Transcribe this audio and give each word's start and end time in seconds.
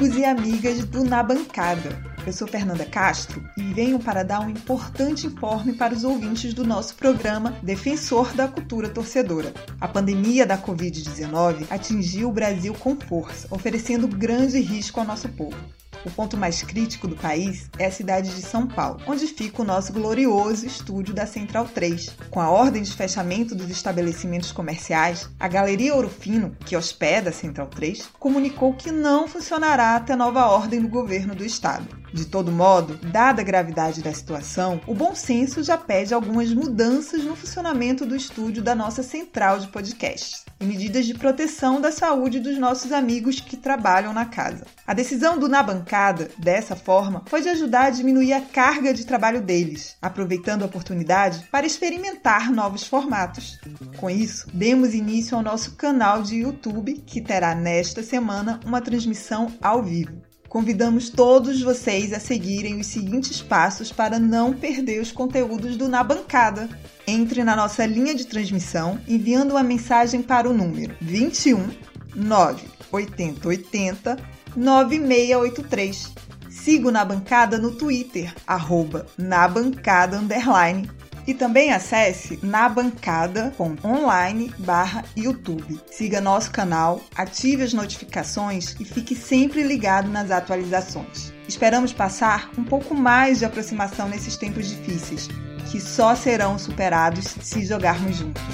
amigos 0.00 0.16
e 0.16 0.24
amigas 0.24 0.84
do 0.86 1.04
Na 1.04 1.22
Bancada. 1.22 2.02
Eu 2.26 2.32
sou 2.32 2.48
Fernanda 2.48 2.86
Castro 2.86 3.44
e 3.54 3.62
venho 3.74 3.98
para 3.98 4.22
dar 4.22 4.40
um 4.40 4.48
importante 4.48 5.26
informe 5.26 5.74
para 5.74 5.92
os 5.92 6.04
ouvintes 6.04 6.54
do 6.54 6.64
nosso 6.64 6.94
programa 6.94 7.54
Defensor 7.62 8.32
da 8.32 8.48
Cultura 8.48 8.88
Torcedora. 8.88 9.52
A 9.78 9.86
pandemia 9.86 10.46
da 10.46 10.56
Covid-19 10.56 11.66
atingiu 11.68 12.30
o 12.30 12.32
Brasil 12.32 12.72
com 12.72 12.96
força, 12.96 13.46
oferecendo 13.50 14.08
grande 14.08 14.58
risco 14.58 15.00
ao 15.00 15.06
nosso 15.06 15.28
povo. 15.28 15.58
O 16.04 16.10
ponto 16.10 16.36
mais 16.36 16.62
crítico 16.62 17.06
do 17.06 17.14
país 17.14 17.68
é 17.78 17.86
a 17.86 17.92
cidade 17.92 18.34
de 18.34 18.40
São 18.40 18.66
Paulo, 18.66 19.00
onde 19.06 19.26
fica 19.26 19.60
o 19.60 19.64
nosso 19.64 19.92
glorioso 19.92 20.64
estúdio 20.64 21.14
da 21.14 21.26
Central 21.26 21.66
3. 21.66 22.16
Com 22.30 22.40
a 22.40 22.50
ordem 22.50 22.82
de 22.82 22.92
fechamento 22.92 23.54
dos 23.54 23.68
estabelecimentos 23.68 24.50
comerciais, 24.50 25.28
a 25.38 25.46
Galeria 25.46 25.94
Ouro 25.94 26.08
Fino, 26.08 26.56
que 26.64 26.76
hospeda 26.76 27.28
a 27.28 27.32
Central 27.32 27.66
3, 27.66 28.08
comunicou 28.18 28.72
que 28.72 28.90
não 28.90 29.28
funcionará 29.28 29.94
até 29.94 30.16
nova 30.16 30.46
ordem 30.46 30.80
do 30.80 30.88
governo 30.88 31.34
do 31.34 31.44
estado. 31.44 32.00
De 32.12 32.24
todo 32.24 32.50
modo, 32.50 32.96
dada 32.96 33.42
a 33.42 33.44
gravidade 33.44 34.02
da 34.02 34.12
situação, 34.12 34.80
o 34.86 34.94
bom 34.94 35.14
senso 35.14 35.62
já 35.62 35.76
pede 35.76 36.14
algumas 36.14 36.52
mudanças 36.52 37.24
no 37.24 37.36
funcionamento 37.36 38.06
do 38.06 38.16
estúdio 38.16 38.62
da 38.62 38.74
nossa 38.74 39.02
central 39.02 39.58
de 39.58 39.68
podcasts 39.68 40.49
e 40.60 40.66
medidas 40.66 41.06
de 41.06 41.14
proteção 41.14 41.80
da 41.80 41.90
saúde 41.90 42.38
dos 42.38 42.58
nossos 42.58 42.92
amigos 42.92 43.40
que 43.40 43.56
trabalham 43.56 44.12
na 44.12 44.26
casa. 44.26 44.66
A 44.86 44.92
decisão 44.92 45.38
do 45.38 45.48
Na 45.48 45.62
Bancada, 45.62 46.30
dessa 46.38 46.76
forma, 46.76 47.22
foi 47.26 47.40
de 47.40 47.48
ajudar 47.48 47.86
a 47.86 47.90
diminuir 47.90 48.34
a 48.34 48.40
carga 48.40 48.92
de 48.92 49.06
trabalho 49.06 49.40
deles, 49.40 49.96
aproveitando 50.02 50.62
a 50.62 50.66
oportunidade 50.66 51.48
para 51.50 51.66
experimentar 51.66 52.52
novos 52.52 52.86
formatos. 52.86 53.58
Com 53.96 54.10
isso, 54.10 54.46
demos 54.52 54.94
início 54.94 55.36
ao 55.36 55.42
nosso 55.42 55.76
canal 55.76 56.22
de 56.22 56.36
YouTube, 56.36 57.02
que 57.06 57.20
terá 57.20 57.54
nesta 57.54 58.02
semana 58.02 58.60
uma 58.64 58.80
transmissão 58.80 59.52
ao 59.60 59.82
vivo. 59.82 60.29
Convidamos 60.50 61.08
todos 61.08 61.62
vocês 61.62 62.12
a 62.12 62.18
seguirem 62.18 62.80
os 62.80 62.88
seguintes 62.88 63.40
passos 63.40 63.92
para 63.92 64.18
não 64.18 64.52
perder 64.52 65.00
os 65.00 65.12
conteúdos 65.12 65.76
do 65.76 65.88
Na 65.88 66.02
Bancada. 66.02 66.68
Entre 67.06 67.44
na 67.44 67.54
nossa 67.54 67.86
linha 67.86 68.16
de 68.16 68.26
transmissão 68.26 69.00
enviando 69.06 69.52
uma 69.52 69.62
mensagem 69.62 70.20
para 70.20 70.50
o 70.50 70.52
número 70.52 70.96
21 71.00 71.70
98080 72.16 74.18
9683. 74.56 76.12
Siga 76.50 76.88
o 76.88 76.90
Na 76.90 77.04
Bancada 77.04 77.56
no 77.56 77.70
Twitter, 77.70 78.34
arroba 78.44 79.06
na 79.16 79.46
bancada 79.46 80.18
underline 80.18 80.90
e 81.26 81.34
também 81.34 81.72
acesse 81.72 82.38
nabancada.online 82.42 84.52
barra 84.58 85.04
YouTube. 85.16 85.80
Siga 85.90 86.20
nosso 86.20 86.50
canal, 86.50 87.00
ative 87.14 87.62
as 87.62 87.72
notificações 87.72 88.76
e 88.80 88.84
fique 88.84 89.14
sempre 89.14 89.62
ligado 89.62 90.08
nas 90.08 90.30
atualizações. 90.30 91.32
Esperamos 91.48 91.92
passar 91.92 92.50
um 92.56 92.64
pouco 92.64 92.94
mais 92.94 93.40
de 93.40 93.44
aproximação 93.44 94.08
nesses 94.08 94.36
tempos 94.36 94.68
difíceis, 94.68 95.28
que 95.70 95.80
só 95.80 96.14
serão 96.14 96.58
superados 96.58 97.24
se 97.42 97.64
jogarmos 97.64 98.16
juntos. 98.16 98.44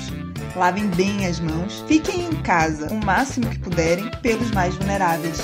Lavem 0.55 0.87
bem 0.89 1.27
as 1.27 1.39
mãos, 1.39 1.85
fiquem 1.87 2.27
em 2.27 2.43
casa 2.43 2.93
o 2.93 3.05
máximo 3.05 3.49
que 3.51 3.59
puderem 3.59 4.11
pelos 4.23 4.51
mais 4.53 4.75
vulneráveis. 4.77 5.39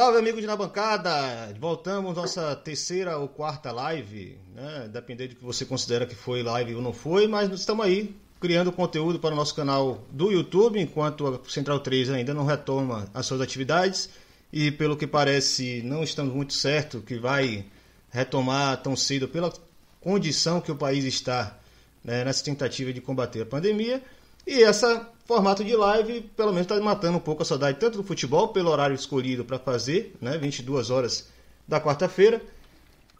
Salve 0.00 0.16
amigos 0.16 0.42
na 0.46 0.56
bancada! 0.56 1.54
Voltamos 1.60 2.16
nossa 2.16 2.56
terceira 2.56 3.18
ou 3.18 3.28
quarta 3.28 3.70
live, 3.70 4.38
né? 4.54 4.88
Dependendo 4.90 5.34
do 5.34 5.36
que 5.36 5.44
você 5.44 5.66
considera 5.66 6.06
que 6.06 6.14
foi 6.14 6.42
live 6.42 6.74
ou 6.76 6.80
não 6.80 6.94
foi, 6.94 7.28
mas 7.28 7.50
estamos 7.52 7.84
aí 7.84 8.16
criando 8.40 8.72
conteúdo 8.72 9.18
para 9.18 9.34
o 9.34 9.36
nosso 9.36 9.54
canal 9.54 10.02
do 10.10 10.32
YouTube, 10.32 10.80
enquanto 10.80 11.26
a 11.26 11.38
Central 11.50 11.80
3 11.80 12.12
ainda 12.12 12.32
não 12.32 12.46
retoma 12.46 13.10
as 13.12 13.26
suas 13.26 13.42
atividades 13.42 14.08
e 14.50 14.70
pelo 14.70 14.96
que 14.96 15.06
parece 15.06 15.82
não 15.82 16.02
estamos 16.02 16.32
muito 16.34 16.54
certo 16.54 17.02
que 17.02 17.18
vai 17.18 17.66
retomar 18.08 18.82
tão 18.82 18.96
cedo 18.96 19.28
pela 19.28 19.52
condição 20.00 20.62
que 20.62 20.72
o 20.72 20.76
país 20.76 21.04
está 21.04 21.58
né, 22.02 22.24
nessa 22.24 22.42
tentativa 22.42 22.90
de 22.90 23.02
combater 23.02 23.42
a 23.42 23.46
pandemia. 23.46 24.02
E 24.46 24.62
esse 24.62 24.86
formato 25.30 25.62
de 25.62 25.76
live, 25.76 26.22
pelo 26.36 26.52
menos, 26.52 26.62
está 26.62 26.80
matando 26.80 27.18
um 27.18 27.20
pouco 27.20 27.42
a 27.42 27.44
saudade 27.44 27.78
tanto 27.78 27.98
do 27.98 28.02
futebol, 28.02 28.48
pelo 28.48 28.68
horário 28.68 28.96
escolhido 28.96 29.44
para 29.44 29.60
fazer, 29.60 30.12
né, 30.20 30.36
22 30.36 30.90
horas 30.90 31.28
da 31.68 31.80
quarta-feira. 31.80 32.42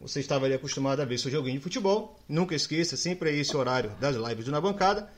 Você 0.01 0.19
estava 0.19 0.43
ali 0.43 0.53
acostumado 0.53 1.01
a 1.01 1.05
ver 1.05 1.17
seu 1.17 1.31
joguinho 1.31 1.55
de 1.55 1.63
futebol. 1.63 2.19
Nunca 2.27 2.53
esqueça, 2.53 2.97
sempre 2.97 3.29
é 3.29 3.35
esse 3.35 3.55
horário 3.55 3.91
das 3.97 4.17
lives 4.17 4.43
do 4.43 4.51
Na 4.51 4.59
Bancada. 4.59 5.09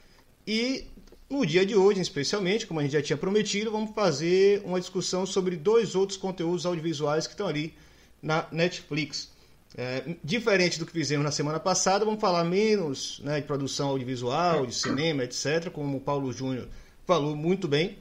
E 0.45 0.85
no 1.27 1.43
dia 1.43 1.65
de 1.65 1.75
hoje, 1.75 1.99
especialmente, 1.99 2.67
como 2.67 2.79
a 2.79 2.83
gente 2.83 2.91
já 2.91 3.01
tinha 3.01 3.17
prometido, 3.17 3.71
vamos 3.71 3.95
fazer 3.95 4.61
uma 4.63 4.79
discussão 4.79 5.25
sobre 5.25 5.55
dois 5.55 5.95
outros 5.95 6.15
conteúdos 6.15 6.63
audiovisuais 6.63 7.25
que 7.25 7.33
estão 7.33 7.47
ali 7.47 7.73
na 8.21 8.45
Netflix. 8.51 9.31
É, 9.75 10.15
diferente 10.23 10.77
do 10.77 10.85
que 10.85 10.91
fizemos 10.91 11.25
na 11.25 11.31
semana 11.31 11.59
passada, 11.59 12.05
vamos 12.05 12.21
falar 12.21 12.43
menos 12.43 13.19
né, 13.23 13.41
de 13.41 13.47
produção 13.47 13.89
audiovisual, 13.89 14.67
de 14.67 14.75
cinema, 14.75 15.23
etc., 15.23 15.71
como 15.71 15.97
o 15.97 15.99
Paulo 15.99 16.31
Júnior 16.31 16.67
falou 17.05 17.35
muito 17.35 17.67
bem. 17.67 17.97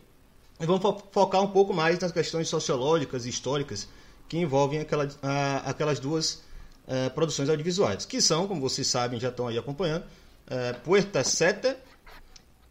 E 0.60 0.66
vamos 0.66 0.82
fo 0.82 1.02
focar 1.10 1.42
um 1.42 1.48
pouco 1.48 1.74
mais 1.74 1.98
nas 1.98 2.12
questões 2.12 2.48
sociológicas 2.48 3.26
e 3.26 3.28
históricas 3.28 3.88
que 4.28 4.38
envolvem 4.38 4.80
aquela, 4.80 5.08
a, 5.22 5.70
aquelas 5.70 5.98
duas 5.98 6.42
a, 6.86 6.94
é, 6.94 7.08
produções 7.10 7.48
audiovisuais, 7.48 8.06
que 8.06 8.20
são, 8.20 8.46
como 8.46 8.60
vocês 8.60 8.86
sabem, 8.86 9.18
já 9.18 9.28
estão 9.28 9.48
aí 9.48 9.58
acompanhando, 9.58 10.04
a, 10.46 10.54
é, 10.54 10.72
Puerta 10.72 11.24
Seta, 11.24 11.76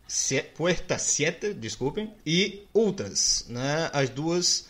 Se, 0.08 0.42
Puerta 0.42 0.98
Siete, 0.98 1.54
desculpem, 1.54 2.14
e 2.26 2.64
Ultras, 2.74 3.46
né, 3.50 3.90
as 3.94 4.10
duas, 4.10 4.70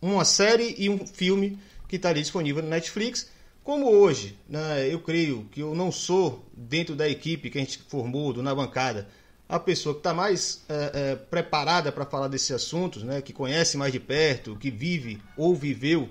uma 0.00 0.24
série 0.24 0.74
e 0.78 0.90
um 0.90 1.06
filme 1.06 1.58
que 1.88 1.96
estaria 1.96 2.22
disponível 2.22 2.62
no 2.62 2.68
Netflix. 2.68 3.30
Como 3.62 3.90
hoje, 3.90 4.38
né, 4.46 4.86
eu 4.92 5.00
creio 5.00 5.48
que 5.50 5.60
eu 5.60 5.74
não 5.74 5.90
sou, 5.90 6.44
dentro 6.52 6.94
da 6.94 7.08
equipe 7.08 7.48
que 7.48 7.56
a 7.56 7.60
gente 7.62 7.78
formou, 7.88 8.32
do 8.32 8.42
Na 8.42 8.54
Bancada, 8.54 9.08
a 9.54 9.58
pessoa 9.60 9.94
que 9.94 10.00
está 10.00 10.12
mais 10.12 10.64
é, 10.68 10.90
é, 11.12 11.14
preparada 11.14 11.92
para 11.92 12.04
falar 12.04 12.26
desses 12.26 12.50
assuntos, 12.50 13.04
né, 13.04 13.22
que 13.22 13.32
conhece 13.32 13.76
mais 13.76 13.92
de 13.92 14.00
perto, 14.00 14.56
que 14.56 14.68
vive 14.68 15.22
ou 15.36 15.54
viveu 15.54 16.08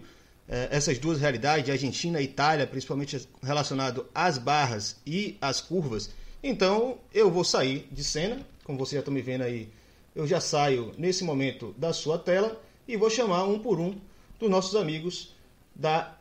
é, 0.48 0.70
essas 0.72 0.98
duas 0.98 1.20
realidades, 1.20 1.70
Argentina 1.70 2.22
e 2.22 2.24
Itália, 2.24 2.66
principalmente 2.66 3.28
relacionado 3.42 4.06
às 4.16 4.38
barras 4.38 4.96
e 5.06 5.38
às 5.42 5.60
curvas. 5.60 6.10
Então 6.42 6.98
eu 7.14 7.30
vou 7.30 7.44
sair 7.44 7.86
de 7.92 8.02
cena, 8.02 8.40
como 8.64 8.80
você 8.80 8.96
já 8.96 9.02
está 9.02 9.12
me 9.12 9.22
vendo 9.22 9.42
aí, 9.42 9.68
eu 10.16 10.26
já 10.26 10.40
saio 10.40 10.94
nesse 10.98 11.26
momento 11.26 11.76
da 11.78 11.92
sua 11.92 12.18
tela 12.18 12.58
e 12.88 12.96
vou 12.96 13.10
chamar 13.10 13.44
um 13.44 13.60
por 13.60 13.78
um 13.78 13.94
dos 14.40 14.50
nossos 14.50 14.74
amigos 14.74 15.36
da 15.76 16.16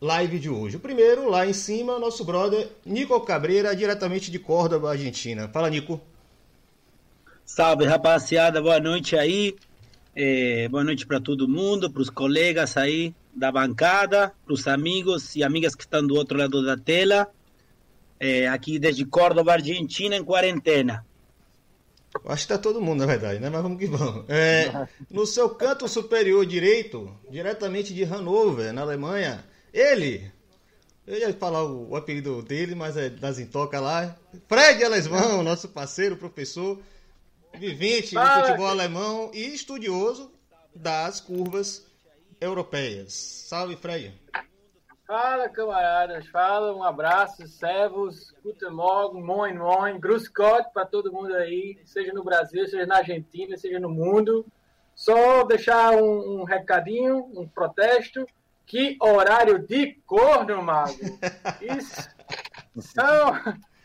live 0.00 0.38
de 0.38 0.48
hoje. 0.48 0.76
O 0.76 0.80
primeiro, 0.80 1.28
lá 1.28 1.46
em 1.46 1.52
cima, 1.52 1.98
nosso 1.98 2.24
brother 2.24 2.70
Nico 2.86 3.20
Cabreira, 3.20 3.76
diretamente 3.76 4.30
de 4.30 4.38
Córdoba, 4.38 4.92
Argentina. 4.92 5.46
Fala, 5.48 5.68
Nico. 5.68 6.00
Salve, 7.48 7.86
rapaziada. 7.86 8.60
Boa 8.60 8.78
noite 8.78 9.16
aí. 9.16 9.56
É, 10.14 10.68
boa 10.68 10.84
noite 10.84 11.06
para 11.06 11.18
todo 11.18 11.48
mundo, 11.48 11.90
para 11.90 12.02
os 12.02 12.10
colegas 12.10 12.76
aí 12.76 13.14
da 13.34 13.50
bancada, 13.50 14.34
para 14.44 14.52
os 14.52 14.68
amigos 14.68 15.34
e 15.34 15.42
amigas 15.42 15.74
que 15.74 15.82
estão 15.82 16.06
do 16.06 16.14
outro 16.14 16.36
lado 16.36 16.62
da 16.62 16.76
tela. 16.76 17.26
É, 18.20 18.46
aqui 18.46 18.78
desde 18.78 19.06
Córdoba, 19.06 19.54
Argentina, 19.54 20.14
em 20.14 20.22
quarentena. 20.22 21.06
Acho 22.26 22.46
que 22.46 22.52
está 22.52 22.58
todo 22.58 22.82
mundo, 22.82 23.00
na 23.00 23.06
verdade, 23.06 23.40
né? 23.40 23.48
Mas 23.48 23.62
vamos 23.62 23.78
que 23.78 23.86
vamos. 23.86 24.26
É, 24.28 24.86
no 25.10 25.24
seu 25.24 25.48
canto 25.48 25.88
superior 25.88 26.44
direito, 26.44 27.10
diretamente 27.30 27.94
de 27.94 28.04
Hannover, 28.04 28.74
na 28.74 28.82
Alemanha, 28.82 29.42
ele. 29.72 30.30
Eu 31.06 31.18
ia 31.18 31.32
falar 31.32 31.64
o, 31.64 31.92
o 31.92 31.96
apelido 31.96 32.42
dele, 32.42 32.74
mas 32.74 32.94
é 32.94 33.08
das 33.08 33.38
intocas 33.38 33.80
lá. 33.80 34.14
Fred 34.46 34.84
Alesmão, 34.84 35.42
nosso 35.42 35.66
parceiro, 35.66 36.14
professor, 36.14 36.78
vivente 37.54 38.14
do 38.14 38.20
futebol 38.20 38.66
alemão 38.66 39.30
e 39.32 39.54
estudioso 39.54 40.32
das 40.74 41.20
curvas 41.20 41.86
europeias. 42.40 43.12
Salve, 43.12 43.76
Fred. 43.76 44.14
Fala, 45.06 45.48
camaradas. 45.48 46.26
Fala, 46.26 46.76
um 46.76 46.82
abraço, 46.82 47.46
servos, 47.46 48.34
guten 48.44 48.70
Morgen, 48.70 49.22
moin, 49.22 49.54
moin, 49.54 49.98
grüß 49.98 50.28
Gott 50.28 50.70
para 50.74 50.84
todo 50.84 51.10
mundo 51.10 51.34
aí, 51.34 51.78
seja 51.84 52.12
no 52.12 52.22
Brasil, 52.22 52.66
seja 52.68 52.84
na 52.84 52.98
Argentina, 52.98 53.56
seja 53.56 53.80
no 53.80 53.88
mundo. 53.88 54.44
Só 54.94 55.44
deixar 55.44 55.92
um, 55.92 56.40
um 56.40 56.44
recadinho, 56.44 57.24
um 57.34 57.48
protesto, 57.48 58.26
Que 58.66 58.98
horário 59.00 59.58
de 59.66 59.94
corno, 60.04 60.62
Mago! 60.62 60.98
Isso 61.62 62.10
são, 62.78 63.32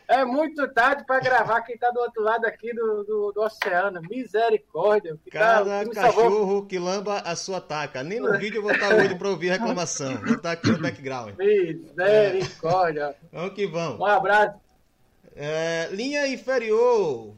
é 0.07 0.25
muito 0.25 0.67
tarde 0.69 1.03
para 1.05 1.19
gravar 1.19 1.61
quem 1.61 1.75
está 1.75 1.89
do 1.91 1.99
outro 1.99 2.21
lado 2.23 2.45
aqui 2.45 2.73
do, 2.73 3.03
do, 3.03 3.31
do 3.31 3.41
oceano. 3.41 4.01
Misericórdia. 4.09 5.17
Que 5.23 5.31
Cada 5.31 5.85
tá, 5.85 5.91
cachorro 5.91 6.29
salvou... 6.29 6.65
que 6.65 6.79
lamba 6.79 7.19
a 7.19 7.35
sua 7.35 7.61
taca. 7.61 8.03
Nem 8.03 8.19
no 8.19 8.37
vídeo 8.37 8.57
eu 8.59 8.61
vou 8.61 8.71
estar 8.71 8.93
hoje 8.95 9.15
para 9.15 9.29
ouvir 9.29 9.49
reclamação. 9.49 10.15
Vou 10.17 10.35
estar 10.35 10.51
aqui 10.51 10.71
no 10.71 10.79
background. 10.79 11.35
Misericórdia. 11.37 13.01
É. 13.01 13.15
Vamos 13.31 13.53
que 13.53 13.67
vamos. 13.67 13.99
Um 13.99 14.05
abraço. 14.05 14.57
É, 15.35 15.89
linha 15.91 16.27
inferior 16.27 17.33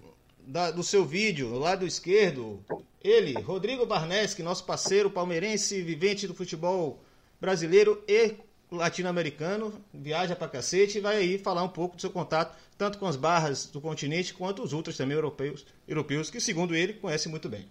da, 0.46 0.72
do 0.72 0.84
seu 0.84 1.06
vídeo, 1.06 1.50
no 1.50 1.60
lado 1.60 1.86
esquerdo, 1.86 2.64
ele, 3.02 3.34
Rodrigo 3.42 3.86
Barneski, 3.86 4.44
nosso 4.44 4.66
parceiro 4.66 5.10
palmeirense, 5.10 5.82
vivente 5.82 6.28
do 6.28 6.34
futebol 6.34 7.00
brasileiro 7.40 8.04
e 8.08 8.36
latino-americano, 8.76 9.74
viaja 9.94 10.36
pra 10.36 10.48
cacete 10.48 10.98
e 10.98 11.02
vai 11.02 11.18
aí 11.18 11.38
falar 11.38 11.64
um 11.64 11.70
pouco 11.70 11.96
do 11.96 12.02
seu 12.02 12.10
contato, 12.10 12.56
tanto 12.78 12.98
com 12.98 13.08
as 13.08 13.16
barras 13.16 13.66
do 13.66 13.82
continente 13.82 14.34
quanto 14.34 14.62
os 14.62 14.74
outros 14.74 14.98
também 14.98 15.16
europeus, 15.16 15.66
europeus 15.88 16.30
que, 16.30 16.40
segundo 16.40 16.76
ele, 16.76 16.94
conhece 16.94 17.28
muito 17.28 17.50
bem. 17.50 17.68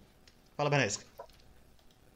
Fala, 0.56 0.71
Benesca. 0.71 1.05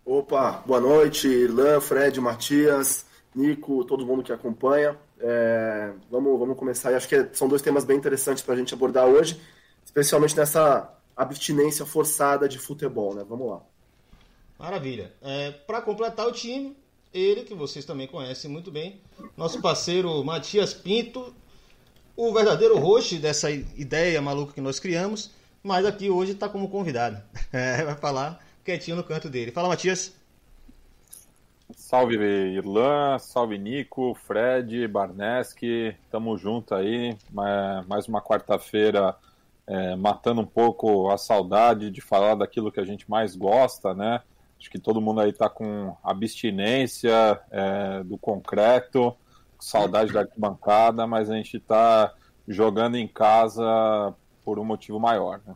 Opa, 0.05 0.63
boa 0.67 0.81
noite, 0.81 1.29
Irlan, 1.29 1.81
Fred, 1.81 2.21
Matias, 2.21 3.05
Nico, 3.35 3.85
todo 3.85 4.07
mundo 4.07 4.23
que 4.23 4.33
acompanha. 4.33 4.97
É, 5.21 5.93
vamos, 6.11 6.39
vamos 6.39 6.57
começar. 6.57 6.95
acho 6.95 7.09
que 7.09 7.29
são 7.33 7.49
dois 7.49 7.61
temas 7.61 7.85
bem 7.85 7.97
interessantes 7.97 8.43
para 8.43 8.55
a 8.55 8.57
gente 8.57 8.73
abordar 8.73 9.07
hoje, 9.07 9.41
especialmente 9.85 10.37
nessa 10.37 10.95
abstinência 11.17 11.85
forçada 11.85 12.49
de 12.49 12.59
futebol, 12.59 13.15
né? 13.15 13.25
Vamos 13.29 13.51
lá. 13.51 13.61
Maravilha. 14.59 15.13
É, 15.23 15.51
para 15.51 15.83
completar 15.83 16.27
o 16.27 16.33
time, 16.33 16.77
ele, 17.19 17.43
que 17.43 17.55
vocês 17.55 17.85
também 17.85 18.07
conhecem 18.07 18.51
muito 18.51 18.71
bem, 18.71 19.01
nosso 19.37 19.61
parceiro 19.61 20.25
Matias 20.25 20.73
Pinto, 20.73 21.35
o 22.17 22.33
verdadeiro 22.33 22.79
host 22.79 23.19
dessa 23.19 23.51
ideia 23.51 24.21
maluca 24.21 24.53
que 24.53 24.61
nós 24.61 24.79
criamos, 24.79 25.31
mas 25.63 25.85
aqui 25.85 26.11
hoje 26.11 26.33
está 26.33 26.49
como 26.49 26.69
convidado. 26.69 27.23
É, 27.51 27.83
vai 27.83 27.95
falar 27.95 28.45
quietinho 28.63 28.97
no 28.97 29.03
canto 29.03 29.31
dele. 29.31 29.51
Fala, 29.51 29.69
Matias. 29.69 30.15
Salve 31.75 32.17
Irlan, 32.17 33.19
salve 33.19 33.57
Nico, 33.57 34.15
Fred, 34.15 34.87
Barneski, 34.87 35.97
tamo 36.11 36.37
junto 36.37 36.75
aí, 36.75 37.17
mais 37.33 38.07
uma 38.07 38.21
quarta-feira 38.21 39.17
é, 39.69 39.95
matando 39.95 40.41
um 40.41 40.47
pouco 40.47 41.11
a 41.11 41.19
saudade 41.19 41.91
de 41.91 42.01
falar 42.01 42.35
daquilo 42.35 42.73
que 42.73 42.81
a 42.81 42.85
gente 42.85 43.09
mais 43.09 43.37
gosta, 43.37 43.93
né? 43.93 44.23
Acho 44.59 44.71
que 44.71 44.79
todo 44.79 45.01
mundo 45.01 45.21
aí 45.21 45.31
está 45.31 45.49
com 45.49 45.97
abstinência 46.03 47.41
é, 47.51 48.03
do 48.03 48.19
concreto, 48.19 49.17
saudade 49.59 50.13
da 50.13 50.21
arquibancada, 50.21 51.07
mas 51.07 51.31
a 51.31 51.37
gente 51.37 51.57
está 51.57 52.13
jogando 52.47 52.97
em 52.97 53.07
casa 53.07 54.15
por 54.45 54.59
um 54.59 54.65
motivo 54.65 54.99
maior. 54.99 55.41
Né? 55.47 55.55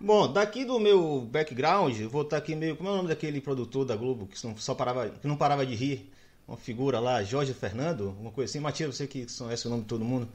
Bom, 0.00 0.32
daqui 0.32 0.64
do 0.64 0.78
meu 0.78 1.20
background, 1.22 1.98
vou 2.02 2.22
estar 2.22 2.36
tá 2.36 2.42
aqui 2.42 2.54
meio. 2.54 2.76
Como 2.76 2.88
é 2.88 2.92
o 2.92 2.96
nome 2.96 3.08
daquele 3.08 3.40
produtor 3.40 3.84
da 3.84 3.96
Globo 3.96 4.26
que 4.26 4.46
não, 4.46 4.56
só 4.56 4.74
parava, 4.74 5.08
que 5.08 5.26
não 5.26 5.36
parava 5.36 5.66
de 5.66 5.74
rir? 5.74 6.12
Uma 6.46 6.56
figura 6.56 6.98
lá, 6.98 7.22
Jorge 7.22 7.52
Fernando, 7.52 8.16
uma 8.18 8.30
coisa 8.30 8.50
assim. 8.50 8.60
Matias, 8.60 8.96
você 8.96 9.06
que 9.06 9.26
conhece 9.36 9.66
o 9.66 9.70
nome 9.70 9.82
de 9.82 9.88
todo 9.88 10.04
mundo. 10.04 10.28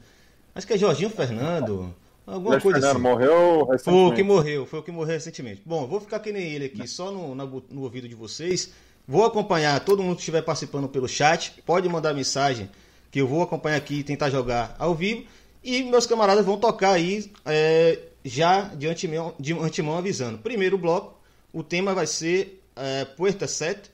Acho 0.54 0.66
que 0.66 0.74
é 0.74 0.78
Jorginho 0.78 1.10
Fernando. 1.10 1.92
Alguma 2.26 2.58
coisa 2.58 2.80
Fernando 2.80 2.96
assim. 2.96 3.02
morreu 3.02 3.64
recentemente. 3.66 3.82
Foi 3.84 4.12
o 4.12 4.14
que 4.14 4.22
morreu, 4.22 4.66
foi 4.66 4.78
o 4.78 4.82
que 4.82 4.90
morreu 4.90 5.14
recentemente. 5.14 5.62
Bom, 5.64 5.86
vou 5.86 6.00
ficar 6.00 6.20
que 6.20 6.32
nem 6.32 6.52
ele 6.52 6.64
aqui, 6.66 6.88
só 6.88 7.10
no, 7.10 7.34
no 7.34 7.82
ouvido 7.82 8.08
de 8.08 8.14
vocês. 8.14 8.70
Vou 9.06 9.24
acompanhar 9.24 9.78
todo 9.80 10.02
mundo 10.02 10.16
que 10.16 10.22
estiver 10.22 10.42
participando 10.42 10.88
pelo 10.88 11.06
chat. 11.06 11.62
Pode 11.66 11.86
mandar 11.88 12.14
mensagem 12.14 12.70
que 13.10 13.20
eu 13.20 13.28
vou 13.28 13.42
acompanhar 13.42 13.76
aqui 13.76 13.96
e 13.96 14.04
tentar 14.04 14.30
jogar 14.30 14.74
ao 14.78 14.94
vivo. 14.94 15.24
E 15.62 15.82
meus 15.82 16.06
camaradas 16.06 16.46
vão 16.46 16.56
tocar 16.56 16.92
aí 16.92 17.30
é, 17.44 17.98
já 18.24 18.62
de 18.62 18.86
antemão, 18.86 19.34
de 19.38 19.52
antemão 19.52 19.98
avisando. 19.98 20.38
Primeiro 20.38 20.78
bloco, 20.78 21.20
o 21.52 21.62
tema 21.62 21.94
vai 21.94 22.06
ser 22.06 22.62
é, 22.74 23.04
Puerta 23.04 23.46
7, 23.46 23.90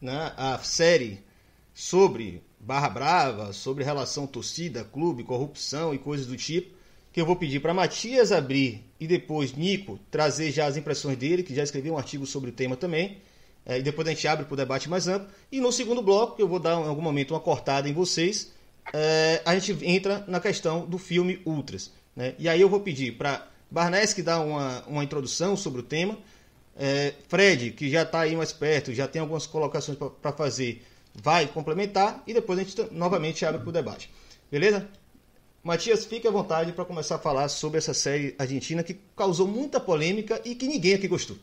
né, 0.00 0.32
a 0.36 0.58
série 0.58 1.22
sobre 1.74 2.42
Barra 2.58 2.88
Brava, 2.88 3.52
sobre 3.52 3.84
relação 3.84 4.26
torcida, 4.26 4.84
clube, 4.84 5.22
corrupção 5.22 5.94
e 5.94 5.98
coisas 5.98 6.26
do 6.26 6.36
tipo 6.36 6.81
que 7.12 7.20
eu 7.20 7.26
vou 7.26 7.36
pedir 7.36 7.60
para 7.60 7.74
Matias 7.74 8.32
abrir 8.32 8.84
e 8.98 9.06
depois 9.06 9.52
Nico 9.52 9.98
trazer 10.10 10.50
já 10.50 10.66
as 10.66 10.76
impressões 10.76 11.16
dele, 11.16 11.42
que 11.42 11.54
já 11.54 11.62
escreveu 11.62 11.94
um 11.94 11.98
artigo 11.98 12.24
sobre 12.24 12.50
o 12.50 12.52
tema 12.52 12.76
também. 12.76 13.18
É, 13.64 13.78
e 13.78 13.82
depois 13.82 14.08
a 14.08 14.10
gente 14.10 14.26
abre 14.26 14.44
para 14.44 14.54
o 14.54 14.56
debate 14.56 14.88
mais 14.88 15.06
amplo. 15.06 15.28
E 15.50 15.60
no 15.60 15.70
segundo 15.70 16.02
bloco, 16.02 16.36
que 16.36 16.42
eu 16.42 16.48
vou 16.48 16.58
dar 16.58 16.72
em 16.72 16.88
algum 16.88 17.02
momento 17.02 17.32
uma 17.32 17.40
cortada 17.40 17.88
em 17.88 17.92
vocês, 17.92 18.50
é, 18.92 19.40
a 19.44 19.56
gente 19.56 19.84
entra 19.84 20.24
na 20.26 20.40
questão 20.40 20.86
do 20.86 20.98
filme 20.98 21.40
Ultras. 21.44 21.92
Né? 22.16 22.34
E 22.38 22.48
aí 22.48 22.60
eu 22.60 22.68
vou 22.68 22.80
pedir 22.80 23.12
para 23.12 23.46
Barnes 23.70 24.14
dar 24.14 24.40
uma, 24.40 24.82
uma 24.86 25.04
introdução 25.04 25.56
sobre 25.56 25.80
o 25.80 25.84
tema. 25.84 26.18
É, 26.76 27.12
Fred, 27.28 27.72
que 27.72 27.90
já 27.90 28.02
está 28.02 28.20
aí 28.20 28.34
mais 28.34 28.52
perto, 28.52 28.92
já 28.92 29.06
tem 29.06 29.20
algumas 29.20 29.46
colocações 29.46 29.98
para 29.98 30.32
fazer, 30.32 30.82
vai 31.14 31.46
complementar 31.46 32.22
e 32.26 32.32
depois 32.32 32.58
a 32.58 32.62
gente 32.64 32.88
novamente 32.90 33.44
abre 33.44 33.60
para 33.60 33.68
o 33.68 33.72
debate. 33.72 34.10
Beleza? 34.50 34.88
Matias, 35.62 36.04
fique 36.04 36.26
à 36.26 36.30
vontade 36.30 36.72
para 36.72 36.84
começar 36.84 37.16
a 37.16 37.18
falar 37.20 37.48
sobre 37.48 37.78
essa 37.78 37.94
série 37.94 38.34
argentina 38.36 38.82
que 38.82 38.94
causou 39.16 39.46
muita 39.46 39.78
polêmica 39.78 40.40
e 40.44 40.56
que 40.56 40.66
ninguém 40.66 40.94
aqui 40.94 41.06
gostou. 41.06 41.36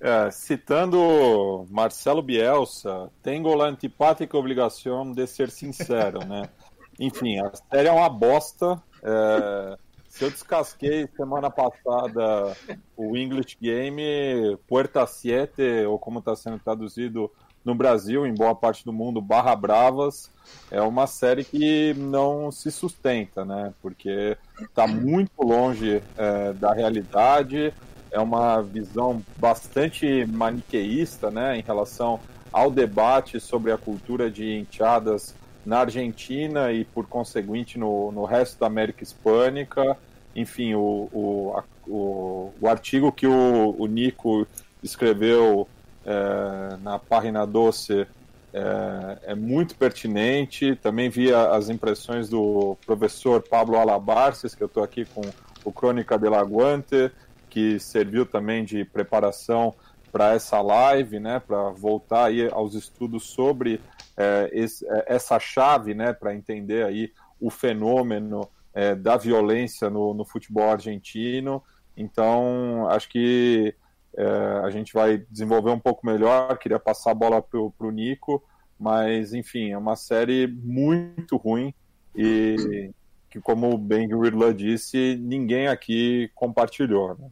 É, 0.00 0.30
citando 0.30 1.66
Marcelo 1.68 2.22
Bielsa, 2.22 3.10
tenho 3.22 3.60
a 3.60 3.66
antipática 3.66 4.36
obrigação 4.36 5.10
de 5.10 5.26
ser 5.26 5.50
sincero, 5.50 6.24
né? 6.24 6.48
Enfim, 6.98 7.40
a 7.40 7.50
série 7.70 7.88
é 7.88 7.92
uma 7.92 8.08
bosta. 8.08 8.80
É, 9.02 9.76
se 10.08 10.24
eu 10.24 10.30
descasquei 10.30 11.08
semana 11.16 11.50
passada 11.50 12.56
o 12.96 13.16
English 13.16 13.56
Game, 13.60 14.56
Puerta 14.68 15.06
Siete, 15.08 15.86
ou 15.88 15.98
como 15.98 16.20
está 16.20 16.36
sendo 16.36 16.60
traduzido 16.60 17.32
no 17.64 17.74
Brasil, 17.74 18.26
em 18.26 18.34
boa 18.34 18.54
parte 18.54 18.84
do 18.84 18.92
mundo, 18.92 19.20
Barra 19.20 19.54
Bravas, 19.54 20.30
é 20.70 20.80
uma 20.80 21.06
série 21.06 21.44
que 21.44 21.94
não 21.94 22.50
se 22.50 22.70
sustenta, 22.70 23.44
né? 23.44 23.72
Porque 23.80 24.36
está 24.60 24.86
muito 24.86 25.42
longe 25.42 26.02
é, 26.16 26.52
da 26.54 26.72
realidade, 26.72 27.72
é 28.10 28.18
uma 28.18 28.60
visão 28.60 29.22
bastante 29.36 30.26
maniqueísta, 30.26 31.30
né? 31.30 31.58
Em 31.58 31.62
relação 31.62 32.20
ao 32.52 32.70
debate 32.70 33.40
sobre 33.40 33.72
a 33.72 33.78
cultura 33.78 34.30
de 34.30 34.58
enteadas 34.58 35.34
na 35.64 35.80
Argentina 35.80 36.72
e, 36.72 36.84
por 36.84 37.06
conseguinte, 37.06 37.78
no, 37.78 38.12
no 38.12 38.24
resto 38.24 38.58
da 38.58 38.66
América 38.66 39.02
Hispânica. 39.02 39.96
Enfim, 40.34 40.74
o, 40.74 41.08
o, 41.12 41.54
a, 41.56 41.64
o, 41.86 42.52
o 42.60 42.68
artigo 42.68 43.12
que 43.12 43.26
o, 43.26 43.74
o 43.78 43.86
Nico 43.86 44.46
escreveu 44.82 45.68
é, 46.04 46.76
na 46.82 46.98
página 46.98 47.46
doce 47.46 48.06
é, 48.52 49.18
é, 49.24 49.34
muito 49.34 49.74
pertinente. 49.76 50.76
Também 50.76 51.08
vi 51.08 51.32
as 51.32 51.68
impressões 51.68 52.28
do 52.28 52.76
professor 52.84 53.42
Pablo 53.42 53.76
Alabarces, 53.76 54.54
que 54.54 54.62
eu 54.62 54.66
estou 54.66 54.82
aqui 54.82 55.04
com 55.06 55.22
o 55.64 55.72
Crônica 55.72 56.18
de 56.18 56.28
Laguante, 56.28 57.10
que 57.48 57.78
serviu 57.78 58.26
também 58.26 58.64
de 58.64 58.84
preparação 58.84 59.74
para 60.10 60.34
essa 60.34 60.60
live, 60.60 61.18
né, 61.18 61.40
para 61.40 61.70
voltar 61.70 62.26
aí 62.26 62.46
aos 62.52 62.74
estudos 62.74 63.24
sobre 63.24 63.80
é, 64.16 64.50
esse, 64.52 64.86
é, 64.86 65.04
essa 65.06 65.40
chave, 65.40 65.94
né, 65.94 66.12
para 66.12 66.34
entender 66.34 66.84
aí 66.84 67.10
o 67.40 67.48
fenômeno 67.48 68.46
é, 68.74 68.94
da 68.94 69.16
violência 69.16 69.88
no, 69.88 70.12
no 70.12 70.24
futebol 70.24 70.70
argentino. 70.70 71.62
Então, 71.96 72.86
acho 72.90 73.08
que 73.08 73.74
é, 74.16 74.26
a 74.64 74.70
gente 74.70 74.92
vai 74.92 75.18
desenvolver 75.30 75.70
um 75.70 75.78
pouco 75.78 76.06
melhor. 76.06 76.58
Queria 76.58 76.78
passar 76.78 77.12
a 77.12 77.14
bola 77.14 77.42
para 77.42 77.58
o 77.58 77.90
Nico, 77.90 78.42
mas 78.78 79.32
enfim, 79.32 79.70
é 79.70 79.78
uma 79.78 79.96
série 79.96 80.46
muito 80.46 81.36
ruim 81.36 81.74
e 82.14 82.90
que, 83.30 83.40
como 83.40 83.74
o 83.74 84.26
Irla 84.26 84.52
disse, 84.52 85.16
ninguém 85.16 85.66
aqui 85.66 86.30
compartilhou. 86.34 87.16
Né? 87.18 87.30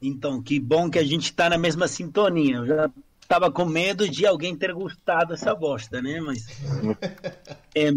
Então, 0.00 0.40
que 0.40 0.60
bom 0.60 0.88
que 0.88 0.98
a 0.98 1.04
gente 1.04 1.24
está 1.24 1.50
na 1.50 1.58
mesma 1.58 1.88
sintonia. 1.88 2.56
Eu 2.56 2.66
já 2.66 2.90
estava 3.20 3.50
com 3.50 3.64
medo 3.64 4.08
de 4.08 4.24
alguém 4.24 4.56
ter 4.56 4.72
gostado 4.72 5.30
dessa 5.30 5.54
bosta, 5.54 6.00
né? 6.00 6.20
Mas. 6.20 6.46
é, 7.74 7.90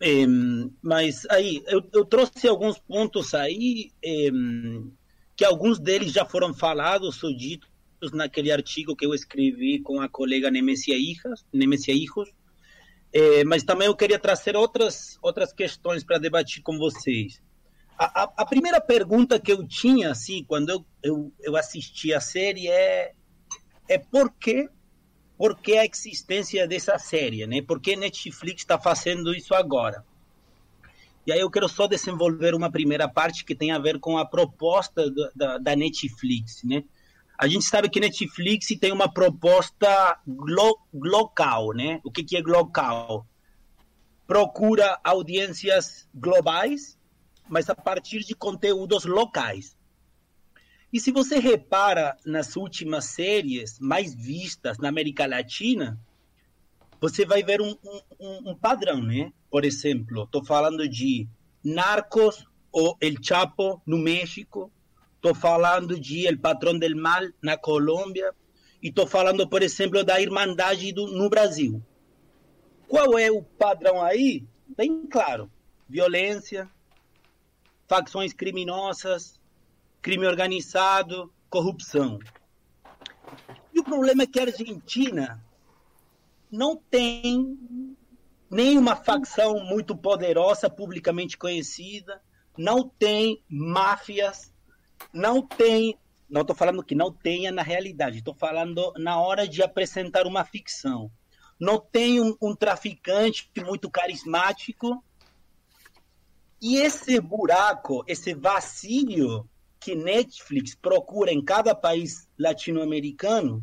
é, 0.00 0.26
mas 0.80 1.26
aí, 1.28 1.64
eu, 1.66 1.82
eu, 1.92 2.04
trouxe 2.04 2.46
alguns 2.46 2.78
pontos 2.78 3.34
aí. 3.34 3.90
É, 4.04 4.28
que 5.36 5.44
alguns 5.44 5.78
deles 5.78 6.12
já 6.12 6.24
foram 6.24 6.52
falados 6.52 7.22
ou 7.22 7.34
ditos 7.34 7.68
naquele 8.12 8.50
artigo 8.50 8.96
que 8.96 9.06
eu 9.06 9.14
escrevi 9.14 9.80
com 9.80 10.00
a 10.00 10.08
colega 10.08 10.50
Nemesia 10.50 10.96
Hijos, 10.96 11.44
Nemesia 11.52 11.94
Hijos 11.94 12.28
é, 13.12 13.44
mas 13.44 13.62
também 13.62 13.86
eu 13.86 13.94
queria 13.94 14.18
trazer 14.18 14.56
outras, 14.56 15.18
outras 15.20 15.52
questões 15.52 16.02
para 16.02 16.18
debater 16.18 16.62
com 16.62 16.78
vocês. 16.78 17.42
A, 17.98 18.22
a, 18.22 18.32
a, 18.38 18.46
primeira 18.46 18.80
pergunta 18.80 19.38
que 19.38 19.52
eu 19.52 19.66
tinha, 19.68 20.10
assim, 20.10 20.42
quando 20.44 20.70
eu, 20.70 20.86
eu, 21.02 21.32
eu 21.40 21.56
assisti 21.56 22.14
a 22.14 22.20
série 22.20 22.68
é 22.68 23.12
é 23.86 23.98
por 23.98 24.32
que, 24.32 24.70
por 25.36 25.58
que 25.58 25.76
a 25.76 25.84
existência 25.84 26.66
dessa 26.66 26.98
série, 26.98 27.46
né? 27.46 27.60
Por 27.60 27.80
que 27.80 27.94
Netflix 27.94 28.62
está 28.62 28.78
fazendo 28.78 29.34
isso 29.34 29.54
agora? 29.54 30.02
E 31.26 31.32
aí 31.32 31.40
eu 31.40 31.50
quero 31.50 31.68
só 31.68 31.86
desenvolver 31.86 32.54
uma 32.54 32.70
primeira 32.70 33.08
parte 33.08 33.44
que 33.44 33.54
tem 33.54 33.70
a 33.70 33.78
ver 33.78 34.00
com 34.00 34.18
a 34.18 34.26
proposta 34.26 35.04
da, 35.34 35.58
da 35.58 35.76
Netflix, 35.76 36.62
né? 36.64 36.84
A 37.38 37.48
gente 37.48 37.64
sabe 37.64 37.88
que 37.88 38.00
Netflix 38.00 38.68
tem 38.78 38.92
uma 38.92 39.12
proposta 39.12 40.18
glo 40.26 40.78
né? 41.74 42.00
O 42.04 42.10
que, 42.10 42.22
que 42.22 42.36
é 42.36 42.40
local? 42.40 43.26
Procura 44.26 45.00
audiências 45.02 46.08
globais, 46.14 46.98
mas 47.48 47.68
a 47.68 47.74
partir 47.74 48.20
de 48.20 48.34
conteúdos 48.34 49.04
locais. 49.04 49.76
E 50.92 51.00
se 51.00 51.10
você 51.10 51.38
repara 51.38 52.16
nas 52.24 52.54
últimas 52.54 53.06
séries 53.06 53.78
mais 53.80 54.14
vistas 54.14 54.78
na 54.78 54.88
América 54.88 55.26
Latina, 55.26 55.98
você 57.02 57.26
vai 57.26 57.42
ver 57.42 57.60
um, 57.60 57.76
um, 58.20 58.50
um 58.50 58.54
padrão, 58.54 59.02
né? 59.02 59.32
Por 59.50 59.64
exemplo, 59.64 60.22
estou 60.22 60.44
falando 60.44 60.88
de 60.88 61.26
Narcos 61.64 62.46
ou 62.70 62.96
El 63.00 63.16
Chapo 63.20 63.82
no 63.84 63.98
México, 63.98 64.70
estou 65.16 65.34
falando 65.34 65.98
de 65.98 66.28
El 66.28 66.38
Patrão 66.38 66.78
del 66.78 66.94
Mal 66.94 67.24
na 67.42 67.56
Colômbia 67.56 68.32
e 68.80 68.86
estou 68.86 69.04
falando, 69.04 69.48
por 69.48 69.64
exemplo, 69.64 70.04
da 70.04 70.20
Irmandade 70.20 70.92
do, 70.92 71.08
no 71.08 71.28
Brasil. 71.28 71.82
Qual 72.86 73.18
é 73.18 73.32
o 73.32 73.42
padrão 73.42 74.00
aí? 74.00 74.46
Bem 74.76 75.04
claro: 75.08 75.50
violência, 75.88 76.70
facções 77.88 78.32
criminosas, 78.32 79.40
crime 80.00 80.24
organizado, 80.24 81.32
corrupção. 81.50 82.20
E 83.74 83.80
o 83.80 83.84
problema 83.84 84.22
é 84.22 84.26
que 84.28 84.38
a 84.38 84.44
Argentina 84.44 85.42
não 86.52 86.76
tem 86.76 87.58
nenhuma 88.48 88.94
facção 88.94 89.58
muito 89.64 89.96
poderosa, 89.96 90.70
publicamente 90.70 91.36
conhecida, 91.36 92.22
não 92.56 92.86
tem 92.86 93.42
máfias 93.48 94.52
não 95.12 95.42
tem, 95.42 95.98
não 96.28 96.42
estou 96.42 96.54
falando 96.54 96.84
que 96.84 96.94
não 96.94 97.10
tenha 97.10 97.50
na 97.50 97.62
realidade, 97.62 98.18
estou 98.18 98.34
falando 98.34 98.92
na 98.98 99.18
hora 99.20 99.48
de 99.48 99.62
apresentar 99.62 100.26
uma 100.26 100.44
ficção. 100.44 101.10
Não 101.58 101.78
tem 101.78 102.20
um, 102.20 102.36
um 102.42 102.54
traficante 102.54 103.50
muito 103.64 103.90
carismático. 103.90 105.02
E 106.60 106.76
esse 106.76 107.20
buraco, 107.20 108.04
esse 108.06 108.34
vazio 108.34 109.48
que 109.80 109.94
Netflix 109.94 110.74
procura 110.74 111.32
em 111.32 111.42
cada 111.42 111.74
país 111.74 112.28
latino-americano, 112.38 113.62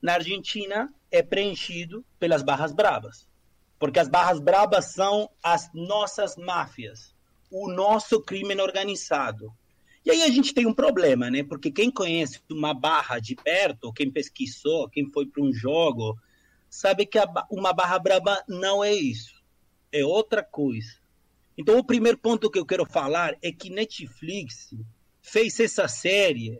na 0.00 0.14
Argentina 0.14 0.92
é 1.10 1.22
preenchido 1.22 2.04
pelas 2.18 2.42
barras 2.42 2.72
bravas. 2.72 3.28
Porque 3.78 3.98
as 3.98 4.08
barras 4.08 4.40
bravas 4.40 4.92
são 4.92 5.30
as 5.42 5.70
nossas 5.72 6.36
máfias, 6.36 7.14
o 7.50 7.70
nosso 7.70 8.20
crime 8.20 8.54
organizado, 8.60 9.52
e 10.04 10.10
aí 10.10 10.22
a 10.22 10.30
gente 10.30 10.54
tem 10.54 10.66
um 10.66 10.72
problema, 10.72 11.30
né? 11.30 11.42
Porque 11.42 11.70
quem 11.70 11.90
conhece 11.90 12.40
uma 12.50 12.72
barra 12.72 13.18
de 13.18 13.34
perto, 13.36 13.92
quem 13.92 14.10
pesquisou, 14.10 14.88
quem 14.88 15.10
foi 15.10 15.26
para 15.26 15.42
um 15.42 15.52
jogo, 15.52 16.18
sabe 16.70 17.04
que 17.04 17.18
uma 17.50 17.72
barra 17.72 17.98
braba 17.98 18.42
não 18.48 18.82
é 18.82 18.94
isso. 18.94 19.34
É 19.92 20.04
outra 20.04 20.42
coisa. 20.42 20.98
Então, 21.56 21.78
o 21.78 21.84
primeiro 21.84 22.16
ponto 22.16 22.50
que 22.50 22.58
eu 22.58 22.64
quero 22.64 22.86
falar 22.86 23.36
é 23.42 23.52
que 23.52 23.68
Netflix 23.68 24.74
fez 25.20 25.60
essa 25.60 25.86
série 25.86 26.58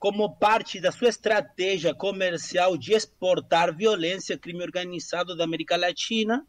como 0.00 0.34
parte 0.34 0.80
da 0.80 0.90
sua 0.90 1.10
estratégia 1.10 1.94
comercial 1.94 2.76
de 2.78 2.94
exportar 2.94 3.76
violência, 3.76 4.38
crime 4.38 4.62
organizado 4.62 5.36
da 5.36 5.44
América 5.44 5.76
Latina 5.76 6.46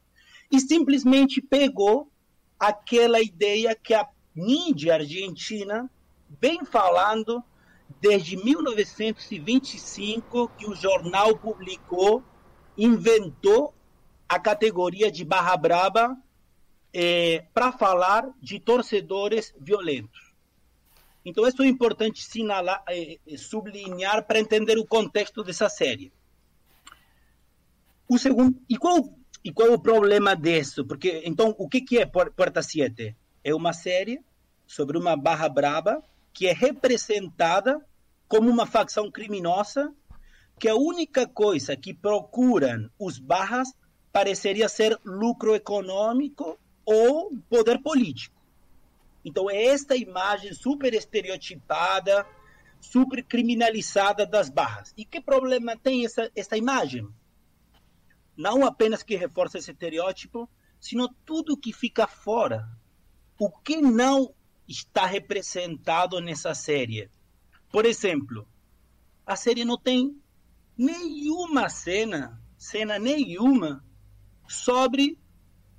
e 0.49 0.57
simplesmente 0.57 1.41
pegou 1.41 2.09
aquela 2.57 3.19
ideia 3.19 3.75
que 3.75 3.93
a 3.93 4.07
mídia 4.33 4.93
argentina 4.93 5.91
vem 6.39 6.63
falando 6.63 7.43
desde 7.99 8.37
1925 8.37 10.49
que 10.57 10.65
o 10.65 10.73
jornal 10.73 11.37
publicou, 11.37 12.23
inventou 12.77 13.73
a 14.29 14.39
categoria 14.39 15.11
de 15.11 15.25
barra 15.25 15.57
braba 15.57 16.17
é, 16.93 17.43
para 17.53 17.73
falar 17.73 18.29
de 18.41 18.61
torcedores 18.61 19.53
violentos. 19.59 20.30
Então, 21.23 21.47
isso 21.47 21.61
é 21.61 21.67
importante 21.67 22.23
sinalar, 22.23 22.83
é, 22.89 23.17
sublinhar 23.37 24.25
para 24.25 24.39
entender 24.39 24.77
o 24.77 24.85
contexto 24.85 25.43
dessa 25.43 25.69
série. 25.69 26.11
O 28.09 28.17
segundo, 28.17 28.59
e 28.67 28.77
qual, 28.77 29.13
e 29.43 29.51
qual 29.51 29.69
é 29.69 29.71
o 29.71 29.79
problema 29.79 30.35
disso? 30.35 30.85
Porque, 30.85 31.21
então, 31.25 31.55
o 31.57 31.69
que, 31.69 31.81
que 31.81 31.99
é 31.99 32.05
Porta 32.05 32.61
7? 32.61 33.15
É 33.43 33.53
uma 33.53 33.71
série 33.71 34.19
sobre 34.65 34.97
uma 34.97 35.15
barra 35.15 35.47
braba 35.47 36.03
que 36.33 36.47
é 36.47 36.53
representada 36.53 37.79
como 38.27 38.49
uma 38.49 38.65
facção 38.65 39.11
criminosa, 39.11 39.93
que 40.59 40.67
a 40.67 40.75
única 40.75 41.27
coisa 41.27 41.75
que 41.75 41.93
procuram 41.93 42.89
os 42.97 43.19
barras 43.19 43.73
pareceria 44.11 44.69
ser 44.69 44.97
lucro 45.03 45.55
econômico 45.55 46.57
ou 46.85 47.31
poder 47.49 47.81
político. 47.81 48.40
Então 49.23 49.49
é 49.49 49.65
esta 49.65 49.95
imagem 49.95 50.53
super 50.53 50.93
estereotipada, 50.93 52.25
super 52.79 53.23
criminalizada 53.23 54.25
das 54.25 54.49
barras. 54.49 54.93
E 54.97 55.05
que 55.05 55.21
problema 55.21 55.77
tem 55.77 56.05
essa, 56.05 56.31
essa 56.35 56.57
imagem? 56.57 57.07
Não 58.35 58.65
apenas 58.65 59.03
que 59.03 59.15
reforça 59.15 59.57
esse 59.57 59.71
estereótipo, 59.71 60.49
sino 60.79 61.07
tudo 61.25 61.57
que 61.57 61.71
fica 61.71 62.07
fora. 62.07 62.67
O 63.37 63.51
que 63.51 63.77
não 63.77 64.33
está 64.67 65.05
representado 65.05 66.19
nessa 66.19 66.55
série. 66.55 67.09
Por 67.71 67.85
exemplo, 67.85 68.47
a 69.25 69.35
série 69.35 69.63
não 69.63 69.77
tem 69.77 70.19
nenhuma 70.77 71.69
cena, 71.69 72.41
cena 72.57 72.97
nenhuma, 72.97 73.83
sobre 74.47 75.19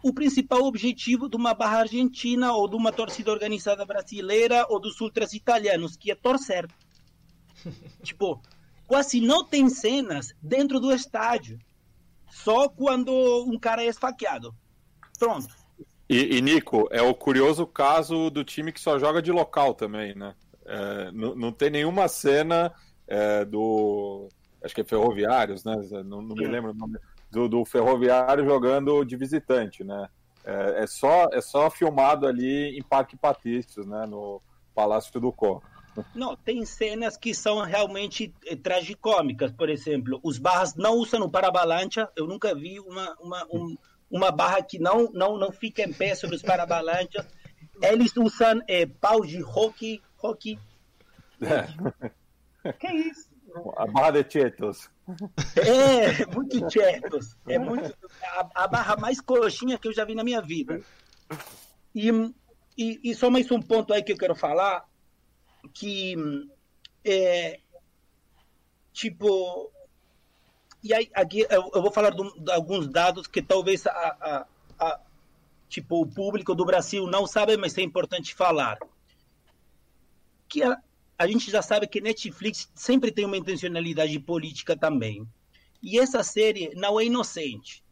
o 0.03 0.13
principal 0.13 0.63
objetivo 0.63 1.29
de 1.29 1.37
uma 1.37 1.55
barra 1.55 1.81
argentina 1.81 2.53
ou 2.53 2.69
de 2.69 2.77
uma 2.77 2.93
torcida 2.93 3.31
organizada 3.31 3.85
brasileira 3.85 4.67
ou 4.69 4.81
dos 4.81 5.01
ultras 5.01 5.33
italianos, 5.33 5.97
que 5.97 6.11
é 6.11 6.15
torcer. 6.15 6.69
tipo, 8.03 8.43
quase 8.87 9.21
não 9.21 9.45
tem 9.45 9.69
cenas 9.69 10.35
dentro 10.43 10.81
do 10.81 10.93
estádio. 10.93 11.59
Só 12.31 12.69
quando 12.69 13.13
um 13.47 13.59
cara 13.59 13.85
é 13.85 13.87
esfaqueado. 13.87 14.55
Pronto. 15.19 15.55
E, 16.09 16.37
e, 16.37 16.43
Nico, 16.43 16.89
é 16.91 17.01
o 17.01 17.15
curioso 17.15 17.67
caso 17.67 18.29
do 18.29 18.43
time 18.43 18.73
que 18.73 18.81
só 18.81 18.99
joga 18.99 19.23
de 19.23 19.31
local 19.31 19.75
também, 19.75 20.15
né? 20.15 20.35
É, 20.67 21.13
não, 21.13 21.35
não 21.35 21.53
tem 21.53 21.71
nenhuma 21.71 22.09
cena 22.09 22.73
é, 23.07 23.45
do. 23.45 24.29
Acho 24.63 24.75
que 24.75 24.81
é 24.81 24.85
Ferroviários, 24.85 25.65
né? 25.65 25.77
Não, 26.05 26.23
não 26.23 26.35
me 26.35 26.47
lembro 26.47 26.71
o 26.73 26.75
nome. 26.75 26.99
Do, 27.33 27.49
do, 27.49 27.65
Ferroviário 27.65 28.45
jogando 28.45 29.05
de 29.05 29.17
visitante, 29.17 29.83
né? 29.83 30.09
É, 30.45 30.83
é, 30.83 30.87
só, 30.87 31.29
é 31.33 31.41
só 31.41 31.71
filmado 31.71 32.27
ali 32.27 32.79
em 32.79 32.83
Parque 32.83 33.17
Patrícios, 33.17 33.87
né? 33.87 34.07
No 34.07 34.41
Palácio 34.75 35.19
do 35.19 35.33
Có. 35.33 35.61
Não, 36.15 36.37
tem 36.37 36.65
cenas 36.65 37.17
que 37.17 37.35
são 37.35 37.63
realmente 37.63 38.35
é, 38.47 38.55
tragicômicas. 38.55 39.51
Por 39.51 39.69
exemplo, 39.69 40.21
os 40.23 40.39
barras 40.39 40.75
não 40.75 40.95
usam 40.95 41.23
o 41.23 41.31
parabalancha. 41.31 42.09
Eu 42.15 42.27
nunca 42.27 42.55
vi 42.55 42.79
uma, 42.81 43.17
uma 43.21 43.47
um 43.51 43.77
uma 44.13 44.31
barra 44.31 44.63
que 44.63 44.79
não, 44.79 45.11
não, 45.15 45.39
não 45.39 45.51
fica 45.51 45.83
em 45.83 45.93
pé 45.93 46.15
sobre 46.15 46.37
os 46.37 46.43
parabalanças. 46.43 47.27
Eles 47.81 48.15
usam 48.15 48.61
é, 48.69 48.85
pau 48.85 49.23
de 49.23 49.43
hockey. 49.43 50.03
hockey. 50.23 50.59
É. 51.41 52.73
Que 52.79 52.87
é 52.87 52.95
isso? 52.95 53.32
A 53.77 53.87
barra 53.87 54.11
de 54.11 54.31
chetos. 54.31 54.91
É, 55.57 56.27
muito 56.27 56.71
chetos. 56.71 57.37
É 57.47 57.59
muito, 57.59 57.95
a, 58.23 58.65
a, 58.65 58.67
barra 58.69 58.97
mais 58.97 59.21
coxinha 59.21 59.79
que 59.79 59.89
eu 59.89 59.93
já 59.93 60.05
vi 60.05 60.15
na 60.15 60.25
minha 60.25 60.41
vida. 60.41 60.81
E, 61.95 62.09
e, 62.77 63.01
e, 63.03 63.15
só 63.15 63.29
mais 63.29 63.51
um 63.51 63.61
ponto 63.61 63.93
aí 63.93 64.03
que 64.03 64.13
eu 64.13 64.17
quero 64.17 64.35
falar, 64.35 64.87
que 65.75 66.17
é, 67.05 67.61
tipo, 68.93 69.71
e 70.83 70.93
aí, 70.93 71.11
aqui 71.15 71.47
eu, 71.49 71.71
eu 71.75 71.83
vou 71.83 71.93
falar 71.93 72.11
de, 72.11 72.51
alguns 72.51 72.89
dados 72.89 73.27
que 73.27 73.41
talvez 73.41 73.87
a, 73.87 73.91
a, 73.91 74.47
a, 74.79 75.01
tipo, 75.69 76.03
o 76.03 76.07
público 76.07 76.55
do 76.55 76.65
Brasil 76.65 77.07
não 77.07 77.27
sabe, 77.27 77.57
mas 77.57 77.77
é 77.79 77.83
importante 77.83 78.35
falar. 78.35 78.79
Que 80.49 80.63
a, 80.63 80.77
a 81.19 81.27
gente 81.27 81.51
já 81.51 81.63
sabe 81.63 81.87
que 81.87 82.01
Netflix 82.01 82.71
sempre 82.75 83.11
tem 83.13 83.25
uma 83.25 83.37
intencionalidade 83.37 84.19
política 84.19 84.77
também. 84.77 85.27
E 85.83 85.99
essa 85.99 86.23
série 86.23 86.75
não 86.75 86.99
é 86.99 87.05
inocente. 87.05 87.83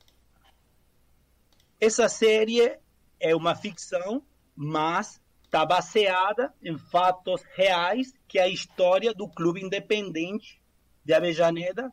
Essa 1.81 2.09
série 2.09 2.79
é 3.19 3.35
uma 3.35 3.55
ficção, 3.55 4.23
mas 4.55 5.21
está 5.45 5.67
baseada 5.67 6.55
em 6.63 6.79
fatos 6.79 7.43
reais, 7.55 8.15
que 8.29 8.39
é 8.39 8.43
a 8.43 8.49
história 8.49 9.13
do 9.13 9.27
clube 9.29 9.61
independente 9.61 10.61
de 11.05 11.13
Avejaneda. 11.13 11.93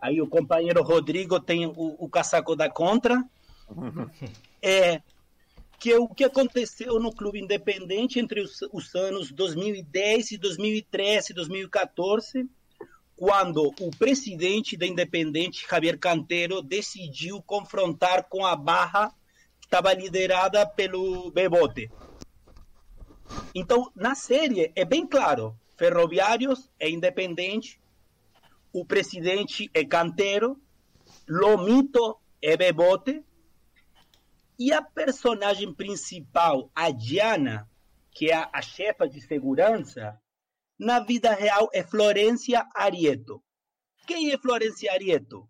Aí 0.00 0.20
o 0.20 0.28
companheiro 0.28 0.82
Rodrigo 0.82 1.40
tem 1.40 1.66
o, 1.66 1.72
o 1.98 2.08
casaco 2.08 2.54
da 2.54 2.68
contra. 2.68 3.24
É, 4.62 5.00
que 5.80 5.94
o 5.94 6.06
que 6.06 6.24
aconteceu 6.24 7.00
no 7.00 7.10
Clube 7.10 7.40
Independente 7.40 8.20
entre 8.20 8.42
os, 8.42 8.60
os 8.70 8.94
anos 8.94 9.32
2010 9.32 10.32
e 10.32 10.38
2013 10.38 11.32
e 11.32 11.34
2014, 11.34 12.46
quando 13.16 13.72
o 13.80 13.90
presidente 13.90 14.76
da 14.76 14.86
Independente, 14.86 15.66
Javier 15.68 15.98
Cantero, 15.98 16.60
decidiu 16.60 17.42
confrontar 17.42 18.24
com 18.28 18.44
a 18.44 18.54
barra 18.54 19.08
que 19.58 19.66
estava 19.66 19.94
liderada 19.94 20.66
pelo 20.66 21.30
Bebote. 21.30 21.90
Então, 23.54 23.90
na 23.96 24.14
série, 24.14 24.70
é 24.76 24.84
bem 24.84 25.06
claro: 25.06 25.56
Ferroviários 25.78 26.70
é 26.78 26.90
independente, 26.90 27.80
o 28.70 28.84
presidente 28.84 29.70
é 29.72 29.82
Cantero, 29.82 30.60
Lomito 31.26 32.18
é 32.42 32.54
Bebote, 32.54 33.24
e 34.60 34.74
a 34.74 34.82
personagem 34.82 35.72
principal, 35.72 36.70
a 36.74 36.90
Diana, 36.90 37.66
que 38.10 38.30
é 38.30 38.46
a 38.52 38.60
chefa 38.60 39.08
de 39.08 39.18
segurança, 39.18 40.20
na 40.78 41.00
vida 41.00 41.32
real 41.32 41.70
é 41.72 41.82
Florência 41.82 42.68
Arieto. 42.74 43.42
Quem 44.06 44.30
é 44.30 44.36
Florência 44.36 44.92
Arieto? 44.92 45.48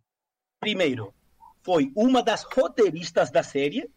Primeiro, 0.61 1.13
foi 1.61 1.91
uma 1.97 2.23
das 2.23 2.45
roteiristas 2.45 3.33
da 3.33 3.43
série 3.43 3.91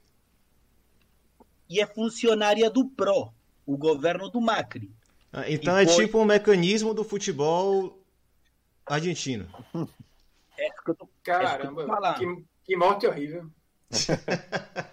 e 1.69 1.79
é 1.79 1.85
funcionária 1.85 2.67
do 2.67 2.89
PRO, 2.89 3.31
o 3.67 3.77
governo 3.77 4.31
do 4.31 4.41
Macri. 4.41 4.91
Ah, 5.31 5.47
então 5.47 5.79
e 5.79 5.83
é 5.83 5.87
foi... 5.87 6.05
tipo 6.05 6.17
um 6.17 6.25
mecanismo 6.25 6.91
do 6.91 7.03
futebol 7.03 8.03
argentino. 8.83 9.47
É 10.57 10.69
que 10.71 10.89
eu 10.89 10.95
tô, 10.95 11.07
Caramba, 11.21 11.83
é 11.83 12.13
que, 12.15 12.45
que 12.63 12.75
morte 12.75 13.05
horrível. 13.05 13.47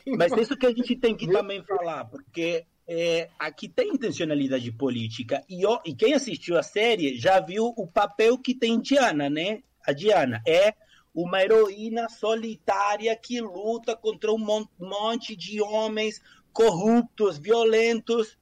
Mas 0.18 0.32
isso 0.32 0.56
que 0.56 0.66
a 0.66 0.72
gente 0.72 0.96
tem 0.96 1.14
que 1.16 1.26
também 1.26 1.62
falar, 1.62 2.04
porque 2.04 2.66
é, 2.86 3.30
aqui 3.38 3.68
tem 3.68 3.94
intencionalidade 3.94 4.70
política. 4.72 5.44
E, 5.48 5.62
e, 5.84 5.94
quem 5.94 6.14
assistiu 6.14 6.58
a 6.58 6.62
série 6.62 7.16
já 7.16 7.40
viu 7.40 7.72
o 7.76 7.86
papel 7.86 8.38
que 8.38 8.54
tem 8.54 8.80
Diana, 8.80 9.30
né? 9.30 9.62
A 9.86 9.92
Diana 9.92 10.42
é 10.46 10.74
uma 11.14 11.42
heroína 11.42 12.08
solitária 12.08 13.14
que 13.16 13.40
luta 13.40 13.96
contra 13.96 14.32
um 14.32 14.66
monte 14.78 15.36
de 15.36 15.62
homens 15.62 16.20
corruptos, 16.52 17.38
violentos. 17.38 18.36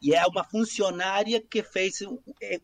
E 0.00 0.14
é 0.14 0.24
uma 0.26 0.44
funcionária 0.44 1.40
que 1.40 1.62
fez. 1.62 2.00
É, 2.42 2.60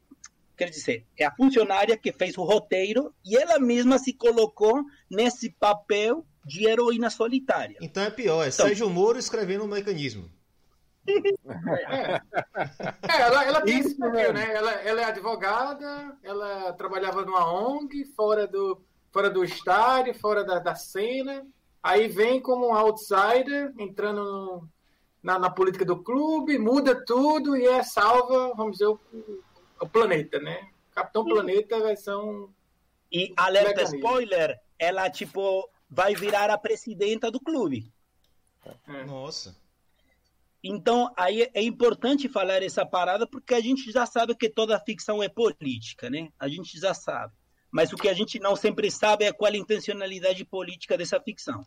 quer 0.56 0.68
dizer, 0.68 1.06
é 1.16 1.24
a 1.24 1.34
funcionária 1.34 1.96
que 1.96 2.12
fez 2.12 2.36
o 2.36 2.44
roteiro 2.44 3.14
e 3.24 3.36
ela 3.36 3.58
mesma 3.58 3.98
se 3.98 4.12
colocou 4.12 4.84
nesse 5.10 5.50
papel 5.50 6.24
de 6.44 6.66
heroína 6.66 7.10
solitária. 7.10 7.76
Então 7.80 8.02
é 8.02 8.10
pior, 8.10 8.44
é 8.44 8.48
então, 8.48 8.66
Sérgio 8.66 8.88
Moro 8.88 9.18
escrevendo 9.18 9.64
um 9.64 9.68
mecanismo. 9.68 10.30
É, 11.06 12.12
é 12.12 13.20
ela, 13.20 13.44
ela 13.44 13.60
tem 13.62 13.78
esse 13.78 13.96
papel, 13.96 14.32
né? 14.32 14.54
Ela, 14.54 14.72
ela 14.72 15.00
é 15.00 15.04
advogada, 15.04 16.16
ela 16.22 16.72
trabalhava 16.74 17.24
numa 17.24 17.50
ONG, 17.52 18.04
fora 18.16 18.46
do, 18.46 18.80
fora 19.10 19.30
do 19.30 19.44
estádio, 19.44 20.14
fora 20.14 20.44
da, 20.44 20.58
da 20.58 20.74
cena. 20.74 21.46
Aí 21.82 22.08
vem 22.08 22.40
como 22.40 22.68
um 22.68 22.74
outsider, 22.74 23.72
entrando 23.78 24.22
no, 24.22 24.68
na, 25.22 25.38
na, 25.38 25.50
política 25.50 25.84
do 25.84 26.02
clube, 26.02 26.58
muda 26.58 27.04
tudo 27.04 27.56
e 27.56 27.66
é 27.66 27.82
salva, 27.82 28.52
vamos 28.54 28.72
dizer, 28.72 28.86
o, 28.86 29.00
o 29.80 29.88
planeta, 29.88 30.38
né? 30.38 30.68
Capitão 30.94 31.24
Planeta 31.24 31.80
versão. 31.80 32.50
E 33.10 33.32
alerta 33.36 33.82
spoiler, 33.82 34.60
ela 34.78 35.10
tipo 35.10 35.68
vai 35.90 36.14
virar 36.14 36.50
a 36.50 36.58
presidenta 36.58 37.30
do 37.30 37.40
clube. 37.40 37.92
É. 38.86 39.04
Nossa. 39.04 39.56
Então, 40.62 41.10
aí 41.16 41.50
é 41.54 41.62
importante 41.62 42.28
falar 42.28 42.62
essa 42.62 42.84
parada 42.84 43.26
porque 43.26 43.54
a 43.54 43.60
gente 43.60 43.90
já 43.90 44.04
sabe 44.04 44.34
que 44.34 44.48
toda 44.48 44.78
ficção 44.78 45.22
é 45.22 45.28
política, 45.28 46.10
né? 46.10 46.28
A 46.38 46.48
gente 46.48 46.78
já 46.78 46.92
sabe. 46.92 47.32
Mas 47.70 47.92
o 47.92 47.96
que 47.96 48.08
a 48.08 48.12
gente 48.12 48.38
não 48.38 48.54
sempre 48.54 48.90
sabe 48.90 49.24
é 49.24 49.32
qual 49.32 49.50
a 49.50 49.56
intencionalidade 49.56 50.44
política 50.44 50.98
dessa 50.98 51.18
ficção. 51.20 51.64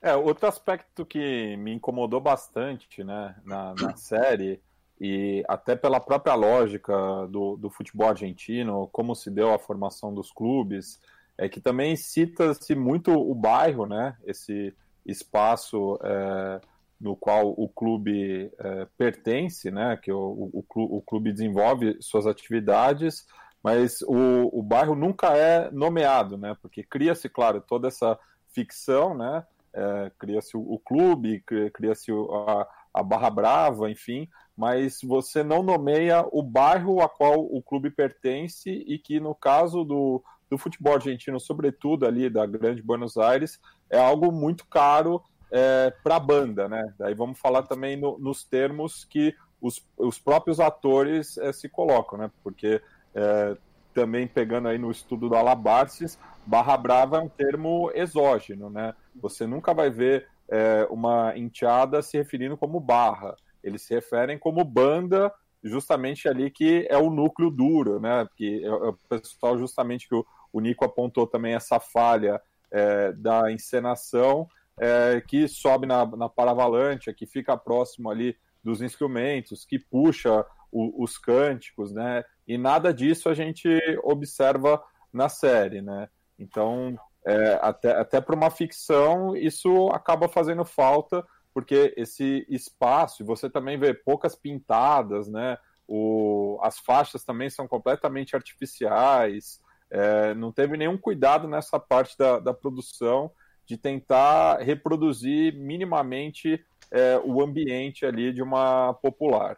É, 0.00 0.14
outro 0.14 0.46
aspecto 0.46 1.04
que 1.04 1.56
me 1.56 1.72
incomodou 1.72 2.20
bastante 2.20 3.02
né, 3.02 3.34
na, 3.44 3.74
na 3.74 3.96
série, 3.96 4.62
e 5.00 5.44
até 5.48 5.74
pela 5.74 6.00
própria 6.00 6.34
lógica 6.34 6.94
do, 7.28 7.56
do 7.56 7.68
futebol 7.68 8.08
argentino, 8.08 8.88
como 8.92 9.14
se 9.14 9.30
deu 9.30 9.52
a 9.52 9.58
formação 9.58 10.14
dos 10.14 10.30
clubes, 10.30 11.00
é 11.38 11.48
que 11.48 11.60
também 11.60 11.96
cita-se 11.96 12.74
muito 12.74 13.12
o 13.12 13.34
bairro, 13.34 13.86
né? 13.86 14.16
Esse 14.24 14.74
espaço 15.04 15.98
é, 16.02 16.60
no 17.00 17.14
qual 17.14 17.48
o 17.50 17.68
clube 17.68 18.50
é, 18.58 18.86
pertence, 18.96 19.70
né? 19.70 19.98
Que 20.02 20.10
o, 20.10 20.50
o, 20.52 20.64
o, 20.74 21.02
clube 21.02 21.32
desenvolve 21.32 21.96
suas 22.00 22.26
atividades, 22.26 23.26
mas 23.62 24.00
o, 24.02 24.58
o 24.58 24.62
bairro 24.62 24.94
nunca 24.94 25.36
é 25.36 25.70
nomeado, 25.70 26.38
né? 26.38 26.56
Porque 26.60 26.82
cria-se, 26.82 27.28
claro, 27.28 27.60
toda 27.60 27.88
essa 27.88 28.18
ficção, 28.52 29.14
né? 29.14 29.44
É, 29.74 30.10
cria-se 30.18 30.56
o, 30.56 30.78
clube, 30.78 31.44
cria-se 31.74 32.10
a, 32.10 32.66
a 32.94 33.02
Barra 33.02 33.28
Brava, 33.28 33.90
enfim, 33.90 34.26
mas 34.56 35.00
você 35.04 35.44
não 35.44 35.62
nomeia 35.62 36.26
o 36.32 36.42
bairro 36.42 37.02
a 37.02 37.08
qual 37.10 37.40
o 37.40 37.62
clube 37.62 37.90
pertence 37.90 38.70
e 38.70 38.98
que, 38.98 39.20
no 39.20 39.34
caso 39.34 39.84
do, 39.84 40.24
do 40.50 40.58
futebol 40.58 40.94
argentino, 40.94 41.40
sobretudo 41.40 42.06
ali 42.06 42.30
da 42.30 42.46
Grande 42.46 42.82
Buenos 42.82 43.16
Aires, 43.16 43.60
é 43.90 43.98
algo 43.98 44.30
muito 44.30 44.66
caro 44.66 45.22
é, 45.50 45.92
para 46.02 46.16
a 46.16 46.20
banda, 46.20 46.68
né? 46.68 46.94
Daí 46.98 47.14
vamos 47.14 47.38
falar 47.38 47.62
também 47.62 47.96
no, 47.96 48.18
nos 48.18 48.44
termos 48.44 49.04
que 49.04 49.34
os, 49.60 49.84
os 49.96 50.18
próprios 50.18 50.60
atores 50.60 51.38
é, 51.38 51.52
se 51.52 51.68
colocam, 51.68 52.18
né? 52.18 52.30
Porque 52.42 52.80
é, 53.14 53.56
também 53.94 54.26
pegando 54.26 54.68
aí 54.68 54.78
no 54.78 54.90
estudo 54.90 55.28
do 55.28 55.34
Alabarces, 55.34 56.18
Barra 56.44 56.76
Brava 56.76 57.16
é 57.16 57.20
um 57.20 57.28
termo 57.28 57.90
exógeno, 57.94 58.70
né? 58.70 58.94
Você 59.20 59.46
nunca 59.46 59.72
vai 59.72 59.90
ver 59.90 60.28
é, 60.48 60.86
uma 60.90 61.36
enteada 61.36 62.02
se 62.02 62.16
referindo 62.16 62.56
como 62.56 62.78
barra. 62.78 63.34
Eles 63.62 63.82
se 63.82 63.94
referem 63.94 64.38
como 64.38 64.64
banda 64.64 65.32
justamente 65.64 66.28
ali 66.28 66.50
que 66.50 66.86
é 66.88 66.96
o 66.96 67.10
núcleo 67.10 67.50
duro, 67.50 67.98
né? 67.98 68.26
Que 68.36 68.64
é 68.64 68.70
o 68.70 68.92
pessoal 69.08 69.58
justamente 69.58 70.08
que 70.08 70.14
o, 70.14 70.24
o 70.52 70.60
Nico 70.60 70.84
apontou 70.84 71.26
também 71.26 71.54
essa 71.54 71.78
falha 71.80 72.40
é, 72.70 73.12
da 73.12 73.50
encenação 73.50 74.48
é, 74.78 75.22
que 75.26 75.48
sobe 75.48 75.86
na, 75.86 76.04
na 76.04 76.28
paravalante, 76.28 77.12
que 77.14 77.26
fica 77.26 77.56
próximo 77.56 78.10
ali 78.10 78.36
dos 78.62 78.82
instrumentos, 78.82 79.64
que 79.64 79.78
puxa 79.78 80.44
o, 80.70 81.02
os 81.02 81.16
cânticos, 81.16 81.92
né? 81.92 82.24
E 82.46 82.58
nada 82.58 82.92
disso 82.92 83.28
a 83.28 83.34
gente 83.34 83.68
observa 84.02 84.82
na 85.12 85.28
série, 85.28 85.80
né? 85.80 86.08
Então, 86.38 86.98
é, 87.26 87.58
até, 87.62 87.92
até 87.92 88.20
para 88.20 88.36
uma 88.36 88.50
ficção, 88.50 89.36
isso 89.36 89.88
acaba 89.88 90.28
fazendo 90.28 90.64
falta, 90.64 91.24
porque 91.54 91.94
esse 91.96 92.46
espaço, 92.48 93.24
você 93.24 93.48
também 93.48 93.78
vê 93.78 93.94
poucas 93.94 94.34
pintadas, 94.34 95.28
né? 95.28 95.56
O, 95.88 96.58
as 96.62 96.78
faixas 96.78 97.24
também 97.24 97.48
são 97.48 97.66
completamente 97.66 98.34
artificiais, 98.34 99.60
é, 99.90 100.34
não 100.34 100.52
teve 100.52 100.76
nenhum 100.76 100.96
cuidado 100.96 101.46
nessa 101.46 101.78
parte 101.78 102.16
da, 102.18 102.38
da 102.38 102.52
produção 102.52 103.30
de 103.66 103.76
tentar 103.76 104.58
reproduzir 104.60 105.54
minimamente 105.54 106.64
é, 106.90 107.20
o 107.24 107.42
ambiente 107.42 108.06
ali 108.06 108.32
de 108.32 108.42
uma 108.42 108.94
popular. 108.94 109.56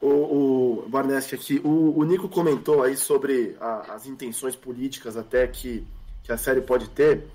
O, 0.00 0.86
o 0.86 0.96
aqui, 1.34 1.60
o, 1.62 1.98
o, 1.98 2.04
Nico 2.04 2.28
comentou 2.28 2.82
aí 2.82 2.96
sobre 2.96 3.56
a, 3.60 3.94
as 3.94 4.06
intenções 4.06 4.56
políticas 4.56 5.16
até 5.16 5.46
que, 5.46 5.86
que 6.22 6.32
a 6.32 6.38
série 6.38 6.62
pode 6.62 6.88
ter. 6.90 7.26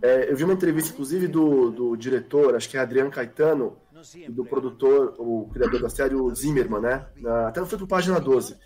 É, 0.00 0.30
eu 0.30 0.36
vi 0.36 0.44
uma 0.44 0.54
entrevista, 0.54 0.92
inclusive, 0.92 1.28
do, 1.28 1.70
do 1.70 1.96
diretor, 1.96 2.54
acho 2.54 2.68
que 2.68 2.76
é 2.76 2.80
Adriano 2.80 3.10
Caetano, 3.10 3.76
e 4.14 4.30
do 4.30 4.44
produtor, 4.44 5.14
o 5.18 5.48
criador 5.52 5.80
da 5.80 5.88
série, 5.88 6.14
o 6.14 6.32
Zimmerman, 6.34 6.80
né? 6.80 7.06
Até 7.46 7.64
foi 7.64 7.78
pro 7.78 7.86
página 7.86 8.20
12. 8.20 8.56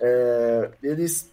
É, 0.00 0.70
eles 0.82 1.30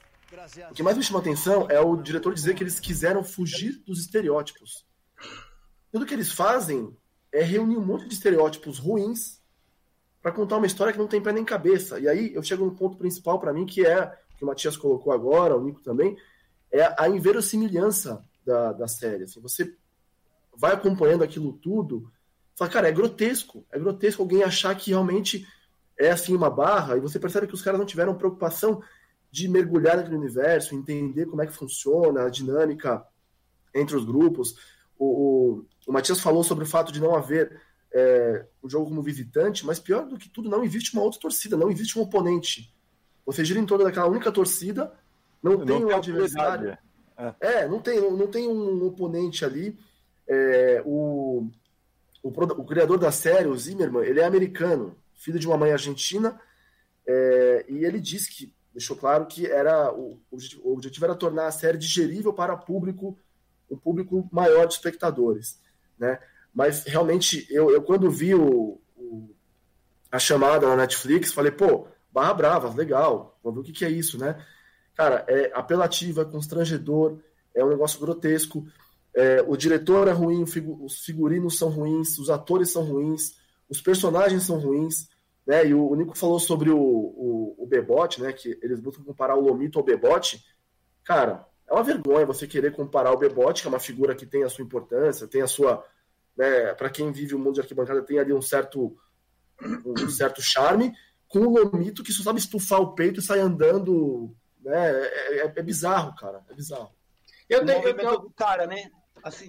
o 0.70 0.74
que 0.74 0.84
mais 0.84 0.98
me 0.98 1.04
chamou 1.04 1.20
a 1.20 1.22
atenção 1.22 1.68
é 1.70 1.80
o 1.80 1.96
diretor 1.96 2.34
dizer 2.34 2.54
que 2.56 2.64
eles 2.64 2.80
quiseram 2.80 3.24
fugir 3.24 3.82
dos 3.86 4.00
estereótipos. 4.00 4.86
Tudo 5.92 6.06
que 6.06 6.14
eles 6.14 6.32
fazem 6.32 6.96
é 7.32 7.42
reunir 7.42 7.78
um 7.78 7.86
monte 7.86 8.08
de 8.08 8.14
estereótipos 8.14 8.78
ruins 8.78 9.40
para 10.22 10.32
contar 10.32 10.58
uma 10.58 10.68
história 10.68 10.94
que 10.94 11.00
não 11.00 11.08
tem 11.08 11.22
pé 11.22 11.32
nem 11.32 11.46
cabeça. 11.46 12.00
E 12.00 12.08
aí 12.08 12.34
eu 12.34 12.44
chego 12.44 12.66
no 12.66 12.76
ponto 12.76 12.98
principal 12.98 13.40
para 13.40 13.54
mim, 13.54 13.66
que 13.66 13.86
é, 13.86 14.06
que 14.38 14.44
o 14.44 14.48
Matias 14.48 14.78
colocou 14.78 15.12
agora, 15.12 15.56
o 15.56 15.64
Nico 15.64 15.82
também, 15.82 16.16
é 16.72 16.94
a 16.98 17.10
inverossimilhança 17.10 18.24
da, 18.46 18.74
da 18.74 18.88
série. 18.88 19.24
Assim, 19.24 19.40
você 19.40 19.76
vai 20.56 20.74
acompanhando 20.74 21.24
aquilo 21.24 21.54
tudo, 21.54 22.12
fala, 22.56 22.70
cara, 22.70 22.88
é 22.90 22.92
grotesco. 22.92 23.66
É 23.72 23.80
grotesco 23.80 24.22
alguém 24.22 24.44
achar 24.44 24.76
que 24.76 24.92
realmente 24.92 25.48
é 25.98 26.12
assim 26.12 26.36
uma 26.36 26.50
barra, 26.50 26.98
e 26.98 27.00
você 27.00 27.20
percebe 27.20 27.48
que 27.48 27.54
os 27.54 27.62
caras 27.62 27.80
não 27.80 27.86
tiveram 27.86 28.16
preocupação 28.16 28.82
de 29.32 29.48
mergulhar 29.48 29.98
naquele 29.98 30.16
universo, 30.16 30.76
entender 30.76 31.26
como 31.26 31.42
é 31.42 31.48
que 31.48 31.54
funciona 31.54 32.24
a 32.24 32.30
dinâmica 32.30 33.06
entre 33.74 33.96
os 33.96 34.04
grupos. 34.04 34.56
O, 34.98 35.06
o, 35.06 35.66
o 35.88 35.94
Matias 35.94 36.20
falou 36.20 36.44
sobre 36.44 36.64
o 36.64 36.68
fato 36.68 36.92
de 36.92 37.00
não 37.00 37.16
haver 37.16 37.62
é, 37.92 38.46
um 38.64 38.70
jogo 38.70 38.88
como 38.88 39.02
visitante, 39.02 39.66
mas 39.66 39.80
pior 39.80 40.06
do 40.06 40.18
que 40.18 40.30
tudo, 40.30 40.50
não 40.50 40.64
existe 40.64 40.94
uma 40.94 41.04
outra 41.04 41.20
torcida, 41.20 41.58
não 41.58 41.70
existe 41.70 41.98
um 41.98 42.02
oponente. 42.02 42.74
Você 43.26 43.46
gira 43.46 43.60
em 43.60 43.66
torno 43.66 43.86
daquela 43.86 44.08
única 44.08 44.32
torcida, 44.32 44.92
não, 45.42 45.58
não 45.58 45.66
tem 45.66 45.86
um 45.86 45.96
adversário. 45.96 46.78
É. 47.18 47.36
é, 47.40 47.68
não, 47.68 47.80
tem, 47.80 48.00
não, 48.00 48.12
não 48.12 48.28
tem 48.28 48.48
um 48.48 48.86
oponente 48.86 49.44
ali. 49.44 49.78
É, 50.28 50.82
o, 50.86 51.50
o, 52.24 52.30
o, 52.30 52.66
criador 52.66 52.98
da 52.98 53.12
série, 53.12 53.48
o 53.48 53.58
Zimmerman, 53.58 54.04
ele 54.04 54.20
é 54.20 54.26
americano, 54.26 54.96
filho 55.14 55.40
de 55.40 55.48
uma 55.48 55.58
mãe 55.58 55.72
argentina, 55.72 56.40
é, 57.06 57.66
e 57.68 57.84
ele 57.84 58.00
disse 58.00 58.30
que, 58.30 58.54
deixou 58.80 58.96
claro 58.96 59.26
que 59.26 59.46
era 59.46 59.94
o, 59.94 60.18
o 60.64 60.74
objetivo 60.74 61.06
era 61.06 61.14
tornar 61.14 61.48
a 61.48 61.52
série 61.52 61.78
digerível 61.78 62.32
para 62.32 62.56
público, 62.56 63.18
um 63.70 63.78
público 63.78 64.28
maior 64.32 64.66
de 64.66 64.74
espectadores, 64.74 65.60
né? 65.98 66.18
Mas 66.56 66.86
realmente, 66.86 67.46
eu, 67.50 67.70
eu 67.70 67.82
quando 67.84 68.10
vi 68.10 68.34
o, 68.34 68.82
o, 68.96 69.36
a 70.10 70.18
chamada 70.18 70.66
na 70.66 70.78
Netflix, 70.78 71.34
falei, 71.34 71.52
pô, 71.52 71.88
Barra 72.12 72.34
Brava, 72.34 72.74
legal, 72.74 73.38
vamos 73.44 73.58
ver 73.58 73.62
o 73.62 73.66
que, 73.66 73.80
que 73.80 73.86
é 73.86 73.90
isso, 73.90 74.18
né? 74.18 74.44
Cara, 74.96 75.26
é 75.28 75.52
apelativo, 75.54 76.22
é 76.22 76.26
constrangedor, 76.26 77.20
é 77.54 77.64
um 77.64 77.70
negócio 77.70 78.00
grotesco. 78.00 78.66
É, 79.14 79.44
o 79.46 79.58
diretor 79.58 80.08
é 80.08 80.12
ruim, 80.12 80.44
os 80.44 81.00
figurinos 81.00 81.58
são 81.58 81.70
ruins, 81.70 82.18
os 82.18 82.30
atores 82.30 82.72
são 82.72 82.84
ruins, 82.84 83.36
os 83.70 83.82
personagens 83.82 84.44
são 84.44 84.58
ruins, 84.58 85.10
né? 85.46 85.68
E 85.68 85.74
o, 85.74 85.90
o 85.90 85.96
Nico 85.96 86.18
falou 86.18 86.40
sobre 86.40 86.70
o, 86.70 86.80
o, 86.80 87.56
o 87.58 87.68
Bebote, 87.68 88.22
né? 88.22 88.32
Que 88.34 88.58
eles 88.62 88.80
buscam 88.80 89.04
comparar 89.04 89.36
o 89.36 89.42
Lomito 89.42 89.80
ao 89.80 89.86
Bebote. 89.86 90.44
Cara, 91.04 91.46
é 91.68 91.74
uma 91.74 91.84
vergonha 91.84 92.26
você 92.26 92.48
querer 92.48 92.72
comparar 92.72 93.12
o 93.12 93.18
Bebote, 93.18 93.62
que 93.62 93.68
é 93.68 93.72
uma 93.72 93.80
figura 93.80 94.16
que 94.16 94.26
tem 94.26 94.44
a 94.44 94.50
sua 94.50 94.64
importância, 94.64 95.28
tem 95.28 95.42
a 95.42 95.48
sua. 95.48 95.86
Né, 96.36 96.74
para 96.74 96.90
quem 96.90 97.12
vive 97.12 97.36
o 97.36 97.40
mundo 97.40 97.56
de 97.56 97.62
arquibancada, 97.62 98.02
tem 98.02 98.18
ali 98.18 98.32
um 98.32 98.42
certo, 98.42 98.98
um 99.86 100.10
certo 100.10 100.42
charme, 100.42 100.94
com 101.28 101.40
o 101.40 101.50
Lomito 101.50 102.02
que 102.02 102.14
só 102.14 102.24
sabe 102.24 102.40
estufar 102.40 102.80
o 102.80 102.94
peito 102.94 103.20
e 103.20 103.24
sai 103.24 103.40
andando. 103.40 104.34
Né, 104.62 104.92
é, 104.92 105.40
é, 105.40 105.54
é 105.56 105.64
bizarro, 105.64 106.16
cara. 106.16 106.44
É 106.50 106.54
bizarro. 106.54 106.92
Eu 107.50 107.66
tenho, 107.66 107.88
eu 107.88 107.96
tenho... 107.96 108.30
cara, 108.36 108.68
né? 108.68 108.90
Assim, 109.24 109.48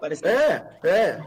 parece. 0.00 0.26
É, 0.26 0.80
é. 0.84 1.20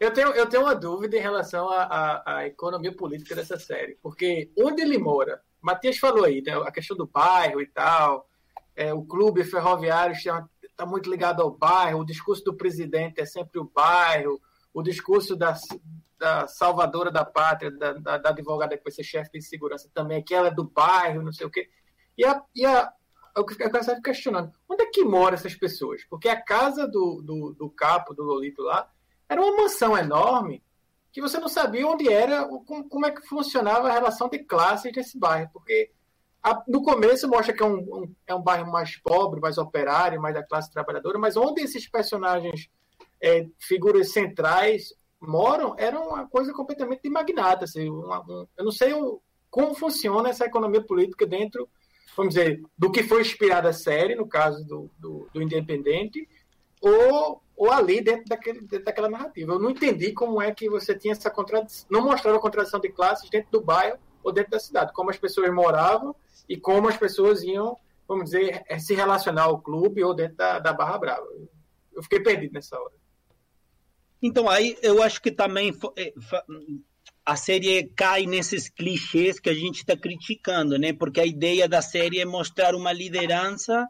Eu 0.00 0.12
tenho, 0.12 0.28
eu 0.28 0.46
tenho 0.46 0.62
uma 0.62 0.74
dúvida 0.74 1.16
em 1.16 1.20
relação 1.20 1.68
à, 1.68 2.46
economia 2.46 2.94
política 2.94 3.34
dessa 3.34 3.58
série, 3.58 3.98
porque 4.00 4.50
onde 4.56 4.82
ele 4.82 4.96
mora, 4.96 5.42
Matias 5.60 5.98
falou 5.98 6.24
aí, 6.24 6.40
né, 6.40 6.52
a 6.54 6.70
questão 6.70 6.96
do 6.96 7.06
bairro 7.06 7.60
e 7.60 7.66
tal, 7.66 8.28
é, 8.76 8.94
o 8.94 9.02
clube 9.02 9.42
ferroviário 9.42 10.14
está 10.14 10.86
muito 10.86 11.10
ligado 11.10 11.42
ao 11.42 11.50
bairro, 11.50 12.00
o 12.00 12.06
discurso 12.06 12.44
do 12.44 12.54
presidente 12.54 13.20
é 13.20 13.26
sempre 13.26 13.58
o 13.58 13.64
bairro, 13.64 14.40
o 14.72 14.82
discurso 14.82 15.34
da, 15.34 15.56
da 16.16 16.46
salvadora 16.46 17.10
da 17.10 17.24
pátria, 17.24 17.72
da, 17.72 17.92
da, 17.94 18.18
da 18.18 18.28
advogada 18.30 18.76
que 18.76 18.84
vai 18.84 18.92
ser 18.92 19.02
chefe 19.02 19.32
de 19.32 19.42
segurança 19.42 19.90
também, 19.92 20.22
que 20.22 20.32
ela 20.32 20.46
é 20.46 20.54
do 20.54 20.62
bairro, 20.62 21.22
não 21.22 21.32
sei 21.32 21.46
o 21.46 21.50
quê. 21.50 21.68
E 22.16 22.24
a, 22.24 22.40
e 22.54 22.64
a, 22.64 22.92
eu 23.36 23.44
fico 23.48 24.00
questionando, 24.00 24.52
onde 24.68 24.84
é 24.84 24.86
que 24.86 25.02
moram 25.02 25.34
essas 25.34 25.56
pessoas? 25.56 26.04
Porque 26.04 26.28
a 26.28 26.40
casa 26.40 26.86
do, 26.86 27.20
do, 27.20 27.52
do 27.52 27.68
capo, 27.68 28.14
do 28.14 28.22
Lolito 28.22 28.62
lá, 28.62 28.88
era 29.28 29.40
uma 29.40 29.56
mansão 29.56 29.96
enorme 29.96 30.62
que 31.12 31.20
você 31.20 31.38
não 31.38 31.48
sabia 31.48 31.86
onde 31.86 32.12
era, 32.12 32.46
como, 32.88 33.06
é 33.06 33.10
que 33.10 33.26
funcionava 33.26 33.88
a 33.88 33.92
relação 33.92 34.28
de 34.28 34.38
classes 34.40 34.92
nesse 34.94 35.18
bairro, 35.18 35.50
porque 35.52 35.90
a, 36.42 36.62
no 36.68 36.82
começo 36.82 37.28
mostra 37.28 37.52
que 37.52 37.62
é 37.62 37.66
um, 37.66 37.78
um, 37.78 38.14
é 38.26 38.34
um 38.34 38.42
bairro 38.42 38.70
mais 38.70 38.96
pobre, 38.96 39.40
mais 39.40 39.58
operário, 39.58 40.20
mais 40.20 40.34
da 40.34 40.42
classe 40.42 40.70
trabalhadora, 40.70 41.18
mas 41.18 41.36
onde 41.36 41.62
esses 41.62 41.88
personagens, 41.88 42.68
é, 43.20 43.46
figuras 43.58 44.12
centrais, 44.12 44.94
moram, 45.20 45.74
era 45.76 45.98
uma 45.98 46.28
coisa 46.28 46.52
completamente 46.52 47.02
de 47.02 47.10
magnata. 47.10 47.64
Assim, 47.64 47.88
uma, 47.88 48.20
um, 48.20 48.46
eu 48.56 48.64
não 48.64 48.72
sei 48.72 48.92
o, 48.92 49.20
como 49.50 49.74
funciona 49.74 50.28
essa 50.28 50.46
economia 50.46 50.82
política 50.82 51.26
dentro, 51.26 51.68
vamos 52.16 52.34
dizer, 52.34 52.62
do 52.76 52.90
que 52.90 53.02
foi 53.02 53.22
inspirada 53.22 53.70
a 53.70 53.72
série, 53.72 54.14
no 54.14 54.28
caso 54.28 54.64
do, 54.64 54.90
do, 54.98 55.28
do 55.32 55.42
Independente, 55.42 56.28
ou 56.80 57.42
ou 57.58 57.72
ali 57.72 58.00
dentro, 58.00 58.24
daquele, 58.26 58.60
dentro 58.60 58.84
daquela 58.84 59.10
narrativa. 59.10 59.52
Eu 59.52 59.58
não 59.58 59.70
entendi 59.70 60.12
como 60.12 60.40
é 60.40 60.54
que 60.54 60.70
você 60.70 60.96
tinha 60.96 61.12
essa 61.12 61.28
contradição, 61.28 61.88
não 61.90 62.04
mostrava 62.04 62.38
a 62.38 62.40
contradição 62.40 62.78
de 62.78 62.88
classes 62.88 63.28
dentro 63.28 63.50
do 63.50 63.60
bairro 63.60 63.98
ou 64.22 64.32
dentro 64.32 64.52
da 64.52 64.60
cidade, 64.60 64.92
como 64.92 65.10
as 65.10 65.18
pessoas 65.18 65.52
moravam 65.52 66.14
e 66.48 66.56
como 66.56 66.88
as 66.88 66.96
pessoas 66.96 67.42
iam, 67.42 67.76
vamos 68.06 68.26
dizer, 68.26 68.62
eh, 68.68 68.78
se 68.78 68.94
relacionar 68.94 69.42
ao 69.42 69.60
clube 69.60 70.04
ou 70.04 70.14
dentro 70.14 70.36
da, 70.36 70.60
da 70.60 70.72
Barra 70.72 70.98
Brava. 70.98 71.26
Eu 71.92 72.02
fiquei 72.02 72.20
perdido 72.20 72.52
nessa 72.52 72.80
hora. 72.80 72.94
Então, 74.22 74.48
aí 74.48 74.78
eu 74.80 75.02
acho 75.02 75.20
que 75.20 75.32
também 75.32 75.76
eh, 75.96 76.14
a 77.26 77.34
série 77.34 77.88
cai 77.96 78.24
nesses 78.24 78.68
clichês 78.68 79.40
que 79.40 79.50
a 79.50 79.54
gente 79.54 79.78
está 79.78 79.96
criticando, 79.96 80.78
né? 80.78 80.92
Porque 80.92 81.20
a 81.20 81.26
ideia 81.26 81.68
da 81.68 81.82
série 81.82 82.20
é 82.20 82.24
mostrar 82.24 82.76
uma 82.76 82.92
liderança 82.92 83.88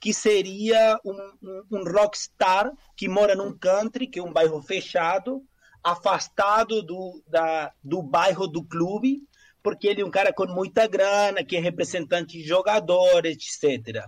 que 0.00 0.12
seria 0.12 0.98
um, 1.04 1.32
um, 1.42 1.62
um 1.72 1.84
rockstar 1.84 2.72
que 2.96 3.08
mora 3.08 3.34
num 3.34 3.56
country, 3.56 4.06
que 4.06 4.18
é 4.18 4.22
um 4.22 4.32
bairro 4.32 4.62
fechado, 4.62 5.44
afastado 5.82 6.82
do, 6.82 7.22
da, 7.26 7.72
do 7.82 8.02
bairro 8.02 8.46
do 8.46 8.62
clube, 8.62 9.22
porque 9.62 9.88
ele 9.88 10.02
é 10.02 10.04
um 10.04 10.10
cara 10.10 10.32
com 10.32 10.46
muita 10.46 10.86
grana, 10.86 11.44
que 11.44 11.56
é 11.56 11.60
representante 11.60 12.38
de 12.38 12.44
jogadores, 12.44 13.36
etc. 13.36 14.04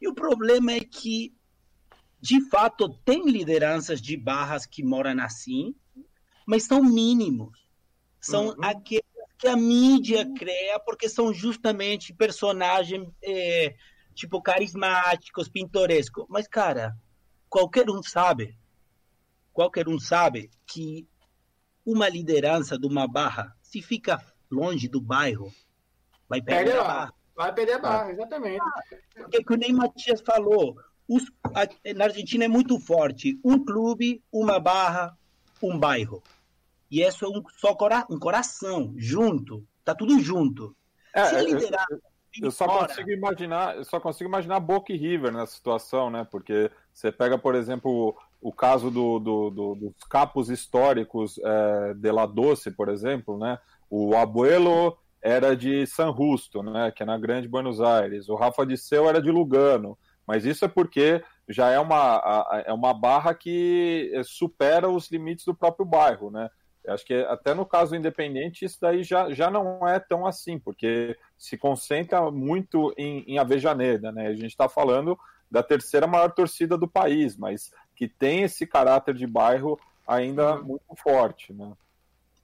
E 0.00 0.08
o 0.08 0.14
problema 0.14 0.72
é 0.72 0.80
que, 0.80 1.34
de 2.20 2.40
fato, 2.48 2.88
tem 3.04 3.28
lideranças 3.28 4.00
de 4.00 4.16
barras 4.16 4.66
que 4.66 4.82
moram 4.82 5.22
assim, 5.22 5.74
mas 6.46 6.64
são 6.64 6.82
mínimos. 6.82 7.66
São 8.20 8.48
uhum. 8.48 8.56
aqueles 8.62 9.04
que 9.38 9.46
a 9.46 9.56
mídia 9.56 10.28
cria, 10.36 10.80
porque 10.80 11.08
são 11.08 11.32
justamente 11.32 12.12
personagens 12.12 13.08
é, 13.22 13.74
tipo, 14.18 14.42
carismáticos, 14.42 15.48
pintorescos. 15.48 16.26
Mas, 16.28 16.48
cara, 16.48 16.96
qualquer 17.48 17.88
um 17.88 18.02
sabe, 18.02 18.58
qualquer 19.52 19.88
um 19.88 19.98
sabe 19.98 20.50
que 20.66 21.08
uma 21.86 22.08
liderança 22.08 22.76
de 22.76 22.86
uma 22.86 23.06
barra, 23.06 23.56
se 23.62 23.80
fica 23.80 24.20
longe 24.50 24.88
do 24.88 25.00
bairro, 25.00 25.52
vai 26.28 26.42
perder 26.42 26.78
a 26.78 26.84
barra. 26.84 27.14
Vai 27.34 27.54
perder 27.54 27.72
a 27.74 27.78
barra, 27.78 28.10
exatamente. 28.10 28.64
Porque 29.14 29.44
que 29.44 29.56
nem 29.56 29.72
Matias 29.72 30.20
falou, 30.20 30.76
os, 31.06 31.30
a, 31.44 31.94
na 31.94 32.06
Argentina 32.06 32.44
é 32.44 32.48
muito 32.48 32.78
forte. 32.80 33.38
Um 33.44 33.64
clube, 33.64 34.22
uma 34.32 34.58
barra, 34.58 35.16
um 35.62 35.78
bairro. 35.78 36.22
E 36.90 37.02
isso 37.02 37.24
é 37.24 37.28
um 37.28 37.42
só 37.56 37.74
cora, 37.74 38.04
um 38.10 38.18
coração, 38.18 38.92
junto. 38.96 39.64
Tá 39.84 39.94
tudo 39.94 40.18
junto. 40.18 40.76
É, 41.14 41.24
Se 41.24 41.36
a 41.36 41.42
liderança 41.42 42.07
eu 42.40 42.50
só 42.50 42.66
consigo 42.66 43.10
imaginar, 43.10 43.76
eu 43.76 43.84
só 43.84 43.98
consigo 43.98 44.28
imaginar 44.28 44.60
Boca 44.60 44.92
e 44.92 44.96
River 44.96 45.32
nessa 45.32 45.52
situação, 45.52 46.10
né? 46.10 46.26
Porque 46.30 46.70
você 46.92 47.10
pega, 47.10 47.38
por 47.38 47.54
exemplo, 47.54 47.90
o, 48.40 48.48
o 48.48 48.52
caso 48.52 48.90
do, 48.90 49.18
do, 49.18 49.50
do, 49.50 49.74
dos 49.74 50.04
capos 50.08 50.50
históricos 50.50 51.38
é, 51.38 51.94
de 51.94 52.12
La 52.12 52.26
Doce, 52.26 52.70
por 52.70 52.88
exemplo, 52.88 53.38
né? 53.38 53.58
O 53.90 54.14
Abuelo 54.16 54.96
era 55.22 55.56
de 55.56 55.86
San 55.86 56.14
Justo, 56.14 56.62
né? 56.62 56.90
Que 56.90 57.02
é 57.02 57.06
na 57.06 57.18
Grande 57.18 57.48
Buenos 57.48 57.80
Aires. 57.80 58.28
O 58.28 58.36
Rafa 58.36 58.64
de 58.64 58.76
Seu 58.76 59.08
era 59.08 59.20
de 59.20 59.30
Lugano. 59.30 59.98
Mas 60.26 60.44
isso 60.44 60.64
é 60.64 60.68
porque 60.68 61.24
já 61.48 61.70
é 61.70 61.80
uma, 61.80 62.62
é 62.66 62.72
uma 62.72 62.92
barra 62.92 63.32
que 63.32 64.12
supera 64.24 64.88
os 64.88 65.10
limites 65.10 65.46
do 65.46 65.54
próprio 65.54 65.86
bairro, 65.86 66.30
né? 66.30 66.50
Eu 66.88 66.94
acho 66.94 67.04
que 67.04 67.12
até 67.12 67.52
no 67.52 67.66
caso 67.66 67.94
independente 67.94 68.64
isso 68.64 68.78
daí 68.80 69.02
já, 69.02 69.30
já 69.30 69.50
não 69.50 69.86
é 69.86 70.00
tão 70.00 70.26
assim, 70.26 70.58
porque 70.58 71.18
se 71.36 71.58
concentra 71.58 72.30
muito 72.30 72.94
em, 72.96 73.22
em 73.26 73.38
Avejaneda, 73.38 74.10
né? 74.10 74.28
A 74.28 74.32
gente 74.32 74.46
está 74.46 74.70
falando 74.70 75.18
da 75.50 75.62
terceira 75.62 76.06
maior 76.06 76.32
torcida 76.32 76.78
do 76.78 76.88
país, 76.88 77.36
mas 77.36 77.70
que 77.94 78.08
tem 78.08 78.42
esse 78.42 78.66
caráter 78.66 79.14
de 79.14 79.26
bairro 79.26 79.78
ainda 80.06 80.56
uhum. 80.56 80.64
muito 80.64 80.96
forte, 80.96 81.52
né? 81.52 81.74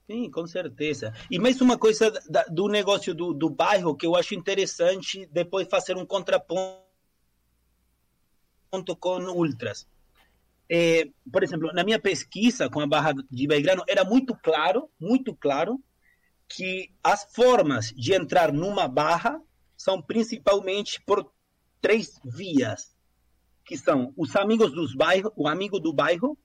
Sim, 0.05 0.29
com 0.29 0.45
certeza. 0.45 1.11
E 1.31 1.39
mais 1.39 1.59
uma 1.59 1.79
coisa 1.79 2.11
da, 2.29 2.43
do 2.43 2.67
negócio 2.67 3.15
do, 3.15 3.33
do 3.33 3.49
bairro 3.49 3.95
que 3.95 4.05
eu 4.05 4.15
acho 4.15 4.35
interessante 4.35 5.27
depois 5.31 5.67
fazer 5.67 5.97
um 5.97 6.05
contraponto 6.05 6.85
com 8.99 9.23
ultras 9.23 9.87
é, 10.69 11.09
por 11.31 11.43
exemplo, 11.43 11.71
na 11.73 11.83
minha 11.83 11.99
pesquisa 11.99 12.69
com 12.69 12.79
a 12.79 12.87
Barra 12.87 13.13
de 13.29 13.47
Belgrano, 13.47 13.83
era 13.87 14.03
muito 14.03 14.35
claro, 14.35 14.89
muito 14.99 15.35
claro, 15.35 15.81
que 16.47 16.91
as 17.03 17.25
formas 17.33 17.87
de 17.95 18.13
entrar 18.13 18.51
numa 18.51 18.87
barra 18.87 19.41
são 19.77 20.01
principalmente 20.01 21.01
por 21.05 21.31
três 21.81 22.19
vias, 22.23 22.95
que 23.63 23.77
são 23.77 24.13
os 24.15 24.35
amigos 24.35 24.71
dos 24.71 24.95
bairros, 24.95 25.31
o 25.35 25.47
amigo 25.47 25.79
do 25.79 25.93
bairro, 25.93 26.37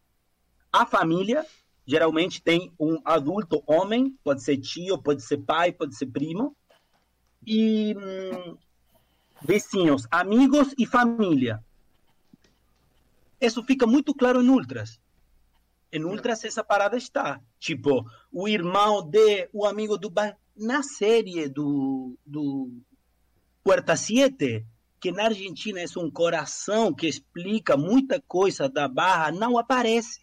a 0.72 0.86
família, 0.86 1.44
geralmente 1.86 2.42
tem 2.42 2.72
um 2.78 2.98
adulto 3.04 3.62
homem, 3.66 4.16
pode 4.22 4.42
ser 4.42 4.56
tio, 4.58 4.98
pode 4.98 5.22
ser 5.22 5.38
pai, 5.38 5.72
pode 5.72 5.96
ser 5.96 6.06
primo, 6.06 6.56
e 7.46 7.94
hum, 7.96 8.56
vizinhos, 9.42 10.06
amigos 10.10 10.74
e 10.78 10.86
família. 10.86 11.62
Isso 13.40 13.62
fica 13.64 13.86
muito 13.86 14.14
claro 14.14 14.42
em 14.42 14.48
Ultras. 14.48 15.00
Em 15.92 16.04
Ultras 16.04 16.44
essa 16.44 16.62
parada 16.62 16.96
está. 16.96 17.40
Tipo, 17.58 18.04
o 18.32 18.46
irmão 18.46 19.02
de, 19.02 19.48
o 19.52 19.66
amigo 19.66 19.96
do... 19.96 20.12
Na 20.56 20.82
série 20.82 21.48
do, 21.48 22.18
do 22.26 22.70
Puerta 23.64 23.96
7, 23.96 24.66
que 25.00 25.10
na 25.10 25.24
Argentina 25.24 25.80
é 25.80 25.86
um 25.96 26.10
coração 26.10 26.92
que 26.94 27.06
explica 27.06 27.76
muita 27.76 28.20
coisa 28.20 28.68
da 28.68 28.86
Barra, 28.86 29.32
não 29.32 29.56
aparece. 29.56 30.20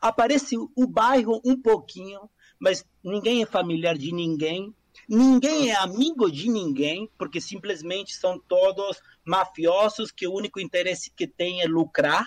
Aparece 0.00 0.56
o 0.56 0.86
bairro 0.86 1.40
um 1.44 1.60
pouquinho, 1.60 2.28
mas 2.58 2.84
ninguém 3.02 3.42
é 3.42 3.46
familiar 3.46 3.96
de 3.96 4.12
ninguém, 4.12 4.74
ninguém 5.08 5.70
é 5.70 5.76
amigo 5.76 6.30
de 6.30 6.50
ninguém, 6.50 7.10
porque 7.16 7.40
simplesmente 7.40 8.14
são 8.14 8.38
todos 8.38 9.00
mafiosos 9.24 10.10
que 10.10 10.26
o 10.26 10.34
único 10.34 10.60
interesse 10.60 11.10
que 11.10 11.26
tem 11.26 11.62
é 11.62 11.66
lucrar. 11.66 12.26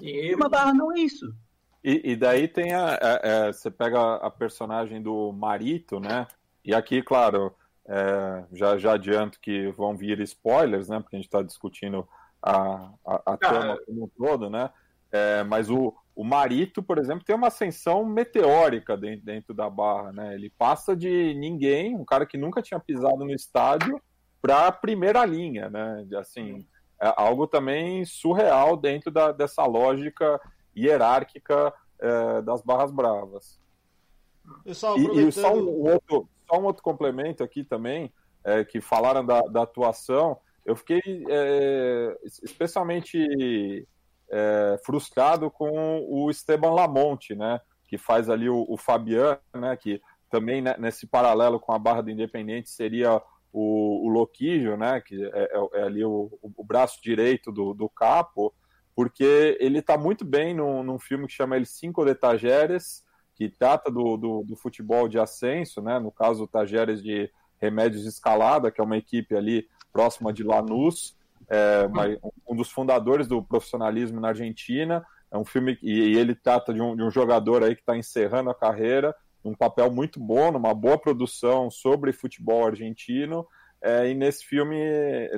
E 0.00 0.34
uma 0.34 0.48
Barra 0.48 0.74
não 0.74 0.92
é 0.92 1.00
isso. 1.00 1.34
E, 1.82 2.12
e 2.12 2.16
daí 2.16 2.48
tem 2.48 2.72
a, 2.72 2.94
a, 2.94 3.46
a, 3.48 3.52
Você 3.52 3.70
pega 3.70 4.16
a 4.16 4.30
personagem 4.30 5.00
do 5.00 5.32
Marito, 5.32 6.00
né? 6.00 6.26
E 6.64 6.74
aqui, 6.74 7.02
claro, 7.02 7.54
é, 7.88 8.44
já, 8.52 8.76
já 8.76 8.94
adianto 8.94 9.40
que 9.40 9.68
vão 9.72 9.96
vir 9.96 10.20
spoilers, 10.20 10.88
né? 10.88 11.00
Porque 11.00 11.16
a 11.16 11.18
gente 11.18 11.28
está 11.28 11.42
discutindo 11.42 12.06
a, 12.42 12.90
a, 13.06 13.14
a 13.14 13.34
ah, 13.34 13.78
como 13.86 14.04
um 14.04 14.08
todo, 14.08 14.50
né? 14.50 14.70
É, 15.12 15.44
mas 15.44 15.70
o, 15.70 15.94
o 16.14 16.24
Marito, 16.24 16.82
por 16.82 16.98
exemplo, 16.98 17.24
tem 17.24 17.36
uma 17.36 17.46
ascensão 17.46 18.04
meteórica 18.04 18.96
dentro, 18.96 19.24
dentro 19.24 19.54
da 19.54 19.70
barra, 19.70 20.12
né? 20.12 20.34
Ele 20.34 20.50
passa 20.50 20.96
de 20.96 21.34
ninguém, 21.34 21.94
um 21.94 22.04
cara 22.04 22.26
que 22.26 22.36
nunca 22.36 22.60
tinha 22.60 22.80
pisado 22.80 23.18
no 23.18 23.32
estádio, 23.32 24.00
para 24.42 24.66
a 24.66 24.72
primeira 24.72 25.24
linha, 25.24 25.70
né? 25.70 26.06
Assim, 26.18 26.66
é 27.00 27.12
algo 27.16 27.46
também 27.46 28.04
surreal 28.04 28.76
dentro 28.76 29.10
da, 29.10 29.32
dessa 29.32 29.64
lógica 29.64 30.40
hierárquica 30.76 31.72
é, 31.98 32.42
das 32.42 32.62
barras 32.62 32.90
bravas. 32.90 33.60
Pessoal, 34.64 34.94
aproveitando... 34.94 35.24
e, 35.24 35.28
e 35.28 35.32
só 35.32 35.54
um 35.54 35.92
outro, 35.92 36.28
só 36.48 36.60
um 36.60 36.64
outro 36.64 36.82
complemento 36.82 37.42
aqui 37.42 37.64
também, 37.64 38.12
é, 38.44 38.64
que 38.64 38.80
falaram 38.80 39.24
da, 39.24 39.40
da, 39.42 39.62
atuação, 39.62 40.38
eu 40.64 40.76
fiquei 40.76 41.00
é, 41.28 42.16
especialmente 42.42 43.86
é, 44.30 44.80
frustrado 44.84 45.50
com 45.50 46.06
o 46.08 46.30
Esteban 46.30 46.70
Lamonte, 46.70 47.34
né, 47.34 47.60
que 47.88 47.98
faz 47.98 48.30
ali 48.30 48.48
o, 48.48 48.64
o 48.68 48.76
Fabiano, 48.76 49.40
né, 49.54 49.76
que 49.76 50.00
também 50.30 50.60
né, 50.60 50.76
nesse 50.78 51.06
paralelo 51.06 51.58
com 51.58 51.72
a 51.72 51.78
Barra 51.78 52.02
do 52.02 52.10
Independente 52.10 52.70
seria 52.70 53.20
o, 53.52 54.06
o 54.06 54.08
Loquígio, 54.08 54.76
né, 54.76 55.00
que 55.00 55.24
é, 55.24 55.28
é, 55.52 55.80
é 55.80 55.82
ali 55.82 56.04
o, 56.04 56.30
o, 56.42 56.64
braço 56.64 57.00
direito 57.02 57.50
do, 57.50 57.72
do 57.72 57.88
Capo, 57.88 58.54
porque 58.94 59.56
ele 59.60 59.78
está 59.78 59.96
muito 59.96 60.24
bem 60.24 60.54
num, 60.54 60.82
num 60.82 60.98
filme 60.98 61.26
que 61.26 61.32
chama 61.32 61.56
ele 61.56 61.66
Cinco 61.66 62.04
de 62.04 62.14
Tajeres, 62.14 63.04
que 63.34 63.48
trata 63.48 63.90
do, 63.90 64.16
do, 64.16 64.42
do, 64.44 64.56
futebol 64.56 65.08
de 65.08 65.18
ascenso, 65.18 65.82
né? 65.82 65.98
no 65.98 66.10
caso 66.10 66.48
o 66.50 66.96
de 67.02 67.30
Remédios 67.60 68.02
de 68.02 68.08
Escalada, 68.08 68.70
que 68.70 68.80
é 68.80 68.84
uma 68.84 68.96
equipe 68.96 69.34
ali 69.36 69.68
próxima 69.92 70.32
de 70.32 70.42
Lanús, 70.42 71.16
é, 71.48 71.88
um 72.48 72.56
dos 72.56 72.70
fundadores 72.70 73.26
do 73.26 73.42
profissionalismo 73.42 74.20
na 74.20 74.28
Argentina. 74.28 75.04
É 75.30 75.36
um 75.36 75.44
filme 75.44 75.78
e 75.82 76.16
ele 76.16 76.34
trata 76.34 76.72
de 76.72 76.80
um, 76.80 76.96
de 76.96 77.02
um 77.02 77.10
jogador 77.10 77.62
aí 77.62 77.74
que 77.74 77.82
está 77.82 77.96
encerrando 77.96 78.50
a 78.50 78.54
carreira, 78.54 79.14
um 79.48 79.54
papel 79.54 79.90
muito 79.90 80.18
bom, 80.20 80.50
numa 80.50 80.74
boa 80.74 80.98
produção 80.98 81.70
sobre 81.70 82.12
futebol 82.12 82.66
argentino. 82.66 83.46
É, 83.80 84.08
e 84.10 84.14
nesse 84.14 84.44
filme, 84.44 84.76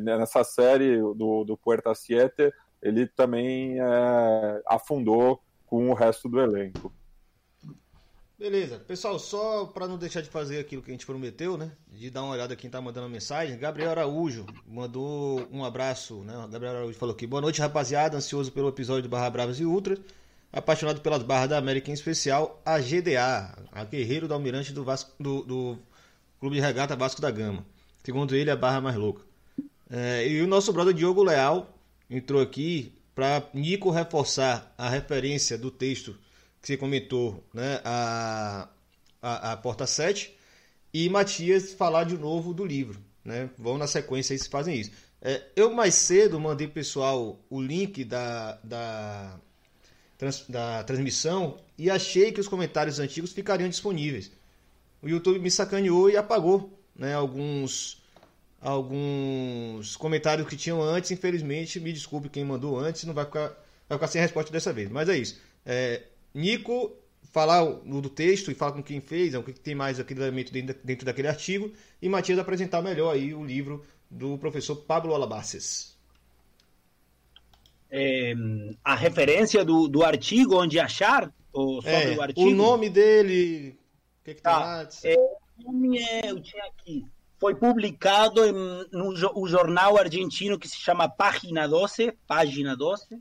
nessa 0.00 0.42
série 0.44 0.98
do, 0.98 1.44
do 1.44 1.56
Puerta 1.56 1.94
Siete, 1.94 2.52
ele 2.82 3.06
também 3.06 3.80
é, 3.80 4.62
afundou 4.66 5.42
com 5.66 5.90
o 5.90 5.94
resto 5.94 6.28
do 6.28 6.40
elenco. 6.40 6.92
Beleza. 8.38 8.78
Pessoal, 8.78 9.18
só 9.18 9.66
para 9.66 9.88
não 9.88 9.98
deixar 9.98 10.20
de 10.20 10.30
fazer 10.30 10.60
aquilo 10.60 10.80
que 10.80 10.92
a 10.92 10.94
gente 10.94 11.04
prometeu, 11.04 11.56
né? 11.56 11.72
De 11.88 12.08
dar 12.08 12.22
uma 12.22 12.32
olhada 12.32 12.54
quem 12.54 12.70
tá 12.70 12.80
mandando 12.80 13.06
a 13.06 13.10
mensagem. 13.10 13.58
Gabriel 13.58 13.90
Araújo 13.90 14.46
mandou 14.64 15.44
um 15.50 15.64
abraço, 15.64 16.22
né? 16.22 16.34
Gabriel 16.48 16.76
Araújo 16.76 16.96
falou 16.96 17.16
aqui: 17.16 17.26
Boa 17.26 17.42
noite, 17.42 17.60
rapaziada. 17.60 18.16
Ansioso 18.16 18.52
pelo 18.52 18.68
episódio 18.68 19.02
do 19.02 19.08
Barra 19.08 19.28
Bravas 19.28 19.58
e 19.58 19.64
Ultra. 19.64 19.98
Apaixonado 20.52 21.00
pelas 21.00 21.22
barras 21.22 21.50
da 21.50 21.58
América, 21.58 21.90
em 21.90 21.94
especial 21.94 22.60
a 22.64 22.78
GDA, 22.78 23.54
a 23.70 23.84
Guerreiro 23.84 24.26
do 24.26 24.34
Almirante 24.34 24.72
do, 24.72 24.82
Vasco, 24.82 25.12
do, 25.20 25.42
do 25.42 25.78
Clube 26.40 26.56
de 26.56 26.62
Regata 26.62 26.96
Vasco 26.96 27.20
da 27.20 27.30
Gama. 27.30 27.66
Segundo 28.02 28.34
ele, 28.34 28.50
a 28.50 28.56
barra 28.56 28.80
mais 28.80 28.96
louca. 28.96 29.22
É, 29.90 30.26
e 30.26 30.40
o 30.40 30.46
nosso 30.46 30.72
brother 30.72 30.94
Diogo 30.94 31.22
Leal 31.22 31.78
entrou 32.08 32.40
aqui 32.40 32.94
para 33.14 33.48
Nico 33.52 33.90
reforçar 33.90 34.74
a 34.78 34.88
referência 34.88 35.58
do 35.58 35.70
texto 35.70 36.16
que 36.60 36.68
você 36.68 36.76
comentou, 36.76 37.44
né, 37.52 37.80
a, 37.84 38.68
a, 39.20 39.52
a 39.52 39.56
Porta 39.56 39.86
7, 39.86 40.36
e 40.92 41.08
Matias 41.08 41.72
falar 41.72 42.04
de 42.04 42.16
novo 42.16 42.54
do 42.54 42.64
livro. 42.64 43.00
Né? 43.24 43.50
Vão 43.58 43.76
na 43.76 43.86
sequência 43.86 44.34
aí 44.34 44.38
se 44.38 44.48
fazem 44.48 44.80
isso. 44.80 44.90
É, 45.20 45.42
eu 45.56 45.72
mais 45.72 45.94
cedo 45.94 46.38
mandei 46.38 46.68
pessoal 46.68 47.38
o 47.50 47.60
link 47.60 48.04
da, 48.04 48.58
da, 48.62 49.40
trans, 50.18 50.44
da 50.48 50.82
transmissão 50.82 51.58
e 51.78 51.88
achei 51.88 52.32
que 52.32 52.40
os 52.40 52.48
comentários 52.48 52.98
antigos 52.98 53.32
ficariam 53.32 53.68
disponíveis. 53.68 54.30
O 55.00 55.08
YouTube 55.08 55.38
me 55.38 55.50
sacaneou 55.50 56.10
e 56.10 56.16
apagou 56.16 56.76
né, 56.94 57.14
alguns, 57.14 58.02
alguns 58.60 59.96
comentários 59.96 60.48
que 60.48 60.56
tinham 60.56 60.82
antes. 60.82 61.12
Infelizmente, 61.12 61.78
me 61.78 61.92
desculpe 61.92 62.28
quem 62.28 62.44
mandou 62.44 62.76
antes, 62.76 63.04
não 63.04 63.14
vai 63.14 63.24
ficar, 63.24 63.48
vai 63.88 63.96
ficar 63.96 64.08
sem 64.08 64.20
resposta 64.20 64.52
dessa 64.52 64.72
vez. 64.72 64.90
Mas 64.90 65.08
é 65.08 65.16
isso. 65.16 65.40
É, 65.64 66.02
Nico 66.34 66.92
falar 67.30 67.64
do 67.64 68.08
texto 68.08 68.50
e 68.50 68.54
falar 68.54 68.72
com 68.72 68.82
quem 68.82 69.00
fez, 69.00 69.34
o 69.34 69.42
que 69.42 69.52
tem 69.52 69.74
mais 69.74 70.00
aquele 70.00 70.20
elemento 70.20 70.52
dentro 70.52 71.06
daquele 71.06 71.28
artigo, 71.28 71.72
e 72.02 72.08
Matias 72.08 72.38
apresentar 72.38 72.82
melhor 72.82 73.14
aí 73.14 73.32
o 73.34 73.44
livro 73.44 73.84
do 74.10 74.36
professor 74.38 74.74
Pablo 74.76 75.14
Alabaces. 75.14 75.97
É, 77.90 78.34
a 78.84 78.94
referência 78.94 79.64
do, 79.64 79.88
do 79.88 80.04
artigo, 80.04 80.56
onde 80.56 80.78
achar? 80.78 81.32
Ou 81.52 81.80
sobre 81.80 82.14
é, 82.14 82.16
o 82.16 82.22
artigo? 82.22 82.48
O 82.48 82.54
nome 82.54 82.90
dele, 82.90 83.78
o 84.20 84.24
que, 84.24 84.34
que 84.34 84.42
tá, 84.42 84.84
tem 84.86 85.16
lá? 85.16 85.16
É, 85.16 85.16
o 85.16 85.72
nome 85.72 85.98
é, 85.98 86.30
eu 86.30 86.40
tinha 86.40 86.64
aqui, 86.64 87.04
foi 87.38 87.54
publicado 87.54 88.44
em, 88.44 88.52
no, 88.92 89.12
no 89.12 89.46
jornal 89.46 89.96
argentino 89.96 90.58
que 90.58 90.68
se 90.68 90.76
chama 90.76 91.08
Página 91.08 91.66
12, 91.66 92.12
Página 92.26 92.76
12, 92.76 93.20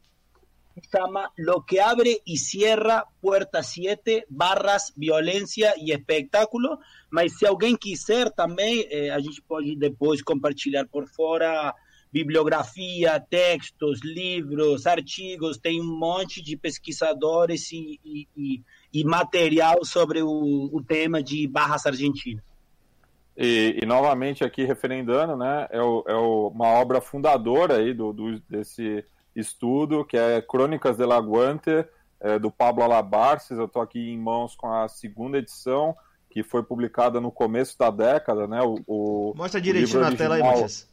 llama 0.94 1.32
Lo 1.38 1.66
que 1.66 1.80
abre 1.82 2.22
y 2.26 2.38
cierra 2.38 3.06
Puerta 3.22 3.64
7, 3.64 4.26
barras, 4.30 4.94
violência 4.96 5.74
e 5.78 5.92
espetáculo. 5.92 6.80
Mas 7.10 7.38
se 7.38 7.46
alguém 7.46 7.76
quiser 7.76 8.32
também, 8.32 8.88
eh, 8.90 9.10
a 9.10 9.20
gente 9.20 9.42
pode 9.42 9.76
depois 9.76 10.22
compartilhar 10.22 10.86
por 10.86 11.08
fora 11.08 11.74
bibliografia, 12.12 13.20
textos, 13.20 14.00
livros, 14.04 14.88
artigos. 14.88 15.58
Tem 15.58 15.82
um 15.82 15.98
monte 15.98 16.42
de 16.42 16.56
pesquisadores 16.56 17.72
e, 17.72 18.00
e, 18.04 18.62
e 18.94 19.04
material 19.04 19.84
sobre 19.84 20.22
o, 20.22 20.70
o, 20.72 20.84
tema 20.84 21.22
de 21.22 21.48
barras 21.48 21.86
argentinas. 21.86 22.44
E, 23.36 23.80
e, 23.82 23.86
novamente 23.86 24.44
aqui 24.44 24.64
referendando, 24.66 25.36
né, 25.36 25.68
é, 25.70 25.82
o, 25.82 26.04
é 26.08 26.16
o, 26.16 26.48
uma 26.48 26.68
obra 26.70 27.00
fundadora 27.00 27.78
aí 27.78 27.94
do, 27.94 28.12
do 28.12 28.40
desse 28.50 29.06
estudo, 29.36 30.04
que 30.04 30.18
é 30.18 30.42
Crônicas 30.42 30.98
de 30.98 31.06
la 31.06 31.20
Guante, 31.20 31.86
é, 32.20 32.40
do 32.40 32.50
Pablo 32.50 32.84
Alabarces. 32.84 33.58
Eu 33.58 33.66
estou 33.66 33.82
aqui 33.82 34.00
em 34.00 34.18
mãos 34.18 34.56
com 34.56 34.72
a 34.72 34.88
segunda 34.88 35.38
edição, 35.38 35.96
que 36.32 36.42
foi 36.42 36.64
publicada 36.64 37.22
no 37.22 37.32
começo 37.32 37.78
da 37.78 37.92
década. 37.92 38.48
Né? 38.48 38.60
O, 38.64 38.80
o 38.88 39.34
Mostra 39.36 39.62
direitinho 39.62 40.02
na 40.02 40.16
tela 40.16 40.36
aí, 40.36 40.42
Matias. 40.42 40.90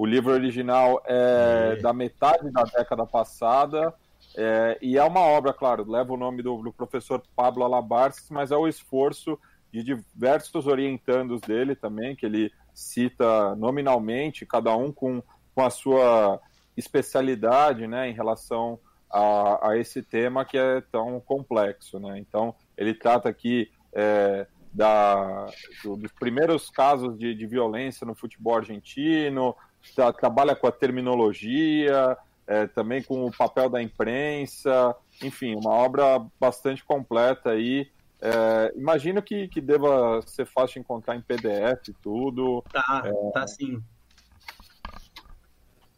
O 0.00 0.06
livro 0.06 0.32
original 0.32 1.02
é, 1.04 1.74
é, 1.74 1.82
da 1.82 1.92
metade 1.92 2.50
da 2.50 2.62
década 2.62 3.04
passada. 3.04 3.92
É, 4.34 4.78
e 4.80 4.96
é 4.96 5.04
uma 5.04 5.20
obra, 5.20 5.52
claro, 5.52 5.84
leva 5.86 6.14
o 6.14 6.16
nome 6.16 6.42
do, 6.42 6.56
do 6.62 6.72
professor 6.72 7.22
Pablo 7.36 7.64
Alabarces, 7.64 8.30
mas 8.30 8.50
é 8.50 8.56
o 8.56 8.66
esforço 8.66 9.38
de 9.70 9.84
diversos 9.84 10.66
orientandos 10.66 11.42
dele 11.42 11.74
também, 11.74 12.16
que 12.16 12.24
ele 12.24 12.50
cita 12.72 13.54
nominalmente, 13.56 14.46
cada 14.46 14.74
um 14.74 14.90
com, 14.90 15.22
com 15.54 15.62
a 15.62 15.68
sua 15.68 16.40
especialidade 16.74 17.86
né, 17.86 18.08
em 18.08 18.14
relação 18.14 18.80
a, 19.12 19.68
a, 19.68 19.76
esse 19.76 20.00
tema 20.00 20.46
que 20.46 20.56
é 20.56 20.80
tão 20.80 21.20
complexo. 21.20 22.00
Né? 22.00 22.18
Então, 22.18 22.54
ele 22.74 22.94
trata 22.94 23.28
aqui 23.28 23.70
é, 23.92 24.46
da, 24.72 25.44
do, 25.84 25.94
dos 25.94 26.12
primeiros 26.12 26.70
casos 26.70 27.18
de, 27.18 27.34
de, 27.34 27.46
violência 27.46 28.06
no 28.06 28.14
futebol 28.14 28.56
argentino, 28.56 29.54
tra, 29.94 30.12
trabalha 30.12 30.54
com 30.54 30.66
a 30.66 30.72
terminologia, 30.72 32.16
é, 32.46 32.66
também 32.66 33.02
com 33.02 33.26
o 33.26 33.32
papel 33.32 33.68
da 33.68 33.82
imprensa, 33.82 34.94
enfim, 35.22 35.54
uma 35.54 35.70
obra 35.70 36.24
bastante 36.38 36.84
completa 36.84 37.50
aí. 37.50 37.88
É, 38.20 38.72
imagino 38.76 39.22
que, 39.22 39.48
que 39.48 39.60
deva 39.60 40.20
ser 40.26 40.46
fácil 40.46 40.74
de 40.74 40.80
encontrar 40.80 41.16
em 41.16 41.22
PDF 41.22 41.88
e 41.88 41.92
tudo. 41.94 42.62
Tá, 42.70 43.02
é... 43.04 43.30
tá 43.32 43.46
sim. 43.46 43.82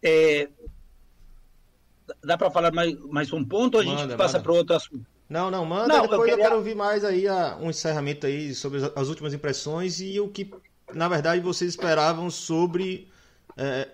É, 0.03 0.49
dá 2.25 2.37
para 2.37 2.51
falar 2.51 2.73
mais, 2.73 2.99
mais 3.07 3.33
um 3.33 3.45
ponto 3.45 3.77
ou 3.77 3.81
a 3.81 3.85
gente 3.85 4.16
passa 4.16 4.40
para 4.40 4.53
outro 4.53 4.77
assunto? 4.77 5.07
Não, 5.29 5.51
não, 5.51 5.64
manda. 5.64 5.88
Não, 5.88 6.03
depois 6.03 6.21
eu, 6.21 6.25
queria... 6.27 6.35
eu, 6.35 6.38
quero 6.45 6.57
ouvir 6.57 6.75
mais 6.75 7.05
aí 7.05 7.27
a, 7.27 7.57
um 7.61 7.71
encerramento 7.71 8.27
aí 8.27 8.55
sobre 8.55 8.81
as 8.95 9.09
últimas 9.09 9.33
impressões 9.33 10.01
e 10.01 10.21
o 10.21 10.29
que, 10.29 10.53
na 10.92 11.09
verdade, 11.09 11.40
vocês 11.40 11.71
esperavam 11.71 12.29
sobre 12.31 13.11
é, 13.57 13.88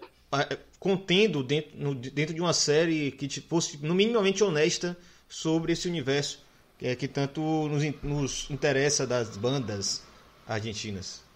contendo 0.78 1.42
dentro, 1.42 1.70
no, 1.76 1.94
dentro 1.94 2.34
de 2.34 2.40
uma 2.40 2.52
série 2.52 3.10
que 3.12 3.40
fosse 3.40 3.78
no 3.84 3.94
minimamente 3.94 4.44
honesta 4.44 4.96
sobre 5.28 5.72
esse 5.72 5.88
universo 5.88 6.44
que, 6.78 6.86
é, 6.86 6.94
que 6.94 7.08
tanto 7.08 7.40
nos, 7.40 7.82
nos 8.02 8.50
interessa 8.50 9.06
das 9.06 9.36
bandas 9.36 10.06
argentinas. 10.46 11.26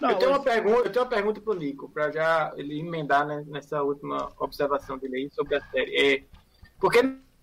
Não, 0.00 0.10
eu, 0.10 0.18
tenho 0.18 0.30
uma 0.32 0.42
pergunta, 0.42 0.78
eu 0.80 0.92
tenho 0.92 1.04
uma 1.04 1.10
pergunta 1.10 1.40
para 1.40 1.52
o 1.52 1.56
Nico, 1.56 1.88
para 1.88 2.10
já 2.10 2.52
ele 2.56 2.80
emendar 2.80 3.26
né, 3.26 3.44
nessa 3.46 3.82
última 3.82 4.30
observação 4.38 4.98
dele 4.98 5.16
aí 5.16 5.30
sobre 5.30 5.56
a 5.56 5.60
série. 5.70 5.96
É, 5.96 6.24
porque 6.78 7.02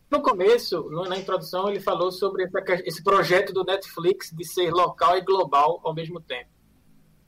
no 0.10 0.22
começo, 0.22 0.90
no, 0.90 1.06
na 1.06 1.18
introdução, 1.18 1.70
ele 1.70 1.80
falou 1.80 2.12
sobre 2.12 2.44
essa, 2.44 2.62
esse 2.86 3.04
projeto 3.04 3.54
do 3.54 3.64
Netflix 3.64 4.32
de 4.32 4.46
ser 4.46 4.72
local 4.72 5.18
e 5.18 5.22
global 5.22 5.80
ao 5.84 5.94
mesmo 5.94 6.20
tempo. 6.20 6.50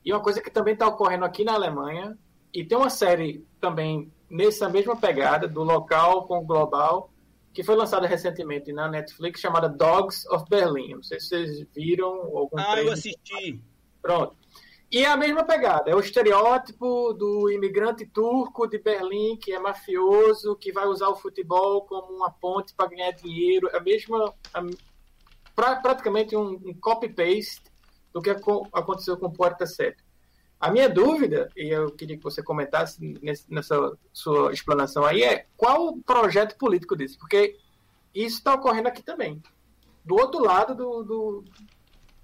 E 0.05 0.11
uma 0.11 0.21
coisa 0.21 0.41
que 0.41 0.49
também 0.49 0.73
está 0.73 0.87
ocorrendo 0.87 1.25
aqui 1.25 1.43
na 1.43 1.53
Alemanha 1.53 2.17
e 2.53 2.63
tem 2.63 2.77
uma 2.77 2.89
série 2.89 3.45
também 3.59 4.11
nessa 4.29 4.67
mesma 4.69 4.95
pegada, 4.95 5.47
do 5.47 5.63
local 5.63 6.27
com 6.27 6.39
o 6.39 6.45
global, 6.45 7.11
que 7.53 7.63
foi 7.63 7.75
lançada 7.75 8.07
recentemente 8.07 8.73
na 8.73 8.87
Netflix, 8.87 9.39
chamada 9.39 9.69
Dogs 9.69 10.27
of 10.29 10.45
Berlin. 10.49 10.95
Não 10.95 11.03
sei 11.03 11.19
se 11.19 11.27
vocês 11.27 11.67
viram 11.73 12.07
algum 12.35 12.57
Ah, 12.57 12.81
eu 12.81 12.91
assisti. 12.91 13.61
Pronto. 14.01 14.35
E 14.91 14.99
é 14.99 15.07
a 15.07 15.17
mesma 15.17 15.43
pegada, 15.43 15.89
é 15.89 15.95
o 15.95 15.99
estereótipo 15.99 17.13
do 17.13 17.49
imigrante 17.49 18.05
turco 18.05 18.67
de 18.67 18.77
Berlim, 18.77 19.35
que 19.37 19.51
é 19.51 19.57
mafioso, 19.57 20.55
que 20.55 20.71
vai 20.71 20.85
usar 20.85 21.09
o 21.09 21.15
futebol 21.15 21.81
como 21.81 22.13
uma 22.13 22.29
ponte 22.29 22.75
para 22.75 22.89
ganhar 22.89 23.11
dinheiro. 23.11 23.67
É 23.73 23.77
a 23.77 23.79
mesma. 23.79 24.31
A, 24.53 24.61
pra, 25.55 25.77
praticamente 25.77 26.35
um, 26.35 26.61
um 26.63 26.73
copy-paste 26.79 27.72
do 28.13 28.21
que 28.21 28.29
aconteceu 28.29 29.17
com 29.17 29.31
Porta 29.31 29.65
7. 29.65 29.97
A 30.59 30.71
minha 30.71 30.87
dúvida, 30.87 31.49
e 31.57 31.67
eu 31.67 31.91
queria 31.91 32.15
que 32.15 32.23
você 32.23 32.41
comentasse 32.41 32.97
nessa 33.49 33.97
sua 34.13 34.53
explanação 34.53 35.03
aí, 35.03 35.23
é 35.23 35.45
qual 35.57 35.87
o 35.87 36.01
projeto 36.01 36.57
político 36.57 36.95
disso? 36.95 37.17
Porque 37.19 37.57
isso 38.13 38.37
está 38.37 38.53
ocorrendo 38.53 38.87
aqui 38.87 39.03
também, 39.03 39.41
do 40.05 40.15
outro 40.15 40.41
lado 40.41 40.73
do, 40.73 41.03
do, 41.03 41.43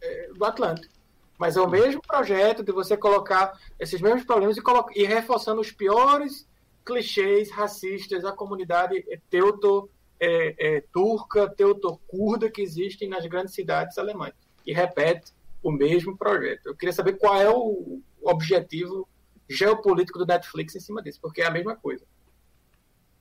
é, 0.02 0.30
do 0.34 0.46
Atlântico. 0.46 0.94
Mas 1.38 1.58
é 1.58 1.62
o 1.62 1.70
mesmo 1.70 2.02
projeto 2.02 2.64
de 2.64 2.72
você 2.72 2.96
colocar 2.96 3.58
esses 3.80 4.00
mesmos 4.00 4.24
problemas 4.24 4.58
e, 4.58 4.62
e 4.96 5.06
reforçando 5.06 5.60
os 5.60 5.72
piores 5.72 6.48
clichês 6.86 7.52
racistas 7.52 8.24
da 8.24 8.32
comunidade 8.32 9.04
teuto 9.30 9.90
é, 10.20 10.56
é, 10.78 10.84
turca, 10.94 11.50
teuto-curda 11.50 12.50
que 12.50 12.62
existem 12.62 13.08
nas 13.08 13.26
grandes 13.26 13.54
cidades 13.54 13.98
alemãs. 13.98 14.34
E 14.66 14.74
repete 14.74 15.34
o 15.62 15.72
mesmo 15.72 16.18
projeto. 16.18 16.68
Eu 16.68 16.76
queria 16.76 16.94
saber 16.94 17.18
qual 17.18 17.40
é 17.40 17.50
o, 17.50 18.02
objetivo 18.22 19.08
geopolítico 19.50 20.20
do 20.20 20.26
Netflix 20.26 20.76
em 20.76 20.80
cima 20.80 21.02
disso, 21.02 21.20
porque 21.22 21.42
é 21.42 21.46
a 21.46 21.52
mesma 21.52 21.76
coisa. 21.76 22.06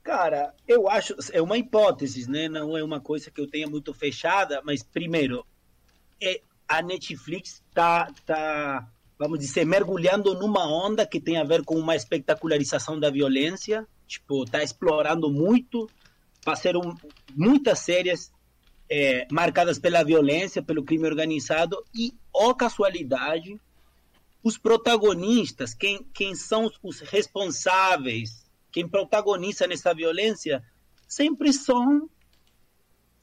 Cara, 0.02 0.54
eu 0.66 0.88
acho, 0.88 1.14
é 1.32 1.40
uma 1.40 1.56
hipótese, 1.56 2.28
né? 2.28 2.48
Não 2.48 2.76
é 2.76 2.82
uma 2.82 3.00
coisa 3.00 3.30
que 3.30 3.40
eu 3.40 3.48
tenha 3.48 3.66
muito 3.66 3.94
fechada, 3.94 4.60
mas 4.64 4.82
primeiro, 4.82 5.46
é, 6.20 6.40
a 6.66 6.82
Netflix 6.82 7.62
tá, 7.72 8.10
tá, 8.26 8.88
vamos 9.18 9.38
dizer, 9.38 9.64
mergulhando 9.64 10.34
numa 10.34 10.66
onda 10.66 11.06
que 11.06 11.20
tem 11.20 11.38
a 11.38 11.44
ver 11.44 11.64
com 11.64 11.76
uma 11.76 11.94
espetacularização 11.94 12.98
da 12.98 13.10
violência, 13.10 13.86
tipo, 14.06 14.44
tá 14.44 14.62
explorando 14.62 15.30
muito, 15.30 15.88
fazer 16.42 16.74
muitas 17.34 17.78
séries 17.80 18.32
é, 18.90 19.26
marcadas 19.30 19.78
pela 19.78 20.02
violência, 20.02 20.62
pelo 20.62 20.82
crime 20.82 21.06
organizado 21.06 21.82
e, 21.94 22.12
ó 22.38 22.54
casualidade, 22.54 23.60
os 24.42 24.56
protagonistas, 24.56 25.74
quem, 25.74 26.04
quem 26.14 26.34
são 26.34 26.70
os 26.82 27.00
responsáveis, 27.00 28.46
quem 28.70 28.88
protagoniza 28.88 29.66
nessa 29.66 29.92
violência, 29.92 30.64
sempre 31.08 31.52
são 31.52 32.08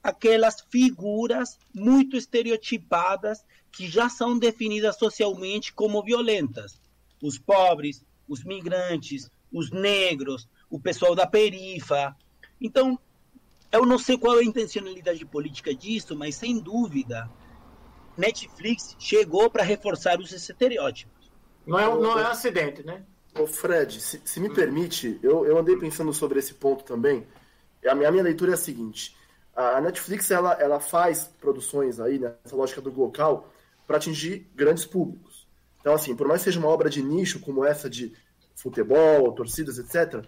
aquelas 0.04 0.58
figuras 0.70 1.58
muito 1.74 2.18
estereotipadas 2.18 3.44
que 3.72 3.88
já 3.88 4.10
são 4.10 4.38
definidas 4.38 4.98
socialmente 4.98 5.74
como 5.74 6.04
violentas. 6.04 6.80
Os 7.22 7.40
pobres, 7.40 8.04
os 8.28 8.44
migrantes, 8.44 9.32
os 9.52 9.72
negros, 9.72 10.48
o 10.70 10.80
pessoal 10.80 11.16
da 11.16 11.26
perifa. 11.26 12.16
Então, 12.60 13.00
eu 13.72 13.86
não 13.86 13.98
sei 13.98 14.18
qual 14.18 14.38
é 14.38 14.42
a 14.42 14.46
intencionalidade 14.46 15.26
política 15.26 15.74
disso, 15.74 16.16
mas 16.16 16.36
sem 16.36 16.60
dúvida, 16.60 17.30
Netflix 18.18 18.96
chegou 19.00 19.50
para 19.50 19.64
reforçar 19.64 20.20
os 20.20 20.32
estereótipos. 20.32 21.32
Não 21.66 21.80
é, 21.80 21.86
não 21.86 22.20
é 22.20 22.24
um 22.24 22.28
acidente, 22.28 22.86
né? 22.86 23.04
Ô 23.38 23.46
Fred, 23.46 24.00
se, 24.00 24.22
se 24.24 24.40
me 24.40 24.54
permite, 24.54 25.20
eu, 25.22 25.46
eu 25.46 25.58
andei 25.58 25.76
pensando 25.76 26.14
sobre 26.14 26.40
esse 26.40 26.54
ponto 26.54 26.84
também. 26.84 27.28
A 27.86 27.94
minha, 27.94 28.08
a 28.08 28.12
minha 28.12 28.24
leitura 28.24 28.52
é 28.52 28.54
a 28.54 28.58
seguinte: 28.58 29.16
a 29.56 29.82
Netflix 29.82 30.32
ela, 30.32 30.54
ela 30.54 30.80
faz 30.80 31.30
produções 31.40 32.00
aí 32.00 32.20
nessa 32.20 32.56
lógica 32.56 32.82
do 32.82 32.92
local 32.98 33.52
para 33.88 33.98
atingir 33.98 34.50
grandes 34.56 34.86
públicos. 34.86 35.48
Então, 35.80 35.94
assim, 35.94 36.16
por 36.16 36.28
mais 36.28 36.42
que 36.42 36.46
seja 36.46 36.60
uma 36.60 36.68
obra 36.70 36.90
de 36.90 37.02
nicho 37.02 37.40
como 37.40 37.64
essa 37.64 37.90
de 37.90 38.14
futebol, 38.56 39.32
torcidas, 39.34 39.78
etc., 39.78 40.26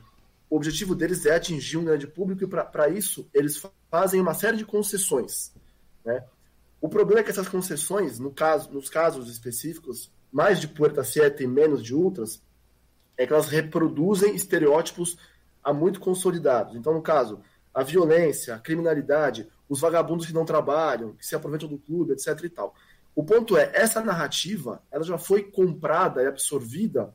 o 0.49 0.55
objetivo 0.55 0.95
deles 0.95 1.25
é 1.25 1.35
atingir 1.35 1.77
um 1.77 1.83
grande 1.83 2.07
público 2.07 2.43
e 2.43 2.47
para 2.47 2.87
isso 2.89 3.29
eles 3.33 3.61
fazem 3.89 4.21
uma 4.21 4.33
série 4.33 4.57
de 4.57 4.65
concessões. 4.65 5.51
Né? 6.05 6.23
O 6.79 6.87
problema 6.87 7.21
é 7.21 7.23
que 7.23 7.31
essas 7.31 7.49
concessões, 7.49 8.19
no 8.19 8.31
caso, 8.31 8.71
nos 8.71 8.89
casos 8.89 9.29
específicos, 9.29 10.11
mais 10.31 10.59
de 10.59 10.67
Puerta 10.67 11.03
Siete 11.03 11.43
e 11.43 11.47
menos 11.47 11.83
de 11.83 11.95
Ultras, 11.95 12.41
é 13.17 13.25
que 13.25 13.33
elas 13.33 13.47
reproduzem 13.47 14.35
estereótipos 14.35 15.17
há 15.63 15.73
muito 15.73 15.99
consolidados. 15.99 16.75
Então, 16.75 16.93
no 16.93 17.01
caso, 17.01 17.41
a 17.73 17.83
violência, 17.83 18.55
a 18.55 18.59
criminalidade, 18.59 19.47
os 19.67 19.79
vagabundos 19.79 20.25
que 20.25 20.33
não 20.33 20.45
trabalham, 20.45 21.13
que 21.13 21.25
se 21.25 21.35
aproveitam 21.35 21.67
do 21.67 21.77
clube, 21.77 22.13
etc. 22.13 22.43
e 22.43 22.49
tal. 22.49 22.75
O 23.15 23.23
ponto 23.23 23.57
é, 23.57 23.71
essa 23.73 23.99
narrativa, 23.99 24.81
ela 24.91 25.03
já 25.03 25.17
foi 25.17 25.43
comprada 25.43 26.21
e 26.21 26.27
absorvida 26.27 27.13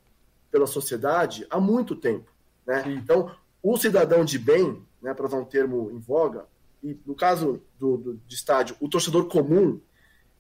pela 0.51 0.67
sociedade 0.67 1.47
há 1.49 1.61
muito 1.61 1.95
tempo. 1.95 2.31
Né? 2.67 2.83
Então, 2.89 3.35
o 3.63 3.77
cidadão 3.77 4.25
de 4.25 4.39
bem, 4.39 4.85
né, 5.01 5.15
para 5.15 5.27
usar 5.27 5.39
um 5.39 5.45
termo 5.45 5.91
em 5.93 5.99
voga, 5.99 6.45
e 6.83 6.99
no 7.07 7.15
caso 7.15 7.63
do, 7.79 7.97
do, 7.97 8.21
de 8.27 8.35
estádio, 8.35 8.77
o 8.81 8.89
torcedor 8.89 9.29
comum, 9.29 9.81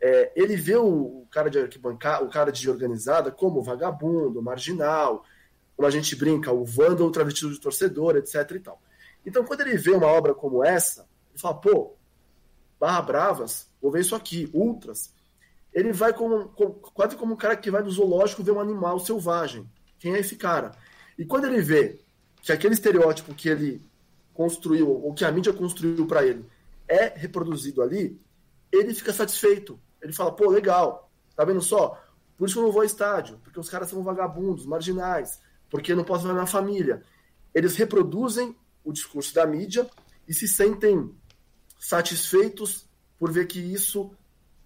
é, 0.00 0.32
ele 0.34 0.56
vê 0.56 0.76
o 0.76 1.26
cara 1.30 1.48
de 1.48 1.58
arquibancada, 1.58 2.24
o 2.24 2.28
cara 2.28 2.50
de 2.50 2.68
organizada 2.68 3.30
como 3.30 3.62
vagabundo, 3.62 4.42
marginal, 4.42 5.24
como 5.76 5.86
a 5.86 5.90
gente 5.90 6.16
brinca, 6.16 6.52
o 6.52 6.64
vândalo 6.64 7.10
travestido 7.10 7.52
de 7.52 7.60
torcedor, 7.60 8.16
etc 8.16 8.50
e 8.50 8.60
tal. 8.60 8.82
Então, 9.24 9.44
quando 9.44 9.60
ele 9.60 9.76
vê 9.76 9.92
uma 9.92 10.06
obra 10.06 10.34
como 10.34 10.64
essa, 10.64 11.08
ele 11.30 11.38
fala, 11.38 11.54
pô, 11.54 11.94
Barra 12.80 13.02
Bravas, 13.02 13.70
vou 13.80 13.92
ver 13.92 14.00
isso 14.00 14.16
aqui, 14.16 14.50
Ultras, 14.52 15.14
ele 15.72 15.92
vai 15.92 16.12
como, 16.12 16.48
como, 16.48 16.74
quase 16.74 17.16
como 17.16 17.34
um 17.34 17.36
cara 17.36 17.56
que 17.56 17.70
vai 17.70 17.82
no 17.82 17.90
zoológico 17.90 18.42
ver 18.42 18.50
um 18.50 18.60
animal 18.60 18.98
selvagem. 18.98 19.70
Quem 19.98 20.14
é 20.14 20.18
esse 20.18 20.36
cara? 20.36 20.72
E 21.16 21.24
quando 21.24 21.46
ele 21.46 21.62
vê 21.62 22.00
que 22.42 22.52
aquele 22.52 22.74
estereótipo 22.74 23.32
que 23.34 23.48
ele 23.48 23.80
construiu, 24.34 24.88
ou 24.88 25.12
que 25.12 25.24
a 25.24 25.32
mídia 25.32 25.52
construiu 25.52 26.06
para 26.06 26.24
ele, 26.24 26.44
é 26.88 27.08
reproduzido 27.16 27.82
ali, 27.82 28.20
ele 28.70 28.94
fica 28.94 29.12
satisfeito. 29.12 29.78
Ele 30.00 30.12
fala, 30.12 30.32
pô, 30.32 30.50
legal, 30.50 31.10
tá 31.36 31.44
vendo 31.44 31.60
só? 31.60 32.00
Por 32.36 32.46
isso 32.46 32.54
que 32.54 32.60
eu 32.60 32.64
não 32.64 32.72
vou 32.72 32.80
ao 32.80 32.86
estádio, 32.86 33.38
porque 33.42 33.60
os 33.60 33.68
caras 33.68 33.88
são 33.88 34.02
vagabundos, 34.02 34.66
marginais, 34.66 35.40
porque 35.70 35.92
eu 35.92 35.96
não 35.96 36.04
posso 36.04 36.26
ver 36.26 36.34
na 36.34 36.46
família. 36.46 37.02
Eles 37.54 37.76
reproduzem 37.76 38.56
o 38.84 38.92
discurso 38.92 39.34
da 39.34 39.46
mídia 39.46 39.88
e 40.26 40.34
se 40.34 40.48
sentem 40.48 41.14
satisfeitos 41.78 42.86
por 43.18 43.30
ver 43.30 43.46
que 43.46 43.60
isso 43.60 44.10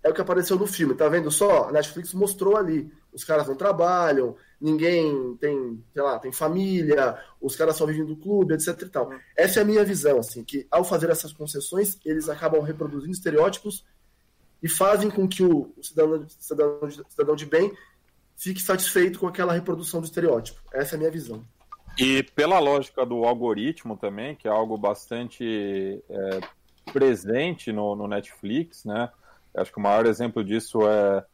é 0.03 0.09
o 0.09 0.15
que 0.15 0.21
apareceu 0.21 0.57
no 0.57 0.67
filme. 0.67 0.95
Tá 0.95 1.09
vendo 1.09 1.31
só? 1.31 1.69
A 1.69 1.73
Netflix 1.73 2.15
mostrou 2.15 2.57
ali. 2.57 2.91
Os 3.13 3.25
caras 3.25 3.47
não 3.47 3.57
trabalham, 3.57 4.37
ninguém 4.61 5.37
tem, 5.37 5.85
sei 5.93 6.03
lá, 6.03 6.19
tem 6.19 6.33
família, 6.33 7.19
os 7.41 7.55
caras 7.57 7.77
só 7.77 7.87
vivem 7.87 8.05
do 8.05 8.17
clube, 8.17 8.55
etc 8.55 8.81
e 8.83 8.89
tal. 8.89 9.11
Essa 9.37 9.61
é 9.61 9.63
a 9.63 9.67
minha 9.67 9.85
visão, 9.85 10.19
assim, 10.19 10.43
que 10.43 10.67
ao 10.71 10.85
fazer 10.85 11.11
essas 11.11 11.33
concessões, 11.33 11.99
eles 12.05 12.29
acabam 12.29 12.63
reproduzindo 12.63 13.13
estereótipos 13.13 13.85
e 14.63 14.69
fazem 14.69 15.11
com 15.11 15.29
que 15.29 15.43
o, 15.43 15.75
cidadão, 15.83 16.27
cidadão, 16.29 16.91
cidadão 17.09 17.37
de 17.37 17.47
bem 17.47 17.73
fique 18.37 18.61
satisfeito 18.61 19.19
com 19.19 19.27
aquela 19.27 19.53
reprodução 19.53 20.01
do 20.01 20.05
estereótipo. 20.05 20.61
Essa 20.73 20.95
é 20.95 20.97
a 20.97 20.99
minha 20.99 21.11
visão. 21.11 21.45
E 21.99 22.23
pela 22.23 22.59
lógica 22.59 23.07
do 23.07 23.25
algoritmo 23.25 23.97
também, 23.97 24.37
que 24.37 24.47
é 24.47 24.51
algo 24.51 24.77
bastante 24.77 26.03
é, 26.09 26.41
presente 26.93 27.73
no, 27.73 27.97
no, 27.97 28.07
Netflix, 28.07 28.85
né? 28.85 29.11
Acho 29.55 29.73
que 29.73 29.79
o 29.79 29.83
maior 29.83 30.05
exemplo 30.05 30.45
disso 30.45 30.87
é 30.87 31.25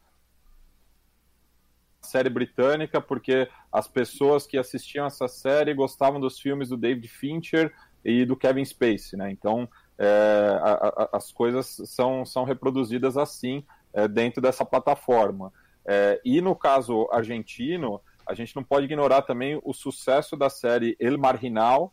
série 2.13 2.29
britânica, 2.29 3.01
porque 3.01 3.49
as 3.73 3.89
pessoas 3.89 4.47
que 4.47 4.59
assistiam 4.59 5.07
essa 5.07 5.27
série 5.27 5.73
gostavam 5.73 6.21
dos 6.21 6.39
filmes 6.39 6.69
do 6.69 6.77
David 6.77 7.09
Fincher 7.09 7.73
e 8.05 8.27
do 8.27 8.37
Kevin 8.37 8.65
Spacey, 8.65 9.19
né? 9.19 9.31
Então 9.31 9.67
é, 9.99 10.59
a, 10.61 10.73
a, 10.73 11.09
as 11.17 11.33
coisas 11.33 11.81
são, 11.87 12.27
são 12.27 12.45
reproduzidas 12.45 13.17
assim 13.17 13.65
é, 13.95 14.07
dentro 14.07 14.43
dessa 14.43 14.65
plataforma. 14.65 15.51
É, 15.87 16.21
e 16.25 16.41
no 16.41 16.55
caso 16.55 17.09
argentino, 17.11 18.01
a 18.27 18.35
gente 18.35 18.55
não 18.55 18.63
pode 18.63 18.85
ignorar 18.85 19.23
também 19.23 19.59
o 19.65 19.73
sucesso 19.73 20.37
da 20.37 20.51
série 20.51 20.97
El 21.01 21.19
Marginal, 21.19 21.93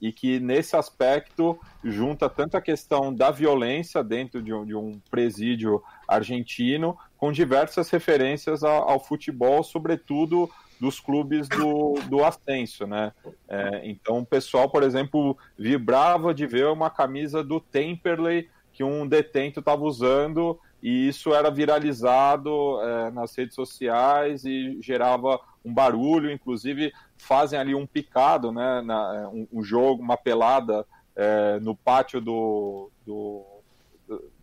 e 0.00 0.12
que 0.12 0.40
nesse 0.40 0.76
aspecto 0.76 1.58
junta 1.84 2.28
tanto 2.28 2.56
a 2.56 2.60
questão 2.60 3.12
da 3.12 3.30
violência 3.30 4.02
dentro 4.02 4.42
de 4.42 4.52
um, 4.52 4.64
de 4.64 4.74
um 4.74 5.00
presídio 5.10 5.82
argentino, 6.08 6.96
com 7.18 7.30
diversas 7.30 7.90
referências 7.90 8.64
ao, 8.64 8.88
ao 8.88 9.00
futebol, 9.00 9.62
sobretudo 9.62 10.50
dos 10.80 10.98
clubes 10.98 11.46
do, 11.46 11.94
do 12.08 12.24
ascenso, 12.24 12.86
né? 12.86 13.12
É, 13.46 13.82
então 13.84 14.20
o 14.20 14.26
pessoal, 14.26 14.70
por 14.70 14.82
exemplo, 14.82 15.36
vibrava 15.58 16.32
de 16.32 16.46
ver 16.46 16.66
uma 16.68 16.88
camisa 16.88 17.44
do 17.44 17.60
Temperley 17.60 18.48
que 18.72 18.82
um 18.82 19.06
detento 19.06 19.60
estava 19.60 19.82
usando 19.82 20.58
e 20.82 21.08
isso 21.08 21.34
era 21.34 21.50
viralizado 21.50 22.80
é, 22.80 23.10
nas 23.10 23.36
redes 23.36 23.54
sociais 23.54 24.46
e 24.46 24.78
gerava 24.80 25.38
um 25.62 25.74
barulho, 25.74 26.30
inclusive 26.30 26.90
fazem 27.20 27.58
ali 27.58 27.74
um 27.74 27.86
picado, 27.86 28.50
né, 28.52 28.80
na, 28.82 29.28
um, 29.28 29.46
um, 29.52 29.62
jogo, 29.62 30.02
uma 30.02 30.16
pelada 30.16 30.86
é, 31.14 31.58
no 31.60 31.74
pátio 31.74 32.20
do, 32.20 32.90
do, 33.06 33.44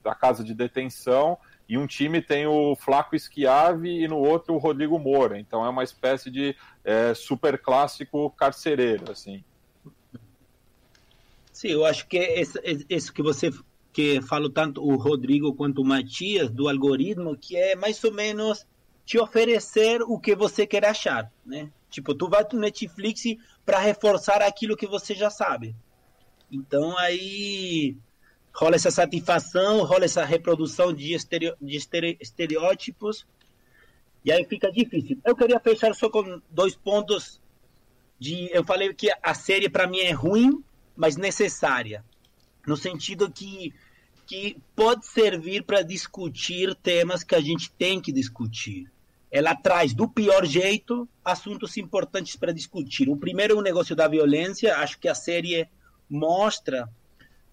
da 0.04 0.16
casa 0.16 0.44
de 0.44 0.54
detenção 0.54 1.38
e 1.68 1.78
um 1.78 1.86
time 1.86 2.22
tem 2.22 2.48
o 2.48 2.76
Flaco 2.76 3.18
Schiavi 3.18 4.04
e 4.04 4.08
no 4.08 4.18
outro 4.18 4.54
o 4.54 4.58
Rodrigo 4.58 4.98
Moura, 4.98 5.38
então 5.38 5.66
é 5.66 5.70
uma 5.70 5.84
espécie 5.84 6.32
de 6.32 6.56
é, 6.84 7.14
super 7.14 7.62
clássico 7.62 8.30
carcereiro, 8.32 9.12
assim. 9.12 9.44
Sim, 11.52 11.70
eu 11.70 11.86
acho 11.86 12.08
que 12.08 12.20
isso, 12.20 12.60
isso 12.90 13.12
que 13.12 13.22
você 13.22 13.52
que 13.92 14.22
falo 14.22 14.48
tanto 14.48 14.82
o 14.82 14.96
Rodrigo 14.96 15.56
quanto 15.56 15.82
o 15.82 15.86
Matias 15.86 16.52
do 16.52 16.70
algoritmo, 16.70 17.36
que 17.36 17.58
é 17.58 17.76
mais 17.76 18.02
ou 18.04 18.14
menos 18.14 18.64
te 19.04 19.18
oferecer 19.18 20.04
o 20.04 20.20
que 20.20 20.36
você 20.36 20.68
quer 20.68 20.86
achar, 20.86 21.32
né? 21.44 21.72
Tipo, 21.90 22.14
tu 22.14 22.28
vai 22.28 22.46
no 22.52 22.60
Netflix 22.60 23.24
para 23.66 23.80
reforçar 23.80 24.42
aquilo 24.42 24.76
que 24.76 24.88
você 24.88 25.16
já 25.16 25.30
sabe. 25.30 25.76
Então 26.52 26.98
aí 26.98 27.98
rola 28.54 28.76
essa 28.76 28.92
satisfação, 28.92 29.84
rola 29.84 30.06
essa 30.06 30.26
reprodução 30.26 30.92
de, 30.92 31.14
estereo, 31.14 31.56
de 31.62 31.78
estereótipos 32.20 33.26
e 34.26 34.32
aí 34.32 34.44
fica 34.46 34.72
difícil. 34.72 35.20
Eu 35.24 35.36
queria 35.36 35.60
fechar 35.60 35.94
só 35.94 36.10
com 36.10 36.42
dois 36.50 36.76
pontos 36.76 37.40
de 38.20 38.50
eu 38.52 38.64
falei 38.64 38.94
que 38.94 39.10
a 39.22 39.34
série 39.34 39.70
para 39.70 39.88
mim 39.88 40.00
é 40.00 40.12
ruim, 40.12 40.64
mas 40.96 41.16
necessária, 41.16 42.04
no 42.66 42.76
sentido 42.76 43.32
que 43.32 43.74
que 44.26 44.58
pode 44.76 45.06
servir 45.06 45.64
para 45.64 45.82
discutir 45.82 46.76
temas 46.76 47.24
que 47.24 47.34
a 47.34 47.40
gente 47.40 47.72
tem 47.72 48.02
que 48.02 48.12
discutir. 48.12 48.92
Ela 49.32 49.56
traz 49.56 49.94
do 49.94 50.06
pior 50.10 50.46
jeito 50.46 51.08
assuntos 51.28 51.76
importantes 51.76 52.38
para 52.38 52.54
discutir. 52.54 53.10
O 53.10 53.18
primeiro 53.18 53.56
é 53.56 53.58
o 53.58 53.62
negócio 53.62 53.94
da 53.94 54.08
violência. 54.08 54.78
Acho 54.78 54.98
que 54.98 55.10
a 55.10 55.14
série 55.14 55.68
mostra 56.10 56.90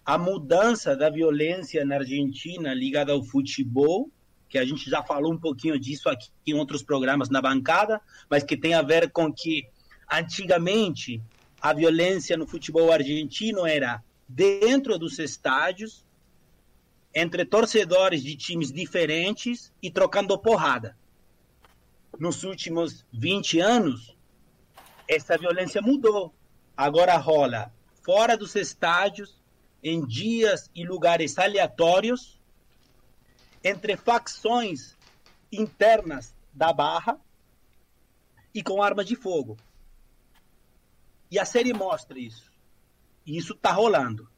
a 0.07 0.17
mudança 0.17 0.97
da 0.97 1.11
violência 1.11 1.85
na 1.85 1.97
Argentina 1.97 2.73
ligada 2.73 3.11
ao 3.11 3.25
futebol, 3.25 4.09
que 4.49 4.59
a 4.59 4.65
gente 4.65 4.89
já 4.89 5.03
falou 5.03 5.33
um 5.33 5.39
pouquinho 5.39 5.77
disso 5.77 6.09
aqui 6.09 6.29
em 6.47 6.55
outros 6.55 6.85
programas 6.85 7.29
na 7.29 7.43
bancada, 7.43 8.01
mas 8.31 8.45
que 8.45 8.57
tem 8.57 8.75
a 8.75 8.83
ver 8.83 9.11
com 9.11 9.33
que 9.33 9.67
antigamente 10.09 11.21
a 11.61 11.73
violência 11.73 12.37
no 12.37 12.47
futebol 12.47 12.93
argentino 12.93 13.67
era 13.67 14.05
dentro 14.29 14.97
dos 14.97 15.19
estádios, 15.19 16.05
entre 17.13 17.45
torcedores 17.45 18.23
de 18.23 18.37
times 18.37 18.71
diferentes 18.71 19.73
e 19.83 19.91
trocando 19.91 20.39
porrada. 20.39 20.97
Nos 22.19 22.45
últimos 22.45 23.05
20 23.13 23.61
anos, 23.61 24.17
essa 25.09 25.37
violência 25.37 25.83
mudou. 25.83 26.35
Agora 26.77 27.17
rola 27.17 27.73
fora 28.05 28.37
dos 28.37 28.55
estádios, 28.55 29.43
em 29.83 30.05
dias 30.07 30.71
e 30.75 30.85
lugares 30.85 31.39
aleatórios, 31.39 32.41
entre 33.63 33.97
facções 33.97 34.97
internas 35.51 36.35
da 36.53 36.73
barra 36.73 37.19
e 38.55 38.63
com 38.63 38.83
armas 38.83 39.07
de 39.07 39.17
fogo. 39.17 39.57
E 41.31 41.39
a 41.39 41.45
série 41.45 41.73
mostra 41.73 42.19
isso. 42.19 42.53
E 43.27 43.37
isso 43.37 43.55
está 43.55 43.73
rolando. 43.73 44.29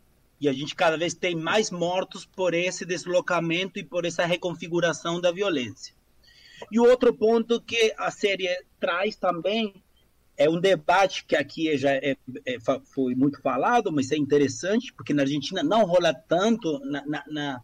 E 0.41 0.49
a 0.49 0.53
gente 0.53 0.74
cada 0.77 0.97
vez 0.97 1.12
tem 1.12 1.35
mais 1.35 1.70
mortos 1.70 2.24
por 2.24 2.55
esse 2.55 2.85
deslocamento 2.85 3.79
e 3.79 3.85
por 3.85 4.05
essa 4.05 4.24
reconfiguração 4.24 5.20
da 5.20 5.33
violência. 5.33 5.95
E 6.70 6.78
o 6.80 6.84
outro 6.84 7.14
ponto 7.14 7.61
que 7.61 7.92
a 7.96 8.11
série 8.11 8.48
traz 8.80 9.16
também 9.16 9.74
é 10.36 10.48
um 10.48 10.61
debate 10.61 11.24
que 11.24 11.34
aqui 11.34 11.76
já 11.76 11.92
é, 11.92 12.16
é, 12.44 12.59
foi 12.84 13.14
muito 13.14 13.40
falado, 13.40 13.90
mas 13.90 14.12
é 14.12 14.16
interessante, 14.16 14.92
porque 14.92 15.14
na 15.14 15.22
Argentina 15.22 15.62
não 15.62 15.84
rola 15.84 16.12
tanto, 16.12 16.78
na, 16.80 17.07
na, 17.07 17.24
na 17.26 17.62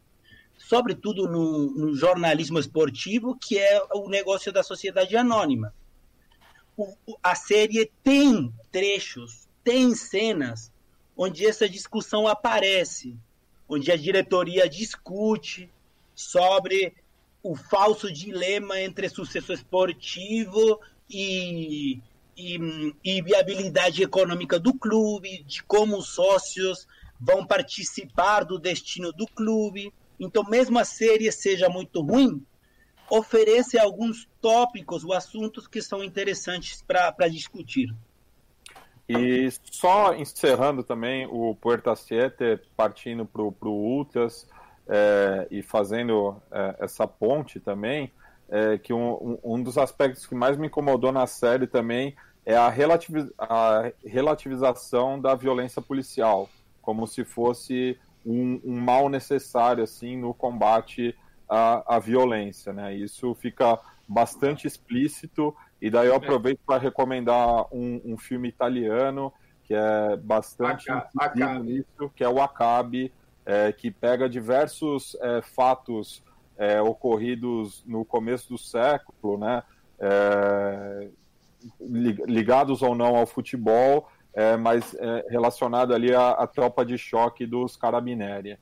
sobretudo 0.57 1.29
no, 1.29 1.71
no, 1.71 1.95
jornalismo 1.95 2.59
esportivo, 2.59 3.37
que 3.37 3.59
é 3.59 3.83
o 3.95 4.09
negócio 4.09 4.53
da 4.53 4.63
sociedade 4.63 5.17
anônima. 5.17 5.75
O, 6.77 6.95
a 7.23 7.35
série 7.35 7.91
tem 8.03 8.53
trechos, 8.71 9.47
tem 9.63 9.95
cenas 9.95 10.73
onde 11.17 11.47
essa 11.47 11.69
discussão 11.69 12.27
aparece, 12.27 13.17
onde 13.69 13.93
a 13.93 13.97
diretoria 13.97 14.69
discute 14.69 15.69
sobre 16.15 16.95
o 17.43 17.57
falso 17.57 18.11
dilema 18.13 18.81
entre 18.81 19.09
sucesso 19.09 19.53
esportivo 19.53 20.81
e, 21.11 22.01
e, 22.37 22.95
e, 23.05 23.23
viabilidade 23.23 24.03
econômica 24.03 24.59
do 24.59 24.73
clube, 24.73 25.43
de 25.43 25.63
como 25.65 25.99
os 25.99 26.15
sócios 26.15 26.87
vão 27.21 27.45
participar 27.45 28.45
do 28.45 28.59
destino 28.59 29.13
do 29.13 29.27
clube. 29.27 29.93
Então, 30.19 30.45
mesmo 30.45 30.79
a 30.79 30.85
série 30.85 31.31
seja 31.33 31.69
muito 31.69 32.01
ruim, 32.01 32.45
oferece 33.11 33.79
alguns 33.79 34.29
tópicos 34.41 35.05
ou 35.05 35.13
assuntos 35.13 35.67
que 35.67 35.83
são 35.83 36.03
interessantes 36.03 36.83
para 36.83 37.29
discutir. 37.29 37.93
E 39.09 39.49
só 39.71 40.15
encerrando 40.15 40.83
também 40.83 41.27
o 41.27 41.55
Puerta 41.57 41.95
Siete, 41.97 42.61
partindo 42.77 43.27
para 43.27 43.43
o 43.43 43.53
Ultras 43.69 44.49
é, 44.89 45.47
e 45.51 45.63
fazendo 45.63 46.37
é, 46.51 46.77
essa 46.81 47.07
ponte 47.07 47.61
também, 47.61 48.13
é, 48.49 48.77
que 48.77 48.93
um, 48.93 49.39
um 49.43 49.63
dos 49.63 49.79
aspectos 49.79 50.27
que 50.27 50.35
mais 50.35 50.57
me 50.57 50.67
incomodou 50.67 51.13
na 51.13 51.27
série 51.27 51.67
também 51.67 52.15
é 52.45 52.57
a, 52.57 52.69
relativiz 52.69 53.31
a 53.39 53.91
relativização 54.05 55.21
da 55.21 55.35
violência 55.35 55.81
policial, 55.81 56.49
como 56.81 57.07
se 57.07 57.25
fosse 57.25 57.99
um, 58.27 58.61
um 58.65 58.81
mal 58.81 59.09
necessário 59.09 59.83
assim 59.83 60.17
no 60.17 60.35
combate 60.35 61.17
à, 61.49 61.97
à 61.97 61.99
violência. 61.99 62.73
Né? 62.73 62.95
Isso 62.95 63.35
fica 63.35 63.79
bastante 64.07 64.67
explícito 64.67 65.55
e 65.81 65.89
daí 65.89 66.09
eu 66.09 66.15
é. 66.15 66.17
aproveito 66.17 66.61
para 66.67 66.81
recomendar 66.81 67.67
um, 67.73 68.01
um, 68.05 68.19
filme 68.19 68.49
italiano 68.49 69.33
que 69.65 69.75
é 69.75 70.17
bastante 70.17 70.87
nisso, 71.63 72.11
que 72.15 72.23
é 72.23 72.29
o 72.29 72.43
Acabe, 72.43 73.13
é, 73.45 73.73
que 73.73 73.91
pega 73.91 74.29
diversos 74.29 75.17
é, 75.21 75.43
fatos 75.43 76.23
é, 76.57 76.81
ocorridos 76.81 77.83
no 77.87 78.05
começo 78.05 78.49
do 78.49 78.59
século, 78.59 79.39
né, 79.39 79.63
é, 79.99 81.09
ligados 81.81 82.83
ou 82.83 82.95
não 82.95 83.17
ao 83.17 83.27
futebol, 83.27 84.09
é, 84.35 84.57
mas 84.57 84.97
relacionado 85.29 85.95
ali 85.95 86.15
à, 86.15 86.31
à 86.31 86.47
tropa 86.47 86.85
de 86.85 86.97
choque 86.97 87.47
dos 87.47 87.77
Carabinieri. 87.77 88.59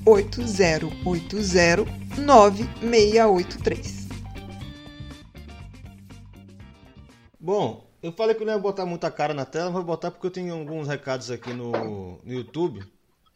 98080 0.08 1.86
9683. 2.18 4.08
Bom, 7.40 7.88
eu 8.02 8.12
falei 8.12 8.34
que 8.34 8.42
eu 8.42 8.46
não 8.46 8.54
ia 8.54 8.58
botar 8.58 8.84
muita 8.86 9.10
cara 9.10 9.32
na 9.34 9.44
tela, 9.44 9.70
vou 9.70 9.82
botar 9.82 10.10
porque 10.10 10.26
eu 10.26 10.30
tenho 10.30 10.54
alguns 10.54 10.88
recados 10.88 11.30
aqui 11.30 11.52
no, 11.52 12.18
no 12.24 12.32
YouTube. 12.32 12.82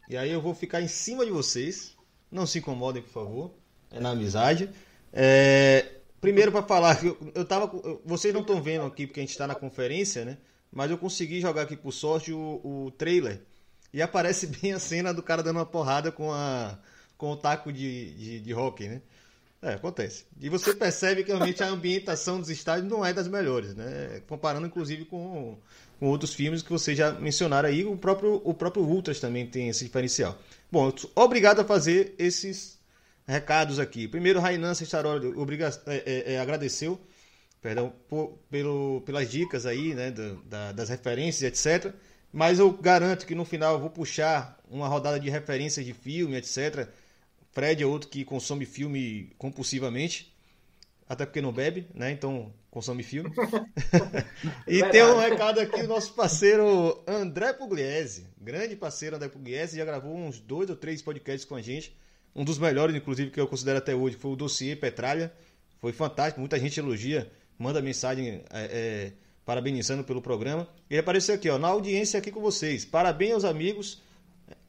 E 0.09 0.17
aí 0.17 0.31
eu 0.31 0.41
vou 0.41 0.55
ficar 0.55 0.81
em 0.81 0.89
cima 0.89 1.25
de 1.25 1.31
vocês. 1.31 1.97
Não 2.31 2.47
se 2.47 2.59
incomodem, 2.59 3.03
por 3.03 3.11
favor 3.11 3.63
é 3.93 4.01
na 4.01 4.11
amizade. 4.11 4.69
É, 5.13 5.97
primeiro 6.21 6.51
para 6.51 6.63
falar, 6.63 7.05
eu, 7.05 7.17
eu 7.35 7.45
tava, 7.45 7.71
vocês 8.05 8.33
não 8.33 8.41
estão 8.41 8.61
vendo 8.61 8.87
aqui 8.87 9.07
porque 9.07 9.21
a 9.21 9.23
gente 9.23 9.31
está 9.31 9.47
na 9.47 9.55
conferência, 9.55 10.25
né? 10.25 10.39
Mas 10.73 10.91
eu 10.91 10.97
consegui 10.97 11.41
jogar 11.41 11.63
aqui 11.63 11.77
por 11.77 11.93
sorte 11.93 12.33
o, 12.33 12.61
o 12.65 12.91
trailer 12.93 13.43
e 13.93 14.01
aparece 14.01 14.47
bem 14.61 14.73
a 14.73 14.79
cena 14.79 15.13
do 15.13 15.23
cara 15.23 15.43
dando 15.43 15.57
uma 15.57 15.67
porrada 15.67 16.11
com 16.11 16.33
a 16.33 16.79
com 17.17 17.31
o 17.31 17.37
taco 17.37 17.73
de, 17.73 18.11
de, 18.15 18.41
de 18.41 18.53
hockey, 18.55 18.89
né? 18.89 19.01
É, 19.63 19.75
acontece. 19.75 20.25
E 20.41 20.49
você 20.49 20.75
percebe 20.75 21.23
que 21.23 21.29
realmente 21.29 21.63
a 21.63 21.69
ambientação 21.69 22.41
dos 22.41 22.51
estádios 22.51 22.91
não 22.91 23.07
é 23.07 23.13
das 23.13 23.29
melhores, 23.29 23.77
né? 23.77 24.21
Comparando 24.27 24.67
inclusive 24.67 25.05
com, 25.05 25.57
com 26.01 26.07
outros 26.09 26.35
filmes 26.35 26.63
que 26.63 26.71
vocês 26.73 26.99
já 26.99 27.13
mencionaram 27.13 27.69
aí, 27.69 27.85
o 27.85 27.97
próprio, 27.97 28.43
o 28.45 28.53
próprio 28.53 28.83
Ultras 28.83 29.21
também 29.21 29.47
tem 29.47 29.69
esse 29.69 29.85
diferencial. 29.85 30.37
Bom, 30.71 30.93
obrigado 31.15 31.61
a 31.61 31.65
fazer 31.65 32.13
esses 32.19 32.77
recados 33.25 33.79
aqui. 33.79 34.09
Primeiro, 34.09 34.41
Rainan 34.41 34.75
Cestaroli 34.75 35.33
é, 35.87 35.95
é, 35.95 36.35
é, 36.35 36.41
agradeceu 36.41 36.99
perdão, 37.63 37.93
por, 38.09 38.37
pelo, 38.51 39.01
pelas 39.07 39.31
dicas 39.31 39.65
aí, 39.65 39.95
né, 39.95 40.13
da, 40.45 40.73
das 40.73 40.89
referências, 40.89 41.67
etc. 41.67 41.95
Mas 42.33 42.59
eu 42.59 42.73
garanto 42.73 43.27
que 43.27 43.35
no 43.35 43.45
final 43.45 43.75
eu 43.75 43.81
vou 43.81 43.91
puxar 43.91 44.59
uma 44.71 44.89
rodada 44.89 45.21
de 45.21 45.29
referências 45.29 45.85
de 45.85 45.93
filme, 45.93 46.37
etc. 46.37 46.89
Fred 47.51 47.83
é 47.83 47.87
outro 47.87 48.09
que 48.09 48.25
consome 48.25 48.65
filme 48.65 49.31
compulsivamente, 49.37 50.35
até 51.07 51.27
porque 51.27 51.43
não 51.43 51.53
bebe, 51.53 51.87
né? 51.95 52.11
Então 52.11 52.51
consome 52.71 53.03
filme. 53.03 53.31
e 54.67 54.83
tem 54.85 55.03
um 55.05 55.19
recado 55.19 55.61
aqui 55.61 55.83
do 55.83 55.89
nosso 55.89 56.15
parceiro 56.15 57.05
André 57.07 57.53
Pugliese, 57.53 58.27
grande 58.41 58.75
parceiro 58.75 59.17
André 59.17 59.29
Pugliese, 59.29 59.77
já 59.77 59.85
gravou 59.85 60.17
uns 60.17 60.41
dois 60.41 60.71
ou 60.71 60.77
três 60.77 61.03
podcasts 61.03 61.45
com 61.45 61.55
a 61.55 61.61
gente. 61.61 61.95
Um 62.35 62.45
dos 62.45 62.59
melhores, 62.59 62.97
inclusive, 62.97 63.31
que 63.31 63.39
eu 63.39 63.47
considero 63.47 63.77
até 63.77 63.95
hoje, 63.95 64.17
foi 64.17 64.31
o 64.31 64.37
dossiê 64.37 64.75
Petralha. 64.75 65.31
Foi 65.83 65.93
fantástico, 65.93 66.41
muita 66.41 66.59
gente 66.59 66.81
elogia, 66.81 67.31
manda 67.59 67.83
mensagem 67.83 68.43
é, 68.51 68.63
é, 68.65 69.13
parabenizando 69.45 70.05
pelo 70.05 70.23
programa. 70.23 70.69
Ele 70.89 71.01
apareceu 71.01 71.35
aqui, 71.35 71.49
ó, 71.49 71.59
na 71.59 71.69
audiência 71.69 72.19
aqui 72.19 72.31
com 72.31 72.41
vocês. 72.41 72.85
Parabéns 72.85 73.33
aos 73.35 73.45
amigos, 73.45 74.03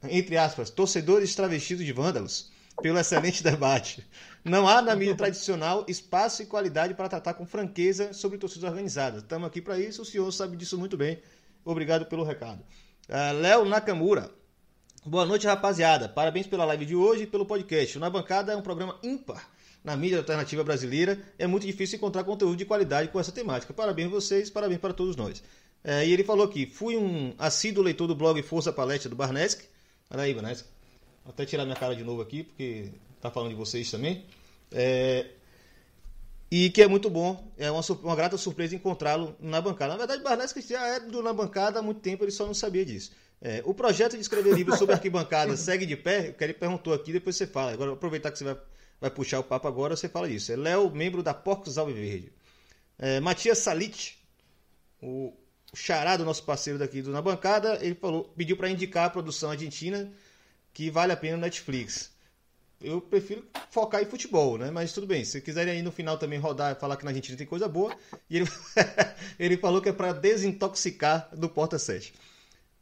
entre 0.08 0.36
aspas, 0.36 0.70
torcedores 0.70 1.34
travestidos 1.34 1.84
de 1.84 1.92
vândalos, 1.92 2.50
pelo 2.82 2.98
excelente 2.98 3.42
debate. 3.44 4.06
Não 4.44 4.68
há 4.68 4.82
na 4.82 4.94
mídia 4.96 5.14
tradicional 5.16 5.84
espaço 5.88 6.42
e 6.42 6.46
qualidade 6.46 6.94
para 6.94 7.08
tratar 7.08 7.34
com 7.34 7.46
franqueza 7.46 8.12
sobre 8.12 8.38
torcidas 8.38 8.68
organizadas. 8.68 9.22
Estamos 9.22 9.46
aqui 9.46 9.60
para 9.60 9.78
isso, 9.78 10.02
o 10.02 10.04
senhor 10.04 10.30
sabe 10.32 10.56
disso 10.56 10.78
muito 10.78 10.96
bem. 10.96 11.20
Obrigado 11.64 12.06
pelo 12.06 12.24
recado. 12.24 12.62
Uh, 13.08 13.40
Léo 13.40 13.64
Nakamura. 13.64 14.30
Boa 15.06 15.26
noite, 15.26 15.46
rapaziada. 15.46 16.08
Parabéns 16.08 16.46
pela 16.46 16.64
live 16.64 16.86
de 16.86 16.96
hoje 16.96 17.24
e 17.24 17.26
pelo 17.26 17.44
podcast. 17.44 17.98
Na 17.98 18.08
Bancada 18.08 18.52
é 18.52 18.56
um 18.56 18.62
programa 18.62 18.98
ímpar 19.02 19.53
na 19.84 19.96
mídia 19.96 20.18
alternativa 20.18 20.64
brasileira. 20.64 21.20
É 21.38 21.46
muito 21.46 21.66
difícil 21.66 21.98
encontrar 21.98 22.24
conteúdo 22.24 22.56
de 22.56 22.64
qualidade 22.64 23.08
com 23.10 23.20
essa 23.20 23.30
temática. 23.30 23.74
Parabéns 23.74 24.08
a 24.08 24.10
vocês, 24.10 24.48
parabéns 24.48 24.80
para 24.80 24.94
todos 24.94 25.14
nós. 25.14 25.42
É, 25.84 26.06
e 26.06 26.12
ele 26.12 26.24
falou 26.24 26.46
aqui: 26.46 26.66
fui 26.66 26.96
um 26.96 27.34
assíduo 27.38 27.84
leitor 27.84 28.08
do 28.08 28.14
blog 28.14 28.42
Força 28.42 28.72
Palestra 28.72 29.10
do 29.10 29.14
Barnesk. 29.14 29.62
Olha 30.10 30.22
aí, 30.22 30.32
Barnesk. 30.32 30.64
Vou 31.22 31.32
até 31.32 31.44
tirar 31.44 31.64
minha 31.64 31.76
cara 31.76 31.94
de 31.94 32.02
novo 32.02 32.22
aqui, 32.22 32.42
porque 32.42 32.90
tá 33.20 33.30
falando 33.30 33.50
de 33.50 33.54
vocês 33.54 33.90
também. 33.90 34.24
É, 34.72 35.26
e 36.50 36.70
que 36.70 36.82
é 36.82 36.86
muito 36.86 37.10
bom, 37.10 37.52
é 37.58 37.70
uma, 37.70 37.82
uma 38.02 38.16
grata 38.16 38.36
surpresa 38.36 38.74
encontrá-lo 38.74 39.34
na 39.40 39.60
bancada. 39.60 39.92
Na 39.92 39.98
verdade, 39.98 40.22
Barnesk 40.22 40.56
já 40.60 40.86
é 40.86 41.00
do 41.00 41.22
na 41.22 41.32
bancada 41.32 41.80
há 41.80 41.82
muito 41.82 42.00
tempo, 42.00 42.24
ele 42.24 42.30
só 42.30 42.46
não 42.46 42.54
sabia 42.54 42.84
disso. 42.84 43.12
É, 43.42 43.62
o 43.64 43.74
projeto 43.74 44.14
de 44.14 44.22
escrever 44.22 44.54
livros 44.54 44.78
sobre 44.78 44.94
arquibancada 44.96 45.56
segue 45.56 45.84
de 45.84 45.96
pé? 45.96 46.32
Que 46.32 46.44
ele 46.44 46.54
perguntou 46.54 46.94
aqui, 46.94 47.12
depois 47.12 47.36
você 47.36 47.46
fala. 47.46 47.72
Agora, 47.72 47.92
aproveitar 47.92 48.30
que 48.30 48.38
você 48.38 48.44
vai, 48.44 48.56
vai 49.00 49.10
puxar 49.10 49.40
o 49.40 49.44
papo 49.44 49.68
agora, 49.68 49.96
você 49.96 50.08
fala 50.08 50.28
disso. 50.28 50.52
É 50.52 50.56
Léo, 50.56 50.90
membro 50.90 51.22
da 51.22 51.34
Porcos 51.34 51.78
Alviverde. 51.78 52.32
É, 52.98 53.20
Matias 53.20 53.58
Salit, 53.58 54.18
o 55.02 55.32
xará 55.74 56.16
do 56.16 56.24
nosso 56.24 56.44
parceiro 56.44 56.78
daqui 56.78 57.02
do 57.02 57.10
Na 57.10 57.20
Bancada, 57.20 57.78
ele 57.82 57.94
falou, 57.94 58.24
pediu 58.36 58.56
para 58.56 58.70
indicar 58.70 59.06
a 59.06 59.10
produção 59.10 59.50
argentina 59.50 60.12
que 60.72 60.90
vale 60.90 61.12
a 61.12 61.16
pena 61.16 61.36
no 61.36 61.42
Netflix. 61.42 62.12
Eu 62.80 63.00
prefiro 63.00 63.46
focar 63.70 64.02
em 64.02 64.06
futebol, 64.06 64.58
né? 64.58 64.70
Mas 64.70 64.92
tudo 64.92 65.06
bem. 65.06 65.24
Se 65.24 65.40
quiserem 65.40 65.72
aí 65.72 65.82
no 65.82 65.90
final 65.90 66.18
também 66.18 66.38
rodar 66.38 66.76
falar 66.76 66.96
que 66.96 67.04
na 67.04 67.10
Argentina 67.10 67.38
tem 67.38 67.46
coisa 67.46 67.66
boa. 67.66 67.96
E 68.28 68.36
ele, 68.36 68.46
ele 69.38 69.56
falou 69.56 69.80
que 69.80 69.88
é 69.88 69.92
para 69.92 70.12
desintoxicar 70.12 71.30
do 71.32 71.48
Porta 71.48 71.78
7. 71.78 72.12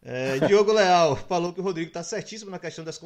É, 0.02 0.40
Diogo 0.40 0.72
Leal 0.72 1.14
falou 1.14 1.52
que 1.52 1.60
o 1.60 1.62
Rodrigo 1.62 1.88
está 1.88 2.02
certíssimo 2.02 2.50
na 2.50 2.58
questão 2.58 2.84
das 2.84 2.98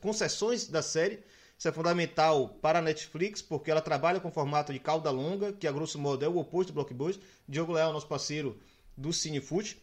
concessões 0.00 0.68
da 0.68 0.82
série. 0.82 1.18
Isso 1.58 1.68
é 1.68 1.72
fundamental 1.72 2.48
para 2.60 2.80
a 2.80 2.82
Netflix, 2.82 3.40
porque 3.40 3.70
ela 3.70 3.80
trabalha 3.80 4.20
com 4.20 4.30
formato 4.30 4.72
de 4.72 4.78
cauda 4.78 5.10
longa, 5.10 5.52
que 5.52 5.66
a 5.66 5.72
grosso 5.72 5.98
modo 5.98 6.24
é 6.24 6.28
o 6.28 6.36
oposto 6.36 6.72
do 6.72 6.74
blockbuster. 6.74 7.22
Diogo 7.48 7.72
Leal, 7.72 7.92
nosso 7.92 8.06
parceiro 8.06 8.58
do 8.96 9.12
Cinefoot. 9.12 9.82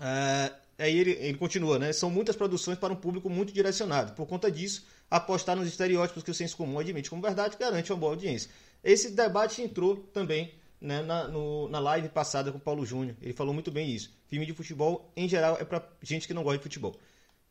É, 0.00 0.52
aí 0.78 0.96
ele, 0.96 1.10
ele 1.12 1.38
continua, 1.38 1.78
né? 1.78 1.92
São 1.92 2.08
muitas 2.08 2.36
produções 2.36 2.78
para 2.78 2.92
um 2.92 2.96
público 2.96 3.28
muito 3.28 3.52
direcionado. 3.52 4.12
Por 4.12 4.26
conta 4.26 4.50
disso, 4.50 4.86
apostar 5.10 5.56
nos 5.56 5.66
estereótipos 5.66 6.22
que 6.22 6.30
o 6.30 6.34
senso 6.34 6.56
comum 6.56 6.78
admite 6.78 7.10
como 7.10 7.20
verdade 7.20 7.56
garante 7.58 7.92
uma 7.92 7.98
boa 7.98 8.12
audiência. 8.12 8.50
Esse 8.84 9.10
debate 9.10 9.62
entrou 9.62 9.96
também 9.96 10.54
né, 10.80 11.02
na, 11.02 11.26
no, 11.26 11.68
na 11.68 11.80
live 11.80 12.08
passada 12.10 12.52
com 12.52 12.58
o 12.58 12.60
Paulo 12.60 12.86
Júnior. 12.86 13.16
Ele 13.20 13.32
falou 13.32 13.52
muito 13.52 13.72
bem 13.72 13.90
isso. 13.90 14.14
Filme 14.28 14.46
de 14.46 14.52
futebol, 14.52 15.10
em 15.16 15.28
geral, 15.28 15.56
é 15.58 15.64
para 15.64 15.82
gente 16.02 16.28
que 16.28 16.34
não 16.34 16.44
gosta 16.44 16.58
de 16.58 16.62
futebol. 16.62 16.96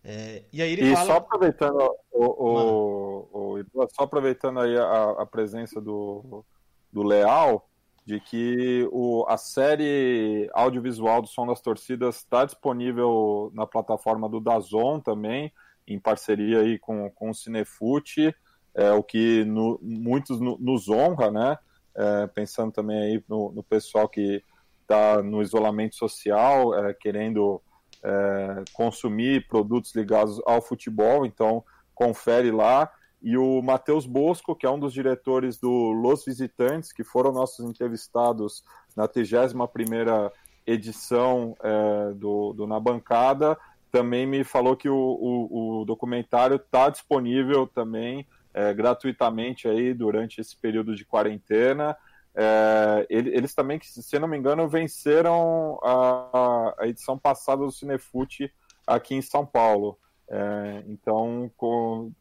É, 0.05 0.43
e 0.53 0.61
aí 0.61 0.73
ele 0.73 0.91
e 0.91 0.93
fala... 0.93 1.05
só 1.05 1.13
aproveitando 1.17 1.95
o, 2.11 2.25
o, 2.25 3.59
o, 3.73 3.89
só 3.89 4.03
aproveitando 4.03 4.59
aí 4.59 4.77
a, 4.77 5.15
a, 5.21 5.25
presença 5.25 5.81
do, 5.81 6.45
do 6.93 7.01
Leal, 7.01 7.67
de 8.05 8.19
que 8.19 8.87
o, 8.91 9.25
a 9.27 9.35
série 9.35 10.47
audiovisual 10.53 11.23
do 11.23 11.27
Som 11.27 11.47
das 11.47 11.59
Torcidas 11.59 12.17
está 12.17 12.45
disponível 12.45 13.51
na 13.53 13.65
plataforma 13.65 14.29
do 14.29 14.39
Dazon 14.39 14.99
também, 14.99 15.51
em 15.87 15.99
parceria 15.99 16.59
aí 16.59 16.77
com, 16.77 17.09
com 17.09 17.31
o 17.31 17.33
Cinefute, 17.33 18.35
é, 18.75 18.91
o 18.91 19.01
que 19.01 19.43
no, 19.45 19.79
muitos 19.81 20.39
no, 20.39 20.55
nos 20.59 20.87
honra, 20.87 21.31
né? 21.31 21.57
é, 21.95 22.27
pensando 22.27 22.71
também 22.71 22.97
aí 22.97 23.23
no, 23.27 23.51
no 23.51 23.63
pessoal 23.63 24.07
que 24.07 24.43
está 24.81 25.23
no 25.23 25.41
isolamento 25.41 25.95
social, 25.95 26.77
é, 26.77 26.93
querendo 26.93 27.61
é, 28.05 28.63
consumir 28.73 29.47
produtos 29.47 29.95
ligados 29.95 30.39
ao 30.45 30.61
futebol, 30.61 31.25
então 31.25 31.63
confere 31.93 32.51
lá. 32.51 32.91
E 33.21 33.35
o 33.37 33.61
Matheus 33.63 34.05
Bosco, 34.05 34.55
que 34.55 34.67
é 34.67 34.69
um 34.69 34.79
dos 34.79 34.93
diretores 34.93 35.57
do 35.57 35.91
Los 35.91 36.23
Visitantes, 36.23 36.93
que 36.93 37.03
foram 37.03 37.31
nossos 37.31 37.65
entrevistados 37.65 38.63
na 38.95 39.07
31ª 39.07 40.31
edição 40.67 41.55
é, 41.63 42.13
do, 42.13 42.53
do 42.53 42.67
Na 42.67 42.79
Bancada, 42.79 43.57
também 43.91 44.27
me 44.27 44.43
falou 44.43 44.75
que 44.75 44.89
o, 44.89 44.95
o, 44.95 45.81
o 45.81 45.85
documentário 45.85 46.57
está 46.57 46.89
disponível 46.89 47.65
também 47.65 48.27
é, 48.53 48.73
gratuitamente 48.73 49.67
aí 49.67 49.93
durante 49.93 50.39
esse 50.39 50.55
período 50.55 50.95
de 50.95 51.05
quarentena. 51.05 51.97
É, 52.35 53.05
eles 53.09 53.53
também, 53.53 53.79
se 53.81 54.19
não 54.19 54.27
me 54.27 54.37
engano, 54.37 54.67
venceram 54.67 55.79
a, 55.81 56.75
a 56.79 56.87
edição 56.87 57.17
passada 57.17 57.63
do 57.63 57.71
Cinefute 57.71 58.51
aqui 58.85 59.15
em 59.15 59.21
São 59.21 59.45
Paulo. 59.45 59.97
É, 60.27 60.83
então, 60.87 61.49
com, 61.55 62.11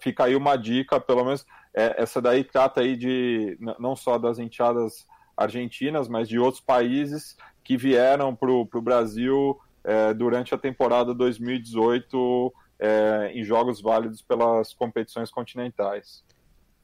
fica 0.00 0.24
aí 0.24 0.36
uma 0.36 0.56
dica, 0.56 1.00
pelo 1.00 1.24
menos 1.24 1.44
é, 1.74 2.02
essa 2.02 2.20
daí 2.20 2.44
trata 2.44 2.80
aí 2.80 2.96
de 2.96 3.58
não 3.78 3.94
só 3.94 4.16
das 4.16 4.38
enteadas 4.38 5.06
argentinas, 5.36 6.08
mas 6.08 6.28
de 6.28 6.38
outros 6.38 6.62
países 6.62 7.36
que 7.62 7.76
vieram 7.76 8.34
para 8.34 8.50
o 8.50 8.82
Brasil 8.82 9.58
é, 9.84 10.14
durante 10.14 10.54
a 10.54 10.58
temporada 10.58 11.14
2018 11.14 12.52
é, 12.78 13.32
em 13.34 13.44
jogos 13.44 13.80
válidos 13.80 14.22
pelas 14.22 14.72
competições 14.72 15.30
continentais. 15.30 16.24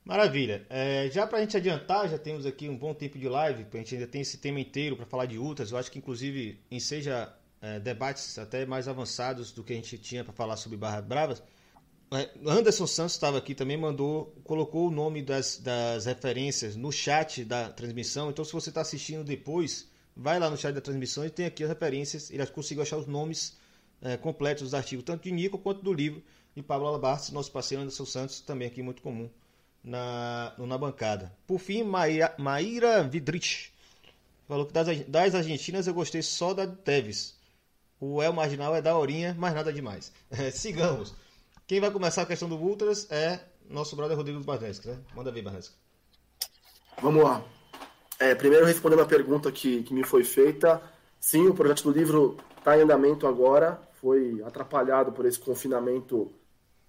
Maravilha. 0.04 0.66
É, 0.68 1.08
já 1.10 1.26
para 1.26 1.38
a 1.38 1.40
gente 1.40 1.56
adiantar, 1.56 2.10
já 2.10 2.18
temos 2.18 2.44
aqui 2.44 2.68
um 2.68 2.76
bom 2.76 2.92
tempo 2.92 3.18
de 3.18 3.26
live, 3.26 3.66
a 3.72 3.76
gente 3.78 3.94
ainda 3.94 4.06
tem 4.06 4.20
esse 4.20 4.36
tema 4.36 4.60
inteiro 4.60 4.96
para 4.96 5.06
falar 5.06 5.24
de 5.24 5.38
ultras. 5.38 5.72
Eu 5.72 5.78
acho 5.78 5.90
que 5.90 5.98
inclusive 5.98 6.60
enseja 6.70 7.32
é, 7.62 7.80
debates 7.80 8.38
até 8.38 8.66
mais 8.66 8.86
avançados 8.86 9.50
do 9.50 9.64
que 9.64 9.72
a 9.72 9.76
gente 9.76 9.96
tinha 9.96 10.22
para 10.22 10.34
falar 10.34 10.58
sobre 10.58 10.76
Barra 10.76 11.00
Bravas. 11.00 11.42
É, 12.12 12.30
Anderson 12.46 12.86
Santos 12.86 13.14
estava 13.14 13.38
aqui 13.38 13.54
também, 13.54 13.78
mandou, 13.78 14.26
colocou 14.44 14.88
o 14.88 14.90
nome 14.90 15.22
das, 15.22 15.56
das 15.56 16.04
referências 16.04 16.76
no 16.76 16.92
chat 16.92 17.42
da 17.42 17.70
transmissão. 17.70 18.28
Então, 18.28 18.44
se 18.44 18.52
você 18.52 18.68
está 18.68 18.82
assistindo 18.82 19.24
depois, 19.24 19.88
vai 20.14 20.38
lá 20.38 20.50
no 20.50 20.56
chat 20.58 20.74
da 20.74 20.82
transmissão 20.82 21.24
e 21.24 21.30
tem 21.30 21.46
aqui 21.46 21.64
as 21.64 21.70
referências. 21.70 22.30
Ele 22.30 22.46
conseguiu 22.48 22.82
achar 22.82 22.98
os 22.98 23.06
nomes 23.06 23.56
é, 24.02 24.18
completos 24.18 24.64
dos 24.64 24.74
artigos, 24.74 25.02
tanto 25.02 25.22
de 25.22 25.32
Nico 25.32 25.56
quanto 25.56 25.82
do 25.82 25.94
livro 25.94 26.22
de 26.54 26.62
Pablo 26.62 26.88
Alabartes, 26.88 27.30
nosso 27.30 27.50
parceiro 27.50 27.82
Anderson 27.82 28.04
Santos, 28.04 28.42
também 28.42 28.68
aqui 28.68 28.82
muito 28.82 29.00
comum 29.00 29.30
na, 29.84 30.54
na 30.56 30.78
bancada. 30.78 31.32
Por 31.46 31.58
fim, 31.58 31.82
Maíra, 31.82 32.34
Maíra 32.38 33.02
Vidrich 33.02 33.72
falou 34.48 34.66
que 34.66 34.72
das, 34.72 34.86
das 35.06 35.34
argentinas 35.34 35.86
eu 35.86 35.94
gostei 35.94 36.22
só 36.22 36.54
da 36.54 36.66
Teves. 36.66 37.38
O 38.00 38.22
El 38.22 38.32
Marginal 38.32 38.74
é 38.74 38.82
da 38.82 38.96
horinha, 38.96 39.34
mas 39.38 39.54
nada 39.54 39.72
demais. 39.72 40.12
É, 40.30 40.50
sigamos. 40.50 41.14
Quem 41.66 41.80
vai 41.80 41.90
começar 41.90 42.22
a 42.22 42.26
questão 42.26 42.48
do 42.48 42.56
Ultras 42.56 43.10
é 43.10 43.40
nosso 43.68 43.96
brother 43.96 44.16
Rodrigo 44.16 44.40
Barnesca, 44.40 44.92
né? 44.92 44.98
Manda 45.14 45.30
ver, 45.30 45.42
Barnesca. 45.42 45.74
Vamos 47.00 47.22
lá. 47.22 47.42
É, 48.18 48.34
primeiro, 48.34 48.66
respondendo 48.66 49.02
a 49.02 49.06
pergunta 49.06 49.50
que, 49.50 49.82
que 49.82 49.94
me 49.94 50.04
foi 50.04 50.24
feita. 50.24 50.82
Sim, 51.18 51.48
o 51.48 51.54
projeto 51.54 51.84
do 51.84 51.98
livro 51.98 52.36
está 52.58 52.76
em 52.76 52.82
andamento 52.82 53.26
agora. 53.26 53.80
Foi 54.00 54.42
atrapalhado 54.44 55.12
por 55.12 55.24
esse 55.24 55.38
confinamento 55.38 56.30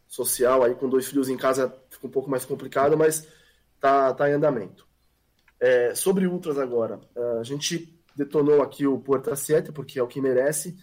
social. 0.08 0.64
Aí, 0.64 0.76
com 0.76 0.90
dois 0.90 1.08
filhos 1.08 1.30
em 1.30 1.38
casa, 1.38 1.74
fica 1.90 2.08
um 2.08 2.12
pouco 2.12 2.30
mais 2.30 2.46
complicado, 2.46 2.98
mas 2.98 3.28
está 3.76 4.14
tá 4.14 4.30
em 4.30 4.34
andamento. 4.34 4.88
É, 5.60 5.96
sobre 5.96 6.28
Ultras 6.28 6.58
agora. 6.58 7.00
A 7.40 7.44
gente 7.44 7.98
detonou 8.16 8.62
aqui 8.62 8.86
o 8.88 9.00
Porta 9.00 9.36
7, 9.36 9.72
porque 9.72 10.00
é 10.00 10.04
o 10.04 10.08
que 10.08 10.22
merece. 10.22 10.78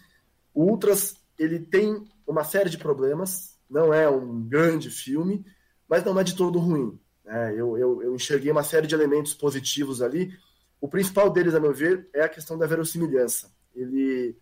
O 0.53 0.63
Ultras 0.65 1.15
ele 1.37 1.59
tem 1.59 2.07
uma 2.27 2.43
série 2.43 2.69
de 2.69 2.77
problemas, 2.77 3.57
não 3.69 3.93
é 3.93 4.07
um 4.09 4.41
grande 4.41 4.89
filme, 4.89 5.45
mas 5.87 6.03
não 6.03 6.19
é 6.19 6.23
de 6.23 6.35
todo 6.35 6.59
ruim. 6.59 6.99
Né? 7.23 7.53
Eu, 7.55 7.77
eu, 7.77 8.03
eu 8.03 8.15
enxerguei 8.15 8.51
uma 8.51 8.63
série 8.63 8.87
de 8.87 8.95
elementos 8.95 9.33
positivos 9.33 10.01
ali. 10.01 10.31
O 10.79 10.87
principal 10.87 11.29
deles, 11.29 11.55
a 11.55 11.59
meu 11.59 11.73
ver, 11.73 12.07
é 12.13 12.21
a 12.21 12.29
questão 12.29 12.57
da 12.57 12.67
verossimilhança. 12.67 13.51
Ele, 13.75 14.37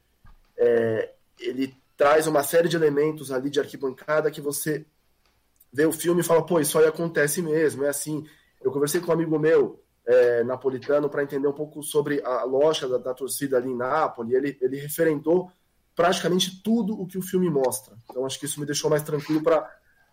é, 0.57 1.13
ele 1.39 1.75
traz 2.01 2.25
uma 2.25 2.41
série 2.41 2.67
de 2.67 2.75
elementos 2.75 3.31
ali 3.31 3.47
de 3.47 3.59
arquibancada 3.59 4.31
que 4.31 4.41
você 4.41 4.83
vê 5.71 5.85
o 5.85 5.91
filme 5.91 6.21
e 6.21 6.23
fala, 6.23 6.43
pô, 6.43 6.59
isso 6.59 6.79
aí 6.79 6.87
acontece 6.87 7.43
mesmo, 7.43 7.83
é 7.83 7.89
assim. 7.89 8.25
Eu 8.59 8.71
conversei 8.71 8.99
com 8.99 9.11
um 9.11 9.13
amigo 9.13 9.37
meu, 9.37 9.79
é, 10.03 10.43
napolitano, 10.43 11.07
para 11.11 11.21
entender 11.21 11.47
um 11.47 11.53
pouco 11.53 11.83
sobre 11.83 12.19
a 12.23 12.43
lógica 12.43 12.87
da, 12.87 12.97
da 12.97 13.13
torcida 13.13 13.57
ali 13.57 13.69
em 13.69 13.77
Nápoles. 13.77 14.33
Ele, 14.33 14.57
ele 14.59 14.77
referendou 14.77 15.51
praticamente 15.95 16.63
tudo 16.63 16.99
o 16.99 17.05
que 17.05 17.19
o 17.19 17.21
filme 17.21 17.51
mostra. 17.51 17.95
Então 18.09 18.25
acho 18.25 18.39
que 18.39 18.45
isso 18.45 18.59
me 18.59 18.65
deixou 18.65 18.89
mais 18.89 19.03
tranquilo 19.03 19.43
para 19.43 19.71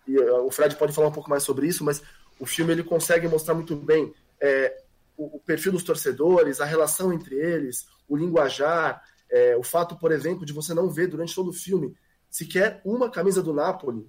uh, 0.09 0.47
o 0.47 0.51
Fred 0.51 0.76
pode 0.76 0.93
falar 0.93 1.09
um 1.09 1.12
pouco 1.12 1.30
mais 1.30 1.43
sobre 1.43 1.66
isso, 1.68 1.82
mas 1.82 2.03
o 2.39 2.45
filme 2.45 2.70
ele 2.72 2.84
consegue 2.84 3.26
mostrar 3.28 3.55
muito 3.55 3.74
bem 3.74 4.12
é, 4.39 4.82
o, 5.16 5.36
o, 5.36 5.41
perfil 5.41 5.72
dos 5.72 5.84
torcedores, 5.84 6.61
a 6.61 6.66
relação 6.66 7.14
entre 7.14 7.34
eles, 7.34 7.86
o 8.07 8.14
linguajar, 8.14 9.03
é, 9.31 9.57
o 9.57 9.62
fato, 9.62 9.97
por 9.97 10.12
exemplo, 10.12 10.47
de 10.47 10.53
você 10.53 10.72
não 10.72 10.89
ver 10.89 11.09
durante 11.09 11.35
todo 11.35 11.51
o 11.51 11.53
filme 11.53 11.95
sequer 12.31 12.81
uma 12.85 13.11
camisa 13.11 13.43
do 13.43 13.53
Napoli, 13.53 14.07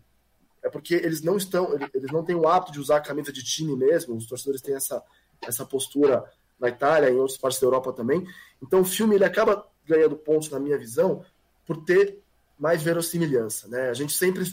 é 0.62 0.70
porque 0.70 0.96
eles 0.96 1.22
não 1.22 1.38
estão, 1.38 1.74
eles 1.94 2.12
não 2.12 2.24
têm 2.24 2.36
o 2.36 2.48
hábito 2.48 2.72
de 2.72 2.80
usar 2.80 2.98
a 2.98 3.02
camisa 3.02 3.32
de 3.32 3.44
time 3.44 3.76
mesmo. 3.78 4.16
Os 4.16 4.28
torcedores 4.28 4.62
têm 4.62 4.76
essa 4.76 5.04
essa 5.42 5.66
postura 5.66 6.24
na 6.60 6.70
Itália, 6.70 7.10
em 7.10 7.18
outras 7.18 7.38
partes 7.38 7.60
da 7.60 7.68
Europa 7.68 7.94
também. 7.94 8.28
Então 8.62 8.82
o 8.82 8.86
filme 8.86 9.16
ele 9.16 9.24
acaba 9.24 9.66
ganhando 9.86 10.16
pontos 10.16 10.50
na 10.50 10.60
minha 10.60 10.78
visão 10.78 11.24
por 11.66 11.84
ter 11.86 12.20
mais 12.58 12.84
verossimilhança. 12.84 13.68
Né? 13.68 13.90
A 13.90 13.94
gente 13.94 14.14
sempre 14.14 14.44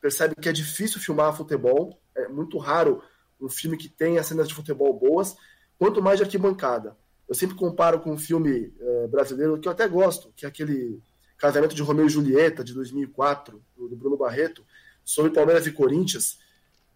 percebe 0.00 0.34
que 0.36 0.48
é 0.48 0.52
difícil 0.52 1.00
filmar 1.00 1.36
futebol, 1.36 2.00
é 2.14 2.28
muito 2.28 2.56
raro 2.58 3.02
um 3.40 3.48
filme 3.48 3.76
que 3.76 3.88
tenha 3.88 4.22
cenas 4.22 4.48
de 4.48 4.54
futebol 4.54 4.92
boas, 4.94 5.36
quanto 5.78 6.02
mais 6.02 6.18
de 6.18 6.24
arquibancada. 6.24 6.96
Eu 7.28 7.34
sempre 7.34 7.56
comparo 7.56 8.00
com 8.00 8.12
um 8.12 8.18
filme 8.18 8.72
é, 8.80 9.06
brasileiro 9.06 9.58
que 9.58 9.68
eu 9.68 9.72
até 9.72 9.86
gosto, 9.86 10.32
que 10.34 10.46
é 10.46 10.48
aquele 10.48 11.00
Casamento 11.36 11.74
de 11.74 11.82
Romeu 11.82 12.06
e 12.06 12.10
Julieta, 12.10 12.64
de 12.64 12.74
2004, 12.74 13.62
do 13.76 13.96
Bruno 13.96 14.16
Barreto, 14.16 14.64
sobre 15.04 15.30
Palmeiras 15.30 15.66
e 15.66 15.72
Corinthians, 15.72 16.38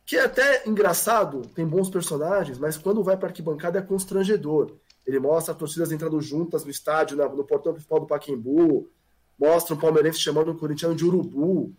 que 0.04 0.16
é 0.16 0.24
até 0.24 0.68
engraçado, 0.68 1.42
tem 1.54 1.66
bons 1.66 1.88
personagens, 1.88 2.58
mas 2.58 2.76
quando 2.76 3.04
vai 3.04 3.16
para 3.16 3.28
arquibancada 3.28 3.78
é 3.78 3.82
constrangedor. 3.82 4.76
Ele 5.06 5.18
mostra 5.18 5.54
torcidas 5.54 5.92
entrando 5.92 6.20
juntas 6.20 6.64
no 6.64 6.70
estádio, 6.70 7.16
no 7.16 7.44
portão 7.44 7.72
principal 7.72 8.00
do 8.00 8.06
Paquembu, 8.06 8.90
mostra 9.38 9.74
um 9.74 9.78
palmeirense 9.78 10.18
chamando 10.18 10.52
um 10.52 10.56
corintiano 10.56 10.94
de 10.94 11.04
urubu, 11.04 11.72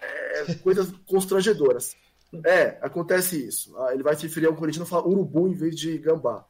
é, 0.00 0.54
coisas 0.62 0.92
constrangedoras. 1.06 1.96
É, 2.44 2.78
acontece 2.80 3.44
isso. 3.44 3.76
Ah, 3.78 3.92
ele 3.92 4.02
vai 4.02 4.14
se 4.14 4.22
referir 4.22 4.46
a 4.46 4.50
um 4.50 4.56
corintiano 4.56 4.86
e 4.86 4.88
falar 4.88 5.06
urubu 5.06 5.48
em 5.48 5.54
vez 5.54 5.74
de 5.74 5.98
gambá. 5.98 6.44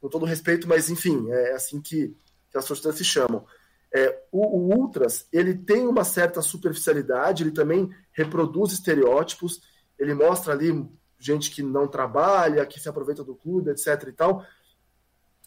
Com 0.00 0.08
todo 0.08 0.24
respeito, 0.24 0.66
mas 0.68 0.88
enfim, 0.88 1.30
é 1.30 1.52
assim 1.52 1.80
que, 1.80 2.16
que 2.50 2.58
as 2.58 2.64
torcidas 2.64 2.96
se 2.96 3.04
chamam. 3.04 3.44
É, 3.92 4.22
o, 4.30 4.46
o, 4.46 4.78
Ultras, 4.78 5.26
ele 5.32 5.54
tem 5.54 5.86
uma 5.86 6.04
certa 6.04 6.40
superficialidade, 6.40 7.42
ele 7.42 7.50
também 7.50 7.90
reproduz 8.12 8.72
estereótipos, 8.72 9.60
ele 9.98 10.14
mostra 10.14 10.52
ali 10.52 10.88
gente 11.18 11.50
que 11.50 11.62
não 11.62 11.86
trabalha, 11.86 12.64
que 12.64 12.80
se 12.80 12.88
aproveita 12.88 13.22
do 13.22 13.34
clube, 13.34 13.70
etc 13.70 14.04
e 14.08 14.12
tal, 14.12 14.46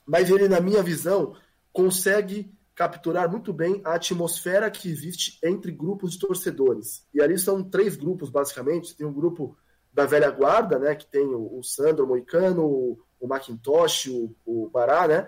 mas 0.05 0.29
ele, 0.29 0.47
na 0.47 0.59
minha 0.59 0.83
visão, 0.83 1.35
consegue 1.71 2.53
capturar 2.75 3.29
muito 3.29 3.53
bem 3.53 3.81
a 3.83 3.95
atmosfera 3.95 4.69
que 4.69 4.89
existe 4.89 5.39
entre 5.43 5.71
grupos 5.71 6.11
de 6.13 6.19
torcedores. 6.19 7.05
E 7.13 7.21
ali 7.21 7.37
são 7.37 7.63
três 7.63 7.95
grupos, 7.95 8.29
basicamente. 8.29 8.95
Tem 8.95 9.05
um 9.05 9.13
grupo 9.13 9.55
da 9.93 10.05
velha 10.05 10.29
guarda, 10.31 10.79
né, 10.79 10.95
que 10.95 11.05
tem 11.05 11.25
o, 11.25 11.59
o 11.59 11.63
Sandro 11.63 12.07
Moicano, 12.07 12.65
o, 12.65 12.99
o 13.23 13.27
Macintosh, 13.27 14.07
o, 14.07 14.35
o 14.45 14.69
Bará, 14.69 15.07
né? 15.07 15.27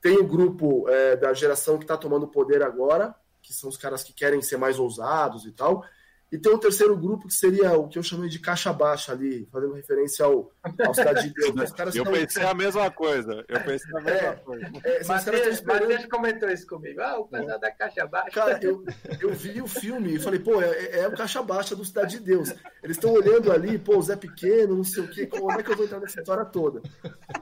Tem 0.00 0.16
o 0.18 0.26
grupo 0.26 0.88
é, 0.88 1.16
da 1.16 1.32
geração 1.32 1.78
que 1.78 1.84
está 1.84 1.96
tomando 1.96 2.26
poder 2.26 2.62
agora, 2.62 3.14
que 3.40 3.52
são 3.52 3.68
os 3.68 3.76
caras 3.76 4.02
que 4.02 4.12
querem 4.12 4.42
ser 4.42 4.56
mais 4.56 4.78
ousados 4.78 5.46
e 5.46 5.52
tal. 5.52 5.84
E 6.30 6.36
tem 6.36 6.52
um 6.52 6.58
terceiro 6.58 6.96
grupo 6.96 7.26
que 7.26 7.34
seria 7.34 7.72
o 7.72 7.88
que 7.88 7.98
eu 7.98 8.02
chamei 8.02 8.28
de 8.28 8.38
caixa 8.38 8.70
baixa 8.72 9.12
ali, 9.12 9.48
fazendo 9.50 9.72
referência 9.72 10.26
ao, 10.26 10.52
ao 10.86 10.94
Cidade 10.94 11.28
de 11.28 11.34
Deus. 11.34 11.70
Os 11.70 11.72
caras 11.72 11.94
eu 11.96 12.02
estão... 12.02 12.18
pensei 12.18 12.42
a 12.42 12.54
mesma 12.54 12.90
coisa. 12.90 13.44
Eu 13.48 13.60
pensei 13.60 13.96
a 13.96 14.00
mesma 14.00 14.28
é, 14.28 14.34
coisa. 14.34 14.66
É, 14.84 15.04
Matheus, 15.04 15.62
Matheus 15.62 16.06
comentou 16.06 16.50
isso 16.50 16.66
comigo. 16.66 17.00
Ah, 17.00 17.18
o 17.18 17.26
pessoal 17.26 17.58
da 17.58 17.70
caixa 17.70 18.06
baixa. 18.06 18.30
Cara, 18.30 18.58
eu, 18.62 18.84
eu 19.20 19.32
vi 19.32 19.62
o 19.62 19.66
filme 19.66 20.16
e 20.16 20.18
falei, 20.18 20.38
pô, 20.38 20.60
é, 20.60 21.00
é 21.00 21.08
o 21.08 21.16
caixa 21.16 21.42
baixa 21.42 21.74
do 21.74 21.84
Cidade 21.84 22.18
de 22.18 22.24
Deus. 22.24 22.50
Eles 22.82 22.96
estão 22.96 23.12
olhando 23.12 23.50
ali, 23.50 23.78
pô, 23.78 23.96
o 23.96 24.02
Zé 24.02 24.14
Pequeno, 24.14 24.76
não 24.76 24.84
sei 24.84 25.04
o 25.04 25.08
quê, 25.08 25.26
como 25.26 25.50
é 25.52 25.62
que 25.62 25.70
eu 25.70 25.76
vou 25.76 25.86
entrar 25.86 26.00
nessa 26.00 26.20
história 26.20 26.44
toda? 26.44 26.82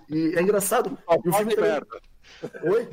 E 0.08 0.34
é 0.36 0.42
engraçado. 0.42 0.96
E 1.24 1.28
o 1.28 1.32
filme 1.32 1.56
merda. 1.56 2.00
Oi? 2.62 2.88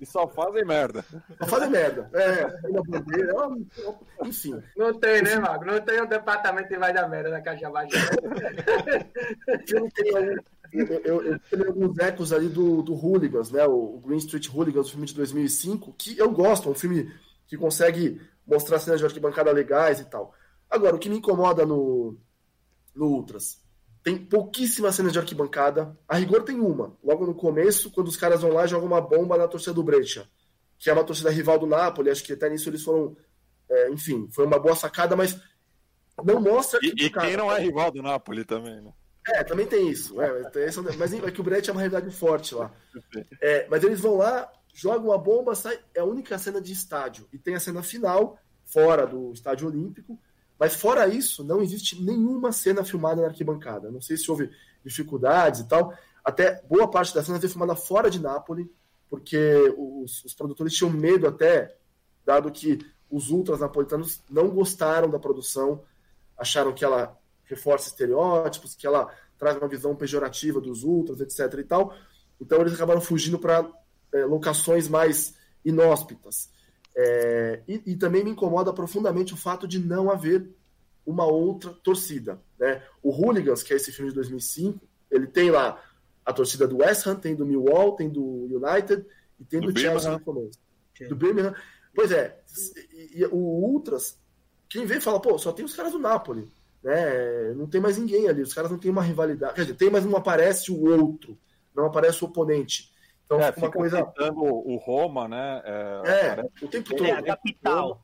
E 0.00 0.06
só 0.06 0.28
fazem 0.28 0.64
merda. 0.64 1.04
Só 1.38 1.46
fazem 1.46 1.70
merda. 1.70 2.08
É, 2.12 2.70
na 2.70 2.82
bandeira, 2.82 3.32
enfim. 4.24 4.62
Não 4.76 4.94
tem, 4.94 5.22
né, 5.22 5.38
Mago? 5.38 5.64
Não 5.64 5.80
tem 5.80 6.00
um 6.02 6.06
departamento 6.06 6.68
que 6.68 6.78
vai 6.78 6.92
dar 6.92 7.08
merda 7.08 7.30
na 7.30 7.40
caixa 7.40 7.68
baixa. 7.68 7.96
eu, 9.72 9.90
tenho, 9.90 10.42
eu, 10.72 10.86
eu, 11.04 11.22
eu 11.24 11.38
tenho 11.50 11.66
alguns 11.66 11.98
ecos 11.98 12.32
ali 12.32 12.48
do, 12.48 12.82
do 12.82 12.94
Hooligans, 12.94 13.50
né? 13.50 13.64
O 13.64 14.00
Green 14.04 14.18
Street 14.18 14.48
Hooligans, 14.48 14.88
o 14.88 14.90
filme 14.90 15.06
de 15.06 15.14
2005, 15.14 15.94
que 15.98 16.18
eu 16.18 16.30
gosto, 16.30 16.68
é 16.68 16.72
um 16.72 16.76
filme 16.76 17.12
que 17.46 17.56
consegue 17.56 18.20
mostrar 18.46 18.78
cenas 18.78 19.00
de 19.00 19.06
arquibancada 19.06 19.50
legais 19.52 20.00
e 20.00 20.04
tal. 20.04 20.34
Agora, 20.70 20.96
o 20.96 20.98
que 20.98 21.08
me 21.08 21.16
incomoda 21.16 21.66
no, 21.66 22.16
no 22.94 23.06
Ultras 23.06 23.66
tem 24.02 24.16
pouquíssimas 24.16 24.94
cenas 24.94 25.12
de 25.12 25.18
arquibancada. 25.18 25.96
A 26.06 26.16
rigor 26.16 26.42
tem 26.42 26.60
uma. 26.60 26.96
Logo 27.02 27.26
no 27.26 27.34
começo, 27.34 27.90
quando 27.90 28.08
os 28.08 28.16
caras 28.16 28.42
vão 28.42 28.52
lá 28.52 28.64
e 28.64 28.68
jogam 28.68 28.86
uma 28.86 29.00
bomba 29.00 29.36
na 29.36 29.48
torcida 29.48 29.74
do 29.74 29.82
Brescia, 29.82 30.26
que 30.78 30.88
é 30.88 30.92
uma 30.92 31.04
torcida 31.04 31.30
rival 31.30 31.58
do 31.58 31.66
Napoli. 31.66 32.10
Acho 32.10 32.24
que 32.24 32.32
até 32.32 32.48
nisso 32.48 32.68
eles 32.68 32.82
foram. 32.82 33.16
É, 33.68 33.90
enfim, 33.90 34.28
foi 34.30 34.46
uma 34.46 34.58
boa 34.58 34.74
sacada, 34.74 35.14
mas 35.14 35.38
não 36.24 36.40
mostra. 36.40 36.78
E, 36.82 37.06
e 37.06 37.10
quem 37.10 37.36
não 37.36 37.52
é 37.52 37.60
rival 37.60 37.90
do 37.90 38.02
Napoli 38.02 38.44
também, 38.44 38.80
né? 38.80 38.92
É, 39.26 39.44
também 39.44 39.66
tem 39.66 39.90
isso. 39.90 40.20
É, 40.22 40.50
mas 40.96 41.12
é 41.12 41.30
que 41.30 41.40
o 41.40 41.44
Brescia 41.44 41.70
é 41.70 41.72
uma 41.72 41.80
realidade 41.80 42.10
forte 42.10 42.54
lá. 42.54 42.72
É, 43.40 43.66
mas 43.68 43.84
eles 43.84 44.00
vão 44.00 44.16
lá, 44.16 44.50
jogam 44.72 45.12
a 45.12 45.18
bomba, 45.18 45.54
sai. 45.54 45.78
É 45.94 46.00
a 46.00 46.04
única 46.04 46.38
cena 46.38 46.60
de 46.60 46.72
estádio. 46.72 47.28
E 47.32 47.38
tem 47.38 47.54
a 47.54 47.60
cena 47.60 47.82
final, 47.82 48.38
fora 48.64 49.06
do 49.06 49.32
estádio 49.32 49.68
olímpico 49.68 50.18
mas 50.58 50.74
fora 50.74 51.06
isso, 51.06 51.44
não 51.44 51.62
existe 51.62 52.02
nenhuma 52.02 52.50
cena 52.50 52.84
filmada 52.84 53.22
na 53.22 53.28
arquibancada. 53.28 53.90
Não 53.90 54.00
sei 54.00 54.16
se 54.16 54.30
houve 54.30 54.50
dificuldades 54.84 55.60
e 55.60 55.68
tal. 55.68 55.94
Até 56.24 56.60
boa 56.68 56.90
parte 56.90 57.14
da 57.14 57.22
cena 57.22 57.38
foi 57.38 57.48
filmada 57.48 57.76
fora 57.76 58.10
de 58.10 58.20
Nápoles, 58.20 58.66
porque 59.08 59.72
os, 59.76 60.24
os 60.24 60.34
produtores 60.34 60.74
tinham 60.74 60.90
medo 60.90 61.26
até, 61.26 61.76
dado 62.26 62.50
que 62.50 62.78
os 63.10 63.30
ultras 63.30 63.60
napolitanos 63.60 64.20
não 64.28 64.50
gostaram 64.50 65.08
da 65.08 65.18
produção, 65.18 65.82
acharam 66.36 66.74
que 66.74 66.84
ela 66.84 67.16
reforça 67.44 67.88
estereótipos, 67.88 68.74
que 68.74 68.86
ela 68.86 69.10
traz 69.38 69.56
uma 69.56 69.68
visão 69.68 69.94
pejorativa 69.94 70.60
dos 70.60 70.82
ultras, 70.82 71.20
etc. 71.20 71.60
e 71.60 71.64
tal. 71.64 71.94
Então 72.40 72.60
eles 72.60 72.74
acabaram 72.74 73.00
fugindo 73.00 73.38
para 73.38 73.66
é, 74.12 74.24
locações 74.24 74.88
mais 74.88 75.34
inóspitas. 75.64 76.50
É, 77.00 77.60
e, 77.68 77.80
e, 77.86 77.96
também 77.96 78.24
me 78.24 78.30
incomoda 78.30 78.72
profundamente 78.72 79.32
o 79.32 79.36
fato 79.36 79.68
de 79.68 79.78
não 79.78 80.10
haver 80.10 80.50
uma 81.06 81.24
outra 81.24 81.72
torcida. 81.72 82.40
Né? 82.58 82.82
O 83.00 83.10
Hooligans, 83.10 83.62
que 83.62 83.72
é 83.72 83.76
esse 83.76 83.92
filme 83.92 84.10
de 84.10 84.16
2005, 84.16 84.80
ele 85.08 85.28
tem 85.28 85.48
lá 85.48 85.80
a 86.26 86.32
torcida 86.32 86.66
do 86.66 86.78
West 86.78 87.06
Ham, 87.06 87.14
tem 87.14 87.36
do 87.36 87.46
Millwall, 87.46 87.94
tem 87.94 88.10
do 88.10 88.48
United 88.50 89.06
e 89.38 89.44
tem 89.44 89.60
do, 89.60 89.72
do 89.72 89.78
Chelsea 89.78 90.10
no 90.10 90.18
começo. 90.18 90.58
Do 91.08 91.14
Birmingham. 91.14 91.54
Pois 91.94 92.10
é, 92.10 92.36
e, 92.92 93.20
e, 93.20 93.26
o 93.26 93.36
Ultras, 93.36 94.18
quem 94.68 94.84
vê 94.84 95.00
fala, 95.00 95.20
pô, 95.20 95.38
só 95.38 95.52
tem 95.52 95.64
os 95.64 95.76
caras 95.76 95.92
do 95.92 96.00
Napoli. 96.00 96.48
Né? 96.82 97.54
Não 97.54 97.68
tem 97.68 97.80
mais 97.80 97.96
ninguém 97.96 98.28
ali, 98.28 98.42
os 98.42 98.52
caras 98.52 98.72
não 98.72 98.78
têm 98.78 98.90
uma 98.90 99.02
rivalidade. 99.02 99.54
Quer 99.54 99.62
dizer, 99.62 99.76
tem, 99.76 99.88
mas 99.88 100.04
não 100.04 100.16
aparece 100.16 100.72
o 100.72 100.84
outro, 100.84 101.38
não 101.72 101.86
aparece 101.86 102.24
o 102.24 102.26
oponente. 102.26 102.92
Então 103.28 103.40
é, 103.40 103.52
fica 103.52 103.66
uma 103.66 103.72
coisa. 103.72 104.12
o 104.32 104.76
Roma, 104.76 105.28
né? 105.28 105.62
É, 105.62 106.40
é 106.40 106.64
o 106.64 106.68
tempo 106.68 106.96
todo. 106.96 107.06
É 107.06 107.12
a 107.12 107.22
capital. 107.22 108.02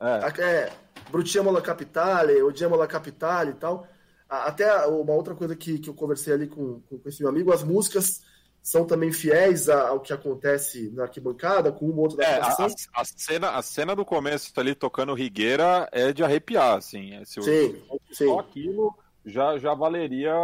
É. 0.00 0.42
é. 0.42 0.72
Brutiamo 1.10 1.50
la 1.50 1.60
Capitale, 1.60 2.42
Odiamo 2.42 2.74
la 2.74 2.86
Capitale 2.86 3.50
e 3.50 3.54
tal. 3.54 3.86
Até 4.26 4.74
uma 4.86 5.12
outra 5.12 5.34
coisa 5.34 5.54
que, 5.54 5.78
que 5.78 5.90
eu 5.90 5.94
conversei 5.94 6.32
ali 6.32 6.46
com, 6.46 6.80
com 6.80 7.00
esse 7.04 7.20
meu 7.20 7.28
amigo, 7.28 7.52
as 7.52 7.62
músicas 7.62 8.22
são 8.62 8.86
também 8.86 9.12
fiéis 9.12 9.68
ao 9.68 10.00
que 10.00 10.14
acontece 10.14 10.90
na 10.94 11.02
arquibancada, 11.02 11.70
com 11.70 11.84
uma 11.84 12.00
outra 12.00 12.24
é, 12.24 12.40
a, 12.40 12.56
a, 12.94 13.04
cena, 13.04 13.50
a 13.50 13.60
cena 13.60 13.94
do 13.94 14.02
começo 14.02 14.50
ali 14.56 14.74
tocando 14.74 15.12
Rigueira 15.12 15.86
é 15.92 16.10
de 16.10 16.24
arrepiar, 16.24 16.78
assim. 16.78 17.22
Se 17.26 17.42
sim, 17.42 17.82
sim. 18.10 18.26
Só 18.26 18.38
aquilo 18.38 18.96
já, 19.24 19.58
já 19.58 19.74
valeria, 19.74 20.34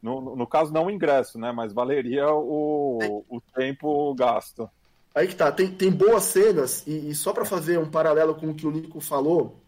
no, 0.00 0.36
no 0.36 0.46
caso 0.46 0.72
não 0.72 0.86
o 0.86 0.90
ingresso, 0.90 1.38
né, 1.38 1.52
mas 1.52 1.72
valeria 1.72 2.28
o, 2.32 3.24
o 3.28 3.40
tempo 3.54 4.14
gasto. 4.14 4.68
Aí 5.14 5.26
que 5.28 5.36
tá, 5.36 5.50
tem, 5.50 5.70
tem 5.70 5.90
boas 5.90 6.24
cenas, 6.24 6.86
e, 6.86 7.10
e 7.10 7.14
só 7.14 7.32
para 7.32 7.44
fazer 7.44 7.78
um 7.78 7.90
paralelo 7.90 8.34
com 8.34 8.50
o 8.50 8.54
que 8.54 8.66
o 8.66 8.70
Nico 8.70 9.00
falou 9.00 9.60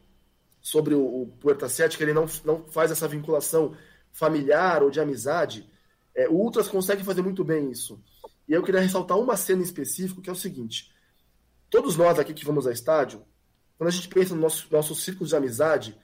sobre 0.60 0.94
o, 0.94 1.22
o 1.22 1.26
Puerta 1.40 1.68
7, 1.68 1.96
que 1.96 2.02
ele 2.02 2.12
não, 2.12 2.26
não 2.44 2.64
faz 2.64 2.90
essa 2.90 3.06
vinculação 3.06 3.76
familiar 4.12 4.82
ou 4.82 4.90
de 4.90 5.00
amizade, 5.00 5.68
é, 6.14 6.28
o 6.28 6.32
Ultras 6.32 6.68
consegue 6.68 7.04
fazer 7.04 7.22
muito 7.22 7.44
bem 7.44 7.70
isso. 7.70 8.02
E 8.48 8.52
eu 8.52 8.62
queria 8.62 8.80
ressaltar 8.80 9.18
uma 9.18 9.36
cena 9.36 9.60
em 9.60 9.64
específico, 9.64 10.22
que 10.22 10.30
é 10.30 10.32
o 10.32 10.36
seguinte: 10.36 10.92
todos 11.68 11.96
nós 11.96 12.18
aqui 12.18 12.32
que 12.32 12.44
vamos 12.44 12.66
ao 12.66 12.72
estádio, 12.72 13.22
quando 13.76 13.88
a 13.88 13.92
gente 13.92 14.08
pensa 14.08 14.34
nos 14.34 14.42
nosso, 14.42 14.66
nossos 14.70 15.04
círculos 15.04 15.30
de 15.30 15.36
amizade, 15.36 15.96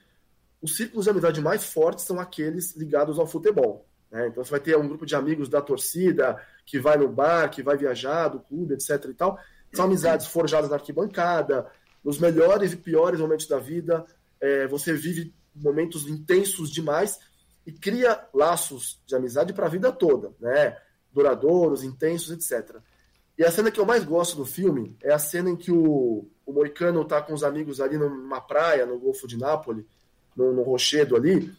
os 0.63 0.77
círculos 0.77 1.03
de 1.03 1.11
amizade 1.11 1.41
mais 1.41 1.65
fortes 1.65 2.05
são 2.05 2.21
aqueles 2.21 2.73
ligados 2.77 3.19
ao 3.19 3.27
futebol. 3.27 3.85
Né? 4.09 4.27
Então 4.27 4.41
você 4.41 4.49
vai 4.49 4.61
ter 4.61 4.77
um 4.77 4.87
grupo 4.87 5.05
de 5.05 5.13
amigos 5.13 5.49
da 5.49 5.61
torcida, 5.61 6.41
que 6.65 6.79
vai 6.79 6.97
no 6.97 7.09
bar, 7.09 7.49
que 7.49 7.61
vai 7.61 7.75
viajar, 7.75 8.29
do 8.29 8.39
clube, 8.39 8.73
etc. 8.73 9.03
e 9.09 9.13
tal. 9.13 9.37
São 9.73 9.83
amizades 9.83 10.25
forjadas 10.25 10.69
na 10.69 10.77
arquibancada, 10.77 11.69
nos 12.01 12.17
melhores 12.17 12.71
e 12.71 12.77
piores 12.77 13.19
momentos 13.19 13.45
da 13.45 13.59
vida. 13.59 14.05
É, 14.39 14.65
você 14.65 14.93
vive 14.93 15.33
momentos 15.53 16.07
intensos 16.07 16.71
demais 16.71 17.19
e 17.67 17.71
cria 17.73 18.25
laços 18.33 19.01
de 19.05 19.15
amizade 19.15 19.51
para 19.51 19.65
a 19.65 19.69
vida 19.69 19.91
toda, 19.91 20.31
né? 20.39 20.77
Duradouros, 21.11 21.83
intensos, 21.83 22.31
etc. 22.31 22.77
E 23.37 23.43
a 23.43 23.51
cena 23.51 23.69
que 23.69 23.81
eu 23.81 23.85
mais 23.85 24.05
gosto 24.05 24.37
do 24.37 24.45
filme 24.45 24.95
é 25.03 25.11
a 25.11 25.19
cena 25.19 25.49
em 25.49 25.57
que 25.57 25.71
o, 25.73 26.25
o 26.45 26.53
Moicano 26.53 27.01
está 27.01 27.21
com 27.21 27.33
os 27.33 27.43
amigos 27.43 27.81
ali 27.81 27.97
numa 27.97 28.39
praia, 28.39 28.85
no 28.85 28.97
Golfo 28.97 29.27
de 29.27 29.37
Nápoles, 29.37 29.85
no, 30.35 30.53
no 30.53 30.63
Rochedo 30.63 31.15
ali, 31.15 31.53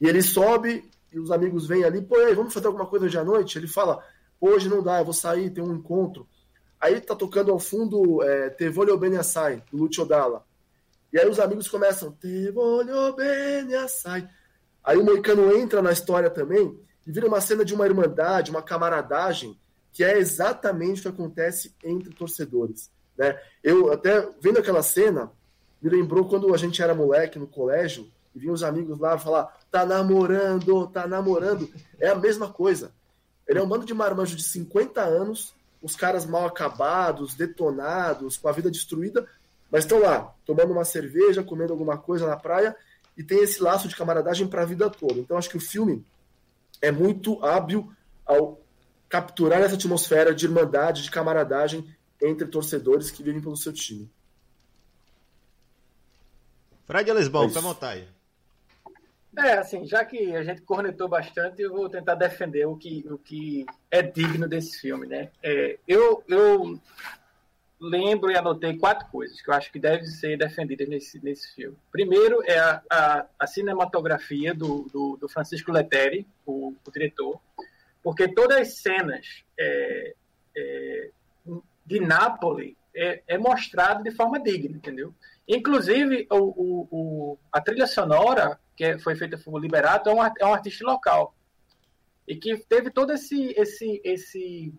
e 0.00 0.06
ele 0.06 0.22
sobe 0.22 0.90
e 1.12 1.18
os 1.18 1.30
amigos 1.30 1.66
vêm 1.66 1.84
ali, 1.84 2.02
pô, 2.02 2.16
vamos 2.34 2.52
fazer 2.52 2.66
alguma 2.66 2.86
coisa 2.86 3.06
hoje 3.06 3.16
à 3.16 3.22
noite? 3.22 3.56
Ele 3.56 3.68
fala, 3.68 4.04
hoje 4.40 4.68
não 4.68 4.82
dá, 4.82 4.98
eu 4.98 5.04
vou 5.04 5.14
sair, 5.14 5.50
tem 5.50 5.62
um 5.62 5.74
encontro. 5.74 6.26
Aí 6.80 7.00
tá 7.00 7.14
tocando 7.14 7.52
ao 7.52 7.58
fundo 7.58 8.22
é, 8.22 8.50
Te 8.50 8.68
voglio 8.68 8.98
bene 8.98 9.16
do 9.70 9.78
Lucio 9.78 10.04
Dalla. 10.04 10.44
E 11.12 11.18
aí 11.18 11.28
os 11.28 11.38
amigos 11.38 11.68
começam, 11.68 12.10
Te 12.12 12.50
voglio 12.50 13.14
bene. 13.14 13.74
Aí 14.82 14.98
o 14.98 15.04
Moicano 15.04 15.56
entra 15.56 15.80
na 15.80 15.92
história 15.92 16.28
também 16.28 16.76
e 17.06 17.12
vira 17.12 17.28
uma 17.28 17.40
cena 17.40 17.64
de 17.64 17.74
uma 17.74 17.86
irmandade, 17.86 18.50
uma 18.50 18.60
camaradagem, 18.60 19.58
que 19.92 20.02
é 20.02 20.18
exatamente 20.18 21.00
o 21.00 21.02
que 21.02 21.08
acontece 21.08 21.74
entre 21.84 22.12
torcedores. 22.12 22.90
Né? 23.16 23.40
Eu 23.62 23.92
até 23.92 24.28
vendo 24.40 24.58
aquela 24.58 24.82
cena, 24.82 25.30
me 25.80 25.88
lembrou 25.88 26.28
quando 26.28 26.52
a 26.52 26.56
gente 26.56 26.82
era 26.82 26.94
moleque 26.94 27.38
no 27.38 27.46
colégio, 27.46 28.10
e 28.34 28.38
vinha 28.38 28.52
os 28.52 28.62
amigos 28.62 28.98
lá 28.98 29.18
falar, 29.18 29.56
tá 29.70 29.86
namorando, 29.86 30.86
tá 30.88 31.06
namorando. 31.06 31.70
É 31.98 32.08
a 32.08 32.14
mesma 32.14 32.48
coisa. 32.50 32.92
Ele 33.46 33.58
é 33.58 33.62
um 33.62 33.68
bando 33.68 33.84
de 33.84 33.94
marmanjo 33.94 34.36
de 34.36 34.42
50 34.42 35.00
anos, 35.02 35.54
os 35.82 35.94
caras 35.94 36.26
mal 36.26 36.46
acabados, 36.46 37.34
detonados, 37.34 38.36
com 38.36 38.48
a 38.48 38.52
vida 38.52 38.70
destruída, 38.70 39.26
mas 39.70 39.84
estão 39.84 40.00
lá, 40.00 40.34
tomando 40.46 40.72
uma 40.72 40.84
cerveja, 40.84 41.42
comendo 41.42 41.72
alguma 41.72 41.98
coisa 41.98 42.26
na 42.26 42.36
praia, 42.36 42.74
e 43.16 43.22
tem 43.22 43.42
esse 43.42 43.62
laço 43.62 43.86
de 43.86 43.94
camaradagem 43.94 44.46
para 44.48 44.62
a 44.62 44.66
vida 44.66 44.88
toda. 44.90 45.20
Então 45.20 45.36
acho 45.36 45.50
que 45.50 45.56
o 45.56 45.60
filme 45.60 46.04
é 46.80 46.90
muito 46.90 47.44
hábil 47.44 47.92
ao 48.26 48.60
capturar 49.08 49.60
essa 49.60 49.74
atmosfera 49.74 50.34
de 50.34 50.46
irmandade, 50.46 51.02
de 51.02 51.10
camaradagem 51.10 51.94
entre 52.20 52.46
torcedores 52.48 53.10
que 53.10 53.22
vivem 53.22 53.40
pelo 53.40 53.56
seu 53.56 53.72
time. 53.72 54.10
Fred 56.86 57.12
Lisbon, 57.12 57.48
fica 57.48 57.60
à 57.60 57.62
vontade. 57.62 58.08
É, 59.36 59.54
assim, 59.54 59.84
já 59.86 60.04
que 60.04 60.34
a 60.34 60.42
gente 60.42 60.62
cornetou 60.62 61.08
bastante, 61.08 61.62
eu 61.62 61.72
vou 61.72 61.88
tentar 61.88 62.14
defender 62.14 62.66
o 62.66 62.76
que, 62.76 63.04
o 63.10 63.18
que 63.18 63.66
é 63.90 64.00
digno 64.02 64.48
desse 64.48 64.80
filme, 64.80 65.06
né? 65.06 65.30
É, 65.42 65.78
eu, 65.88 66.22
eu 66.28 66.80
lembro 67.80 68.30
e 68.30 68.36
anotei 68.36 68.76
quatro 68.76 69.08
coisas 69.08 69.40
que 69.40 69.50
eu 69.50 69.54
acho 69.54 69.70
que 69.70 69.78
devem 69.78 70.06
ser 70.06 70.38
defendidas 70.38 70.88
nesse, 70.88 71.22
nesse 71.22 71.54
filme. 71.54 71.76
Primeiro 71.90 72.42
é 72.44 72.58
a, 72.58 72.82
a, 72.90 73.26
a 73.40 73.46
cinematografia 73.46 74.54
do, 74.54 74.88
do, 74.92 75.16
do, 75.16 75.28
Francisco 75.28 75.72
Letteri, 75.72 76.26
o, 76.46 76.74
o, 76.86 76.90
diretor, 76.90 77.40
porque 78.02 78.28
todas 78.28 78.58
as 78.58 78.78
cenas 78.78 79.44
é, 79.58 80.14
é, 80.56 81.10
de 81.84 82.00
Nápoles 82.00 82.74
é, 82.94 83.22
é 83.26 83.38
mostrado 83.38 84.02
de 84.02 84.12
forma 84.12 84.40
digna, 84.40 84.76
entendeu? 84.76 85.12
Inclusive, 85.46 86.26
o, 86.30 86.36
o, 86.36 86.88
o, 86.90 87.38
a 87.52 87.60
trilha 87.60 87.86
sonora 87.86 88.58
que 88.76 88.98
foi 88.98 89.14
feita 89.14 89.38
por 89.38 89.60
Liberato, 89.60 90.10
é 90.10 90.14
um, 90.14 90.22
é 90.22 90.46
um 90.46 90.54
artista 90.54 90.84
local. 90.84 91.34
E 92.26 92.36
que 92.36 92.56
teve 92.58 92.90
todo 92.90 93.12
esse, 93.12 93.52
esse, 93.56 94.00
esse, 94.04 94.74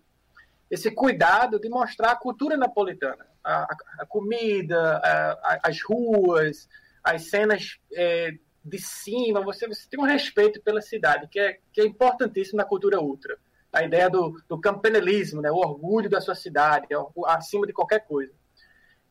esse 0.69 0.91
cuidado 0.91 1.59
de 1.59 1.69
mostrar 1.69 2.11
a 2.11 2.15
cultura 2.15 2.57
napolitana. 2.57 3.25
A, 3.43 3.63
a, 3.63 3.77
a 3.99 4.05
comida, 4.05 4.97
a, 4.97 5.59
as 5.63 5.81
ruas, 5.81 6.67
as 7.03 7.29
cenas 7.29 7.79
é, 7.93 8.33
de 8.63 8.79
cima. 8.79 9.41
Você, 9.41 9.67
você 9.67 9.87
tem 9.89 9.99
um 9.99 10.07
respeito 10.07 10.61
pela 10.61 10.81
cidade, 10.81 11.27
que 11.27 11.39
é, 11.39 11.59
que 11.71 11.81
é 11.81 11.85
importantíssimo 11.85 12.57
na 12.57 12.65
cultura 12.65 12.99
ultra. 12.99 13.37
A 13.71 13.83
ideia 13.83 14.09
do, 14.09 14.41
do 14.47 14.59
campanilismo, 14.59 15.41
né? 15.41 15.51
o 15.51 15.57
orgulho 15.57 16.09
da 16.09 16.21
sua 16.21 16.35
cidade, 16.35 16.87
acima 17.27 17.67
de 17.67 17.73
qualquer 17.73 18.05
coisa. 18.05 18.33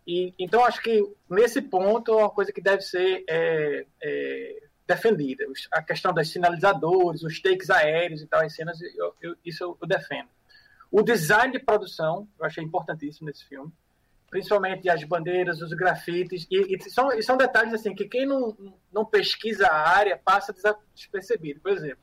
E, 0.06 0.34
então, 0.38 0.64
acho 0.64 0.82
que 0.82 1.02
nesse 1.30 1.62
ponto 1.62 2.12
é 2.12 2.16
uma 2.16 2.30
coisa 2.30 2.52
que 2.52 2.60
deve 2.60 2.82
ser 2.82 3.24
é, 3.28 3.86
é, 4.02 4.62
defendida. 4.86 5.44
A 5.72 5.82
questão 5.82 6.12
dos 6.12 6.30
sinalizadores, 6.30 7.22
os 7.22 7.40
takes 7.40 7.70
aéreos 7.70 8.22
e 8.22 8.26
tal, 8.26 8.42
as 8.42 8.54
cenas, 8.54 8.78
eu, 8.82 9.14
eu, 9.20 9.36
isso 9.44 9.76
eu, 9.80 9.88
defendo. 9.88 10.28
O 10.90 11.02
design 11.02 11.52
de 11.52 11.58
produção, 11.58 12.28
eu 12.38 12.44
achei 12.44 12.62
importantíssimo 12.62 13.26
nesse 13.26 13.44
filme. 13.46 13.72
Principalmente 14.30 14.88
as 14.90 15.02
bandeiras, 15.04 15.62
os 15.62 15.72
grafites. 15.72 16.46
E, 16.50 16.76
e, 16.76 16.90
são, 16.90 17.12
e 17.12 17.22
são 17.22 17.36
detalhes 17.36 17.72
assim 17.72 17.94
que 17.94 18.06
quem 18.06 18.26
não, 18.26 18.56
não 18.92 19.04
pesquisa 19.04 19.66
a 19.66 19.88
área 19.88 20.20
passa 20.22 20.54
despercebido. 20.94 21.60
Por 21.60 21.70
exemplo, 21.70 22.02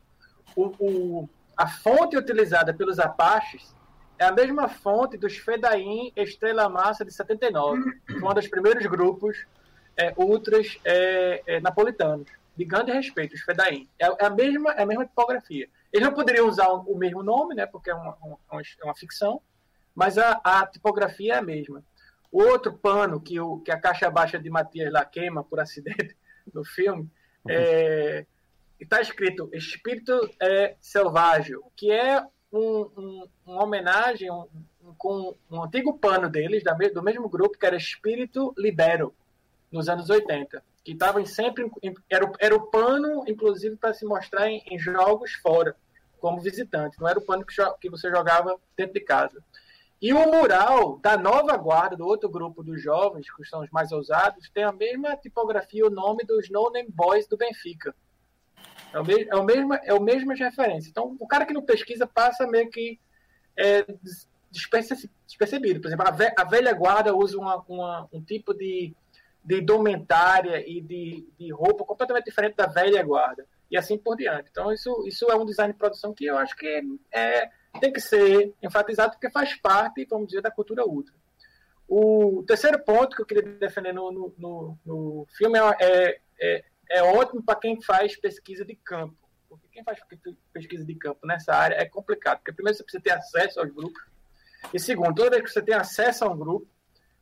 o, 0.55 0.73
o, 0.79 1.29
a 1.55 1.67
fonte 1.67 2.17
utilizada 2.17 2.73
pelos 2.73 2.99
Apaches 2.99 3.75
é 4.21 4.25
a 4.25 4.31
mesma 4.31 4.69
fonte 4.69 5.17
dos 5.17 5.35
Fedain 5.35 6.13
Estrela 6.15 6.69
Massa 6.69 7.03
de 7.03 7.11
79, 7.11 7.81
um 8.21 8.33
dos 8.35 8.47
primeiros 8.47 8.85
grupos 8.85 9.47
é, 9.97 10.13
ultras 10.15 10.77
é, 10.85 11.41
é, 11.47 11.59
napolitanos 11.59 12.29
de 12.55 12.63
grande 12.63 12.91
respeito, 12.91 13.33
os 13.33 13.41
Fedain. 13.41 13.89
É, 13.97 14.05
é, 14.05 14.25
a 14.27 14.29
mesma, 14.29 14.73
é 14.73 14.83
a 14.83 14.85
mesma 14.85 15.07
tipografia. 15.07 15.67
Eles 15.91 16.05
não 16.07 16.13
poderiam 16.13 16.47
usar 16.47 16.67
o, 16.67 16.95
mesmo 16.95 17.23
nome, 17.23 17.55
né, 17.55 17.65
porque 17.65 17.89
é 17.89 17.95
uma, 17.95 18.15
uma, 18.21 18.37
é 18.61 18.85
uma 18.85 18.93
ficção, 18.93 19.41
mas 19.95 20.19
a, 20.19 20.39
a, 20.43 20.67
tipografia 20.67 21.33
é 21.33 21.37
a 21.39 21.41
mesma. 21.41 21.83
O 22.31 22.43
outro 22.43 22.73
pano 22.73 23.19
que, 23.19 23.39
o, 23.39 23.57
que 23.57 23.71
a 23.71 23.79
caixa 23.79 24.07
baixa 24.11 24.37
de 24.37 24.51
Matias 24.51 24.93
lá 24.93 25.03
queima 25.03 25.43
por 25.43 25.59
acidente 25.59 26.15
no 26.53 26.63
filme 26.63 27.09
é, 27.49 28.27
está 28.79 29.01
escrito 29.01 29.49
Espírito 29.51 30.29
é, 30.39 30.75
Selvagem, 30.79 31.57
que 31.75 31.91
é 31.91 32.23
um, 32.51 32.89
um, 32.97 33.27
uma 33.45 33.63
homenagem 33.63 34.29
um, 34.31 34.47
com 34.97 35.35
um 35.49 35.63
antigo 35.63 35.97
pano 35.97 36.29
deles, 36.29 36.63
da, 36.63 36.73
do 36.73 37.03
mesmo 37.03 37.29
grupo, 37.29 37.57
que 37.57 37.65
era 37.65 37.75
Espírito 37.75 38.53
Libero, 38.57 39.13
nos 39.71 39.87
anos 39.87 40.09
80 40.09 40.63
que 40.83 40.93
estavam 40.93 41.25
sempre 41.25 41.69
era, 42.09 42.31
era 42.39 42.55
o 42.55 42.67
pano, 42.67 43.23
inclusive, 43.27 43.75
para 43.75 43.93
se 43.93 44.05
mostrar 44.05 44.49
em, 44.49 44.63
em, 44.69 44.79
jogos 44.79 45.33
fora, 45.33 45.75
como 46.19 46.41
visitante. 46.41 46.99
Não 46.99 47.07
era 47.07 47.19
o 47.19 47.25
pano 47.25 47.45
que, 47.45 47.55
que 47.79 47.89
você 47.89 48.09
jogava 48.09 48.57
dentro 48.75 48.93
de 48.93 49.01
casa. 49.01 49.43
E 50.01 50.11
o 50.13 50.31
mural 50.31 50.97
da 50.97 51.15
nova 51.15 51.55
guarda, 51.57 51.95
do 51.95 52.07
outro 52.07 52.27
grupo 52.27 52.63
dos 52.63 52.81
jovens, 52.81 53.31
que 53.31 53.45
são 53.45 53.61
os 53.61 53.69
mais 53.69 53.91
ousados, 53.91 54.49
tem 54.49 54.63
a 54.63 54.71
mesma 54.71 55.15
tipografia, 55.15 55.85
o 55.85 55.91
nome 55.91 56.23
dos 56.23 56.49
No 56.49 56.71
Name 56.71 56.89
Boys 56.89 57.27
do 57.27 57.37
Benfica. 57.37 57.93
É 58.93 58.99
o, 58.99 59.05
mesmo, 59.05 59.31
é, 59.31 59.35
o 59.35 59.43
mesmo, 59.43 59.73
é 59.73 59.93
o 59.93 60.01
mesmo 60.01 60.33
referência. 60.33 60.89
Então, 60.89 61.15
o 61.19 61.27
cara 61.27 61.45
que 61.45 61.53
não 61.53 61.61
pesquisa 61.61 62.05
passa 62.05 62.45
meio 62.45 62.69
que 62.69 62.99
é, 63.57 63.85
despercebido. 64.51 65.79
Por 65.79 65.87
exemplo, 65.87 66.05
a, 66.07 66.43
velha 66.43 66.73
guarda 66.73 67.15
usa 67.15 67.37
uma, 67.37 67.63
uma, 67.67 68.09
um 68.11 68.21
tipo 68.21 68.53
de, 68.53 68.93
de 69.43 69.59
indumentária 69.59 70.61
e 70.67 70.81
de, 70.81 71.27
de 71.39 71.51
roupa 71.51 71.85
completamente 71.85 72.25
diferente 72.25 72.55
da 72.55 72.67
velha 72.67 73.01
guarda. 73.01 73.45
E 73.69 73.77
assim 73.77 73.97
por 73.97 74.17
diante. 74.17 74.49
Então, 74.51 74.71
isso, 74.73 75.05
isso 75.07 75.25
é 75.31 75.35
um 75.35 75.45
design 75.45 75.71
de 75.71 75.79
produção 75.79 76.13
que 76.13 76.25
eu 76.25 76.37
acho 76.37 76.55
que 76.57 76.83
é, 77.11 77.49
tem 77.79 77.93
que 77.93 78.01
ser 78.01 78.53
enfatizado 78.61 79.13
porque 79.13 79.29
faz 79.29 79.55
parte, 79.55 80.05
vamos 80.09 80.27
dizer, 80.27 80.41
da 80.41 80.51
cultura 80.51 80.85
ultra. 80.85 81.13
O 81.87 82.43
terceiro 82.45 82.79
ponto 82.79 83.15
que 83.15 83.21
eu 83.21 83.25
queria 83.25 83.43
defender 83.43 83.93
no, 83.93 84.11
no, 84.11 84.33
no, 84.37 84.79
no 84.85 85.27
filme 85.37 85.57
é, 85.79 86.19
é, 86.39 86.63
é 86.91 87.03
ótimo 87.03 87.43
para 87.43 87.59
quem 87.59 87.81
faz 87.81 88.19
pesquisa 88.19 88.65
de 88.65 88.75
campo. 88.75 89.15
Porque 89.47 89.67
quem 89.69 89.83
faz 89.83 89.99
pesquisa 90.53 90.85
de 90.85 90.95
campo 90.95 91.25
nessa 91.25 91.53
área 91.53 91.75
é 91.75 91.85
complicado. 91.85 92.37
Porque 92.37 92.53
primeiro 92.53 92.77
você 92.77 92.83
precisa 92.83 93.03
ter 93.03 93.11
acesso 93.11 93.59
aos 93.59 93.71
grupos. 93.71 94.01
E 94.73 94.79
segundo, 94.79 95.15
toda 95.15 95.31
vez 95.31 95.43
que 95.43 95.49
você 95.49 95.61
tem 95.61 95.75
acesso 95.75 96.23
a 96.23 96.29
um 96.29 96.37
grupo, 96.37 96.67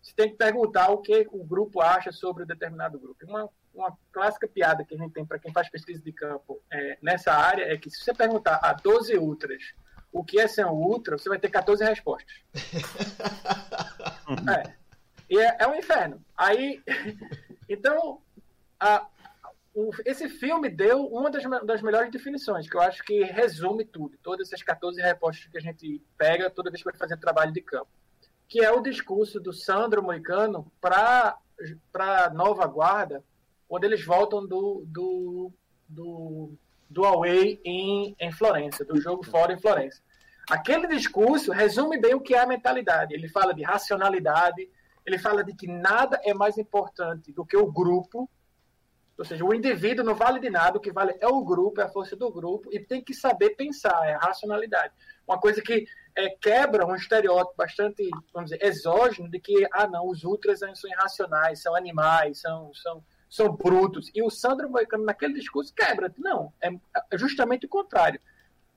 você 0.02 0.14
tem 0.16 0.30
que 0.30 0.36
perguntar 0.36 0.90
o 0.90 1.00
que 1.00 1.28
o 1.32 1.44
grupo 1.44 1.82
acha 1.82 2.12
sobre 2.12 2.44
um 2.44 2.48
determinado 2.48 3.00
grupo. 3.00 3.26
Uma, 3.26 3.50
uma 3.74 3.98
clássica 4.12 4.48
piada 4.48 4.84
que 4.84 4.96
a 4.96 4.98
gente 4.98 5.14
tem 5.14 5.26
para 5.26 5.40
quem 5.40 5.52
faz 5.52 5.70
pesquisa 5.70 6.02
de 6.02 6.12
campo 6.12 6.62
é, 6.72 6.98
nessa 7.02 7.34
área 7.34 7.64
é 7.64 7.78
que 7.78 7.90
se 7.90 8.04
você 8.04 8.14
perguntar 8.14 8.60
a 8.62 8.74
12 8.74 9.18
ultras 9.18 9.74
o 10.12 10.24
que 10.24 10.40
é 10.40 10.48
ser 10.48 10.66
um 10.66 10.74
ultra, 10.74 11.18
você 11.18 11.30
vai 11.30 11.40
ter 11.40 11.50
14 11.50 11.84
respostas. 11.84 12.44
é. 14.50 14.74
E 15.30 15.38
é, 15.38 15.58
é 15.60 15.68
um 15.68 15.76
inferno. 15.76 16.24
Aí, 16.36 16.82
então, 17.70 18.20
a, 18.80 19.06
esse 20.06 20.28
filme 20.28 20.70
deu 20.70 21.06
uma 21.06 21.30
das, 21.30 21.44
das, 21.66 21.82
melhores 21.82 22.12
definições, 22.12 22.70
que 22.70 22.76
eu 22.76 22.82
acho 22.82 23.04
que 23.04 23.24
resume 23.24 23.86
tudo, 23.86 24.18
todas 24.22 24.48
essas 24.48 24.64
14 24.64 25.02
respostas 25.02 25.48
que 25.48 25.58
a 25.58 25.62
gente 25.62 26.04
pega 26.18 26.50
toda 26.50 26.72
vez 26.72 26.82
que 26.82 26.90
vai 26.90 26.98
fazer 26.98 27.18
trabalho 27.18 27.52
de 27.52 27.62
campo, 27.62 27.90
que 28.48 28.64
é 28.64 28.72
o 28.72 28.82
discurso 28.82 29.40
do 29.40 29.54
Sandro 29.54 30.04
Moicano 30.04 30.72
para 30.82 31.38
a 31.96 32.30
nova 32.32 32.66
guarda, 32.66 33.24
quando 33.68 33.84
eles 33.84 34.04
voltam 34.04 34.46
do, 34.46 34.84
do, 34.88 35.54
do, 35.88 36.52
do 36.90 37.06
away 37.06 37.62
em, 37.64 38.16
em 38.20 38.32
Florença, 38.32 38.84
do 38.84 39.00
jogo 39.00 39.24
fora 39.24 39.54
em 39.54 39.60
Florença. 39.60 40.02
Aquele 40.50 40.88
discurso 40.88 41.52
resume 41.52 42.00
bem 42.00 42.16
o 42.16 42.22
que 42.22 42.34
é 42.34 42.40
a 42.40 42.48
mentalidade. 42.48 43.14
Ele 43.14 43.30
fala 43.30 43.54
de 43.54 43.62
racionalidade, 43.62 44.68
ele 45.06 45.20
fala 45.20 45.44
de 45.44 45.54
que 45.54 45.68
nada 45.68 46.20
é 46.24 46.34
mais 46.34 46.58
importante 46.58 47.32
do 47.32 47.46
que 47.46 47.56
o 47.56 47.72
grupo, 47.72 48.28
ou 49.20 49.26
seja, 49.26 49.44
o 49.44 49.54
indivíduo 49.54 50.06
não 50.06 50.16
vale 50.16 50.40
de 50.40 50.50
nada, 50.50 50.78
o 50.78 50.82
que 50.82 50.94
vale 50.94 51.14
é 51.20 51.28
o 51.28 51.44
grupo, 51.44 51.82
é 51.82 51.84
a 51.84 51.90
força 51.90 52.16
do 52.16 52.32
grupo, 52.32 52.70
e 52.72 52.80
tem 52.80 53.04
que 53.04 53.14
saber 53.14 53.50
pensar, 53.50 54.08
é 54.08 54.14
a 54.14 54.18
racionalidade. 54.18 54.94
Uma 55.28 55.38
coisa 55.38 55.62
que 55.62 55.86
é, 56.16 56.30
quebra 56.30 56.86
um 56.86 56.96
estereótipo 56.96 57.54
bastante, 57.58 58.10
vamos 58.34 58.50
dizer, 58.50 58.66
exógeno 58.66 59.30
de 59.30 59.38
que, 59.38 59.68
ah, 59.74 59.86
não, 59.88 60.08
os 60.08 60.24
ultras 60.24 60.60
são 60.60 60.90
irracionais, 60.90 61.62
são 61.62 61.76
animais, 61.76 62.40
são, 62.40 62.74
são, 62.74 63.04
são 63.30 63.52
brutos. 63.52 64.10
E 64.16 64.24
o 64.24 64.30
Sandro 64.30 64.70
Moicano, 64.70 65.04
naquele 65.04 65.34
discurso, 65.34 65.74
quebra. 65.74 66.14
Não, 66.18 66.54
é, 66.62 66.72
é 67.12 67.18
justamente 67.18 67.66
o 67.66 67.70
contrário. 67.70 68.22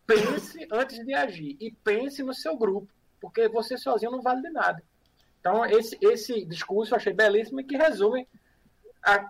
Pense 0.05 0.67
antes 0.73 1.07
de 1.07 1.15
agir 1.15 1.57
e 1.61 1.71
pense 1.71 2.21
no 2.21 2.35
seu 2.35 2.57
grupo, 2.57 2.89
porque 3.21 3.49
você 3.49 3.79
sozinho 3.79 4.11
não 4.11 4.21
vale 4.21 4.43
de 4.43 4.51
nada. 4.51 4.83
Então, 5.39 5.65
esse, 5.67 5.97
esse 6.01 6.45
discurso 6.45 6.95
eu 6.95 6.97
achei 6.97 7.13
belíssimo 7.13 7.61
e 7.61 7.65
que 7.65 7.77
resume 7.77 8.27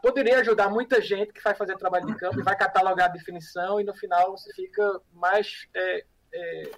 poderia 0.02 0.40
ajudar 0.40 0.68
muita 0.68 1.00
gente 1.00 1.32
que 1.32 1.42
vai 1.42 1.54
fazer 1.54 1.76
trabalho 1.76 2.06
de 2.06 2.14
campo 2.16 2.38
e 2.38 2.42
vai 2.42 2.56
catalogar 2.56 3.06
a 3.06 3.12
definição 3.12 3.80
e 3.80 3.84
no 3.84 3.94
final 3.94 4.32
você 4.32 4.52
fica 4.52 5.00
mais 5.12 5.66
é, 5.74 6.04
é, 6.32 6.70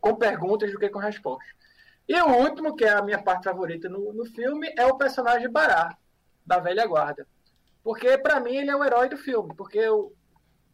com 0.00 0.16
perguntas 0.16 0.72
do 0.72 0.78
que 0.78 0.88
com 0.88 0.98
respostas. 0.98 1.48
E 2.08 2.20
o 2.20 2.36
último, 2.38 2.74
que 2.74 2.84
é 2.84 2.90
a 2.90 3.02
minha 3.02 3.22
parte 3.22 3.44
favorita 3.44 3.88
no, 3.88 4.12
no 4.12 4.24
filme, 4.26 4.72
é 4.76 4.84
o 4.86 4.98
personagem 4.98 5.48
Bará, 5.48 5.96
da 6.44 6.58
velha 6.58 6.86
guarda. 6.86 7.26
Porque, 7.82 8.18
para 8.18 8.40
mim, 8.40 8.56
ele 8.56 8.70
é 8.70 8.76
o 8.76 8.84
herói 8.84 9.08
do 9.08 9.16
filme. 9.16 9.54
Porque, 9.56 9.78
eu, 9.78 10.12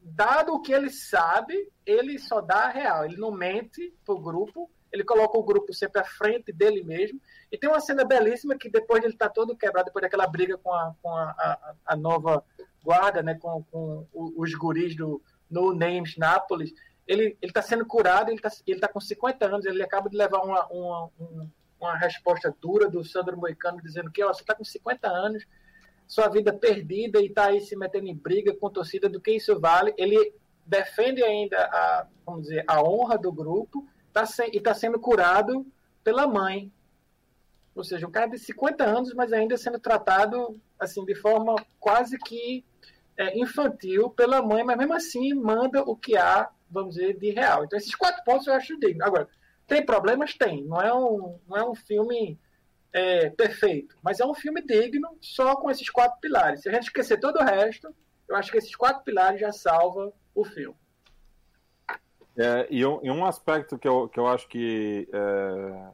dado 0.00 0.54
o 0.54 0.60
que 0.60 0.72
ele 0.72 0.90
sabe, 0.90 1.70
ele 1.84 2.18
só 2.18 2.40
dá 2.40 2.64
a 2.64 2.70
real. 2.70 3.04
Ele 3.04 3.16
não 3.16 3.30
mente 3.30 3.94
pro 4.04 4.18
grupo, 4.18 4.70
ele 4.92 5.04
coloca 5.04 5.38
o 5.38 5.42
grupo 5.42 5.72
sempre 5.72 6.00
à 6.00 6.04
frente 6.04 6.52
dele 6.52 6.82
mesmo. 6.82 7.20
E 7.50 7.58
tem 7.58 7.68
uma 7.68 7.80
cena 7.80 8.04
belíssima 8.04 8.56
que 8.56 8.70
depois 8.70 9.02
ele 9.02 9.12
está 9.12 9.28
todo 9.28 9.56
quebrado, 9.56 9.86
depois 9.86 10.02
daquela 10.02 10.26
briga 10.26 10.56
com 10.58 10.72
a, 10.72 10.94
com 11.02 11.10
a, 11.10 11.22
a, 11.30 11.74
a 11.86 11.96
nova 11.96 12.44
guarda, 12.82 13.22
né, 13.22 13.34
com, 13.34 13.62
com 13.70 14.06
os 14.12 14.54
guris 14.54 14.96
do 14.96 15.20
No 15.50 15.74
Names 15.74 16.16
Nápoles, 16.16 16.72
ele 17.06 17.36
está 17.42 17.62
sendo 17.62 17.86
curado, 17.86 18.28
ele 18.28 18.36
está 18.36 18.50
ele 18.66 18.80
tá 18.80 18.88
com 18.88 19.00
50 19.00 19.46
anos, 19.46 19.66
ele 19.66 19.82
acaba 19.82 20.10
de 20.10 20.16
levar 20.16 20.40
uma, 20.42 20.66
uma, 20.66 21.10
uma 21.80 21.96
resposta 21.96 22.54
dura 22.60 22.88
do 22.88 23.02
Sandro 23.02 23.36
Moicano 23.36 23.82
dizendo 23.82 24.10
que 24.10 24.22
ó, 24.22 24.32
você 24.32 24.42
está 24.42 24.54
com 24.54 24.64
50 24.64 25.08
anos, 25.08 25.44
sua 26.06 26.28
vida 26.28 26.52
perdida 26.52 27.20
e 27.20 27.26
está 27.26 27.46
aí 27.46 27.60
se 27.60 27.76
metendo 27.76 28.06
em 28.06 28.14
briga 28.14 28.54
com 28.54 28.70
torcida, 28.70 29.08
do 29.08 29.20
que 29.20 29.32
isso 29.32 29.58
vale? 29.58 29.94
Ele 29.96 30.34
defende 30.66 31.22
ainda 31.22 31.58
a, 31.58 32.06
vamos 32.26 32.42
dizer, 32.42 32.64
a 32.66 32.82
honra 32.82 33.16
do 33.16 33.32
grupo 33.32 33.86
tá 34.12 34.26
se, 34.26 34.44
e 34.52 34.58
está 34.58 34.74
sendo 34.74 34.98
curado 34.98 35.66
pela 36.02 36.26
mãe, 36.26 36.72
ou 37.74 37.84
seja, 37.84 38.06
um 38.06 38.10
cara 38.10 38.28
de 38.28 38.38
50 38.38 38.84
anos, 38.84 39.14
mas 39.14 39.32
ainda 39.32 39.56
sendo 39.56 39.78
tratado 39.78 40.60
assim 40.78 41.04
de 41.04 41.14
forma 41.14 41.54
quase 41.78 42.18
que 42.18 42.64
é, 43.16 43.38
infantil 43.38 44.10
pela 44.10 44.42
mãe, 44.42 44.64
mas 44.64 44.76
mesmo 44.76 44.94
assim 44.94 45.34
manda 45.34 45.82
o 45.82 45.96
que 45.96 46.16
há, 46.16 46.50
vamos 46.70 46.96
dizer, 46.96 47.18
de 47.18 47.30
real. 47.30 47.64
Então 47.64 47.76
esses 47.76 47.94
quatro 47.94 48.22
pontos 48.24 48.46
eu 48.46 48.54
acho 48.54 48.78
digno. 48.78 49.04
Agora, 49.04 49.28
tem 49.66 49.84
problemas? 49.84 50.34
Tem. 50.34 50.64
Não 50.64 50.80
é 50.80 50.92
um, 50.94 51.38
não 51.46 51.56
é 51.56 51.68
um 51.68 51.74
filme 51.74 52.38
é, 52.92 53.30
perfeito, 53.30 53.96
mas 54.02 54.18
é 54.18 54.24
um 54.24 54.34
filme 54.34 54.62
digno 54.62 55.16
só 55.20 55.56
com 55.56 55.70
esses 55.70 55.90
quatro 55.90 56.18
pilares. 56.20 56.62
Se 56.62 56.68
a 56.68 56.72
gente 56.72 56.84
esquecer 56.84 57.20
todo 57.20 57.38
o 57.38 57.44
resto, 57.44 57.94
eu 58.28 58.36
acho 58.36 58.50
que 58.50 58.58
esses 58.58 58.74
quatro 58.74 59.02
pilares 59.04 59.40
já 59.40 59.52
salva 59.52 60.12
o 60.34 60.44
filme. 60.44 60.76
É, 62.38 62.68
e, 62.70 62.86
um, 62.86 63.00
e, 63.02 63.10
um, 63.10 63.24
aspecto 63.24 63.76
que 63.76 63.88
eu, 63.88 64.08
que 64.08 64.20
eu 64.20 64.28
acho 64.28 64.46
que 64.46 65.08
é, 65.12 65.88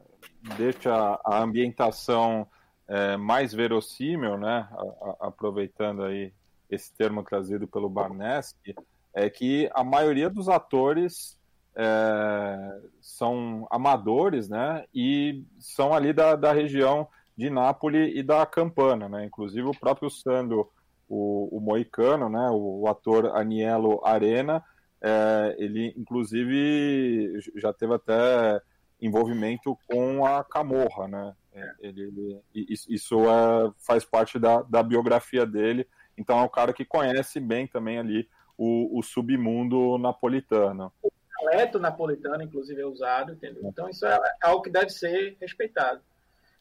deixa 0.57 0.93
a 1.25 1.41
ambientação 1.41 2.47
é, 2.87 3.17
mais 3.17 3.51
verossímil, 3.51 4.37
né, 4.37 4.67
a, 4.71 4.81
a, 5.25 5.27
aproveitando 5.27 6.03
aí 6.03 6.31
esse 6.69 6.93
termo 6.93 7.23
trazido 7.23 7.67
pelo 7.67 7.89
Barneski, 7.89 8.75
é 9.11 9.27
que 9.27 9.67
a 9.73 9.83
maioria 9.83 10.29
dos 10.29 10.47
atores 10.47 11.35
é, 11.75 12.79
são 13.01 13.67
amadores, 13.71 14.47
né, 14.47 14.85
e 14.93 15.43
são 15.57 15.95
ali 15.95 16.13
da, 16.13 16.35
da 16.35 16.53
região 16.53 17.07
de 17.35 17.49
Nápoles 17.49 18.15
e 18.15 18.21
da 18.21 18.45
Campana, 18.45 19.09
né, 19.09 19.25
inclusive 19.25 19.67
o 19.67 19.79
próprio 19.79 20.11
Sando, 20.11 20.69
o, 21.09 21.57
o 21.57 21.59
moicano, 21.59 22.29
né, 22.29 22.49
o, 22.51 22.81
o 22.81 22.87
ator 22.87 23.35
Anielo 23.35 23.99
Arena, 24.05 24.63
é, 25.01 25.55
ele 25.57 25.93
inclusive 25.97 27.39
já 27.55 27.73
teve 27.73 27.93
até 27.93 28.61
envolvimento 29.01 29.77
com 29.87 30.25
a 30.25 30.43
Camorra, 30.43 31.07
né? 31.07 31.35
É, 31.53 31.73
ele, 31.79 32.01
ele, 32.01 32.41
isso 32.89 33.15
é, 33.29 33.71
faz 33.79 34.03
parte 34.03 34.37
da, 34.37 34.61
da 34.61 34.83
biografia 34.83 35.45
dele, 35.45 35.87
então 36.17 36.37
é 36.37 36.41
um 36.41 36.49
cara 36.49 36.73
que 36.73 36.83
conhece 36.83 37.39
bem 37.39 37.67
também 37.67 37.97
ali 37.97 38.27
o, 38.57 38.97
o 38.97 39.03
submundo 39.03 39.97
napolitano. 39.97 40.91
O 41.01 41.11
dialeto 41.39 41.79
napolitano, 41.79 42.43
inclusive, 42.43 42.81
é 42.81 42.85
usado, 42.85 43.33
entendeu? 43.33 43.63
Então 43.65 43.89
isso 43.89 44.05
é 44.05 44.19
algo 44.41 44.61
que 44.61 44.69
deve 44.69 44.89
ser 44.89 45.37
respeitado. 45.39 46.01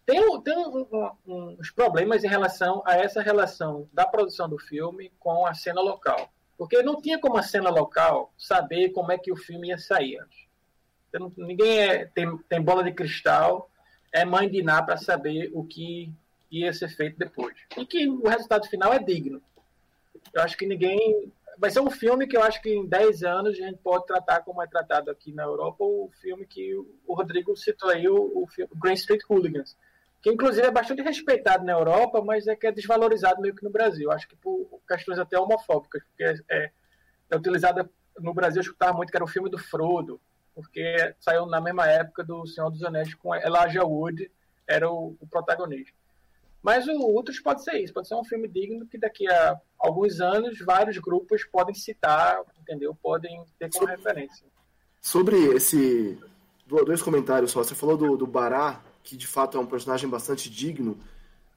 Tem, 0.05 0.21
tem 0.43 0.59
um, 0.59 1.15
um, 1.27 1.57
uns 1.59 1.71
problemas 1.71 2.25
em 2.25 2.29
relação 2.29 2.83
a 2.85 2.97
essa 2.97 3.23
relação 3.23 3.89
da 3.93 4.05
produção 4.07 4.49
do 4.49 4.59
filme 4.59 5.11
com 5.19 5.47
a 5.47 5.55
cena 5.55 5.81
local. 5.81 6.29
Porque 6.57 6.83
não 6.83 7.01
tinha 7.01 7.19
como 7.19 7.37
a 7.37 7.43
cena 7.43 7.71
local 7.71 8.33
saber 8.39 8.91
como 8.91 9.11
é 9.13 9.19
que 9.19 9.33
o 9.33 9.37
filme 9.37 9.69
ia 9.69 9.79
sair 9.79 10.19
antes. 10.19 10.45
Não, 11.13 11.33
ninguém 11.37 11.79
é, 11.79 12.07
tem, 12.07 12.37
tem 12.49 12.61
bola 12.61 12.83
de 12.83 12.93
cristal, 12.93 13.71
é 14.13 14.25
mãe 14.25 14.49
de 14.49 14.63
Ná 14.63 14.83
para 14.83 14.97
saber 14.97 15.51
o 15.53 15.65
que 15.65 16.13
ia 16.51 16.73
ser 16.73 16.89
feito 16.89 17.19
depois. 17.19 17.55
E 17.77 17.85
que 17.85 18.09
o 18.09 18.29
resultado 18.29 18.69
final 18.69 18.93
é 18.93 18.99
digno. 18.99 19.43
Eu 20.33 20.43
acho 20.43 20.57
que 20.57 20.67
ninguém. 20.67 21.33
Vai 21.57 21.71
ser 21.71 21.81
um 21.81 21.91
filme 21.91 22.27
que 22.27 22.37
eu 22.37 22.43
acho 22.43 22.61
que 22.61 22.69
em 22.69 22.85
10 22.85 23.23
anos 23.23 23.53
a 23.53 23.67
gente 23.67 23.79
pode 23.79 24.07
tratar 24.07 24.41
como 24.41 24.61
é 24.61 24.67
tratado 24.67 25.11
aqui 25.11 25.33
na 25.33 25.45
Europa 25.45 25.85
o 25.85 26.11
filme 26.21 26.45
que 26.47 26.75
o 26.75 27.15
Rodrigo 27.15 27.57
citou 27.57 27.91
aí, 27.91 28.09
o, 28.09 28.17
o, 28.17 28.43
o 28.45 28.77
Green 28.77 28.95
Street 28.95 29.23
Hooligans. 29.29 29.77
Que 30.25 30.31
inclusive 30.31 30.67
é 30.67 30.71
bastante 30.71 31.03
respeitado 31.03 31.67
na 31.67 31.73
Europa, 31.73 32.23
mas 32.25 32.47
é 32.47 32.57
que 32.57 32.67
é 32.67 32.73
desvalorizado 32.73 33.43
meio 33.43 33.55
que 33.55 33.63
no 33.63 33.69
Brasil. 33.69 34.11
Acho 34.11 34.27
que 34.27 34.35
por 34.35 34.81
questões 34.89 35.19
até 35.19 35.39
homofóbicas, 35.39 36.03
porque 36.03 36.25
é, 36.25 36.71
é, 37.31 37.37
utilizada 37.37 37.91
no 38.19 38.33
Brasil, 38.33 38.61
eu 38.61 38.65
escutava 38.65 38.97
muito 38.97 39.11
que 39.11 39.19
era 39.19 39.25
o 39.25 39.29
filme 39.29 39.51
do 39.51 39.59
Frodo, 39.59 40.19
porque 40.55 41.15
saiu 41.21 41.45
na 41.45 41.61
mesma 41.61 41.87
época 41.87 42.25
do 42.25 42.47
Senhor 42.47 42.71
dos 42.71 42.83
Anéis 42.83 43.13
com 43.13 43.35
Elijah 43.35 43.85
Wood, 43.85 44.31
era 44.67 44.91
o, 44.91 45.15
o 45.21 45.27
protagonista. 45.27 45.93
Mas 46.63 46.89
o 46.89 46.93
Ultras 46.93 47.39
pode 47.39 47.63
ser 47.63 47.75
isso, 47.83 47.93
pode 47.93 48.09
ser 48.09 48.15
um 48.15 48.25
filme 48.25 48.49
digno 48.49 48.87
que 48.87 48.97
daqui 48.97 49.31
a 49.31 49.61
alguns 49.79 50.23
anos 50.23 50.59
vários 50.61 50.97
grupos 50.97 51.45
podem 51.45 51.75
citar, 51.75 52.41
entendeu? 52.59 52.97
Podem 53.03 53.45
ter 53.59 53.71
como 53.71 53.87
sobre, 53.87 53.97
referência. 53.97 54.47
Sobre 55.03 55.37
esse. 55.55 56.19
Dois 56.67 57.03
comentários 57.03 57.51
só. 57.51 57.63
Você 57.63 57.75
falou 57.75 57.99
do, 57.99 58.17
do 58.17 58.27
Bará, 58.27 58.81
que 59.05 59.17
de 59.17 59.27
fato 59.27 59.59
é 59.59 59.61
um 59.61 59.67
personagem 59.67 60.09
bastante 60.09 60.51
digno, 60.51 60.99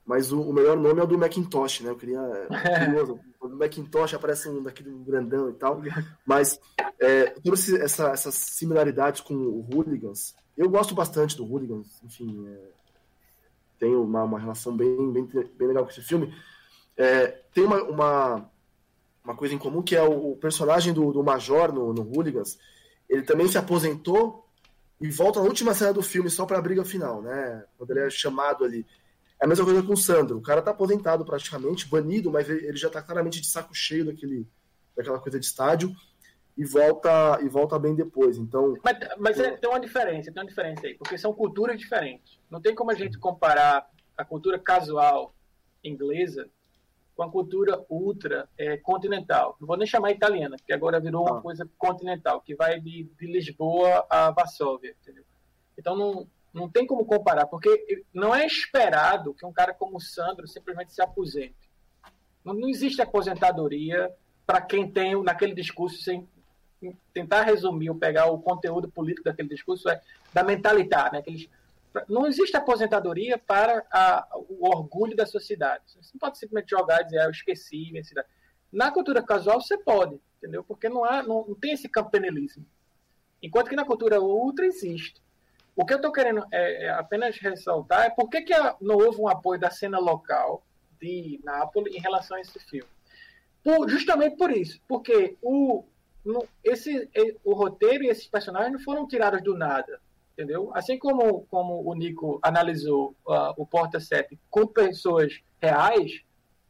mas 0.05 0.31
o, 0.31 0.41
o 0.41 0.53
melhor 0.53 0.77
nome 0.77 0.99
é 0.99 1.03
o 1.03 1.07
do 1.07 1.17
Macintosh, 1.17 1.81
né? 1.81 1.89
Eu 1.89 1.95
queria. 1.95 2.19
É 2.49 2.85
curioso. 2.85 3.19
o 3.41 3.49
Macintosh 3.49 4.13
aparece 4.13 4.49
um 4.49 4.61
daquele 4.61 4.91
grandão 5.03 5.49
e 5.49 5.53
tal. 5.53 5.81
Mas 6.25 6.59
é, 6.99 7.27
todas 7.41 7.67
essa, 7.73 8.09
essas 8.09 8.35
similaridades 8.35 9.21
com 9.21 9.33
o 9.33 9.65
Hooligans, 9.69 10.35
eu 10.57 10.69
gosto 10.69 10.93
bastante 10.93 11.35
do 11.35 11.45
Hooligans, 11.45 12.01
enfim. 12.03 12.47
É, 12.47 12.77
tenho 13.79 14.03
uma, 14.03 14.23
uma 14.23 14.39
relação 14.39 14.75
bem, 14.75 15.11
bem, 15.11 15.25
bem 15.25 15.67
legal 15.67 15.83
com 15.83 15.91
esse 15.91 16.01
filme. 16.01 16.33
É, 16.95 17.27
tem 17.53 17.63
uma, 17.63 17.83
uma, 17.83 18.51
uma, 19.23 19.35
coisa 19.35 19.53
em 19.53 19.57
comum 19.57 19.83
que 19.83 19.95
é 19.95 20.01
o, 20.01 20.31
o 20.31 20.37
personagem 20.37 20.93
do, 20.93 21.13
do 21.13 21.23
Major 21.23 21.71
no, 21.71 21.93
no 21.93 22.01
Hooligans. 22.01 22.57
Ele 23.07 23.21
também 23.21 23.47
se 23.47 23.57
aposentou 23.57 24.46
e 24.99 25.09
volta 25.09 25.39
na 25.39 25.45
última 25.45 25.73
cena 25.73 25.93
do 25.93 26.01
filme 26.01 26.29
só 26.29 26.45
para 26.45 26.57
a 26.57 26.61
briga 26.61 26.83
final, 26.83 27.21
né? 27.21 27.63
Quando 27.77 27.91
ele 27.91 28.01
é 28.01 28.09
chamado 28.09 28.65
ali. 28.65 28.85
É 29.39 29.45
a 29.45 29.47
mesma 29.47 29.65
coisa 29.65 29.83
com 29.83 29.93
o 29.93 29.97
Sandro. 29.97 30.37
O 30.37 30.41
cara 30.41 30.61
tá 30.61 30.71
aposentado 30.71 31.23
praticamente, 31.23 31.87
banido, 31.87 32.31
mas 32.31 32.49
ele 32.49 32.77
já 32.77 32.89
tá 32.89 33.01
claramente 33.01 33.39
de 33.39 33.47
saco 33.47 33.73
cheio 33.73 34.05
daquele, 34.05 34.47
daquela 34.95 35.19
coisa 35.19 35.39
de 35.39 35.45
estádio 35.45 35.95
e 36.57 36.65
volta 36.65 37.39
e 37.43 37.47
volta 37.47 37.77
bem 37.77 37.93
depois. 37.93 38.37
Então, 38.37 38.73
mas, 38.83 38.97
mas 39.19 39.39
é, 39.39 39.55
tem 39.55 39.69
uma 39.69 39.79
diferença, 39.79 40.31
tem 40.31 40.41
uma 40.41 40.49
diferença 40.49 40.87
aí, 40.87 40.95
porque 40.95 41.17
são 41.17 41.31
culturas 41.31 41.77
diferentes. 41.77 42.39
Não 42.49 42.59
tem 42.59 42.73
como 42.73 42.89
a 42.89 42.95
gente 42.95 43.19
comparar 43.19 43.87
a 44.17 44.25
cultura 44.25 44.57
casual 44.57 45.35
inglesa 45.83 46.49
com 47.17 47.23
a 47.23 47.31
cultura 47.31 47.83
ultra 47.89 48.47
é, 48.55 48.77
continental. 48.77 49.57
Não 49.59 49.67
vou 49.67 49.75
nem 49.75 49.87
chamar 49.87 50.11
italiana, 50.11 50.55
que 50.63 50.71
agora 50.71 50.99
virou 50.99 51.23
uma 51.23 51.39
ah. 51.39 51.41
coisa 51.41 51.67
continental, 51.75 52.39
que 52.41 52.53
vai 52.53 52.79
de, 52.79 53.09
de 53.19 53.25
Lisboa 53.25 54.05
a 54.07 54.29
Varsóvia, 54.29 54.95
entendeu? 55.01 55.23
Então 55.75 55.95
não, 55.95 56.27
não 56.53 56.69
tem 56.69 56.85
como 56.85 57.03
comparar, 57.05 57.47
porque 57.47 58.03
não 58.13 58.35
é 58.35 58.45
esperado 58.45 59.33
que 59.33 59.43
um 59.47 59.51
cara 59.51 59.73
como 59.73 59.97
o 59.97 60.01
Sandro 60.01 60.47
simplesmente 60.47 60.93
se 60.93 61.01
aposente. 61.01 61.55
Não, 62.45 62.53
não 62.53 62.69
existe 62.69 63.01
aposentadoria 63.01 64.13
para 64.45 64.61
quem 64.61 64.89
tem 64.89 65.19
naquele 65.23 65.55
discurso 65.55 65.97
sem 66.03 66.29
tentar 67.11 67.41
resumir 67.41 67.89
ou 67.89 67.95
pegar 67.95 68.27
o 68.27 68.39
conteúdo 68.39 68.87
político 68.87 69.25
daquele 69.25 69.49
discurso 69.49 69.89
é 69.89 69.99
da 70.31 70.43
mentalidade, 70.43 71.13
né? 71.13 71.19
Aqueles, 71.19 71.49
não 72.07 72.27
existe 72.27 72.55
aposentadoria 72.55 73.37
para 73.37 73.85
a, 73.91 74.27
o 74.49 74.67
orgulho 74.67 75.15
da 75.15 75.25
sociedade. 75.25 75.83
Você 75.87 76.11
não 76.13 76.19
pode 76.19 76.37
simplesmente 76.37 76.69
jogar 76.69 77.01
e 77.01 77.05
dizer, 77.05 77.19
ah, 77.19 77.25
eu 77.25 77.31
esqueci, 77.31 77.91
minha 77.91 78.03
cidade. 78.03 78.27
Na 78.71 78.91
cultura 78.91 79.23
casual 79.23 79.61
você 79.61 79.77
pode, 79.77 80.19
entendeu? 80.37 80.63
Porque 80.63 80.89
não, 80.89 81.03
há, 81.03 81.23
não, 81.23 81.45
não 81.47 81.55
tem 81.55 81.73
esse 81.73 81.87
campenelismo. 81.87 82.65
Enquanto 83.41 83.69
que 83.69 83.75
na 83.75 83.85
cultura 83.85 84.21
ultra 84.21 84.65
existe. 84.65 85.21
O 85.75 85.85
que 85.85 85.93
eu 85.93 85.97
estou 85.97 86.11
querendo 86.11 86.43
é, 86.51 86.85
é, 86.85 86.89
apenas 86.89 87.37
ressaltar 87.37 88.05
é 88.05 88.09
por 88.09 88.29
que, 88.29 88.41
que 88.41 88.53
não 88.81 88.95
houve 88.95 89.21
um 89.21 89.27
apoio 89.27 89.59
da 89.59 89.69
cena 89.69 89.99
local 89.99 90.65
de 90.99 91.39
Nápoles 91.43 91.95
em 91.95 91.99
relação 91.99 92.35
a 92.35 92.41
esse 92.41 92.59
filme. 92.59 92.89
Por, 93.63 93.87
justamente 93.87 94.37
por 94.37 94.51
isso, 94.51 94.81
porque 94.87 95.37
o, 95.41 95.85
esse, 96.63 97.07
o 97.43 97.53
roteiro 97.53 98.03
e 98.03 98.07
esses 98.07 98.27
personagens 98.27 98.73
não 98.73 98.79
foram 98.79 99.07
tirados 99.07 99.43
do 99.43 99.55
nada, 99.55 100.01
entendeu? 100.37 100.71
Assim 100.75 100.99
como, 100.99 101.41
como 101.49 101.81
o 101.83 101.95
Nico 101.95 102.39
analisou 102.43 103.15
uh, 103.25 103.53
o 103.57 103.65
Porta 103.65 103.99
7 103.99 104.37
com 104.51 104.67
pessoas 104.67 105.41
reais, 105.59 106.21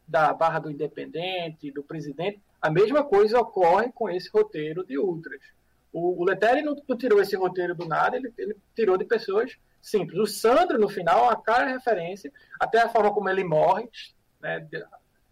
da 0.08 0.32
Barra 0.32 0.60
do 0.60 0.72
Independente, 0.72 1.70
do 1.70 1.84
presidente, 1.84 2.40
a 2.62 2.70
mesma 2.70 3.04
coisa 3.04 3.40
ocorre 3.40 3.92
com 3.92 4.10
esse 4.10 4.30
roteiro 4.30 4.86
de 4.86 4.98
Ultras. 4.98 5.42
O, 5.92 6.22
o 6.22 6.24
Leteri 6.24 6.62
não, 6.62 6.82
não, 6.88 6.98
tirou 6.98 7.22
esse 7.22 7.36
roteiro 7.36 7.76
do 7.76 7.86
nada, 7.86 8.16
ele, 8.16 8.34
ele, 8.38 8.56
tirou 8.74 8.98
de 8.98 9.04
pessoas 9.04 9.58
simples. 9.82 10.18
O 10.18 10.26
Sandro, 10.26 10.80
no 10.80 10.88
final, 10.88 11.20
é 11.20 11.24
uma 11.24 11.36
clara 11.36 11.68
referência, 11.68 12.32
até 12.58 12.82
a 12.82 12.90
forma 12.90 13.14
como 13.14 13.30
ele 13.30 13.44
morre, 13.44 13.90
né, 14.42 14.66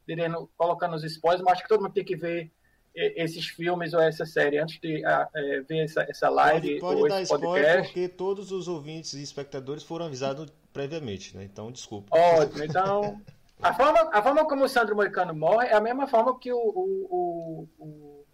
direndo, 0.06 0.50
colocando 0.58 0.96
os 0.96 1.04
spoilers, 1.06 1.42
mas 1.42 1.54
acho 1.54 1.64
que 1.64 1.70
todo 1.70 1.82
mundo 1.82 1.94
tem 1.94 2.04
que 2.04 2.18
ver 2.18 2.52
esses 2.96 3.48
filmes 3.48 3.94
ou 3.94 4.00
essa 4.00 4.26
série 4.26 4.58
antes 4.58 4.80
de 4.80 5.04
é, 5.06 5.62
ver 5.62 5.84
essa, 5.84 6.06
essa 6.08 6.30
live 6.30 6.80
pode, 6.80 7.02
pode 7.02 7.14
dar 7.14 7.22
spoiler 7.22 7.84
porque 7.84 8.08
todos 8.08 8.52
os 8.52 8.68
ouvintes 8.68 9.14
e 9.14 9.22
espectadores 9.22 9.84
foram 9.84 10.06
avisados 10.06 10.52
previamente, 10.72 11.36
né? 11.36 11.44
Então, 11.44 11.72
desculpa. 11.72 12.18
Ótimo. 12.18 12.64
Então, 12.64 13.22
a 13.62 13.74
forma, 13.74 14.10
a 14.12 14.22
forma 14.22 14.46
como 14.46 14.64
o 14.64 14.70
Sandro 14.70 14.96
Moicano 14.96 15.34
morre 15.34 15.68
é 15.68 15.76
a 15.76 15.82
mesma 15.82 16.08
forma 16.08 16.38
que 16.40 16.52
o, 16.52 16.58
o, 16.58 17.68
o, 17.78 18.26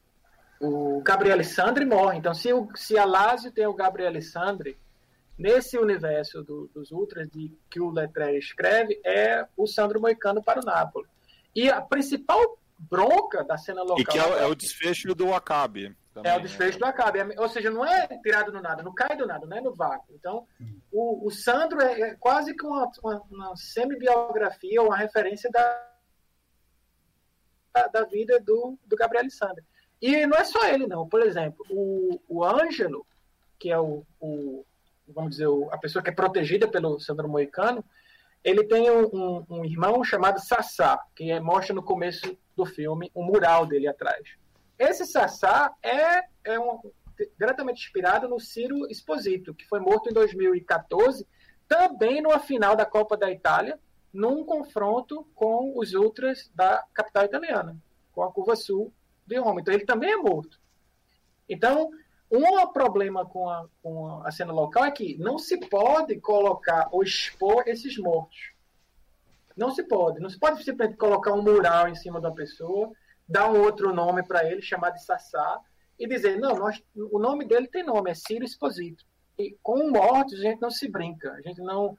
o 0.60 1.02
Gabriel 1.02 1.36
Alessandri 1.36 1.86
morre. 1.86 2.18
Então, 2.18 2.34
se, 2.34 2.54
o, 2.54 2.70
se 2.76 2.98
a 2.98 3.06
Lazio 3.06 3.52
tem 3.52 3.66
o 3.66 3.74
Gabriel 3.74 4.10
Alessandri, 4.10 4.78
nesse 5.38 5.78
universo 5.78 6.44
do, 6.44 6.70
dos 6.74 6.92
Ultras 6.92 7.28
de, 7.30 7.52
que 7.70 7.80
o 7.80 7.90
Letré 7.90 8.38
escreve, 8.38 9.00
é 9.04 9.46
o 9.58 9.66
Sandro 9.66 10.00
Moicano 10.00 10.44
para 10.44 10.60
o 10.60 10.66
Napoli. 10.66 11.08
E 11.56 11.70
a 11.70 11.82
principal 11.82 12.58
bronca 12.90 13.44
da 13.44 13.58
cena 13.58 13.82
local. 13.82 14.00
E 14.00 14.06
que 14.06 14.18
é, 14.18 14.44
é 14.44 14.46
o 14.46 14.56
desfecho 14.56 15.14
do 15.14 15.34
Acabe. 15.34 15.96
Também, 16.14 16.32
é 16.32 16.36
o 16.36 16.42
desfecho 16.42 16.74
né? 16.74 16.80
do 16.80 16.86
Acabe. 16.86 17.20
É, 17.20 17.40
ou 17.40 17.48
seja, 17.48 17.70
não 17.70 17.86
é 17.86 18.08
tirado 18.22 18.52
do 18.52 18.62
nada, 18.62 18.84
não 18.84 18.94
cai 18.94 19.16
do 19.16 19.26
nada, 19.26 19.46
não 19.46 19.58
é 19.58 19.62
no 19.62 19.74
vácuo. 19.74 20.14
Então, 20.14 20.46
o, 20.92 21.28
o 21.28 21.32
Sandro 21.32 21.82
é, 21.82 22.02
é, 22.02 22.16
quase 22.16 22.56
que 22.56 22.66
uma, 22.66 22.90
uma, 23.02 23.22
uma 23.30 23.56
semi-biografia 23.56 24.82
ou 24.82 24.88
uma 24.88 24.98
referência 24.98 25.50
da, 25.52 25.88
da, 27.74 27.88
da, 27.88 28.04
vida 28.04 28.40
do, 28.40 28.78
do 28.86 28.96
Gabriel 28.96 29.30
Sandro. 29.30 29.64
E 30.02 30.26
não 30.26 30.38
é 30.38 30.44
só 30.44 30.66
ele, 30.68 30.88
não. 30.88 31.08
Por 31.08 31.22
exemplo, 31.22 31.66
o, 31.70 32.20
o 32.28 32.44
Ângelo, 32.44 33.06
que 33.60 33.72
é 33.72 33.80
o, 33.80 34.04
o 34.20 34.66
vamos 35.08 35.32
dizer, 35.32 35.48
a 35.72 35.78
pessoa 35.78 36.04
que 36.04 36.10
é 36.10 36.14
protegida 36.14 36.68
pelo 36.68 37.00
Sandro 37.00 37.30
Moicano, 37.30 37.84
ele 38.44 38.64
tem 38.64 38.90
um, 38.90 39.06
um, 39.14 39.46
um 39.50 39.66
irmão 39.66 40.04
chamado 40.04 40.40
Sassá, 40.40 41.00
que 41.16 41.30
é, 41.32 41.40
mostra 41.40 41.76
no 41.76 41.84
começo 41.84 42.38
do 42.62 42.66
filme 42.66 43.12
um 43.16 43.24
mural 43.24 43.66
dele 43.66 43.88
atrás. 43.88 44.22
Esse 44.78 45.06
Sassá 45.06 45.74
é, 45.82 46.24
é 46.44 46.60
um, 46.60 46.80
diretamente 47.38 47.84
inspirado 47.84 48.28
no 48.28 48.40
Ciro 48.40 48.90
Esposito, 48.90 49.54
que 49.54 49.68
foi 49.68 49.80
morto 49.80 50.10
em 50.10 50.14
2014, 50.14 51.28
também 51.68 52.22
numa 52.22 52.40
final 52.40 52.76
da 52.76 52.86
Copa 52.86 53.18
da 53.18 53.32
Itália, 53.32 53.80
num 54.14 54.44
confronto 54.44 55.28
com 55.34 55.78
os 55.78 55.94
ultras 55.94 56.52
da 56.54 56.86
capital 56.94 57.26
italiana, 57.26 57.78
com 58.12 58.22
a 58.24 58.32
curva 58.32 58.56
sul 58.56 58.94
de 59.26 59.38
Roma. 59.38 59.62
Então 59.62 59.74
ele 59.74 59.86
também 59.86 60.12
é 60.12 60.18
morto. 60.18 60.60
Então, 61.50 61.90
um 62.30 62.68
problema 62.68 63.26
com 63.26 63.50
a, 63.50 63.68
com 63.82 64.22
a 64.24 64.32
cena 64.32 64.54
local 64.54 64.86
é 64.86 64.92
que 64.92 65.18
não 65.18 65.38
se 65.38 65.58
pode 65.58 66.20
colocar 66.20 66.90
ou 66.92 67.02
expor 67.04 67.64
esses 67.68 67.98
mortos. 67.98 68.52
Não 69.56 69.72
se 69.72 69.84
pode. 69.84 70.20
Não 70.20 70.30
se 70.30 70.40
pode 70.40 70.64
simplesmente 70.64 70.98
colocar 70.98 71.34
um 71.34 71.42
mural 71.42 71.88
em 71.88 71.96
cima 71.96 72.20
da 72.20 72.32
pessoa, 72.32 72.92
dar 73.28 73.52
um 73.52 73.62
outro 73.62 73.94
nome 73.94 74.24
para 74.24 74.46
ele, 74.50 74.62
chamar 74.62 74.92
de 74.92 75.04
Sassá, 75.04 75.60
e 75.98 76.08
dizer, 76.08 76.40
não, 76.40 76.56
nós, 76.56 76.82
o 76.96 77.20
nome 77.20 77.46
dele 77.46 77.68
tem 77.68 77.84
nome, 77.84 78.10
é 78.10 78.14
Ciro 78.14 78.44
Exposito. 78.44 79.06
E 79.38 79.56
com 79.62 79.90
mortos 79.90 80.40
a 80.40 80.44
gente 80.44 80.60
não 80.60 80.72
se 80.72 80.88
brinca, 80.88 81.32
a 81.34 81.42
gente 81.42 81.62
não 81.62 81.96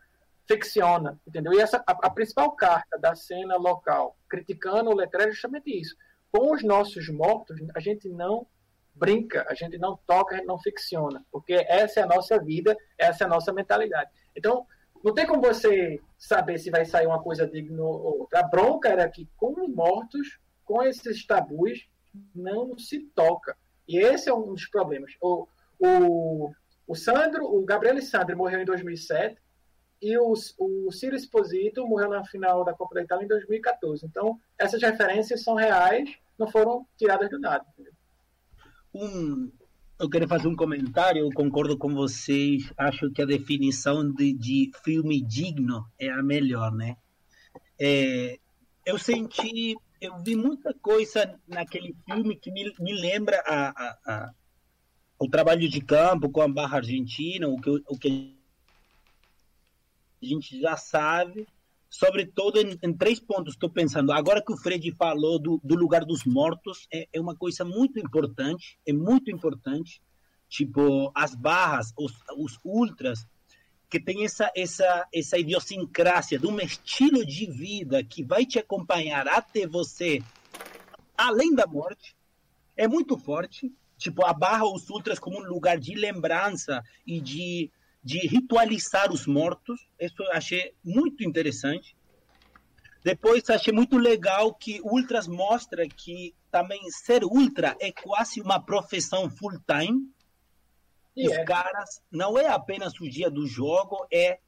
ficciona, 0.46 1.20
entendeu? 1.26 1.53
E 1.53 1.61
essa, 1.61 1.82
a, 1.86 1.92
a 1.92 2.11
principal 2.11 2.50
carta 2.53 2.98
da 2.98 3.14
cena 3.14 3.57
local, 3.57 4.16
criticando 4.28 4.90
o 4.90 4.94
letreiro, 4.94 5.30
é 5.30 5.34
justamente 5.34 5.70
isso. 5.70 5.94
Com 6.32 6.53
os 6.53 6.62
nossos 6.62 7.09
mortos, 7.09 7.57
a 7.74 7.80
gente 7.80 8.09
não 8.09 8.46
brinca, 8.94 9.46
a 9.48 9.55
gente 9.55 9.78
não 9.78 9.98
toca, 10.07 10.34
a 10.34 10.38
gente 10.38 10.46
não 10.46 10.59
ficciona, 10.59 11.24
porque 11.30 11.64
essa 11.68 12.00
é 12.00 12.03
a 12.03 12.07
nossa 12.07 12.38
vida, 12.38 12.76
essa 12.98 13.24
é 13.24 13.26
a 13.26 13.30
nossa 13.30 13.53
mentalidade. 13.53 14.11
Então, 14.36 14.66
não 15.05 15.14
tem 15.14 15.26
como 15.26 15.40
você 15.40 16.00
saber 16.18 16.59
se 16.59 16.70
vai 16.70 16.84
sair 16.84 17.07
uma 17.07 17.22
coisa 17.22 17.46
digna 17.46 17.82
ou 17.82 18.20
outra. 18.20 18.40
A 18.40 18.42
bronca 18.42 18.88
era 18.88 19.09
que 19.09 19.28
com 19.36 19.61
os 19.61 19.68
mortos, 19.74 20.38
com 20.64 20.82
esses 20.82 21.26
tabus, 21.26 21.88
não 22.34 22.78
se 22.78 23.00
toca. 23.14 23.57
E 23.88 23.98
esse 23.98 24.28
é 24.28 24.34
um 24.34 24.53
dos 24.55 24.66
problemas. 24.66 25.12
O, 25.20 25.46
o, 25.78 26.53
o 26.86 26.94
Sandro, 26.94 27.44
o 27.44 27.64
Gabriel 27.64 28.00
Sandro 28.00 28.36
morreu 28.36 28.61
em 28.61 28.64
2007 28.64 29.40
e 30.00 30.16
o, 30.18 30.32
o 30.59 30.92
Ciro 30.92 31.16
Esposito 31.16 31.86
morreu 31.86 32.11
na 32.11 32.24
final 32.24 32.64
da 32.64 32.74
Copa 32.74 32.94
da 32.94 33.03
Itália 33.03 33.24
em 33.24 33.28
2014. 33.28 34.07
Então, 34.07 34.38
essas 34.59 34.82
referências 34.82 35.42
são 35.42 35.55
reais, 35.55 36.11
não 36.38 36.48
foram 36.48 36.86
tiradas 36.96 37.30
do 37.30 37.38
nada. 37.38 37.64
Um, 38.94 39.50
eu 39.99 40.09
quero 40.11 40.26
fazer 40.26 40.49
um 40.49 40.57
comentário, 40.57 41.20
eu 41.20 41.30
concordo 41.30 41.76
com 41.76 41.95
vocês, 41.95 42.72
acho 42.76 43.11
que 43.11 43.22
a 43.22 43.26
definição 43.26 44.11
de, 44.12 44.32
de 44.32 44.70
filme 44.84 45.20
digno 45.20 45.86
é 45.99 46.11
a 46.11 46.22
melhor, 46.22 46.72
né? 46.72 46.97
É, 47.78 48.38
eu 48.84 48.99
senti, 48.99 49.76
eu 50.01 50.18
vi 50.22 50.34
muita 50.34 50.74
coisa 50.74 51.38
naquele 51.47 51.95
filme 52.05 52.36
que 52.36 52.51
me, 52.51 52.72
me 52.80 52.93
lembra 52.93 53.43
a, 53.47 53.68
a, 53.68 53.99
a 54.07 54.32
o 55.18 55.28
trabalho 55.28 55.68
de 55.68 55.80
campo 55.80 56.28
com 56.28 56.43
a 56.43 56.49
Barra 56.49 56.78
Argentina, 56.78 57.47
o 57.47 57.57
que, 57.61 57.70
o 57.70 57.97
que 57.97 58.36
a 60.20 60.26
gente 60.26 60.61
já 60.61 60.76
sabe, 60.76 61.47
sobretudo 61.93 62.59
em, 62.59 62.78
em 62.82 62.97
três 62.97 63.20
pontos. 63.20 63.53
Estou 63.53 63.68
pensando, 63.68 64.12
agora 64.12 64.43
que 64.43 64.53
o 64.53 64.57
Fred 64.57 64.90
falou 64.93 65.38
do, 65.38 65.61
do 65.62 65.74
lugar 65.74 66.07
dos 66.07 66.24
mortos, 66.24 66.88
é, 66.90 67.07
é, 67.12 67.20
uma 67.20 67.36
coisa 67.36 67.64
muito 67.64 68.01
importante, 68.01 68.78
é 68.86 68.93
muito 68.93 69.30
importante. 69.30 70.01
Tipo, 70.49 71.12
as 71.14 71.34
barras, 71.34 71.93
os, 71.97 72.12
os 72.36 72.59
ultras, 72.64 73.26
que 73.90 74.01
tem 74.01 74.24
essa, 74.24 74.51
essa, 74.57 75.07
essa 75.14 75.38
idiosincrasia 75.38 76.38
de 76.38 76.47
um 76.47 76.59
estilo 76.61 77.24
de 77.26 77.47
vida 77.47 78.03
que 78.03 78.24
vai 78.24 78.47
te 78.47 78.59
acompanhar 78.59 79.28
até 79.28 79.66
você, 79.66 80.22
além 81.16 81.55
da 81.55 81.66
morte, 81.66 82.16
é 82.74 82.88
muito 82.88 83.18
forte 83.18 83.70
tipo, 84.03 84.26
a 84.26 84.32
Barra 84.32 84.64
os 84.64 84.90
Ultras 84.90 85.18
como 85.18 85.38
um 85.38 85.47
lugar 85.47 85.78
de 85.78 85.95
lembrança 85.95 86.82
e 87.07 87.20
de, 87.20 87.70
de 88.03 88.18
ritualizar 88.26 89.12
os 89.12 89.26
mortos. 89.26 89.80
Isso 89.98 90.22
eu 90.22 90.32
achei 90.32 90.74
muito 90.84 91.22
interessante. 91.22 91.96
Depois 93.05 93.48
achei 93.50 93.72
muito 93.72 93.98
legal 93.98 94.55
que 94.55 94.80
Ultras 94.82 95.26
mostra 95.26 95.88
que 95.88 96.34
também 96.50 96.88
ser 96.90 97.24
ultra 97.24 97.76
é 97.80 97.90
quase 97.90 98.40
uma 98.40 98.61
profissão 98.61 99.28
full 99.30 99.59
time. 99.66 100.09
E 101.14 101.28
Os 101.28 101.34
é. 101.34 101.44
caras 101.44 102.00
não 102.11 102.38
é 102.38 102.46
apenas 102.46 102.98
o 103.00 103.09
dia 103.09 103.30
do 103.30 103.46
jogo, 103.46 104.07
é 104.11 104.38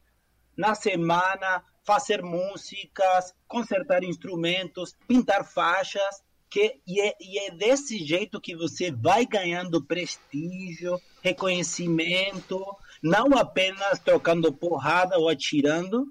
na 0.56 0.74
semana 0.74 1.62
fazer 1.82 2.22
músicas, 2.22 3.34
consertar 3.46 4.02
instrumentos, 4.02 4.96
pintar 5.06 5.44
faixas 5.44 6.22
que, 6.54 6.80
e, 6.86 7.00
é, 7.00 7.16
e 7.20 7.38
é 7.40 7.50
desse 7.50 7.98
jeito 7.98 8.40
que 8.40 8.54
você 8.54 8.92
vai 8.92 9.26
ganhando 9.26 9.84
prestígio, 9.84 11.00
reconhecimento, 11.20 12.64
não 13.04 13.36
apenas 13.36 13.98
trocando 13.98 14.50
porrada 14.50 15.18
ou 15.18 15.28
atirando. 15.28 16.06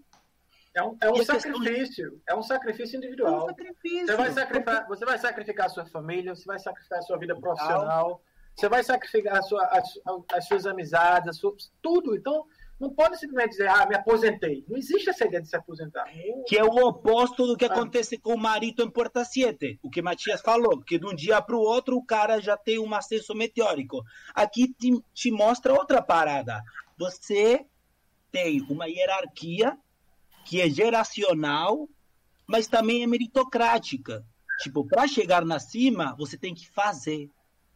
É 0.75 0.83
um, 0.83 0.95
é 1.01 1.09
um 1.09 1.23
sacrifício, 1.23 2.11
questão... 2.11 2.21
é 2.27 2.35
um 2.35 2.43
sacrifício 2.43 2.97
individual. 2.97 3.33
É 3.33 3.37
um 3.37 3.47
sacrifício. 3.47 4.05
Você, 4.05 4.15
vai 4.15 4.31
sacrificar, 4.31 4.87
você 4.87 5.05
vai 5.05 5.17
sacrificar 5.17 5.65
a 5.65 5.69
sua 5.69 5.85
família, 5.87 6.35
você 6.35 6.45
vai 6.45 6.59
sacrificar 6.59 6.99
a 6.99 7.01
sua 7.01 7.17
vida 7.17 7.35
profissional, 7.35 8.21
você 8.55 8.69
vai 8.69 8.83
sacrificar 8.83 9.37
a 9.37 9.41
sua, 9.41 9.65
as, 9.65 9.89
as 10.33 10.47
suas 10.47 10.67
amizades, 10.67 11.29
a 11.29 11.33
sua, 11.33 11.55
tudo. 11.81 12.15
Então, 12.15 12.45
não 12.83 12.93
pode 12.93 13.17
simplesmente 13.17 13.51
dizer, 13.51 13.69
ah, 13.69 13.85
me 13.85 13.95
aposentei. 13.95 14.65
Não 14.67 14.77
existe 14.77 15.09
essa 15.09 15.25
ideia 15.25 15.41
de 15.41 15.47
se 15.47 15.55
aposentar. 15.55 16.03
Que 16.45 16.57
é 16.57 16.63
o 16.65 16.85
oposto 16.85 17.47
do 17.47 17.55
que 17.55 17.63
acontece 17.63 18.17
com 18.17 18.33
o 18.33 18.37
marido 18.37 18.83
em 18.83 18.91
Porta 18.91 19.23
7. 19.23 19.79
O 19.81 19.89
que 19.89 20.01
Matias 20.01 20.41
falou, 20.41 20.81
que 20.81 20.99
de 20.99 21.05
um 21.05 21.15
dia 21.15 21.41
para 21.41 21.55
o 21.55 21.61
outro 21.61 21.95
o 21.95 22.05
cara 22.05 22.41
já 22.41 22.57
tem 22.57 22.79
um 22.79 22.93
ascenso 22.93 23.33
meteórico. 23.33 24.03
Aqui 24.35 24.67
te, 24.73 25.01
te 25.13 25.31
mostra 25.31 25.73
outra 25.73 26.01
parada. 26.01 26.61
Você 26.97 27.65
tem 28.29 28.61
uma 28.69 28.89
hierarquia 28.89 29.77
que 30.43 30.59
é 30.59 30.69
geracional, 30.69 31.87
mas 32.45 32.67
também 32.67 33.01
é 33.01 33.07
meritocrática. 33.07 34.25
Tipo, 34.59 34.85
para 34.85 35.07
chegar 35.07 35.45
na 35.45 35.57
cima, 35.57 36.13
você 36.17 36.37
tem 36.37 36.53
que 36.53 36.69
fazer. 36.69 37.29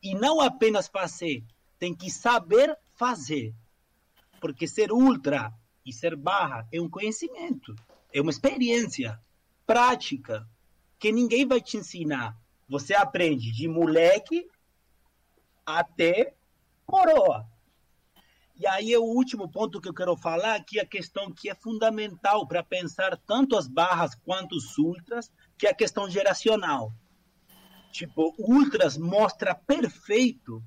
E 0.03 0.13
não 0.13 0.41
apenas 0.41 0.89
fazer, 0.89 1.45
tem 1.79 1.95
que 1.95 2.11
saber 2.11 2.77
fazer. 2.93 3.55
Porque 4.39 4.67
ser 4.67 4.91
ultra 4.91 5.53
e 5.85 5.93
ser 5.93 6.15
barra 6.15 6.67
é 6.71 6.81
um 6.81 6.89
conhecimento, 6.89 7.75
é 8.13 8.21
uma 8.21 8.31
experiência 8.31 9.19
prática 9.65 10.47
que 10.99 11.11
ninguém 11.11 11.45
vai 11.45 11.61
te 11.61 11.77
ensinar. 11.77 12.37
Você 12.67 12.93
aprende 12.93 13.51
de 13.51 13.67
moleque 13.67 14.47
até 15.65 16.35
coroa. 16.85 17.45
E 18.59 18.65
aí 18.65 18.91
é 18.91 18.97
o 18.97 19.03
último 19.03 19.47
ponto 19.49 19.79
que 19.79 19.87
eu 19.87 19.93
quero 19.93 20.17
falar, 20.17 20.63
que 20.63 20.79
é 20.79 20.81
a 20.81 20.87
questão 20.87 21.31
que 21.31 21.49
é 21.49 21.53
fundamental 21.53 22.47
para 22.47 22.63
pensar 22.63 23.15
tanto 23.17 23.55
as 23.55 23.67
barras 23.67 24.15
quanto 24.15 24.55
os 24.55 24.77
ultras, 24.79 25.31
que 25.57 25.67
é 25.67 25.69
a 25.69 25.75
questão 25.75 26.09
geracional. 26.09 26.91
Tipo, 27.91 28.33
ultras 28.39 28.97
mostra 28.97 29.53
perfeito 29.53 30.63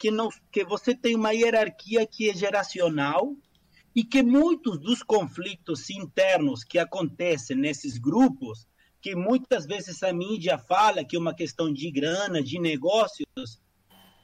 que, 0.00 0.10
não, 0.10 0.30
que 0.50 0.64
você 0.64 0.94
tem 0.94 1.14
uma 1.14 1.32
hierarquia 1.32 2.06
que 2.06 2.30
é 2.30 2.34
geracional 2.34 3.36
e 3.94 4.02
que 4.02 4.22
muitos 4.22 4.80
dos 4.80 5.02
conflitos 5.02 5.90
internos 5.90 6.64
que 6.64 6.78
acontecem 6.78 7.54
nesses 7.54 7.98
grupos, 7.98 8.66
que 8.98 9.14
muitas 9.14 9.66
vezes 9.66 10.02
a 10.02 10.10
mídia 10.10 10.56
fala 10.56 11.04
que 11.04 11.16
é 11.16 11.18
uma 11.18 11.34
questão 11.34 11.70
de 11.70 11.90
grana, 11.90 12.42
de 12.42 12.58
negócios, 12.58 13.60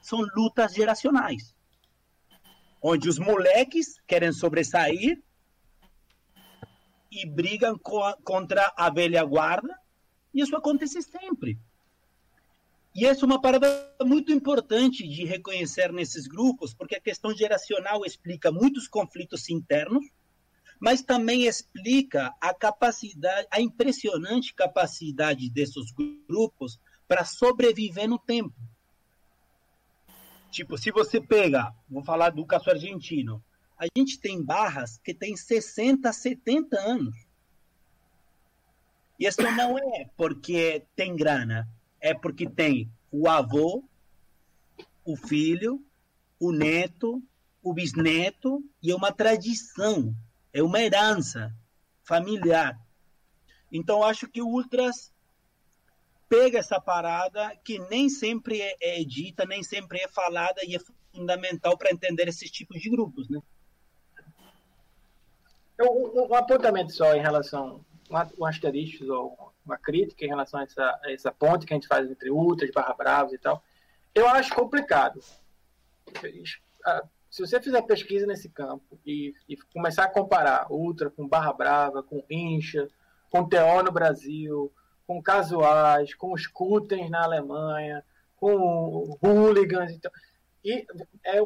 são 0.01 0.27
lutas 0.35 0.73
geracionais. 0.73 1.55
Onde 2.83 3.07
os 3.07 3.19
moleques 3.19 4.01
querem 4.07 4.33
sobressair 4.33 5.23
e 7.13 7.27
brigam 7.27 7.77
co 7.79 8.17
contra 8.25 8.73
a 8.79 8.89
velha 8.89 9.23
guarda, 9.25 9.79
e 10.33 10.41
isso 10.41 10.57
acontece 10.57 11.03
sempre. 11.03 11.59
E 12.97 13.05
essa 13.05 13.27
é 13.27 13.27
uma 13.27 13.39
parada 13.39 13.69
muito 14.07 14.33
importante 14.33 15.07
de 15.07 15.27
reconhecer 15.27 15.93
nesses 15.93 16.27
grupos, 16.27 16.73
porque 16.73 16.97
a 16.97 17.01
questão 17.01 17.37
geracional 17.37 18.07
explica 18.07 18.51
muitos 18.51 18.89
conflitos 18.89 19.51
internos, 19.51 20.03
mas 20.81 21.03
também 21.03 21.47
explica 21.47 22.35
a 22.41 22.55
capacidade, 22.55 23.47
a 23.51 23.61
impressionante 23.61 24.55
capacidade 24.55 25.51
desses 25.51 25.93
grupos 26.27 26.81
para 27.07 27.23
sobreviver 27.23 28.09
no 28.09 28.19
tempo. 28.19 28.57
Tipo, 30.51 30.79
se 30.79 30.91
você 30.91 31.21
pega, 31.21 31.75
vou 31.91 32.03
falar 32.03 32.31
do 32.31 32.47
caso 32.47 32.71
argentino, 32.71 33.45
a 33.79 33.85
gente 33.95 34.19
tem 34.19 34.43
barras 34.43 34.99
que 35.05 35.13
tem 35.13 35.37
60, 35.37 36.11
70 36.11 36.81
anos. 36.81 37.15
E 39.21 39.27
isso 39.27 39.43
não 39.43 39.79
é 39.79 40.09
porque 40.17 40.87
tem 40.97 41.15
grana, 41.15 41.69
é 42.01 42.15
porque 42.15 42.49
tem 42.49 42.91
o 43.11 43.29
avô, 43.29 43.85
o 45.05 45.17
filho, 45.17 45.85
o 46.39 46.53
neto, 46.53 47.23
o 47.63 47.73
bisneto, 47.73 48.63
e 48.83 48.91
é 48.91 48.95
uma 48.95 49.13
tradição, 49.13 50.15
é 50.53 50.63
uma 50.63 50.81
herança 50.81 51.55
familiar. 52.03 52.79
Então, 53.73 54.03
acho 54.03 54.29
que 54.29 54.41
o 54.41 54.49
Ultras 54.49 55.13
pega 56.29 56.59
essa 56.59 56.81
parada 56.81 57.57
que 57.65 57.79
nem 57.89 58.09
sempre 58.09 58.61
é, 58.61 58.77
é 58.81 59.05
dita, 59.05 59.45
nem 59.45 59.63
sempre 59.63 60.01
é 60.01 60.09
falada 60.09 60.65
e 60.65 60.77
é 60.77 60.79
fundamental 61.13 61.77
para 61.77 61.91
entender 61.91 62.29
esses 62.29 62.51
tipos 62.51 62.81
de 62.81 62.91
grupos, 62.91 63.29
né? 63.29 63.41
Um, 65.81 66.31
um 66.31 66.35
apontamento 66.35 66.93
só 66.93 67.15
em 67.15 67.21
relação 67.21 67.85
um 68.39 68.45
asterisco 68.45 69.05
ou 69.13 69.53
uma 69.65 69.77
crítica 69.77 70.25
em 70.25 70.29
relação 70.29 70.61
a 70.61 70.63
essa, 70.63 71.01
a 71.05 71.13
essa 71.13 71.33
ponte 71.33 71.67
que 71.67 71.73
a 71.73 71.77
gente 71.77 71.89
faz 71.89 72.11
entre 72.11 72.31
Ultras, 72.31 72.71
Barra 72.71 72.95
Bravos 72.95 73.33
e 73.33 73.39
tal. 73.39 73.63
Eu 74.15 74.29
acho 74.29 74.55
complicado. 74.55 75.21
Se 77.31 77.41
você 77.41 77.61
fizer 77.61 77.83
pesquisa 77.83 78.27
nesse 78.27 78.49
campo 78.49 78.99
e, 79.05 79.35
e 79.49 79.57
começar 79.57 80.05
a 80.05 80.11
comparar 80.11 80.71
Ultra 80.71 81.11
com 81.11 81.29
Barra 81.29 81.53
Brava, 81.53 82.03
com 82.03 82.25
Incha, 82.31 82.89
com 83.31 83.49
TO 83.49 83.83
no 83.85 83.93
Brasil, 83.93 84.73
com 85.07 85.23
casuais, 85.23 86.15
com 86.15 86.33
os 86.33 86.49
na 87.11 87.25
Alemanha, 87.25 88.05
com 88.37 89.19
hooligans 89.23 89.93
e 89.93 89.99
tal, 89.99 90.13
e 90.67 90.85
é, 91.25 91.39
é, 91.39 91.43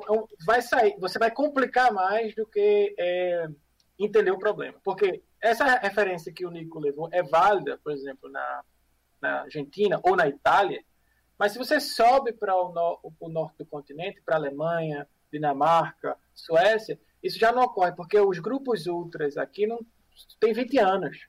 vai 0.46 0.62
sair, 0.62 0.96
você 0.98 1.18
vai 1.18 1.30
complicar 1.30 1.92
mais 1.92 2.34
do 2.34 2.46
que 2.46 2.94
é, 2.98 3.48
entender 3.98 4.30
o 4.30 4.38
problema. 4.38 4.78
Porque 4.82 5.22
essa 5.40 5.64
referência 5.78 6.32
que 6.32 6.44
o 6.44 6.50
Nico 6.50 6.78
levou 6.78 7.08
é 7.12 7.22
válida, 7.22 7.78
por 7.82 7.92
exemplo, 7.92 8.30
na, 8.30 8.64
na 9.20 9.40
Argentina 9.42 10.00
ou 10.02 10.16
na 10.16 10.28
Itália, 10.28 10.84
mas 11.38 11.52
se 11.52 11.58
você 11.58 11.80
sobe 11.80 12.32
para 12.32 12.54
o, 12.54 12.72
no, 12.72 13.14
o 13.18 13.28
norte 13.28 13.58
do 13.58 13.66
continente, 13.66 14.20
para 14.20 14.36
a 14.36 14.38
Alemanha, 14.38 15.08
Dinamarca, 15.32 16.16
Suécia, 16.34 17.00
isso 17.22 17.38
já 17.38 17.50
não 17.50 17.62
ocorre, 17.62 17.92
porque 17.92 18.18
os 18.18 18.38
grupos 18.38 18.86
ultras 18.86 19.36
aqui 19.36 19.66
não 19.66 19.80
têm 20.38 20.52
20 20.52 20.78
anos. 20.78 21.28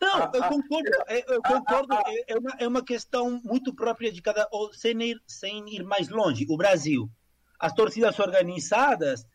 Não, 0.00 0.24
ah, 0.24 0.32
eu 0.34 0.44
ah. 0.44 0.48
concordo, 0.48 0.90
eu 1.08 1.42
concordo, 1.42 1.94
ah, 1.94 2.02
é, 2.26 2.36
uma, 2.36 2.50
é 2.58 2.68
uma 2.68 2.84
questão 2.84 3.40
muito 3.44 3.74
própria 3.74 4.10
de 4.12 4.20
cada. 4.20 4.48
Sem 4.72 5.00
ir, 5.02 5.22
sem 5.26 5.74
ir 5.74 5.84
mais 5.84 6.08
longe, 6.08 6.46
o 6.48 6.56
Brasil. 6.56 7.10
As 7.58 7.72
torcidas 7.72 8.18
organizadas 8.18 9.26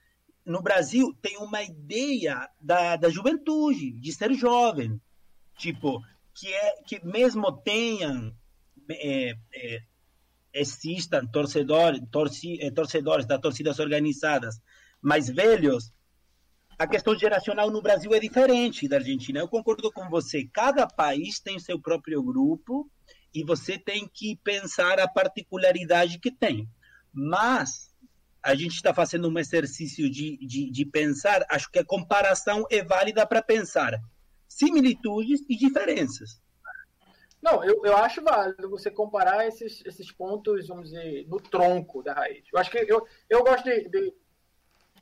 no 0.46 0.62
Brasil 0.62 1.14
tem 1.22 1.38
uma 1.38 1.64
ideia 1.64 2.48
da, 2.62 2.96
da 2.96 3.10
juventude, 3.10 3.92
de 4.00 4.14
ser 4.14 4.34
jovem. 4.34 5.02
Tipo, 5.58 6.02
que, 6.34 6.54
é, 6.54 6.82
que 6.84 7.04
mesmo 7.04 7.52
tenham, 7.52 8.36
é, 8.90 9.36
é, 9.54 9.82
existam 10.54 11.26
torcedores, 11.26 12.02
torci, 12.12 12.62
é, 12.62 12.70
torcedores 12.70 13.26
das 13.26 13.42
torcidas 13.42 13.80
organizadas 13.80 14.60
mais 15.02 15.30
velhos, 15.30 15.92
a 16.78 16.86
questão 16.86 17.18
geracional 17.18 17.72
no 17.72 17.82
Brasil 17.82 18.14
é 18.14 18.20
diferente 18.20 18.88
da 18.88 18.98
Argentina. 18.98 19.40
Eu 19.40 19.48
concordo 19.48 19.92
com 19.92 20.10
você. 20.10 20.48
Cada 20.52 20.86
país 20.86 21.40
tem 21.40 21.58
seu 21.58 21.80
próprio 21.80 22.22
grupo 22.22 22.90
e 23.34 23.44
você 23.44 23.78
tem 23.78 24.10
que 24.14 24.38
pensar 24.44 25.00
a 25.00 25.08
particularidade 25.08 26.20
que 26.20 26.32
tem. 26.32 26.68
Mas 27.14 27.95
a 28.46 28.54
gente 28.54 28.76
está 28.76 28.94
fazendo 28.94 29.28
um 29.28 29.40
exercício 29.40 30.08
de, 30.08 30.38
de, 30.38 30.70
de 30.70 30.86
pensar, 30.86 31.44
acho 31.50 31.70
que 31.72 31.80
a 31.80 31.86
comparação 31.86 32.64
é 32.70 32.84
válida 32.84 33.26
para 33.26 33.42
pensar 33.42 34.00
similitudes 34.48 35.42
e 35.50 35.58
diferenças. 35.58 36.40
Não, 37.42 37.64
eu, 37.64 37.84
eu 37.84 37.98
acho 37.98 38.24
válido 38.24 38.70
você 38.70 38.92
comparar 38.92 39.48
esses, 39.48 39.84
esses 39.84 40.12
pontos, 40.12 40.68
vamos 40.68 40.92
dizer, 40.92 41.28
no 41.28 41.40
tronco 41.40 42.04
da 42.04 42.14
raiz. 42.14 42.46
Eu 42.54 42.60
acho 42.60 42.70
que 42.70 42.78
eu, 42.78 43.08
eu 43.28 43.44
gosto 43.44 43.64
de, 43.64 43.90
de, 43.90 44.14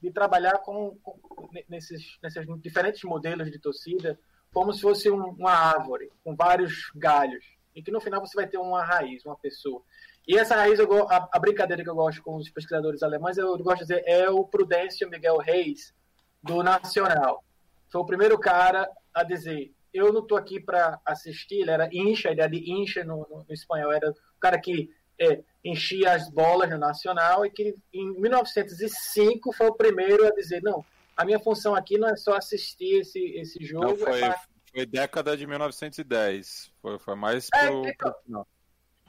de 0.01 0.11
trabalhar 0.11 0.59
com, 0.59 0.97
com, 1.03 1.49
nesses, 1.67 2.17
nesses 2.23 2.45
diferentes 2.61 3.03
modelos 3.03 3.51
de 3.51 3.59
torcida 3.59 4.17
como 4.53 4.71
se 4.71 4.81
fosse 4.81 5.09
um, 5.09 5.31
uma 5.31 5.51
árvore 5.51 6.11
com 6.23 6.33
vários 6.33 6.91
galhos 6.95 7.43
e 7.75 7.81
que 7.81 7.91
no 7.91 7.99
final 7.99 8.21
você 8.21 8.35
vai 8.35 8.47
ter 8.47 8.57
uma 8.57 8.85
raiz, 8.85 9.25
uma 9.25 9.35
pessoa. 9.35 9.83
E 10.27 10.37
essa 10.37 10.55
raiz, 10.55 10.79
eu, 10.79 11.09
a, 11.09 11.29
a 11.31 11.39
brincadeira 11.39 11.83
que 11.83 11.89
eu 11.89 11.95
gosto 11.95 12.23
com 12.23 12.35
os 12.37 12.49
pesquisadores 12.49 13.03
alemães, 13.03 13.37
eu 13.37 13.57
gosto 13.57 13.79
de 13.79 13.87
dizer, 13.87 14.03
é 14.05 14.29
o 14.29 14.45
Prudêncio 14.45 15.09
Miguel 15.09 15.37
Reis, 15.37 15.93
do 16.41 16.63
Nacional. 16.63 17.43
Foi 17.89 18.01
o 18.01 18.05
primeiro 18.05 18.39
cara 18.39 18.89
a 19.13 19.23
dizer: 19.23 19.73
eu 19.93 20.11
não 20.11 20.21
estou 20.21 20.37
aqui 20.37 20.59
para 20.59 20.99
assistir. 21.05 21.61
Ele 21.61 21.71
era 21.71 21.89
incha, 21.91 22.29
a 22.29 22.31
ideia 22.31 22.49
de 22.49 22.71
incha 22.71 23.03
no, 23.03 23.27
no, 23.29 23.45
no 23.47 23.53
espanhol 23.53 23.91
era 23.91 24.09
o 24.09 24.39
cara 24.39 24.59
que 24.59 24.89
é, 25.19 25.41
enchia 25.63 26.13
as 26.13 26.29
bolas 26.29 26.69
no 26.69 26.77
Nacional 26.77 27.45
e 27.45 27.51
que 27.51 27.75
em 27.93 28.19
1905 28.19 29.53
foi 29.53 29.67
o 29.67 29.75
primeiro 29.75 30.25
a 30.25 30.31
dizer: 30.31 30.61
não, 30.63 30.83
a 31.15 31.23
minha 31.23 31.39
função 31.39 31.75
aqui 31.75 31.97
não 31.97 32.09
é 32.09 32.15
só 32.15 32.35
assistir 32.35 33.01
esse, 33.01 33.19
esse 33.35 33.63
jogo. 33.63 33.87
Não, 33.87 33.97
foi, 33.97 34.17
é 34.17 34.19
pra... 34.19 34.41
foi 34.71 34.85
década 34.85 35.37
de 35.37 35.45
1910. 35.45 36.71
Foi, 36.81 36.97
foi 36.97 37.15
mais 37.15 37.49
é, 37.53 37.67
pro, 37.67 37.87
então, 37.87 38.13
pro 38.25 38.47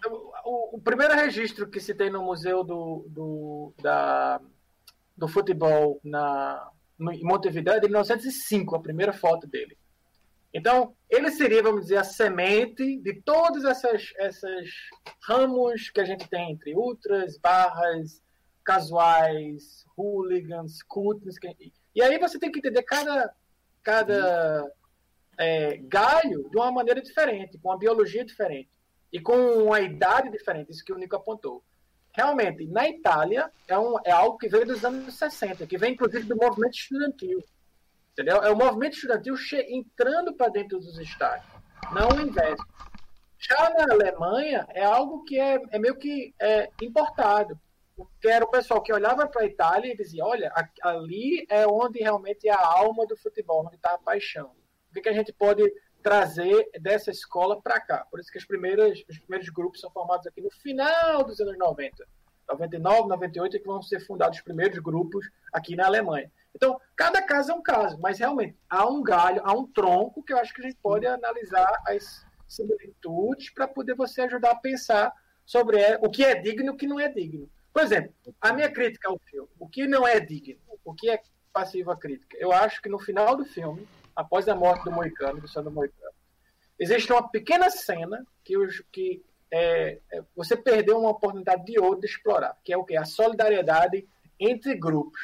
o, 0.07 0.77
o, 0.77 0.81
primeiro 0.81 1.15
registro 1.15 1.69
que 1.69 1.81
se 1.81 1.95
tem 1.95 2.11
no 2.11 2.23
museu 2.23 2.65
do, 2.65 3.07
do, 3.09 3.75
da, 3.81 4.41
do 5.17 5.29
futebol 5.29 6.01
na, 6.03 6.71
em 7.01 7.25
Montevideo 7.25 7.75
é 7.75 7.81
de 7.81 7.87
1905, 7.87 8.77
a 8.77 8.81
primeira 8.81 9.13
foto 9.13 9.47
dele. 9.47 9.77
Então, 10.53 10.95
ele 11.11 11.31
seria, 11.31 11.63
vamos 11.63 11.83
dizer, 11.83 11.97
a 11.97 12.05
semente 12.05 12.99
de 12.99 13.21
todos 13.23 13.65
essas, 13.65 14.13
essas 14.17 14.71
ramos 15.27 15.91
que 15.91 16.01
a 16.01 16.05
gente 16.05 16.29
tem 16.29 16.53
entre 16.53 16.75
ultras, 16.77 17.37
barras, 17.39 18.23
casuais, 18.65 19.85
hooligans, 19.97 20.83
cultos. 20.83 21.37
E 21.95 22.03
aí 22.03 22.19
você 22.19 22.39
tem 22.39 22.53
que 22.53 22.61
entender 22.61 22.83
cada, 22.85 23.35
cada 23.83 24.73
é, 25.39 25.77
galho 25.79 26.49
de 26.49 26.57
uma 26.57 26.71
maneira 26.71 27.03
diferente, 27.03 27.59
com 27.59 27.71
uma 27.71 27.79
biologia 27.79 28.25
diferente 28.25 28.74
e 29.15 29.21
com 29.21 29.37
uma 29.37 29.81
idade 29.81 30.29
diferente, 30.29 30.73
isso 30.73 30.85
que 30.85 30.93
o 30.93 30.99
Nico 30.99 31.15
apontou. 31.15 31.63
Realmente, 32.13 32.67
na 32.67 32.89
Itália, 32.89 33.49
é, 33.69 33.79
um, 33.79 33.95
é 34.05 34.11
algo 34.11 34.37
que 34.37 34.49
veio 34.49 34.67
dos 34.67 34.85
anos 34.85 35.15
60, 35.15 35.69
que 35.69 35.79
vem 35.79 35.93
inclusive 35.93 36.27
do 36.27 36.35
movimento 36.35 36.75
estudantil. 36.75 37.39
Entendeu? 38.13 38.43
É 38.43 38.51
o 38.51 38.57
movimento 38.57 38.95
estudantil 38.95 39.37
entrando 39.69 40.35
para 40.35 40.49
dentro 40.51 40.81
dos 40.81 40.99
estádios, 40.99 41.47
não 41.93 42.09
o 42.09 42.21
inverso. 42.21 42.67
Já 43.39 43.71
na 43.71 43.95
Alemanha, 43.95 44.67
é 44.71 44.85
algo 44.85 45.23
que 45.23 45.39
é, 45.39 45.63
é 45.71 45.79
meio 45.79 45.95
que 45.95 46.35
é, 46.41 46.69
importado. 46.83 47.57
Que 48.21 48.27
era 48.27 48.45
o 48.45 48.51
pessoal 48.51 48.83
que 48.83 48.93
olhava 48.93 49.29
para 49.29 49.43
a 49.43 49.47
Itália 49.47 49.93
e 49.93 49.97
dizia: 49.97 50.25
olha, 50.25 50.53
ali 50.83 51.47
é 51.49 51.65
onde 51.69 52.01
realmente 52.01 52.49
é 52.49 52.53
a 52.53 52.67
alma 52.67 53.07
do 53.07 53.17
futebol, 53.17 53.65
onde 53.65 53.77
está 53.77 53.95
a 53.95 53.99
paixão. 53.99 54.51
O 54.91 54.95
que, 54.95 55.03
que 55.03 55.09
a 55.09 55.13
gente 55.13 55.33
pode 55.33 55.63
trazer 56.05 56.69
dessa 56.83 57.11
escola 57.11 57.61
para 57.63 57.81
cá? 57.81 58.07
Por 58.11 58.21
isso 58.21 58.31
que 58.31 58.37
as 58.37 58.45
primeiras, 58.45 59.03
os 59.09 59.19
primeiros 59.21 59.49
grupos 59.49 59.81
são 59.81 59.91
formados 59.91 60.27
aqui 60.27 60.43
no 60.43 60.51
final 60.51 61.25
dos 61.25 61.41
anos 61.41 61.57
90. 61.57 62.07
99, 62.47 63.09
98 63.09 63.57
é 63.57 63.59
que 63.59 63.67
vão 63.67 63.81
ser 63.81 64.01
fundados 64.01 64.37
os 64.37 64.45
primeiros 64.45 64.79
grupos 64.81 65.27
aqui 65.51 65.75
na 65.75 65.87
Alemanha. 65.87 66.31
Então, 66.55 66.79
cada 66.95 67.23
caso 67.23 67.53
é 67.53 67.55
um 67.55 67.63
caso, 67.63 67.99
mas 67.99 68.19
realmente 68.19 68.55
há 68.69 68.87
um 68.87 69.03
galho, 69.03 69.41
há 69.45 69.55
um 69.55 69.67
tronco 69.67 70.23
que 70.23 70.35
eu 70.35 70.39
acho 70.39 70.53
que 70.53 70.61
a 70.61 70.69
gente 70.69 70.79
pode 70.83 71.07
analisar 71.07 71.83
as 71.87 72.27
similitudes 72.47 73.49
para 73.51 73.67
poder 73.67 73.95
você 73.95 74.21
ajudar 74.21 74.51
a 74.51 74.57
pensar 74.57 75.11
sobre 75.47 75.79
o 76.03 76.11
que 76.11 76.23
é 76.23 76.35
digno 76.35 76.67
e 76.67 76.71
o 76.71 76.77
que 76.77 76.87
não 76.87 77.01
é 77.01 77.09
digno. 77.09 77.51
Por 77.73 77.83
exemplo, 77.83 78.13
a 78.43 78.53
minha 78.53 78.71
crítica 78.71 79.09
ao 79.09 79.19
filme, 79.25 79.49
o 79.59 79.67
que 79.67 79.87
não 79.87 80.07
é 80.07 80.21
digno, 80.21 80.61
o 80.85 80.93
que 80.93 81.09
é 81.09 81.19
passiva 81.51 81.97
crítica? 81.97 82.37
Eu 82.39 82.53
acho 82.53 82.83
que 82.83 82.91
no 82.91 82.99
final 82.99 83.35
do 83.35 83.45
filme, 83.47 83.89
após 84.15 84.49
a 84.49 84.55
morte 84.55 84.85
do 84.85 84.93
Moicano, 84.93 85.41
do 85.41 85.49
Sandro 85.49 85.73
Moicano, 85.73 86.13
existe 86.79 87.13
uma 87.13 87.29
pequena 87.29 87.71
cena 87.71 88.27
que, 88.43 88.57
os, 88.57 88.83
que 88.93 89.25
é, 89.51 90.01
é, 90.13 90.23
você 90.35 90.57
perdeu 90.57 90.99
uma 90.99 91.11
oportunidade 91.11 91.65
de 91.65 91.79
ouro 91.79 92.01
de 92.01 92.07
explorar, 92.07 92.57
que 92.65 92.73
é 92.73 92.77
o 92.77 92.85
que? 92.85 92.97
A 92.97 93.05
solidariedade 93.05 94.07
entre 94.39 94.75
grupos. 94.75 95.21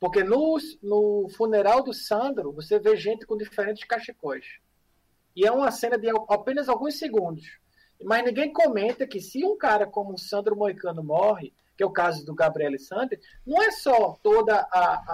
Porque 0.00 0.22
no, 0.22 0.58
no 0.82 1.28
funeral 1.30 1.82
do 1.82 1.92
Sandro, 1.92 2.52
você 2.52 2.78
vê 2.78 2.96
gente 2.96 3.26
com 3.26 3.36
diferentes 3.36 3.84
cachecóis. 3.84 4.46
E 5.34 5.46
é 5.46 5.50
uma 5.50 5.70
cena 5.70 5.98
de 5.98 6.08
apenas 6.28 6.68
alguns 6.68 6.98
segundos. 6.98 7.58
Mas 8.02 8.24
ninguém 8.24 8.52
comenta 8.52 9.06
que 9.06 9.20
se 9.20 9.44
um 9.44 9.56
cara 9.56 9.86
como 9.86 10.14
o 10.14 10.18
Sandro 10.18 10.56
Moicano 10.56 11.02
morre, 11.02 11.52
que 11.78 11.84
é 11.84 11.86
o 11.86 11.90
caso 11.90 12.26
do 12.26 12.34
Gabriele 12.34 12.76
Sandri, 12.76 13.20
não 13.46 13.62
é 13.62 13.70
só 13.70 14.18
todo 14.20 14.50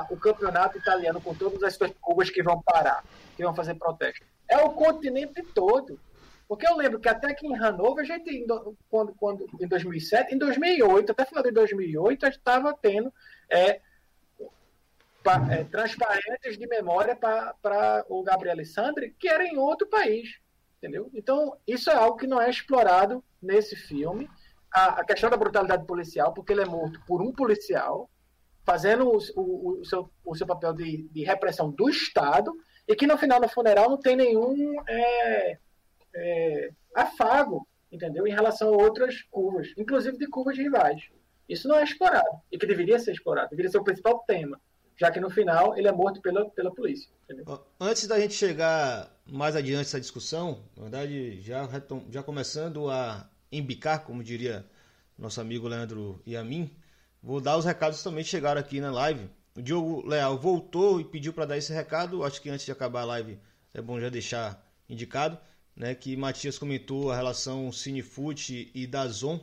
o 0.08 0.16
campeonato 0.16 0.78
italiano 0.78 1.20
com 1.20 1.34
todas 1.34 1.62
as 1.62 1.74
suas 1.74 1.92
curvas 2.00 2.30
que 2.30 2.42
vão 2.42 2.62
parar, 2.62 3.04
que 3.36 3.44
vão 3.44 3.54
fazer 3.54 3.74
protesto. 3.74 4.24
É 4.48 4.56
o 4.56 4.70
continente 4.70 5.42
todo. 5.54 6.00
Porque 6.48 6.66
eu 6.66 6.74
lembro 6.74 6.98
que 6.98 7.08
até 7.08 7.28
aqui 7.28 7.46
em 7.46 7.56
Hanover, 7.56 8.02
a 8.02 8.06
gente, 8.06 8.46
quando, 8.88 9.14
quando, 9.14 9.46
em 9.60 9.68
2007, 9.68 10.34
em 10.34 10.38
2008, 10.38 11.12
até 11.12 11.26
final 11.26 11.42
de 11.42 11.50
2008, 11.50 12.24
a 12.24 12.30
gente 12.30 12.38
estava 12.38 12.74
tendo 12.80 13.12
é, 13.50 13.80
é, 15.50 15.64
transparentes 15.70 16.56
de 16.56 16.66
memória 16.66 17.14
para 17.14 18.06
o 18.08 18.22
Gabriel 18.22 18.54
Alessandri, 18.54 19.14
que 19.18 19.28
era 19.28 19.46
em 19.46 19.58
outro 19.58 19.86
país. 19.86 20.38
Entendeu? 20.78 21.10
Então, 21.12 21.58
isso 21.66 21.90
é 21.90 21.94
algo 21.94 22.16
que 22.16 22.26
não 22.26 22.40
é 22.40 22.48
explorado 22.48 23.22
nesse 23.42 23.76
filme. 23.76 24.30
A, 24.74 25.00
a 25.00 25.04
questão 25.04 25.30
da 25.30 25.36
brutalidade 25.36 25.86
policial, 25.86 26.34
porque 26.34 26.52
ele 26.52 26.62
é 26.62 26.66
morto 26.66 27.00
por 27.06 27.22
um 27.22 27.32
policial, 27.32 28.10
fazendo 28.64 29.08
o, 29.08 29.18
o, 29.36 29.80
o, 29.80 29.84
seu, 29.84 30.10
o 30.24 30.34
seu 30.34 30.46
papel 30.46 30.72
de, 30.72 31.08
de, 31.10 31.22
repressão 31.22 31.70
do 31.70 31.88
Estado, 31.88 32.52
e 32.88 32.96
que 32.96 33.06
no 33.06 33.16
final, 33.16 33.40
no 33.40 33.48
funeral, 33.48 33.88
não 33.88 33.98
tem 33.98 34.16
nenhum 34.16 34.74
é, 34.88 35.58
é, 36.14 36.70
afago, 36.94 37.66
entendeu? 37.92 38.26
Em 38.26 38.32
relação 38.32 38.74
a 38.74 38.82
outras 38.82 39.22
curvas, 39.30 39.68
inclusive 39.78 40.18
de 40.18 40.26
curvas 40.26 40.58
rivais. 40.58 41.02
Isso 41.48 41.68
não 41.68 41.76
é 41.76 41.84
explorado, 41.84 42.40
e 42.50 42.58
que 42.58 42.66
deveria 42.66 42.98
ser 42.98 43.12
explorado, 43.12 43.50
deveria 43.50 43.70
ser 43.70 43.78
o 43.78 43.84
principal 43.84 44.24
tema 44.26 44.60
já 44.96 45.10
que 45.10 45.20
no 45.20 45.30
final 45.30 45.76
ele 45.76 45.88
é 45.88 45.92
morto 45.92 46.20
pela, 46.20 46.48
pela 46.50 46.72
polícia. 46.72 47.10
Entendeu? 47.24 47.64
Antes 47.80 48.06
da 48.06 48.18
gente 48.18 48.34
chegar 48.34 49.10
mais 49.26 49.56
adiante 49.56 49.82
essa 49.86 50.00
discussão, 50.00 50.64
na 50.76 50.82
verdade, 50.82 51.40
já, 51.40 51.68
já 52.10 52.22
começando 52.22 52.88
a 52.90 53.28
embicar, 53.56 54.04
como 54.04 54.22
diria 54.22 54.66
nosso 55.18 55.40
amigo 55.40 55.68
Leandro 55.68 56.20
e 56.26 56.36
a 56.36 56.44
mim, 56.44 56.70
vou 57.22 57.40
dar 57.40 57.56
os 57.56 57.64
recados 57.64 57.98
que 57.98 58.04
também 58.04 58.24
chegaram 58.24 58.60
aqui 58.60 58.80
na 58.80 58.90
live. 58.90 59.28
O 59.56 59.62
Diogo 59.62 60.06
Leal 60.06 60.36
voltou 60.36 61.00
e 61.00 61.04
pediu 61.04 61.32
para 61.32 61.46
dar 61.46 61.56
esse 61.56 61.72
recado. 61.72 62.24
Acho 62.24 62.42
que 62.42 62.50
antes 62.50 62.66
de 62.66 62.72
acabar 62.72 63.02
a 63.02 63.04
live 63.04 63.38
é 63.72 63.80
bom 63.80 64.00
já 64.00 64.08
deixar 64.08 64.60
indicado, 64.88 65.38
né, 65.76 65.94
que 65.94 66.16
Matias 66.16 66.58
comentou 66.58 67.10
a 67.10 67.16
relação 67.16 67.70
Cinefoot 67.72 68.70
e 68.74 68.86
Dazon. 68.86 69.40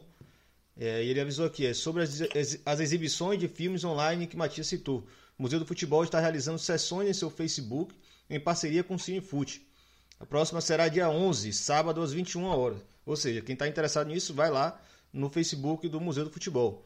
É, 0.77 1.03
e 1.03 1.09
ele 1.09 1.19
avisou 1.19 1.45
aqui, 1.45 1.65
é 1.65 1.73
sobre 1.73 2.03
as, 2.03 2.21
as 2.65 2.79
exibições 2.79 3.39
de 3.39 3.47
filmes 3.47 3.83
online 3.83 4.27
que 4.27 4.37
Matias 4.37 4.67
citou. 4.67 5.05
O 5.37 5.43
Museu 5.43 5.59
do 5.59 5.65
Futebol 5.65 6.03
está 6.03 6.19
realizando 6.19 6.59
sessões 6.59 7.09
em 7.09 7.13
seu 7.13 7.29
Facebook 7.29 7.93
em 8.29 8.39
parceria 8.39 8.83
com 8.83 8.95
o 8.95 8.99
Cinefute. 8.99 9.65
A 10.21 10.25
próxima 10.27 10.61
será 10.61 10.87
dia 10.87 11.09
11, 11.09 11.51
sábado 11.51 11.99
às 11.99 12.13
21 12.13 12.43
horas. 12.43 12.77
Ou 13.03 13.15
seja, 13.15 13.41
quem 13.41 13.53
está 13.53 13.67
interessado 13.67 14.07
nisso, 14.07 14.35
vai 14.35 14.51
lá 14.51 14.79
no 15.11 15.31
Facebook 15.31 15.89
do 15.89 15.99
Museu 15.99 16.25
do 16.25 16.29
Futebol. 16.29 16.85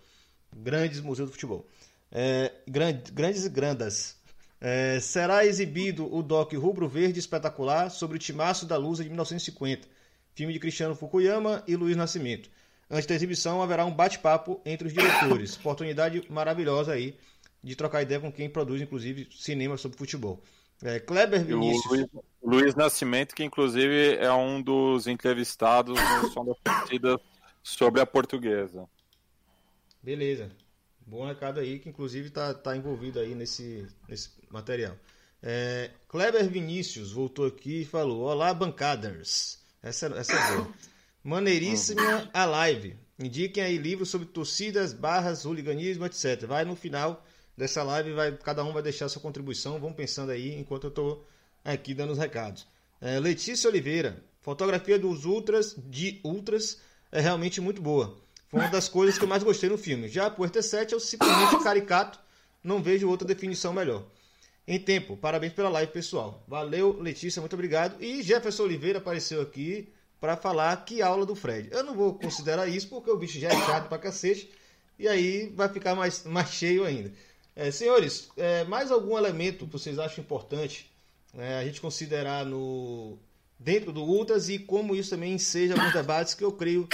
Grandes 0.56 1.02
Museu 1.02 1.26
do 1.26 1.34
Futebol. 1.34 1.68
É, 2.10 2.54
grande, 2.66 3.12
grandes 3.12 3.44
e 3.44 3.50
grandas. 3.50 4.16
É, 4.62 5.02
será 5.02 5.46
exibido 5.46 6.12
o 6.16 6.24
doc 6.24 6.54
Rubro 6.54 6.88
Verde 6.88 7.20
Espetacular 7.20 7.90
sobre 7.90 8.16
o 8.16 8.20
Timaço 8.20 8.66
da 8.66 8.78
Lusa 8.78 9.04
de 9.04 9.10
1950, 9.10 9.86
filme 10.34 10.54
de 10.54 10.60
Cristiano 10.60 10.96
Fukuyama 10.96 11.62
e 11.68 11.76
Luiz 11.76 11.98
Nascimento. 11.98 12.50
Antes 12.90 13.06
da 13.06 13.16
exibição, 13.16 13.62
haverá 13.62 13.84
um 13.84 13.94
bate-papo 13.94 14.62
entre 14.66 14.88
os 14.88 14.94
diretores. 14.94 15.58
Oportunidade 15.58 16.24
maravilhosa 16.30 16.94
aí 16.94 17.18
de 17.62 17.76
trocar 17.76 18.02
ideia 18.02 18.22
com 18.22 18.32
quem 18.32 18.50
produz, 18.50 18.82
inclusive, 18.82 19.28
cinema 19.30 19.76
sobre 19.76 19.98
futebol. 19.98 20.42
É, 20.84 21.00
Kleber 21.00 21.44
Vinícius. 21.44 21.86
Luiz, 21.86 22.08
Luiz, 22.44 22.76
Nascimento, 22.76 23.34
que 23.34 23.44
inclusive 23.44 24.18
é 24.18 24.32
um 24.32 24.62
dos 24.62 25.08
entrevistados 25.08 25.98
no 26.00 26.30
Som 26.32 26.46
da 26.46 26.56
Partida 26.64 27.20
sobre 27.64 28.02
a 28.02 28.06
portuguesa. 28.06 28.88
Beleza. 30.02 30.52
Bom 31.06 31.26
recado 31.26 31.60
aí, 31.60 31.80
que 31.80 31.90
inclusive 31.90 32.28
está 32.28 32.54
tá 32.54 32.76
envolvido 32.76 33.20
aí 33.20 33.34
nesse, 33.36 33.88
nesse 34.08 34.32
material. 34.50 34.96
É, 35.42 35.92
Kleber 36.08 36.50
Vinícius 36.50 37.12
voltou 37.12 37.46
aqui 37.46 37.82
e 37.82 37.86
falou: 37.86 38.24
Olá, 38.24 38.54
bancadas. 38.54 39.64
Essa, 39.82 40.08
essa 40.08 40.34
é 40.34 40.56
boa. 40.56 40.74
Maneiríssima 41.24 42.30
a 42.34 42.46
live. 42.46 42.98
Indiquem 43.18 43.64
aí 43.64 43.78
livros 43.78 44.10
sobre 44.10 44.28
torcidas, 44.28 44.94
barras, 44.94 45.46
hooliganismo, 45.46 46.06
etc. 46.06 46.46
Vai 46.46 46.66
no 46.66 46.76
final 46.76 47.24
dessa 47.58 47.84
live, 47.84 48.14
vai, 48.14 48.32
cada 48.34 48.64
um 48.64 48.74
vai 48.74 48.84
deixar 48.84 49.10
sua 49.10 49.22
contribuição. 49.22 49.80
Vamos 49.80 49.96
pensando 49.96 50.32
aí 50.32 50.58
enquanto 50.58 50.86
eu 50.86 50.90
estou 50.90 51.26
aqui 51.64 51.94
dando 51.94 52.12
os 52.12 52.18
recados. 52.20 52.68
É, 53.02 53.20
Letícia 53.20 53.70
Oliveira, 53.70 54.24
fotografia 54.42 54.98
dos 54.98 55.26
ultras, 55.26 55.76
de 55.78 56.20
ultras, 56.24 56.80
é 57.12 57.20
realmente 57.20 57.62
muito 57.62 57.82
boa. 57.82 58.18
Foi 58.48 58.60
uma 58.60 58.70
das 58.70 58.88
coisas 58.88 59.18
que 59.18 59.24
eu 59.24 59.28
mais 59.28 59.44
gostei 59.44 59.70
no 59.70 59.78
filme. 59.78 60.08
Já 60.08 60.30
por 60.30 60.50
T7 60.50 60.94
é 60.94 61.00
simplesmente 61.00 61.64
caricato, 61.64 62.20
não 62.64 62.82
vejo 62.82 63.10
outra 63.10 63.28
definição 63.28 63.74
melhor. 63.74 64.06
Em 64.68 64.80
tempo, 64.80 65.16
parabéns 65.16 65.54
pela 65.54 65.70
live, 65.70 65.92
pessoal. 65.92 66.44
Valeu, 66.48 67.00
Letícia, 67.00 67.40
muito 67.40 67.54
obrigado. 67.54 68.02
E 68.02 68.24
Jefferson 68.24 68.64
Oliveira 68.64 68.98
apareceu 68.98 69.42
aqui 69.42 69.94
para 70.20 70.36
falar 70.36 70.76
que 70.86 71.02
aula 71.02 71.26
do 71.26 71.36
Fred. 71.36 71.70
Eu 71.72 71.84
não 71.84 71.94
vou 71.94 72.16
considerar 72.16 72.68
isso 72.68 72.88
porque 72.90 73.12
o 73.12 73.18
bicho 73.18 73.40
já 73.40 73.50
é 73.50 73.66
chato 73.66 73.88
pra 73.88 74.00
cacete 74.00 74.50
e 74.98 75.08
aí 75.08 75.52
vai 75.56 75.70
ficar 75.70 75.94
mais, 75.94 76.24
mais 76.24 76.50
cheio 76.50 76.84
ainda. 76.84 77.12
É, 77.56 77.72
senhores, 77.72 78.30
é, 78.36 78.64
mais 78.66 78.92
algum 78.92 79.18
elemento 79.18 79.66
que 79.66 79.72
vocês 79.72 79.98
acham 79.98 80.24
importante 80.24 80.92
é, 81.38 81.58
a 81.58 81.66
gente 81.66 81.80
considerar 81.80 82.46
no 82.46 83.18
dentro 83.58 83.94
do 83.94 84.04
Ultras 84.04 84.50
e 84.50 84.60
como 84.60 84.94
isso 84.94 85.12
também 85.12 85.38
seja 85.38 85.74
alguns 85.74 85.94
debates 85.94 86.34
que 86.34 86.44
eu 86.44 86.52
creio 86.52 86.88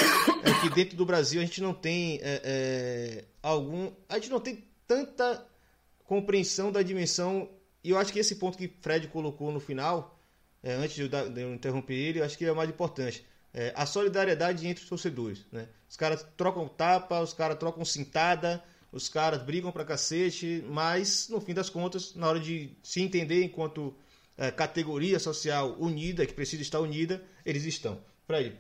é, 0.43 0.61
que 0.61 0.69
dentro 0.69 0.95
do 0.95 1.05
Brasil 1.05 1.41
a 1.41 1.45
gente 1.45 1.61
não 1.61 1.73
tem 1.73 2.19
é, 2.21 2.41
é, 2.43 3.25
algum 3.41 3.91
a 4.07 4.15
gente 4.15 4.29
não 4.29 4.39
tem 4.39 4.63
tanta 4.85 5.43
compreensão 6.05 6.71
da 6.71 6.83
dimensão 6.83 7.49
e 7.83 7.89
eu 7.89 7.97
acho 7.97 8.13
que 8.13 8.19
esse 8.19 8.35
ponto 8.35 8.57
que 8.57 8.71
Fred 8.81 9.07
colocou 9.07 9.51
no 9.51 9.59
final 9.59 10.15
é, 10.63 10.73
antes 10.73 10.95
de 10.95 11.01
eu, 11.01 11.09
de 11.09 11.41
eu, 11.41 11.53
interromper 11.53 11.95
ele, 11.95 12.19
eu 12.19 12.23
acho 12.23 12.38
que 12.38 12.45
é 12.45 12.51
o 12.51 12.55
mais 12.55 12.69
importante. 12.69 13.25
É, 13.53 13.73
a 13.75 13.85
solidariedade 13.85 14.67
entre 14.67 14.83
os 14.83 14.89
torcedores. 14.89 15.45
Né? 15.51 15.67
Os 15.89 15.97
caras 15.97 16.25
trocam 16.38 16.67
tapa, 16.67 17.19
os 17.19 17.33
caras 17.33 17.57
trocam 17.57 17.83
cintada, 17.83 18.63
os 18.91 19.07
caras 19.07 19.41
brigam 19.41 19.72
pra 19.72 19.85
cacete, 19.85 20.63
mas 20.68 21.30
no 21.30 21.39
fim 21.39 21.53
das 21.53 21.69
contas, 21.69 22.13
na 22.15 22.27
hora 22.27 22.39
de 22.39 22.76
se 22.84 23.01
entender 23.01 23.43
enquanto 23.43 23.93
é, 24.38 24.51
categoria 24.51 25.19
social 25.19 25.76
unida, 25.80 26.26
que 26.26 26.34
precisa 26.34 26.61
estar 26.61 26.80
unida, 26.80 27.23
eles 27.45 27.63
estão. 27.63 27.99
Fred, 28.27 28.57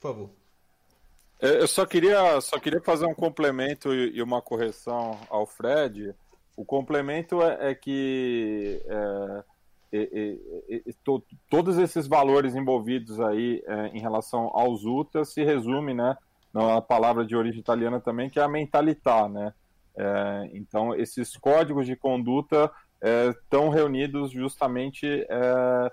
por 0.00 0.08
favor. 0.08 0.30
É, 1.40 1.60
eu 1.60 1.68
só 1.68 1.84
queria, 1.84 2.40
só 2.40 2.58
queria 2.58 2.80
fazer 2.80 3.06
um 3.06 3.14
complemento 3.14 3.92
e 3.92 4.22
uma 4.22 4.40
correção 4.40 5.18
ao 5.28 5.46
Fred. 5.46 6.14
O 6.56 6.64
complemento 6.64 7.42
é, 7.42 7.70
é 7.70 7.74
que 7.74 8.80
é, 8.86 9.44
e, 9.92 10.92
to, 11.04 11.22
todos 11.48 11.78
esses 11.78 12.06
valores 12.06 12.54
envolvidos 12.54 13.20
aí 13.20 13.62
é, 13.66 13.88
em 13.88 14.00
relação 14.00 14.50
aos 14.52 14.84
ultras 14.84 15.32
se 15.32 15.44
resume, 15.44 15.94
né, 15.94 16.16
na 16.52 16.80
palavra 16.80 17.24
de 17.24 17.36
origem 17.36 17.60
italiana 17.60 18.00
também, 18.00 18.28
que 18.28 18.38
é 18.38 18.42
a 18.42 18.48
mentalità, 18.48 19.28
né? 19.28 19.52
É, 19.96 20.50
então, 20.52 20.94
esses 20.94 21.36
códigos 21.36 21.86
de 21.86 21.96
conduta 21.96 22.70
estão 23.30 23.72
é, 23.72 23.74
reunidos 23.74 24.30
justamente 24.30 25.06
é, 25.28 25.92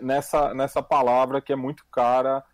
nessa, 0.00 0.52
nessa 0.54 0.82
palavra 0.82 1.40
que 1.40 1.52
é 1.52 1.56
muito 1.56 1.84
cara, 1.90 2.44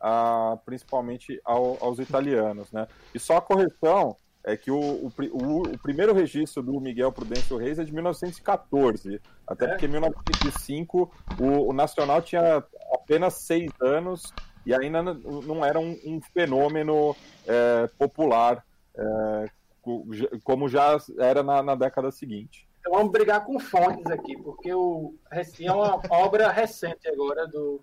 a, 0.00 0.58
principalmente 0.64 1.40
ao, 1.44 1.78
aos 1.82 1.98
italianos, 1.98 2.70
né? 2.72 2.86
E 3.14 3.18
só 3.18 3.36
a 3.36 3.42
correção, 3.42 4.16
é 4.44 4.56
que 4.56 4.70
o, 4.70 4.76
o, 4.76 5.12
o, 5.32 5.62
o, 5.62 5.78
primeiro 5.78 6.12
registro 6.12 6.62
do 6.62 6.80
Miguel 6.80 7.12
Prudêncio 7.12 7.56
Reis 7.56 7.78
é 7.78 7.84
de 7.84 7.92
1914, 7.92 9.20
até 9.46 9.64
é. 9.64 9.68
porque 9.68 9.86
em 9.86 9.90
1905 9.90 11.12
o, 11.38 11.70
o, 11.70 11.72
Nacional 11.72 12.20
tinha 12.20 12.62
apenas 12.92 13.34
seis 13.34 13.70
anos 13.80 14.32
e 14.64 14.74
ainda 14.74 15.02
não 15.02 15.64
era 15.64 15.78
um, 15.78 15.98
um 16.04 16.20
fenômeno 16.20 17.16
é, 17.46 17.88
popular 17.98 18.64
é, 18.94 19.46
como 20.44 20.68
já 20.68 20.96
era 21.18 21.42
na, 21.42 21.62
na, 21.62 21.74
década 21.74 22.10
seguinte. 22.10 22.68
Então 22.80 22.92
vamos 22.92 23.12
brigar 23.12 23.44
com 23.44 23.58
fontes 23.58 24.06
aqui, 24.06 24.36
porque 24.42 24.72
o, 24.72 25.14
é 25.30 25.72
uma 25.72 26.00
obra 26.10 26.50
recente 26.50 27.08
agora 27.08 27.46
do, 27.46 27.80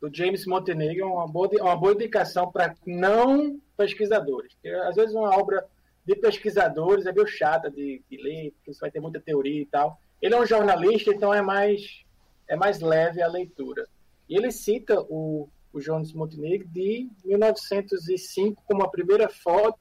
do 0.00 0.14
James 0.14 0.46
Montenegro, 0.46 1.12
uma 1.12 1.28
boa, 1.28 1.48
uma 1.60 1.76
boa 1.76 1.92
indicação 1.92 2.50
para 2.50 2.74
não 2.86 3.60
pesquisadores. 3.76 4.54
Porque, 4.54 4.68
às 4.68 4.96
vezes 4.96 5.14
uma 5.14 5.36
obra 5.36 5.66
de 6.04 6.16
pesquisadores 6.16 7.04
é 7.04 7.12
meio 7.12 7.26
chata 7.26 7.70
de, 7.70 8.02
de 8.10 8.16
ler, 8.16 8.52
porque 8.52 8.72
você 8.72 8.80
vai 8.80 8.90
ter 8.90 9.00
muita 9.00 9.20
teoria 9.20 9.60
e 9.60 9.66
tal. 9.66 10.00
Ele 10.20 10.34
é 10.34 10.40
um 10.40 10.46
jornalista, 10.46 11.10
então 11.10 11.32
é 11.32 11.42
mais, 11.42 12.02
é 12.48 12.56
mais 12.56 12.80
leve 12.80 13.20
a 13.22 13.28
leitura. 13.28 13.86
E 14.28 14.36
ele 14.36 14.50
cita 14.50 15.00
o, 15.08 15.48
o 15.78 15.80
Jones 15.80 16.12
Montenegro 16.12 16.68
de 16.68 17.08
1905 17.24 18.62
como 18.66 18.82
a 18.82 18.90
primeira 18.90 19.28
foto. 19.28 19.78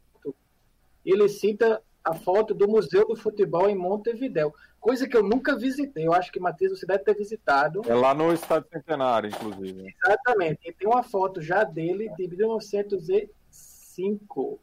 Ele 1.03 1.28
cita 1.28 1.82
a 2.03 2.14
foto 2.14 2.53
do 2.53 2.68
Museu 2.68 3.07
do 3.07 3.15
Futebol 3.15 3.68
em 3.69 3.76
Montevidéu, 3.76 4.53
coisa 4.80 5.07
que 5.07 5.18
eu 5.18 5.24
nunca 5.24 5.57
visitei. 5.57 6.06
Eu 6.07 6.14
acho 6.14 6.32
que, 6.32 6.40
Matheus, 6.40 6.80
você 6.80 6.86
deve 6.86 7.03
ter 7.03 7.15
visitado. 7.15 7.82
É 7.86 7.94
lá 7.94 8.14
no 8.14 8.34
Estado 8.34 8.65
Centenário, 8.72 9.30
inclusive. 9.30 9.94
Exatamente. 10.06 10.61
E 10.65 10.72
tem 10.72 10.88
uma 10.88 11.03
foto 11.03 11.41
já 11.41 11.65
dele 11.65 12.10
de 12.15 12.28
1905. 12.28 14.60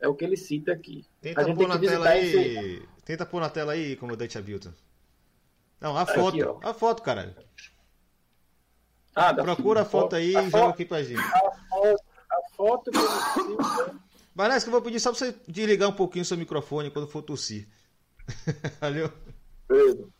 É 0.00 0.06
o 0.06 0.14
que 0.14 0.24
ele 0.24 0.36
cita 0.36 0.70
aqui. 0.72 1.04
Tenta 1.20 1.52
pôr 1.54 1.68
na 1.68 1.76
tela 1.78 2.08
aí. 2.08 2.26
Esse... 2.26 2.88
Tenta 3.04 3.26
pôr 3.26 3.40
na 3.40 3.48
tela 3.48 3.72
aí, 3.72 3.96
comandante 3.96 4.36
Abilton. 4.36 4.72
Não, 5.80 5.96
a 5.96 6.04
foto. 6.04 6.40
Aqui, 6.40 6.66
a 6.66 6.74
foto, 6.74 7.02
caralho. 7.02 7.34
Ah, 9.18 9.34
Procura 9.34 9.82
a 9.82 9.84
foto 9.84 10.14
aí 10.14 10.36
a 10.36 10.42
e 10.42 10.50
joga 10.50 10.68
aqui 10.68 10.84
pra 10.84 11.02
gente. 11.02 11.20
A 11.20 11.50
foto, 11.68 12.04
a 12.30 12.56
foto 12.56 12.90
que 12.90 12.98
ele 12.98 13.56
cita. 13.56 14.00
Parece 14.36 14.64
que 14.64 14.68
eu 14.68 14.72
vou 14.72 14.82
pedir 14.82 15.00
só 15.00 15.10
pra 15.10 15.18
você 15.18 15.34
desligar 15.48 15.88
um 15.88 15.94
pouquinho 15.94 16.22
o 16.22 16.24
seu 16.24 16.38
microfone 16.38 16.90
quando 16.90 17.08
for 17.08 17.22
tossir. 17.22 17.68
Valeu? 18.80 19.12
Pedro. 19.66 20.12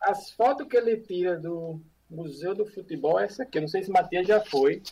As 0.00 0.30
fotos 0.30 0.66
que 0.66 0.76
ele 0.76 0.96
tira 0.96 1.36
do 1.36 1.78
Museu 2.08 2.54
do 2.54 2.64
Futebol 2.64 3.20
é 3.20 3.24
essa 3.24 3.42
aqui. 3.42 3.58
Eu 3.58 3.62
não 3.62 3.68
sei 3.68 3.82
se 3.82 3.90
Matias 3.90 4.26
já 4.26 4.40
foi. 4.40 4.82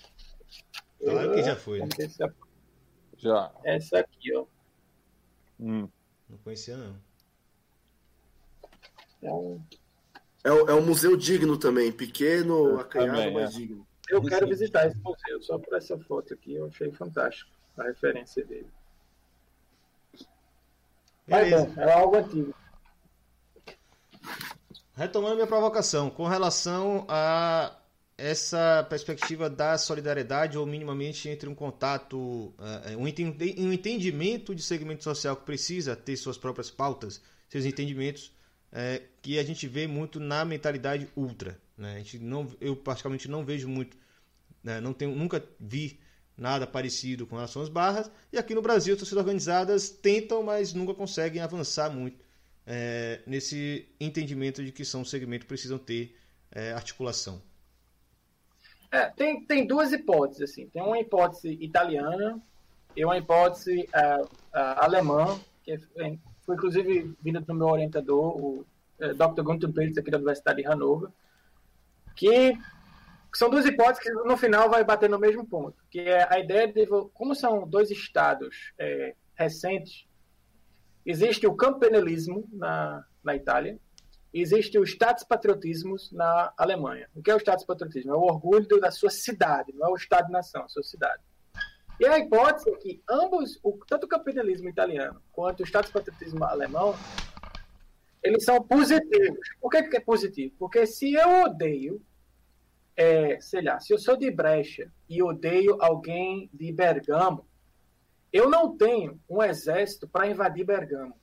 Claro 1.03 1.35
que 1.35 1.43
já 1.43 1.57
foi. 1.57 1.81
Né? 1.81 1.89
Já. 3.17 3.51
Essa 3.65 4.01
aqui, 4.01 4.37
ó. 4.37 4.45
Hum. 5.59 5.89
Não 6.29 6.39
conhecia, 6.39 6.77
não. 6.77 6.97
É 9.23 9.33
um, 9.33 9.61
é, 10.47 10.71
é 10.71 10.75
um 10.75 10.87
museu 10.87 11.17
digno 11.17 11.57
também. 11.57 11.91
Pequeno, 11.91 12.79
acanhado, 12.79 13.19
também, 13.19 13.35
mas 13.35 13.55
é. 13.55 13.59
digno. 13.59 13.87
Eu 14.09 14.23
quero 14.23 14.47
visitar 14.47 14.87
esse 14.87 14.99
museu 15.01 15.43
só 15.43 15.59
por 15.59 15.77
essa 15.77 15.99
foto 15.99 16.33
aqui. 16.33 16.55
Eu 16.55 16.67
achei 16.67 16.93
fantástico 16.93 17.51
a 17.77 17.83
referência 17.83 18.45
dele. 18.45 18.69
Mas 21.27 21.51
bom, 21.51 21.83
é 21.83 21.93
algo 21.93 22.17
antigo. 22.17 22.55
Retomando 24.95 25.35
minha 25.35 25.47
provocação, 25.47 26.09
com 26.09 26.27
relação 26.27 27.05
a 27.09 27.77
essa 28.17 28.87
perspectiva 28.89 29.51
da 29.51 29.77
solidariedade 29.77 30.57
ou 30.57 30.65
minimamente 30.65 31.29
entre 31.29 31.49
um 31.49 31.55
contato, 31.55 32.17
uh, 32.17 32.97
um, 32.97 33.07
entendimento 33.07 34.55
de 34.55 34.63
segmento 34.63 35.05
social 35.05 35.37
que 35.37 35.45
precisa 35.45 35.95
ter 35.95 36.17
suas 36.17 36.39
próprias 36.39 36.71
pautas, 36.71 37.21
seus 37.49 37.67
entendimentos, 37.67 38.33
uh, 38.73 39.05
que 39.23 39.39
a 39.39 39.43
gente 39.43 39.67
vê 39.67 39.87
muito 39.87 40.21
na 40.21 40.45
mentalidade 40.45 41.09
ultra. 41.17 41.61
Né? 41.77 41.95
A 41.95 41.99
gente 41.99 42.19
não, 42.19 42.49
eu 42.61 42.77
praticamente 42.77 43.29
não 43.29 43.45
vejo 43.45 43.69
muito, 43.69 43.97
né? 44.63 44.81
não 44.81 44.93
tenho, 44.93 45.15
nunca 45.15 45.45
vi 45.59 45.99
nada 46.37 46.67
parecido 46.67 47.27
com 47.27 47.37
relação 47.37 47.63
às 47.63 47.69
barras, 47.69 48.11
e 48.33 48.37
aqui 48.37 48.55
no 48.55 48.61
Brasil 48.61 48.93
as 48.93 48.99
torcidas 48.99 49.23
organizadas 49.23 49.89
tentam, 49.89 50.43
mas 50.43 50.75
nunca 50.75 50.93
conseguem 50.93 51.41
avançar 51.41 51.91
muito 51.91 52.21
uh, 52.21 53.23
nesse 53.27 53.89
entendimento 53.99 54.63
de 54.63 54.71
que 54.71 54.85
são 54.85 55.01
um 55.01 55.05
segmento 55.05 55.43
que 55.43 55.49
precisam 55.49 55.79
ter 55.79 56.15
articulação. 56.75 57.43
É, 58.91 59.11
tem, 59.11 59.45
tem 59.45 59.67
duas 59.67 59.93
hipóteses, 59.93 60.51
assim. 60.51 60.69
Tem 60.69 60.83
uma 60.83 60.99
hipótese 60.99 61.59
italiana 61.61 62.41
e 62.97 63.05
uma 63.05 63.19
hipótese 63.19 63.81
uh, 63.81 64.25
uh, 64.25 64.29
alemã, 64.53 65.39
que 65.63 65.73
é, 65.73 66.17
foi 66.47 66.55
inclusive 66.55 67.15
vinda 67.21 67.41
do 67.41 67.55
meu 67.55 67.67
orientador, 67.67 68.37
o 68.37 68.67
é, 68.99 69.13
Dr. 69.13 69.43
Gunther 69.43 69.73
Pilz, 69.73 69.99
aqui 69.99 70.11
da 70.11 70.17
Universidade 70.17 70.63
de 70.63 70.69
Hannover, 70.69 71.11
que 72.15 72.57
são 73.35 73.51
duas 73.51 73.67
hipóteses 73.67 74.03
que 74.03 74.11
no 74.11 74.37
final 74.37 74.71
vai 74.71 74.83
bater 74.83 75.11
no 75.11 75.19
mesmo 75.19 75.45
ponto, 75.45 75.77
que 75.91 76.01
é 76.01 76.27
a 76.33 76.39
ideia 76.39 76.73
de 76.73 76.87
como 77.13 77.35
são 77.35 77.69
dois 77.69 77.91
estados 77.91 78.73
é, 78.79 79.15
recentes, 79.35 80.07
existe 81.05 81.47
o 81.47 81.55
campenelismo 81.55 82.49
na, 82.53 83.05
na 83.23 83.37
Itália 83.37 83.79
existe 84.41 84.79
o 84.79 84.85
patriotismo 85.29 85.97
na 86.13 86.53
Alemanha. 86.57 87.09
O 87.15 87.23
que 87.23 87.31
é 87.31 87.35
o 87.35 87.39
patriotismo? 87.67 88.13
É 88.13 88.15
o 88.15 88.23
orgulho 88.23 88.81
da 88.81 88.91
sua 88.91 89.11
cidade, 89.11 89.73
não 89.75 89.89
é 89.89 89.91
o 89.91 89.97
Estado-nação, 89.97 90.65
a 90.65 90.69
sua 90.69 90.83
cidade. 90.83 91.23
E 91.99 92.07
a 92.07 92.19
hipótese 92.19 92.71
é 92.71 92.77
que 92.77 93.03
ambos, 93.09 93.59
o, 93.63 93.79
tanto 93.87 94.05
o 94.05 94.09
capitalismo 94.09 94.69
italiano 94.69 95.21
quanto 95.33 95.63
o 95.63 95.93
patriotismo 95.93 96.45
alemão, 96.45 96.95
eles 98.23 98.45
são 98.45 98.63
positivos. 98.63 99.39
Por 99.61 99.71
que, 99.71 99.83
que 99.85 99.97
é 99.97 100.01
positivo? 100.01 100.55
Porque 100.59 100.87
se 100.87 101.15
eu 101.15 101.45
odeio 101.45 102.03
é, 102.97 103.39
sei 103.41 103.63
lá, 103.63 103.79
se 103.79 103.93
eu 103.93 103.99
sou 103.99 104.17
de 104.17 104.31
Brecha 104.31 104.91
e 105.09 105.23
odeio 105.23 105.77
alguém 105.81 106.49
de 106.53 106.73
Bergamo, 106.73 107.47
eu 108.33 108.49
não 108.49 108.77
tenho 108.77 109.21
um 109.29 109.43
exército 109.43 110.09
para 110.09 110.27
invadir 110.27 110.65
Bergamo. 110.65 111.15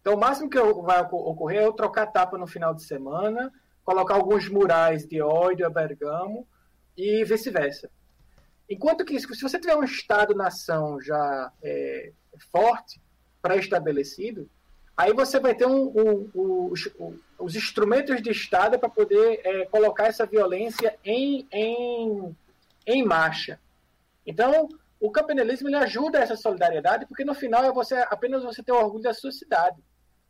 Então, 0.00 0.14
o 0.14 0.18
máximo 0.18 0.50
que 0.50 0.60
vai 0.60 1.00
ocorrer 1.00 1.60
é 1.60 1.64
eu 1.64 1.72
trocar 1.72 2.06
tapa 2.06 2.36
no 2.36 2.46
final 2.46 2.74
de 2.74 2.82
semana, 2.82 3.52
colocar 3.84 4.16
alguns 4.16 4.48
murais 4.48 5.06
de 5.06 5.22
ódio 5.22 5.64
a 5.64 5.70
Bergamo 5.70 6.46
e 6.96 7.24
vice-versa. 7.24 7.88
Enquanto 8.68 9.04
que, 9.04 9.18
se 9.18 9.42
você 9.42 9.58
tiver 9.58 9.76
um 9.76 9.84
Estado-nação 9.84 11.00
já 11.00 11.52
é, 11.62 12.12
forte, 12.50 13.00
pré-estabelecido, 13.40 14.48
aí 14.96 15.12
você 15.12 15.40
vai 15.40 15.54
ter 15.54 15.66
um, 15.66 15.88
um, 15.88 16.30
um, 16.34 16.64
os, 16.70 16.88
os, 17.38 17.56
instrumentos 17.56 18.22
de 18.22 18.30
Estado 18.30 18.78
para 18.78 18.88
poder 18.88 19.40
é, 19.44 19.66
colocar 19.66 20.06
essa 20.06 20.24
violência 20.24 20.96
em, 21.04 21.46
em, 21.52 22.36
em 22.86 23.04
marcha. 23.04 23.58
Então, 24.24 24.68
o 25.00 25.10
campenelismo 25.10 25.68
ele 25.68 25.76
ajuda 25.76 26.20
essa 26.20 26.36
solidariedade, 26.36 27.06
porque 27.06 27.24
no 27.24 27.34
final 27.34 27.64
é 27.64 27.72
você 27.72 27.96
apenas 28.08 28.44
você 28.44 28.62
ter 28.62 28.72
orgulho 28.72 29.02
da 29.02 29.12
sua 29.12 29.32
cidade. 29.32 29.82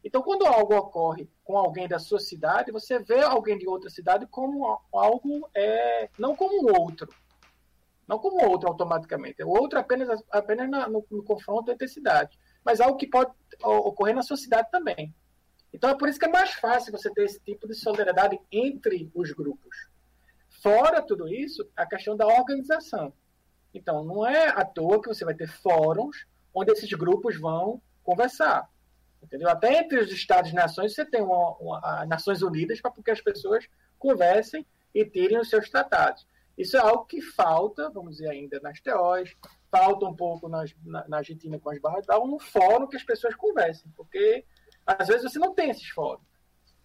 Então, 0.04 0.22
quando 0.22 0.46
algo 0.46 0.74
ocorre 0.74 1.28
com 1.44 1.56
alguém 1.56 1.86
da 1.86 1.98
sua 1.98 2.18
cidade, 2.18 2.72
você 2.72 2.98
vê 2.98 3.22
alguém 3.22 3.56
de 3.56 3.68
outra 3.68 3.88
cidade 3.88 4.26
como 4.26 4.80
algo, 4.92 5.48
é, 5.54 6.09
não 6.18 6.34
como 6.34 6.66
um 6.66 6.80
outro. 6.80 7.09
Não 8.07 8.19
como 8.19 8.45
outro 8.49 8.69
automaticamente. 8.69 9.43
O 9.43 9.49
outro 9.49 9.79
apenas, 9.79 10.23
apenas 10.31 10.69
na, 10.69 10.89
no, 10.89 11.05
no, 11.11 11.23
confronto 11.23 11.70
entre 11.70 11.89
cidades. 11.89 12.39
Mas 12.65 12.81
algo 12.81 12.97
que 12.97 13.07
pode 13.07 13.33
ocorrer 13.62 14.15
na 14.15 14.23
sua 14.23 14.37
cidade 14.37 14.70
também. 14.70 15.15
Então, 15.73 15.89
é 15.89 15.97
por 15.97 16.09
isso 16.09 16.19
que 16.19 16.27
é 16.27 16.29
mais 16.29 16.53
fácil 16.55 16.93
você 16.93 17.11
ter 17.11 17.24
esse 17.24 17.41
tipo 17.41 17.66
de 17.66 17.74
solidariedade 17.74 18.39
entre 18.51 19.11
os 19.15 19.33
grupos. 19.33 19.89
Fora 20.62 21.01
tudo 21.01 21.29
isso, 21.29 21.66
a 21.77 21.87
questão 21.87 22.16
da 22.16 22.27
organização. 22.27 23.12
Então, 23.73 24.05
não 24.05 24.27
é 24.27 24.49
à 24.49 24.65
toa 24.65 25.01
que 25.01 25.09
você 25.09 25.24
vai 25.24 25.35
ter 25.35 25.49
fóruns 25.49 26.27
onde 26.55 26.73
esses 26.73 26.93
grupos 26.93 27.41
vão 27.41 27.81
conversar. 28.05 28.69
Entendeu? 29.23 29.49
Até 29.49 29.79
entre 29.79 30.01
os 30.01 30.11
Estados-nações 30.11 30.95
você 30.95 31.05
tem 31.05 31.23
uma, 31.23 31.57
uma, 31.57 32.07
Nações 32.07 32.43
Unidas 32.43 32.81
para 32.81 32.93
que 32.93 33.11
as 33.11 33.20
pessoas 33.20 33.66
conversem 33.99 34.66
e 34.95 35.05
tirem 35.05 35.39
os 35.39 35.49
seus 35.49 35.70
tratados. 35.70 36.27
Isso 36.57 36.77
é 36.77 36.81
algo 36.81 37.05
que 37.07 37.20
falta, 37.20 37.91
vamos 37.91 38.16
dizer, 38.16 38.29
ainda 38.29 38.61
nas 38.61 38.81
TOs, 38.81 39.35
falta 39.70 40.05
um 40.07 40.15
pouco 40.15 40.49
nas, 40.49 40.74
na, 40.85 41.09
na, 41.09 41.16
Argentina 41.19 41.59
com 41.59 41.70
as 41.70 41.81
barras 41.81 42.05
tal, 42.05 42.27
um 42.27 42.39
fórum 42.39 42.87
que 42.87 42.97
as 42.97 43.03
pessoas 43.03 43.35
conversem, 43.35 43.91
porque 43.97 44.45
às 44.87 45.09
vezes 45.09 45.31
você 45.31 45.39
não 45.39 45.55
tem 45.55 45.70
esses 45.70 45.89
fóruns. 45.89 46.27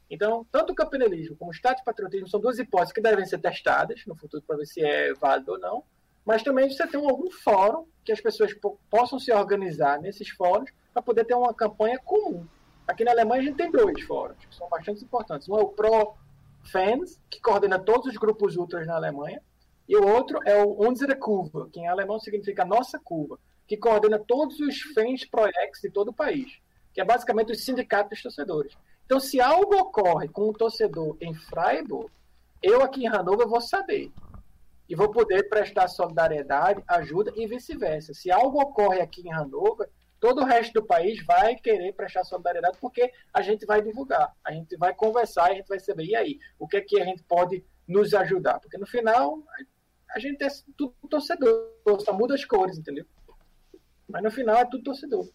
Então, 0.10 0.45
tanto 0.52 0.72
o 0.72 0.76
campeonismo 0.76 1.35
como 1.35 1.52
o 1.52 1.53
Estado 1.53 1.77
de 1.77 1.84
patriotismo 1.84 2.30
são 2.30 2.39
duas 2.39 2.57
hipóteses 2.57 2.94
que 2.94 3.02
devem 3.02 3.26
ser 3.26 3.39
testadas 3.39 4.06
no 4.06 4.15
futuro 4.15 4.41
para 4.48 4.57
ver 4.57 4.65
se 4.65 4.81
é 4.81 5.14
válido 5.14 5.52
ou 5.52 5.60
não, 5.60 5.84
mas 6.26 6.44
também 6.44 6.69
você 6.69 6.88
tem 6.88 7.06
algum 7.06 7.30
fórum 7.30 7.85
que 8.06 8.11
as 8.11 8.22
pessoas 8.22 8.53
possam 8.89 9.19
se 9.19 9.34
organizar 9.34 9.99
nesses 9.99 10.30
fóruns 10.30 10.72
para 10.94 11.02
poder 11.02 11.26
ter 11.26 11.35
uma 11.35 11.53
campanha 11.53 11.99
comum. 11.99 12.45
Aqui 12.88 13.03
na 13.03 13.11
Alemanha 13.11 13.41
a 13.41 13.45
gente 13.45 13.57
tem 13.57 13.69
dois 13.69 14.02
fóruns 14.03 14.38
que 14.45 14.56
são 14.56 14.69
bastante 14.69 15.03
importantes. 15.03 15.49
Um 15.49 15.57
é 15.57 15.61
o 15.61 15.68
Pro 15.68 16.15
Fans, 16.64 17.19
que 17.30 17.41
coordena 17.41 17.77
todos 17.77 18.07
os 18.07 18.18
grupos 18.18 18.56
ultras 18.56 18.88
na 18.88 18.95
Alemanha, 18.95 19.41
e 19.88 19.95
o 19.95 20.05
outro 20.05 20.39
é 20.45 20.64
o 20.64 20.88
Unsere 20.88 21.15
Curva, 21.15 21.69
que 21.72 21.80
em 21.80 21.88
alemão 21.88 22.19
significa 22.19 22.65
nossa 22.65 22.99
curva, 22.99 23.39
que 23.65 23.77
coordena 23.77 24.19
todos 24.19 24.59
os 24.59 24.81
fans 24.93 25.26
projects 25.26 25.81
de 25.81 25.89
todo 25.89 26.09
o 26.09 26.14
país, 26.14 26.59
que 26.93 27.01
é 27.01 27.05
basicamente 27.05 27.51
os 27.51 27.64
sindicatos 27.64 28.11
dos 28.11 28.22
torcedores. 28.23 28.77
Então, 29.05 29.19
se 29.19 29.39
algo 29.39 29.76
ocorre 29.77 30.27
com 30.27 30.49
um 30.49 30.53
torcedor 30.53 31.15
em 31.22 31.34
Freiburg, 31.34 32.11
eu 32.61 32.81
aqui 32.81 33.05
em 33.05 33.07
Hannover 33.07 33.47
vou 33.47 33.61
saber 33.61 34.11
e 34.89 34.95
vou 34.95 35.09
poder 35.09 35.47
prestar 35.47 35.88
solidariedade, 35.88 36.84
ajuda 36.88 37.31
e 37.35 37.45
vice-versa. 37.47 38.14
Se 38.14 38.31
algo 38.31 38.59
ocorre 38.61 38.99
aqui 38.99 39.22
em 39.22 39.31
Hannover, 39.31 39.89
todo 40.19 40.41
o 40.41 40.45
resto 40.45 40.73
do 40.73 40.85
país 40.85 41.23
vai 41.26 41.55
querer 41.55 41.93
prestar 41.93 42.23
solidariedade 42.23 42.77
porque 42.80 43.11
a 43.34 43.41
gente 43.41 43.65
vai 43.65 43.81
divulgar, 43.81 44.34
a 44.43 44.51
gente 44.51 44.76
vai 44.76 44.93
conversar, 44.93 45.51
a 45.51 45.53
gente 45.53 45.68
vai 45.68 45.80
saber, 45.80 46.05
e 46.05 46.15
aí, 46.15 46.39
o 46.57 46.68
que 46.68 46.77
é 46.77 46.81
que 46.81 46.99
a 46.99 47.05
gente 47.05 47.23
pode 47.23 47.64
nos 47.88 48.14
ajudar? 48.14 48.59
Porque 48.59 48.77
no 48.77 48.85
final, 48.85 49.43
a 50.11 50.19
gente 50.19 50.43
é 50.43 50.47
tudo 50.77 50.93
torcedor, 51.09 51.71
só 51.99 52.13
muda 52.13 52.35
as 52.35 52.45
cores, 52.45 52.77
entendeu? 52.77 53.05
Mas 54.07 54.23
no 54.23 54.31
final 54.31 54.55
é 54.57 54.65
tudo 54.65 54.84
torcedor. 54.84 55.27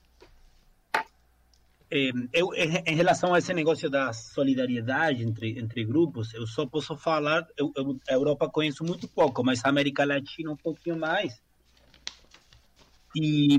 É, 1.95 2.11
eu, 2.33 2.55
em 2.55 2.97
relação 2.97 3.35
a 3.35 3.39
esse 3.39 3.53
negócio 3.53 3.91
da 3.91 4.15
solidariedade 4.15 5.23
entre, 5.23 5.59
entre 5.59 5.85
grupos, 5.85 6.33
eu 6.33 6.47
só 6.47 6.65
posso 6.65 6.97
falar, 6.97 7.47
eu, 7.55 7.71
eu, 7.77 8.01
a 8.09 8.15
Europa 8.15 8.49
conheço 8.49 8.83
muito 8.83 9.07
pouco, 9.07 9.45
mas 9.45 9.63
a 9.63 9.69
América 9.69 10.03
Latina 10.07 10.51
um 10.51 10.57
pouquinho 10.57 10.97
mais. 10.97 11.39
E 13.15 13.59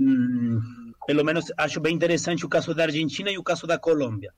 pelo 1.05 1.23
menos 1.23 1.45
acho 1.55 1.79
bem 1.79 1.93
interessante 1.93 2.43
o 2.43 2.49
caso 2.49 2.73
da 2.73 2.85
Argentina 2.85 3.29
e 3.29 3.37
o 3.37 3.43
caso 3.43 3.67
da 3.67 3.77
Colômbia. 3.77 4.33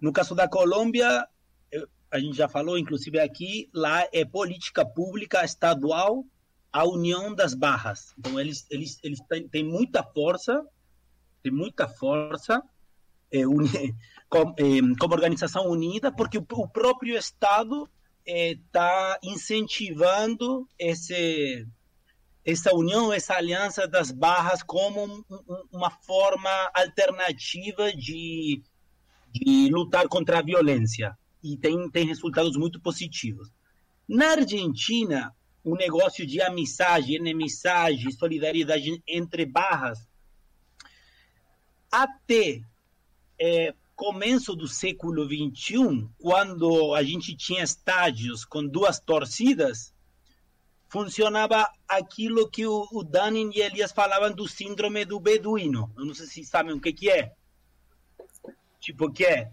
No 0.00 0.12
caso 0.12 0.36
da 0.36 0.46
Colômbia, 0.46 1.26
a 2.10 2.18
gente 2.18 2.36
já 2.36 2.48
falou, 2.48 2.78
inclusive 2.78 3.18
aqui, 3.20 3.68
lá 3.72 4.06
é 4.12 4.24
política 4.24 4.84
pública 4.84 5.44
estadual 5.44 6.24
a 6.72 6.84
união 6.84 7.34
das 7.34 7.54
barras. 7.54 8.14
Então 8.18 8.38
eles 8.38 8.66
eles 8.70 8.98
eles 9.02 9.20
têm, 9.28 9.48
têm 9.48 9.64
muita 9.64 10.02
força, 10.02 10.64
tem 11.42 11.52
muita 11.52 11.88
força 11.88 12.62
é, 13.30 13.46
uni, 13.46 13.68
como, 14.28 14.54
é, 14.58 14.96
como, 14.98 15.14
organização 15.14 15.66
unida, 15.66 16.12
porque 16.12 16.38
o, 16.38 16.46
o 16.50 16.68
próprio 16.68 17.16
Estado 17.16 17.88
está 18.24 19.18
é, 19.22 19.26
incentivando 19.26 20.68
esse 20.78 21.66
essa 22.44 22.74
união, 22.74 23.12
essa 23.12 23.34
aliança 23.34 23.86
das 23.86 24.10
barras 24.10 24.62
como 24.62 25.04
um, 25.04 25.22
um, 25.30 25.64
uma 25.70 25.90
forma 25.90 26.50
alternativa 26.72 27.92
de, 27.92 28.62
de 29.30 29.68
lutar 29.70 30.08
contra 30.08 30.38
a 30.38 30.42
violência. 30.42 31.14
E 31.48 31.56
tem, 31.56 31.88
tem 31.90 32.04
resultados 32.04 32.56
muito 32.56 32.78
positivos. 32.78 33.50
Na 34.06 34.32
Argentina, 34.32 35.34
o 35.64 35.74
negócio 35.74 36.26
de 36.26 36.42
amizade, 36.42 37.14
enemizade, 37.14 38.12
solidariedade 38.12 39.02
entre 39.06 39.46
barras, 39.46 39.98
até 41.90 42.60
é, 43.40 43.74
começo 43.96 44.54
do 44.54 44.68
século 44.68 45.24
XXI, 45.24 46.06
quando 46.18 46.94
a 46.94 47.02
gente 47.02 47.34
tinha 47.34 47.62
estádios 47.62 48.44
com 48.44 48.66
duas 48.66 49.00
torcidas, 49.00 49.94
funcionava 50.86 51.66
aquilo 51.88 52.48
que 52.50 52.66
o, 52.66 52.86
o 52.92 53.02
e 53.54 53.60
Elias 53.60 53.92
falavam 53.92 54.34
do 54.34 54.46
síndrome 54.46 55.06
do 55.06 55.18
beduíno. 55.18 55.90
Eu 55.96 56.04
não 56.04 56.14
sei 56.14 56.26
se 56.26 56.44
sabem 56.44 56.74
o 56.74 56.80
que, 56.80 56.92
que 56.92 57.10
é. 57.10 57.32
Tipo, 58.80 59.10
que 59.10 59.24
é 59.24 59.50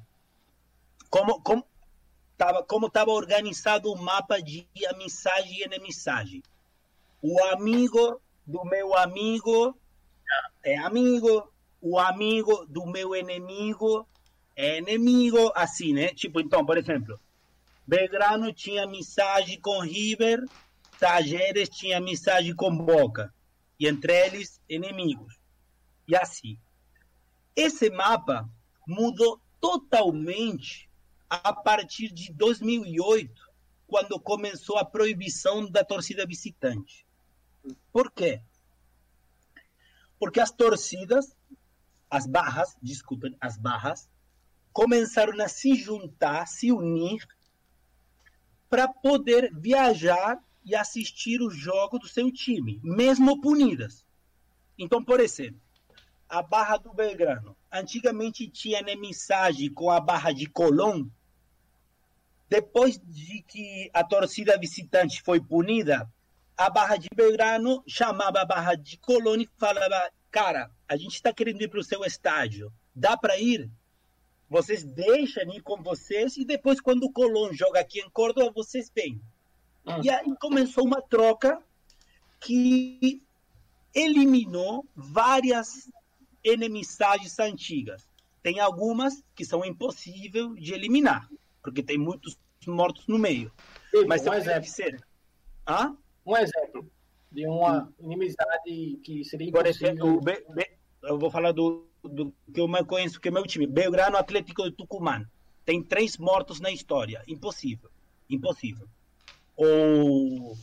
como, 1.15 1.41
como 1.41 1.65
estava 2.36 2.62
como 2.64 2.90
tava 2.90 3.12
organizado 3.12 3.91
o 3.91 3.98
mapa 3.98 4.41
de 4.41 4.68
amizade 4.90 5.53
e 5.53 5.64
inimizade. 5.64 6.44
O 7.22 7.41
amigo 7.45 8.22
do 8.45 8.64
meu 8.66 8.95
amigo 8.95 9.76
é 10.64 10.78
amigo, 10.78 11.52
o 11.82 11.98
amigo 11.98 12.66
do 12.68 12.86
meu 12.86 13.16
inimigo 13.16 14.07
é 14.56 14.80
inimigo, 14.80 15.52
assim, 15.56 15.94
né? 15.94 16.10
Tipo, 16.10 16.40
então, 16.40 16.66
por 16.66 16.78
exemplo, 16.78 17.20
Belgrano 17.88 18.52
tinha 18.53 18.84
amizade 18.84 19.57
com 19.57 19.80
River 19.80 20.45
Tajeres 20.99 21.70
tinha 21.70 21.98
amizade 21.98 22.53
com 22.53 22.76
Boca, 22.76 23.34
e 23.80 23.88
entre 23.88 24.14
eles, 24.26 24.62
inimigos. 24.70 25.38
E 26.07 26.16
assim. 26.16 26.57
Esse 27.56 27.90
mapa 27.90 28.49
mudou 28.88 29.40
totalmente 29.60 30.90
a 31.30 31.53
partir 31.53 32.11
de 32.11 32.31
2008, 32.34 33.34
quando 33.88 34.19
começou 34.19 34.77
a 34.77 34.85
proibição 34.85 35.69
da 35.69 35.84
torcida 35.84 36.26
visitante. 36.26 37.06
Por 37.91 38.11
quê? 38.11 38.41
Porque 40.19 40.39
as 40.39 40.52
torcidas, 40.52 41.35
as 42.10 42.26
barras, 42.26 42.76
desculpem, 42.81 43.35
as 43.39 43.57
barras, 43.57 44.10
começaram 44.72 45.41
a 45.41 45.47
se 45.47 45.76
juntar, 45.76 46.47
se 46.47 46.72
unir, 46.72 47.26
para 48.69 48.88
poder 48.88 49.53
viajar 49.53 50.38
e 50.65 50.76
assistir 50.76 51.41
o 51.41 51.49
jogo 51.49 51.99
do 51.99 52.07
seu 52.07 52.31
time, 52.31 52.80
mesmo 52.84 53.39
punidas. 53.39 54.06
Então, 54.77 55.03
por 55.03 55.19
exemplo, 55.19 55.61
a 56.27 56.41
Barra 56.41 56.77
do 56.77 56.93
Belgrano 56.93 57.56
antigamente 57.80 58.47
tinha 58.47 58.80
inimizade 58.80 59.69
com 59.69 59.89
a 59.89 59.99
Barra 59.99 60.31
de 60.31 60.47
Colón. 60.47 61.07
Depois 62.49 62.99
de 63.03 63.43
que 63.47 63.89
a 63.93 64.03
torcida 64.03 64.57
visitante 64.57 65.22
foi 65.22 65.39
punida, 65.41 66.10
a 66.57 66.69
Barra 66.69 66.95
de 66.95 67.07
Belgrano 67.14 67.84
chamava 67.88 68.41
a 68.41 68.45
Barra 68.45 68.76
de 68.76 68.97
Colón 68.97 69.41
e 69.41 69.49
falava: 69.57 70.11
Cara, 70.31 70.72
a 70.88 70.95
gente 70.95 71.15
está 71.15 71.34
querendo 71.34 71.61
ir 71.61 71.68
para 71.68 71.80
o 71.80 71.84
seu 71.84 72.03
estádio, 72.06 72.72
dá 72.95 73.18
para 73.18 73.38
ir? 73.38 73.69
Vocês 74.49 74.84
deixam 74.84 75.52
ir 75.53 75.61
com 75.61 75.81
vocês 75.81 76.38
e 76.38 76.45
depois, 76.45 76.80
quando 76.80 77.03
o 77.03 77.11
Colón 77.11 77.52
joga 77.52 77.80
aqui 77.80 77.99
em 77.99 78.10
Córdoba, 78.10 78.52
vocês 78.53 78.91
vêm. 78.95 79.19
Ah. 79.85 79.99
E 80.03 80.10
aí 80.10 80.34
começou 80.39 80.85
uma 80.85 81.02
troca 81.02 81.60
que 82.39 83.22
eliminou 83.93 84.85
várias 84.95 85.89
enemizades 86.45 87.39
antigas. 87.39 88.07
Tem 88.43 88.59
algumas 88.59 89.23
que 89.35 89.43
são 89.43 89.65
impossíveis 89.65 90.55
de 90.55 90.73
eliminar, 90.73 91.27
porque 91.63 91.81
tem 91.81 91.97
muitos 91.97 92.38
mortos 92.67 93.07
no 93.07 93.17
meio. 93.17 93.51
Sim, 93.89 94.05
Mas 94.05 94.26
um 94.26 94.34
exemplo. 94.34 94.69
Ser... 94.69 95.03
Hã? 95.67 95.97
Um 96.23 96.38
exemplo 96.38 96.89
de 97.31 97.47
uma 97.47 97.91
inimizade 97.99 98.99
que 99.03 99.23
seria 99.26 99.49
impossível. 99.49 99.91
Por 100.22 100.22
exemplo, 100.22 100.76
eu 101.03 101.17
vou 101.17 101.31
falar 101.31 101.51
do, 101.51 101.88
do 102.03 102.31
que 102.53 102.61
eu 102.61 102.67
mais 102.67 102.85
conheço, 102.85 103.19
que 103.19 103.27
é 103.27 103.31
meu 103.31 103.43
time, 103.43 103.65
Belgrano 103.65 104.17
Atlético 104.17 104.63
de 104.63 104.72
Tucumã. 104.72 105.27
Tem 105.65 105.81
três 105.81 106.17
mortos 106.17 106.59
na 106.59 106.72
história. 106.72 107.23
Impossível. 107.27 107.89
Impossível. 108.30 108.88
Ou, 109.57 110.55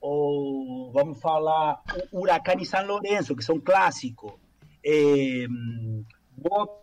ou 0.00 0.90
vamos 0.92 1.20
falar, 1.20 1.82
o 2.10 2.20
Huracán 2.20 2.56
e 2.60 2.66
São 2.66 2.84
Lourenço, 2.84 3.36
que 3.36 3.44
são 3.44 3.60
clássicos. 3.60 4.32
É, 4.90 5.46
Boca, 6.34 6.80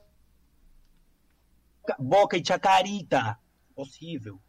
Boca 1.97 2.37
e 2.37 2.45
Chacarita. 2.45 3.39
Impossível. 3.71 4.39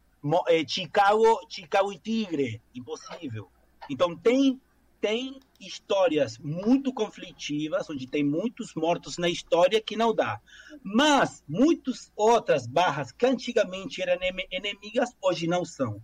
É, 0.47 0.67
Chicago, 0.67 1.39
Chicago 1.49 1.91
e 1.91 1.97
Tigre. 1.97 2.61
Impossível. 2.75 3.49
Então 3.89 4.15
tem 4.15 4.61
tem 4.99 5.39
histórias 5.59 6.37
muito 6.39 6.93
conflitivas, 6.93 7.89
onde 7.89 8.07
tem 8.07 8.23
muitos 8.23 8.73
mortos 8.73 9.17
na 9.17 9.29
história 9.29 9.81
que 9.81 9.95
não 9.95 10.13
dá. 10.13 10.41
Mas 10.83 11.43
muitas 11.47 12.11
outras 12.15 12.67
barras 12.67 13.11
que 13.11 13.25
antigamente 13.25 14.01
eram 14.01 14.19
inimigas, 14.51 15.15
hoje 15.21 15.47
não 15.47 15.63
são. 15.63 16.01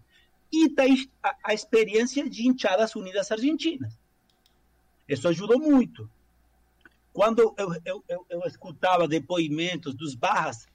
E 0.51 0.69
tem 0.69 1.09
a, 1.21 1.35
a 1.43 1.53
experiência 1.53 2.27
de 2.30 2.47
Hinchadas 2.47 2.95
Unidas 2.95 3.31
Argentinas. 3.31 3.99
Isso 5.07 5.27
ajudou 5.27 5.59
muito. 5.59 6.09
Quando 7.14 7.53
eu, 7.57 7.73
eu, 7.85 8.03
eu, 8.10 8.26
eu 8.27 8.41
escutava 8.41 9.07
depoimentos 9.07 9.94
dos 9.94 10.15
barras, 10.15 10.65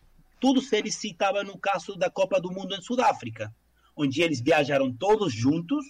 todos 0.41 0.73
eles 0.73 0.95
citavam 0.95 1.43
no 1.43 1.59
caso 1.59 1.97
da 1.97 2.09
Copa 2.09 2.41
do 2.41 2.53
Mundo 2.53 2.77
em 2.77 2.81
Sudáfrica, 2.81 3.53
onde 3.97 4.23
eles 4.23 4.41
viajaram 4.41 4.93
todos 4.93 5.35
juntos, 5.35 5.85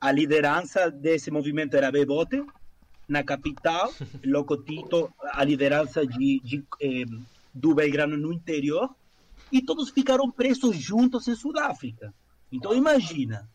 a 0.00 0.10
liderança 0.10 0.90
desse 0.90 1.30
movimento 1.30 1.76
era 1.76 1.92
Bebote, 1.92 2.44
na 3.08 3.22
capital, 3.22 3.94
Locotito, 4.26 5.14
a 5.32 5.44
liderança 5.44 6.04
de, 6.04 6.40
de 6.42 6.66
eh, 6.82 7.04
do 7.54 7.72
Belgrano 7.72 8.16
no 8.16 8.32
interior, 8.32 8.94
e 9.50 9.62
todos 9.62 9.90
ficaram 9.90 10.28
presos 10.28 10.76
juntos 10.76 11.28
em 11.28 11.36
Sudáfrica. 11.36 12.12
Então 12.50 12.74
imagina, 12.74 13.48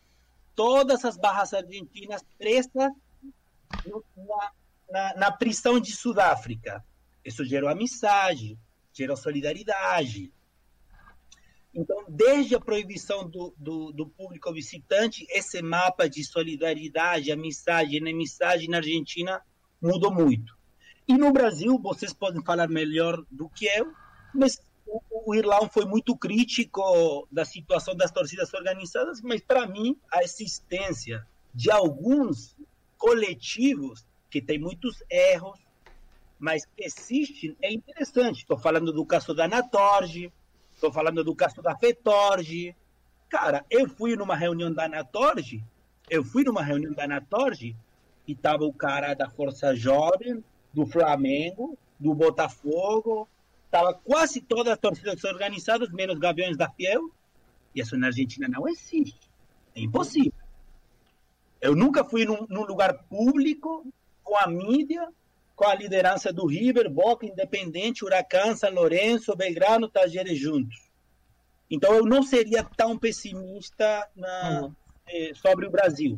todas 0.56 1.04
as 1.04 1.18
barras 1.18 1.54
argentinas 1.54 2.24
presas 2.38 2.94
na, 4.16 4.52
na, 4.90 5.16
na 5.16 5.32
prisão 5.32 5.80
de 5.80 5.92
Sudáfrica. 5.92 6.84
Isso 7.24 7.46
gerou 7.46 7.70
amizade, 7.70 8.58
gerou 8.94 9.16
solidariedade, 9.16 10.32
então, 11.74 12.04
desde 12.10 12.56
a 12.56 12.60
proibição 12.60 13.30
do, 13.30 13.54
do, 13.58 13.92
do, 13.92 14.08
público 14.08 14.52
visitante, 14.52 15.26
esse 15.30 15.62
mapa 15.62 16.10
de 16.10 16.24
solidariedade, 16.24 17.32
amizade, 17.32 17.96
inimizade 17.96 18.68
na 18.68 18.78
Argentina 18.78 19.42
mudou 19.82 20.12
muito. 20.12 20.58
E 21.08 21.16
no 21.16 21.32
Brasil, 21.32 21.78
vocês 21.80 22.12
podem 22.12 22.44
falar 22.44 22.68
melhor 22.68 23.24
do 23.30 23.48
que 23.50 23.66
eu, 23.66 23.94
mas 24.34 24.60
o, 24.86 25.32
o 25.32 25.36
Irlão 25.36 25.70
foi 25.70 25.86
muito 25.86 26.18
crítico 26.18 27.28
da 27.32 27.46
situação 27.46 27.96
das 27.96 28.12
torcidas 28.12 28.54
organizadas, 28.54 29.22
mas 29.22 29.42
para 29.42 29.68
mim, 29.68 29.96
a 30.12 30.24
existência 30.24 31.26
de 31.54 31.70
alguns 31.70 32.56
coletivos 32.98 34.06
que 34.30 34.42
tem 34.42 34.60
muitos 34.60 35.04
erros, 35.10 35.60
mas 36.38 36.64
existem, 36.78 37.56
é 37.62 37.72
interessante. 37.72 38.40
Estou 38.40 38.58
falando 38.58 38.94
do 38.94 39.06
caso 39.06 39.34
da 39.34 39.46
Anatorge, 39.46 40.32
Estou 40.80 40.94
falando 40.94 41.26
do 41.26 41.36
caso 41.36 41.62
da 41.62 41.76
FETORGE. 41.76 42.74
Cara, 43.28 43.66
eu 43.70 43.90
fui 43.90 44.16
numa 44.16 44.34
reunião 44.34 44.72
da 44.72 44.86
Anatorge, 44.86 45.62
eu 46.10 46.24
fui 46.24 46.46
numa 46.46 46.64
reunião 46.64 46.94
da 46.94 47.04
Anatorge 47.04 47.76
e 48.26 48.34
tava 48.34 48.64
o 48.64 48.72
cara 48.72 49.14
da 49.14 49.30
Força 49.30 49.76
Jovem, 49.76 50.42
do 50.74 50.86
Flamengo, 50.86 51.78
do 52.00 52.14
Botafogo, 52.14 53.28
tava 53.70 53.94
quase 53.94 54.40
todas 54.40 54.72
as 54.72 54.80
torcidas 54.80 55.22
organizadas, 55.26 55.92
menos 55.92 56.18
Gaviões 56.18 56.56
da 56.56 56.70
Fiel, 56.70 57.12
e 57.76 57.82
isso 57.82 57.98
na 57.98 58.08
Argentina 58.08 58.48
não 58.48 58.66
existe. 58.66 59.30
É 59.76 59.82
impossível. 59.82 60.32
Eu 61.60 61.76
nunca 61.76 62.06
fui 62.06 62.24
num, 62.24 62.48
num 62.48 62.64
lugar 62.64 63.04
público 63.10 63.86
com 64.30 64.38
a 64.38 64.48
mídia 64.48 65.08
com 65.56 65.66
a 65.66 65.76
liderança 65.76 66.32
do 66.32 66.46
River, 66.46 66.90
Boca, 66.90 67.26
Independente, 67.26 68.06
Huracan, 68.06 68.56
São 68.56 68.72
Lourenço, 68.72 69.36
Belgrano, 69.36 69.90
Tajeres 69.90 70.40
juntos. 70.40 70.90
Então 71.70 71.94
eu 71.94 72.06
não 72.06 72.24
seria 72.24 72.64
tão 72.64 72.98
pessimista 72.98 74.08
na, 74.16 74.72
eh, 75.06 75.34
sobre 75.36 75.66
o 75.66 75.70
Brasil. 75.70 76.18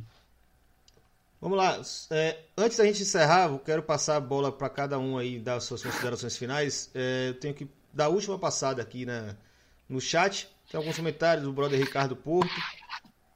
Vamos 1.42 1.58
lá. 1.58 1.82
É, 2.12 2.38
antes 2.56 2.78
da 2.78 2.86
gente 2.86 3.02
encerrar, 3.02 3.50
eu 3.50 3.58
quero 3.58 3.82
passar 3.82 4.18
a 4.18 4.20
bola 4.20 4.52
para 4.52 4.70
cada 4.70 5.00
um 5.00 5.18
aí 5.18 5.40
dar 5.40 5.60
suas 5.60 5.82
considerações 5.82 6.38
finais. 6.38 6.92
É, 6.94 7.30
eu 7.30 7.34
tenho 7.34 7.56
que 7.56 7.68
dar 7.92 8.06
a 8.06 8.10
última 8.10 8.38
passada 8.38 8.80
aqui 8.80 9.08
na, 9.08 9.36
no 9.90 10.00
chat. 10.00 10.48
Tem 10.70 10.78
alguns 10.78 10.96
comentários 10.96 11.44
do 11.44 11.52
brother 11.52 11.80
Ricardo 11.80 12.16
Porto. 12.16 12.54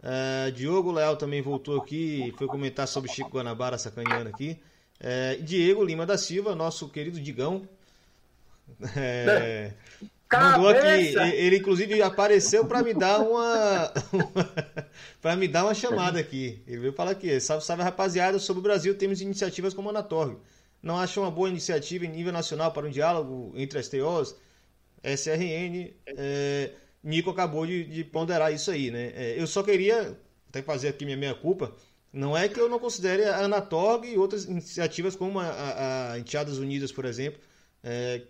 É, 0.08 0.52
Diogo 0.52 0.92
Leal 0.92 1.18
também 1.18 1.42
voltou 1.42 1.82
aqui 1.82 2.28
e 2.28 2.32
foi 2.34 2.46
comentar 2.46 2.88
sobre 2.88 3.12
Chico 3.12 3.32
Guanabara 3.32 3.76
sacaneando 3.76 4.30
aqui. 4.30 4.60
É, 5.00 5.36
Diego 5.38 5.84
Lima 5.84 6.06
da 6.06 6.16
Silva, 6.16 6.54
nosso 6.54 6.88
querido 6.90 7.20
Digão. 7.20 7.68
É, 8.96 9.74
mandou 10.32 10.70
aqui. 10.70 11.18
Ele, 11.18 11.58
inclusive, 11.58 12.04
apareceu 12.04 12.66
para 12.68 12.84
me 12.84 12.94
dar 12.94 13.20
uma. 13.20 13.92
para 15.20 15.36
me 15.36 15.48
dar 15.48 15.64
uma 15.64 15.74
chamada 15.74 16.20
aqui. 16.20 16.62
Ele 16.68 16.82
veio 16.82 16.94
falar 16.94 17.12
aqui. 17.12 17.40
Salve, 17.40 17.66
salve, 17.66 17.82
rapaziada. 17.82 18.38
Sobre 18.38 18.60
o 18.60 18.64
Brasil, 18.64 18.96
temos 18.96 19.22
iniciativas 19.22 19.74
como 19.74 19.90
a 19.90 19.92
Anatorg. 19.92 20.38
Não 20.84 21.00
acha 21.00 21.20
uma 21.20 21.32
boa 21.32 21.50
iniciativa 21.50 22.06
em 22.06 22.10
nível 22.10 22.32
nacional 22.32 22.72
para 22.72 22.86
um 22.86 22.92
diálogo 22.92 23.54
entre 23.56 23.80
as 23.80 23.88
TOs? 23.88 24.36
SRN. 25.04 25.96
É, 26.06 26.72
Nico 27.06 27.30
acabou 27.30 27.66
de, 27.66 27.86
de, 27.86 28.04
ponderar 28.04 28.54
isso 28.54 28.70
aí, 28.72 28.92
né? 28.92 29.14
É, 29.16 29.36
eu 29.40 29.48
só 29.48 29.64
queria 29.64 30.18
até 30.50 30.62
fazer 30.62 30.90
aqui 30.90 31.06
minha 31.06 31.16
meia 31.16 31.36
culpa 31.36 31.74
não 32.16 32.36
é 32.36 32.48
que 32.48 32.58
eu 32.58 32.70
não 32.70 32.80
considere 32.80 33.26
a 33.26 33.44
Anatorg 33.44 34.08
e 34.08 34.18
outras 34.18 34.46
iniciativas 34.46 35.18
como 35.18 35.38
a, 35.38 36.14
a, 36.14 36.18
Enteadas 36.20 36.58
Unidas, 36.58 36.90
por 36.90 37.04
exemplo, 37.04 37.42
é, 37.84 38.22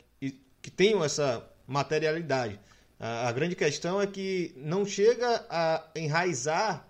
que 0.65 0.71
tenham 0.71 1.03
essa 1.03 1.47
materialidade. 1.67 2.59
A, 2.99 3.29
a, 3.29 3.31
grande 3.31 3.55
questão 3.55 4.01
é 4.01 4.07
que 4.07 4.55
não 4.57 4.83
chega 4.87 5.45
a 5.47 5.87
enraizar 5.95 6.87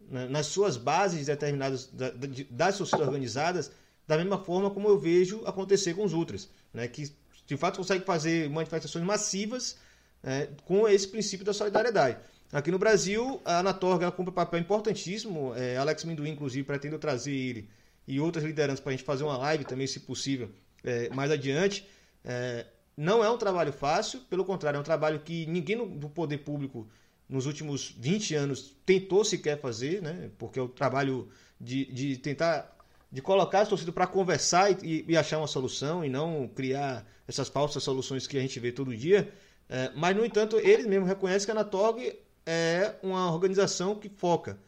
né, 0.00 0.28
nas 0.28 0.46
suas 0.46 0.76
bases 0.76 1.26
determinadas 1.26 1.86
da, 1.86 2.12
das 2.50 2.76
sociedades 2.76 3.08
organizadas 3.08 3.72
da 4.06 4.16
mesma 4.16 4.38
forma 4.38 4.70
como 4.70 4.88
eu 4.88 4.96
vejo 4.96 5.42
acontecer 5.44 5.94
com 5.94 6.04
os 6.04 6.14
outras, 6.14 6.48
né, 6.72 6.86
que 6.86 7.12
de 7.46 7.56
fato 7.56 7.78
consegue 7.78 8.04
fazer 8.04 8.48
manifestações 8.48 9.04
massivas 9.04 9.76
né, 10.22 10.48
com 10.64 10.88
esse 10.88 11.08
princípio 11.08 11.44
da 11.44 11.52
solidariedade. 11.52 12.18
Aqui 12.52 12.70
no 12.70 12.78
Brasil, 12.78 13.40
a 13.44 13.58
Anatorga 13.58 14.10
cumpre 14.10 14.30
um 14.30 14.34
papel 14.34 14.60
importantíssimo. 14.60 15.52
É, 15.54 15.76
Alex 15.76 16.04
Minduim, 16.04 16.30
inclusive, 16.30 16.64
pretendo 16.64 16.98
trazer 16.98 17.32
ele 17.32 17.68
e 18.06 18.18
outras 18.18 18.42
lideranças 18.42 18.80
para 18.80 18.90
a 18.90 18.96
gente 18.96 19.04
fazer 19.04 19.24
uma 19.24 19.36
live 19.36 19.64
também, 19.64 19.86
se 19.86 20.00
possível, 20.00 20.50
é, 20.82 21.10
mais 21.10 21.30
adiante. 21.30 21.86
É, 22.24 22.64
não 22.96 23.22
é 23.22 23.30
um 23.30 23.36
trabalho 23.36 23.72
fácil, 23.72 24.20
pelo 24.20 24.44
contrário, 24.44 24.78
é 24.78 24.80
um 24.80 24.84
trabalho 24.84 25.20
que 25.20 25.46
ninguém 25.46 25.76
no, 25.76 25.86
do 25.86 26.08
poder 26.08 26.38
público 26.38 26.88
nos 27.28 27.44
últimos 27.44 27.94
20 27.98 28.34
anos 28.34 28.74
tentou 28.86 29.22
sequer 29.24 29.60
fazer, 29.60 30.00
né? 30.00 30.30
porque 30.38 30.58
é 30.58 30.62
o 30.62 30.68
trabalho 30.68 31.28
de, 31.60 31.84
de 31.92 32.16
tentar 32.16 32.74
de 33.10 33.22
colocar 33.22 33.60
as 33.60 33.68
torcidas 33.68 33.94
para 33.94 34.06
conversar 34.06 34.84
e, 34.84 35.04
e, 35.08 35.16
achar 35.16 35.38
uma 35.38 35.46
solução 35.46 36.04
e 36.04 36.10
não 36.10 36.46
criar 36.46 37.06
essas 37.26 37.48
falsas 37.48 37.82
soluções 37.82 38.26
que 38.26 38.36
a 38.36 38.40
gente 38.40 38.60
vê 38.60 38.70
todo 38.70 38.94
dia. 38.94 39.32
É, 39.68 39.90
mas, 39.94 40.16
no 40.16 40.24
entanto, 40.24 40.56
eles 40.58 40.86
mesmo 40.86 41.06
reconhecem 41.06 41.46
que 41.46 41.50
a 41.50 41.54
Anatorg 41.54 42.18
é 42.46 42.94
uma 43.02 43.30
organização 43.32 43.94
que 43.94 44.08
foca 44.08 44.58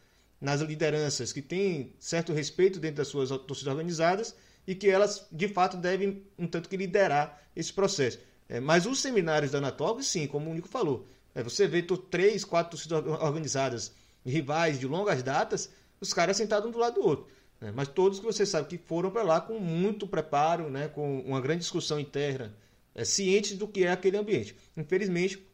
nas 0.40 0.60
lideranças, 0.60 1.32
que 1.32 1.42
tem 1.42 1.94
certo 1.98 2.32
respeito 2.32 2.78
dentro 2.78 2.98
das 2.98 3.08
suas 3.08 3.30
torcidas 3.30 3.72
organizadas 3.72 4.34
e 4.66 4.74
que 4.74 4.88
elas, 4.88 5.26
de 5.30 5.48
fato, 5.48 5.76
devem, 5.76 6.22
um 6.38 6.46
tanto 6.46 6.68
que, 6.68 6.76
liderar 6.76 7.42
esse 7.56 7.72
processo. 7.72 8.18
É, 8.48 8.60
mas 8.60 8.86
os 8.86 9.00
seminários 9.00 9.52
da 9.52 9.58
Anatólica, 9.58 10.02
sim, 10.02 10.26
como 10.26 10.50
o 10.50 10.54
Nico 10.54 10.68
falou, 10.68 11.06
é, 11.34 11.42
você 11.42 11.66
vê 11.66 11.82
três, 11.82 12.44
quatro 12.44 12.72
torcidas 12.72 13.04
organizadas, 13.22 13.92
rivais 14.24 14.78
de 14.78 14.86
longas 14.86 15.22
datas, 15.22 15.70
os 16.00 16.12
caras 16.12 16.36
sentados 16.36 16.68
um 16.68 16.72
do 16.72 16.78
lado 16.78 16.94
do 16.94 17.06
outro. 17.06 17.26
Né? 17.60 17.72
Mas 17.74 17.88
todos 17.88 18.18
que 18.18 18.24
você 18.24 18.44
sabe 18.46 18.68
que 18.68 18.78
foram 18.78 19.10
para 19.10 19.22
lá 19.22 19.40
com 19.40 19.58
muito 19.58 20.06
preparo, 20.06 20.70
né? 20.70 20.88
com 20.88 21.20
uma 21.20 21.40
grande 21.40 21.60
discussão 21.60 22.00
interna, 22.00 22.54
é, 22.94 23.04
cientes 23.04 23.56
do 23.56 23.68
que 23.68 23.84
é 23.84 23.90
aquele 23.90 24.16
ambiente. 24.16 24.54
Infelizmente, 24.76 25.44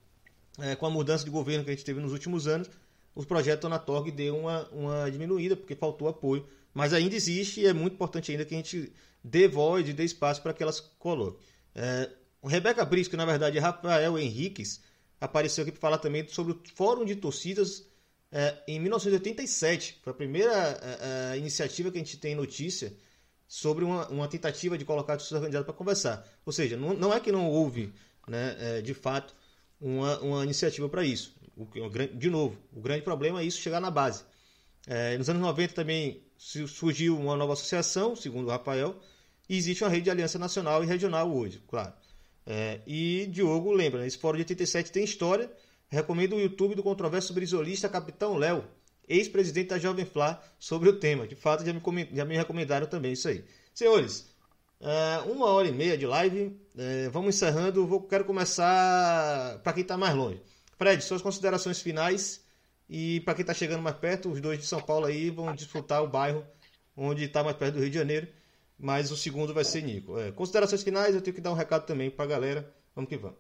é, 0.58 0.74
com 0.74 0.86
a 0.86 0.90
mudança 0.90 1.24
de 1.24 1.30
governo 1.30 1.64
que 1.64 1.70
a 1.70 1.72
gente 1.74 1.84
teve 1.84 2.00
nos 2.00 2.12
últimos 2.12 2.46
anos, 2.46 2.70
os 3.14 3.24
projetos 3.24 3.68
na 3.68 3.78
Torg 3.78 4.10
deu 4.10 4.36
uma, 4.36 4.68
uma 4.68 5.10
diminuída, 5.10 5.56
porque 5.56 5.74
faltou 5.74 6.08
apoio. 6.08 6.46
Mas 6.74 6.92
ainda 6.92 7.14
existe 7.14 7.60
e 7.60 7.66
é 7.66 7.72
muito 7.72 7.94
importante 7.94 8.30
ainda 8.30 8.44
que 8.44 8.54
a 8.54 8.58
gente 8.58 8.92
dê 9.24 9.48
voz 9.48 9.88
e 9.88 9.92
dê 9.92 10.04
espaço 10.04 10.42
para 10.42 10.52
que 10.52 10.62
elas 10.62 10.80
coloquem. 10.98 11.40
É, 11.74 12.10
o 12.42 12.48
Rebeca 12.48 12.84
Brisco, 12.84 13.12
que 13.12 13.16
na 13.16 13.24
verdade 13.24 13.56
é 13.56 13.60
Rafael 13.60 14.18
Henriques, 14.18 14.82
apareceu 15.20 15.62
aqui 15.62 15.72
para 15.72 15.80
falar 15.80 15.98
também 15.98 16.28
sobre 16.28 16.52
o 16.52 16.60
Fórum 16.74 17.04
de 17.04 17.16
Torcidas 17.16 17.86
é, 18.30 18.62
em 18.68 18.78
1987. 18.78 20.00
Foi 20.02 20.12
a 20.12 20.14
primeira 20.14 20.52
é, 20.52 21.32
é, 21.34 21.38
iniciativa 21.38 21.90
que 21.90 21.96
a 21.96 22.00
gente 22.00 22.18
tem 22.18 22.34
notícia 22.34 22.92
sobre 23.48 23.84
uma, 23.84 24.08
uma 24.08 24.28
tentativa 24.28 24.76
de 24.76 24.84
colocar 24.84 25.14
a 25.14 25.16
torcida 25.16 25.64
para 25.64 25.72
conversar. 25.72 26.26
Ou 26.44 26.52
seja, 26.52 26.76
não, 26.76 26.94
não, 26.94 27.12
é 27.12 27.20
que 27.20 27.30
não 27.30 27.48
houve, 27.48 27.92
né, 28.26 28.56
é, 28.58 28.82
de 28.82 28.94
fato, 28.94 29.34
uma, 29.80 30.18
uma 30.20 30.44
iniciativa 30.44 30.88
para 30.88 31.04
isso. 31.04 31.34
O, 31.56 31.66
de 32.14 32.30
novo, 32.30 32.58
o 32.72 32.80
grande 32.80 33.02
problema 33.02 33.40
é 33.40 33.44
isso 33.44 33.60
chegar 33.60 33.80
na 33.80 33.90
base. 33.90 34.24
É, 34.86 35.16
nos 35.16 35.28
anos 35.28 35.42
90 35.42 35.74
também 35.74 36.22
surgiu 36.36 37.18
uma 37.18 37.36
nova 37.36 37.54
associação, 37.54 38.14
segundo 38.14 38.46
o 38.46 38.50
Rafael, 38.50 38.96
e 39.48 39.56
existe 39.56 39.82
uma 39.82 39.90
rede 39.90 40.04
de 40.04 40.10
aliança 40.10 40.38
nacional 40.38 40.82
e 40.82 40.86
regional 40.86 41.32
hoje, 41.34 41.62
claro. 41.66 41.92
É, 42.44 42.80
e 42.86 43.26
Diogo 43.26 43.72
lembra, 43.72 44.00
né, 44.00 44.06
esse 44.06 44.18
fórum 44.18 44.36
de 44.36 44.42
87 44.42 44.92
tem 44.92 45.04
história. 45.04 45.50
Recomendo 45.88 46.34
o 46.34 46.40
YouTube 46.40 46.74
do 46.74 46.82
controverso 46.82 47.32
brisolista 47.32 47.88
Capitão 47.88 48.36
Léo, 48.36 48.64
ex-presidente 49.08 49.68
da 49.68 49.78
Jovem 49.78 50.04
Flá, 50.04 50.42
sobre 50.58 50.88
o 50.88 50.98
tema. 50.98 51.26
De 51.26 51.34
fato, 51.34 51.64
já 51.64 51.72
me, 51.72 52.08
já 52.12 52.24
me 52.24 52.36
recomendaram 52.36 52.86
também 52.86 53.12
isso 53.12 53.28
aí. 53.28 53.44
Senhores, 53.74 54.34
é, 54.80 55.18
uma 55.30 55.46
hora 55.46 55.68
e 55.68 55.72
meia 55.72 55.96
de 55.96 56.06
live, 56.06 56.58
é, 56.76 57.08
vamos 57.08 57.34
encerrando. 57.34 57.86
Vou, 57.86 58.02
quero 58.02 58.24
começar 58.24 59.58
para 59.62 59.72
quem 59.72 59.82
está 59.82 59.96
mais 59.96 60.14
longe. 60.14 60.42
Fred, 60.76 61.02
suas 61.02 61.22
considerações 61.22 61.80
finais 61.80 62.44
e 62.88 63.20
para 63.20 63.34
quem 63.34 63.42
está 63.42 63.54
chegando 63.54 63.82
mais 63.82 63.96
perto, 63.96 64.30
os 64.30 64.40
dois 64.40 64.58
de 64.58 64.66
São 64.66 64.80
Paulo 64.80 65.06
aí 65.06 65.30
vão 65.30 65.54
disputar 65.54 66.02
o 66.02 66.08
bairro 66.08 66.44
onde 66.96 67.24
está 67.24 67.42
mais 67.42 67.56
perto 67.56 67.74
do 67.74 67.80
Rio 67.80 67.90
de 67.90 67.98
Janeiro, 67.98 68.28
mas 68.78 69.10
o 69.10 69.16
segundo 69.16 69.52
vai 69.52 69.64
ser 69.64 69.82
Nico. 69.82 70.18
É, 70.18 70.32
considerações 70.32 70.82
finais, 70.82 71.14
eu 71.14 71.20
tenho 71.20 71.34
que 71.34 71.40
dar 71.40 71.50
um 71.50 71.54
recado 71.54 71.84
também 71.84 72.10
para 72.10 72.24
a 72.24 72.28
galera. 72.28 72.74
Vamos 72.94 73.08
que 73.08 73.16
vamos. 73.16 73.38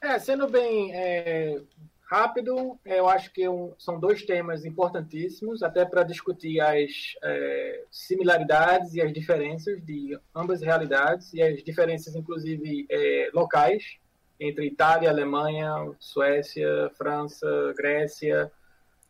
É, 0.00 0.18
sendo 0.18 0.48
bem 0.48 0.94
é, 0.94 1.60
rápido, 2.08 2.78
eu 2.86 3.06
acho 3.06 3.30
que 3.32 3.46
um, 3.46 3.74
são 3.78 4.00
dois 4.00 4.24
temas 4.24 4.64
importantíssimos, 4.64 5.62
até 5.62 5.84
para 5.84 6.02
discutir 6.02 6.58
as 6.58 6.90
é, 7.22 7.84
similaridades 7.90 8.94
e 8.94 9.00
as 9.02 9.12
diferenças 9.12 9.84
de 9.84 10.18
ambas 10.34 10.62
realidades, 10.62 11.32
e 11.34 11.42
as 11.42 11.62
diferenças, 11.62 12.16
inclusive, 12.16 12.86
é, 12.90 13.30
locais, 13.34 13.98
entre 14.40 14.66
Itália, 14.66 15.10
Alemanha, 15.10 15.70
Suécia, 15.98 16.90
França, 16.96 17.46
Grécia, 17.76 18.50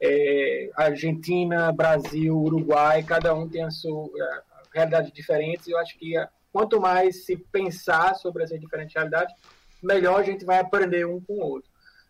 é, 0.01 0.71
Argentina, 0.75 1.71
Brasil, 1.71 2.37
Uruguai, 2.37 3.05
cada 3.05 3.33
um 3.33 3.49
tem 3.49 3.63
a 3.63 3.71
sua 3.71 4.07
é, 4.07 4.43
realidade 4.75 5.13
diferente. 5.13 5.71
Eu 5.71 5.79
acho 5.79 5.97
que 5.99 6.17
é, 6.19 6.29
quanto 6.53 6.81
mais 6.81 7.25
se 7.25 7.37
pensar 7.37 8.15
sobre 8.15 8.43
essas 8.43 8.59
diferentes 8.59 8.95
realidades, 8.95 9.35
melhor 9.81 10.21
a 10.21 10.25
gente 10.25 10.45
vai 10.45 10.59
aprender 10.59 11.07
um 11.07 11.21
com 11.21 11.35
o 11.35 11.47
outro. 11.47 11.68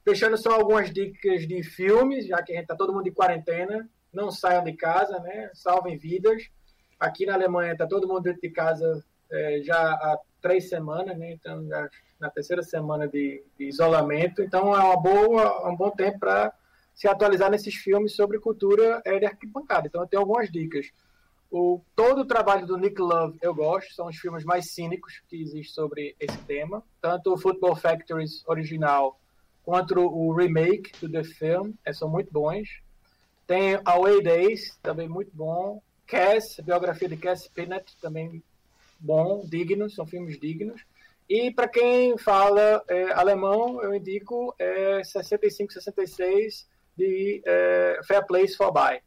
Deixando 0.08 0.38
só 0.38 0.52
algumas 0.52 0.90
dicas 0.90 1.46
de 1.46 1.62
filmes, 1.62 2.26
já 2.26 2.42
que 2.42 2.52
a 2.52 2.54
gente 2.54 2.62
está 2.62 2.74
todo 2.74 2.94
mundo 2.94 3.04
de 3.04 3.10
quarentena, 3.10 3.86
não 4.10 4.30
saiam 4.30 4.64
de 4.64 4.72
casa, 4.72 5.18
né? 5.20 5.50
Salvem 5.52 5.98
vidas. 5.98 6.48
Aqui 6.98 7.26
na 7.26 7.34
Alemanha 7.34 7.72
está 7.72 7.86
todo 7.86 8.08
mundo 8.08 8.22
dentro 8.22 8.40
de 8.40 8.48
casa 8.48 9.04
é, 9.30 9.60
já 9.62 9.76
há 9.76 10.18
três 10.40 10.70
semanas, 10.70 11.14
né? 11.18 11.32
Então 11.32 11.68
já 11.68 11.90
na 12.18 12.30
terceira 12.30 12.62
semana 12.62 13.06
de, 13.06 13.44
de 13.58 13.66
isolamento. 13.66 14.40
Então 14.40 14.74
é 14.74 14.82
uma 14.82 14.96
boa, 14.96 15.68
um 15.68 15.76
bom 15.76 15.90
tempo 15.90 16.20
para 16.20 16.54
se 16.94 17.06
atualizar 17.06 17.50
nesses 17.50 17.74
filmes 17.74 18.16
sobre 18.16 18.40
cultura 18.40 19.02
é, 19.04 19.18
de 19.18 19.26
arquibancada. 19.26 19.88
Então 19.88 20.00
eu 20.00 20.08
tenho 20.08 20.22
algumas 20.22 20.50
dicas. 20.50 20.90
O, 21.50 21.82
todo 21.94 22.22
o 22.22 22.26
trabalho 22.26 22.66
do 22.66 22.78
Nick 22.78 22.98
Love 22.98 23.38
eu 23.42 23.54
gosto, 23.54 23.92
são 23.92 24.06
os 24.06 24.16
filmes 24.16 24.42
mais 24.42 24.72
cínicos 24.72 25.22
que 25.28 25.36
existem 25.36 25.64
sobre 25.64 26.16
esse 26.18 26.38
tema. 26.44 26.82
Tanto 26.98 27.30
o 27.34 27.36
Football 27.36 27.76
Factories 27.76 28.42
original 28.46 29.20
quanto 29.68 30.00
o 30.00 30.32
remake 30.32 30.92
do 30.98 31.12
The 31.12 31.22
Film, 31.24 31.74
é, 31.84 31.92
são 31.92 32.08
muito 32.08 32.32
bons. 32.32 32.80
Tem 33.46 33.78
Away 33.84 34.22
Days, 34.22 34.78
também 34.82 35.06
muito 35.06 35.30
bom. 35.34 35.82
Cass, 36.06 36.58
biografia 36.64 37.06
de 37.06 37.18
Cass 37.18 37.46
Pinnett, 37.48 37.94
também 38.00 38.42
bom, 38.98 39.44
dignos, 39.44 39.94
são 39.94 40.06
filmes 40.06 40.40
dignos. 40.40 40.80
E 41.28 41.50
para 41.50 41.68
quem 41.68 42.16
fala 42.16 42.82
é, 42.88 43.12
alemão, 43.12 43.82
eu 43.82 43.94
indico 43.94 44.54
é, 44.58 45.04
65, 45.04 45.74
66 45.74 46.66
de 46.96 47.42
é, 47.44 48.00
Fair 48.04 48.26
Place 48.26 48.56
for 48.56 48.72
Buy, 48.72 49.02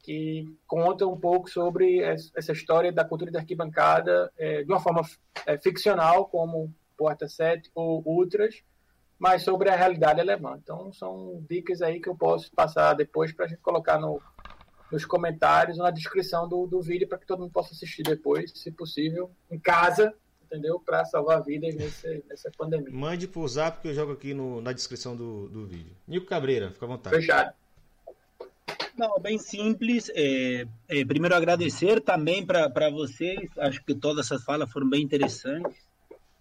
que 0.00 0.46
conta 0.64 1.08
um 1.08 1.18
pouco 1.18 1.50
sobre 1.50 1.98
essa 2.02 2.52
história 2.52 2.92
da 2.92 3.04
cultura 3.04 3.32
da 3.32 3.40
arquibancada 3.40 4.32
é, 4.38 4.62
de 4.62 4.70
uma 4.70 4.78
forma 4.78 5.02
é, 5.44 5.58
ficcional, 5.58 6.26
como 6.26 6.72
Porta 6.96 7.28
7 7.28 7.68
ou 7.74 8.00
Ultras, 8.06 8.62
mas 9.22 9.44
sobre 9.44 9.68
a 9.68 9.76
realidade 9.76 10.20
alemã. 10.20 10.58
Então, 10.60 10.92
são 10.92 11.46
dicas 11.48 11.80
aí 11.80 12.00
que 12.00 12.08
eu 12.08 12.16
posso 12.16 12.50
passar 12.50 12.92
depois 12.94 13.32
para 13.32 13.44
a 13.44 13.48
gente 13.48 13.60
colocar 13.60 13.96
no, 14.00 14.20
nos 14.90 15.04
comentários 15.04 15.78
ou 15.78 15.84
na 15.84 15.92
descrição 15.92 16.48
do, 16.48 16.66
do 16.66 16.82
vídeo 16.82 17.06
para 17.06 17.18
que 17.18 17.26
todo 17.26 17.38
mundo 17.38 17.52
possa 17.52 17.72
assistir 17.72 18.02
depois, 18.02 18.50
se 18.52 18.72
possível, 18.72 19.30
em 19.48 19.60
casa, 19.60 20.12
entendeu? 20.44 20.80
Para 20.80 21.04
salvar 21.04 21.40
vidas 21.40 21.72
nesse, 21.72 22.24
nessa 22.28 22.50
pandemia. 22.58 22.90
Mande 22.90 23.28
por 23.28 23.46
zap 23.46 23.80
que 23.80 23.86
eu 23.86 23.94
jogo 23.94 24.10
aqui 24.10 24.34
no, 24.34 24.60
na 24.60 24.72
descrição 24.72 25.14
do, 25.14 25.48
do 25.48 25.66
vídeo. 25.68 25.94
Nico 26.08 26.26
Cabreira, 26.26 26.72
fica 26.72 26.84
à 26.84 26.88
vontade. 26.88 27.14
Fechado. 27.14 27.54
Não, 28.98 29.20
bem 29.20 29.38
simples. 29.38 30.10
É, 30.16 30.66
é, 30.88 31.04
primeiro 31.04 31.36
agradecer 31.36 32.00
também 32.00 32.44
para 32.44 32.90
vocês. 32.90 33.48
Acho 33.56 33.84
que 33.84 33.94
todas 33.94 34.26
essas 34.26 34.42
falas 34.42 34.68
foram 34.72 34.90
bem 34.90 35.00
interessantes. 35.00 35.80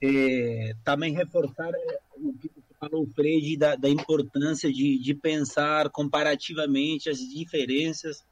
É, 0.04 0.74
também 0.84 1.14
reforçar 1.14 1.70
é, 1.70 2.00
o 2.16 2.34
que 2.34 2.50
falou 2.82 3.08
Fred 3.14 3.56
da, 3.58 3.76
da 3.76 3.88
importância 3.88 4.74
de, 4.74 4.98
de 4.98 5.14
pensar 5.14 5.92
comparativamente 5.92 7.12
as 7.12 7.20
diferenças 7.20 8.24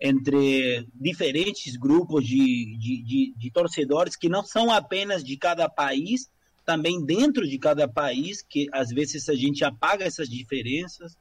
entre 0.00 0.84
diferentes 0.92 1.76
grupos 1.76 2.26
de, 2.26 2.76
de, 2.76 3.02
de, 3.04 3.34
de, 3.36 3.50
torcedores 3.52 4.16
que 4.16 4.28
não 4.28 4.42
são 4.42 4.72
apenas 4.72 5.22
de 5.22 5.36
cada 5.36 5.68
país, 5.68 6.28
também 6.66 7.04
dentro 7.04 7.46
de 7.46 7.56
cada 7.56 7.86
país, 7.86 8.42
que 8.42 8.66
às 8.72 8.88
vezes 8.88 9.28
a 9.28 9.34
gente 9.36 9.64
apaga 9.64 10.04
essas 10.04 10.28
diferenças, 10.28 11.16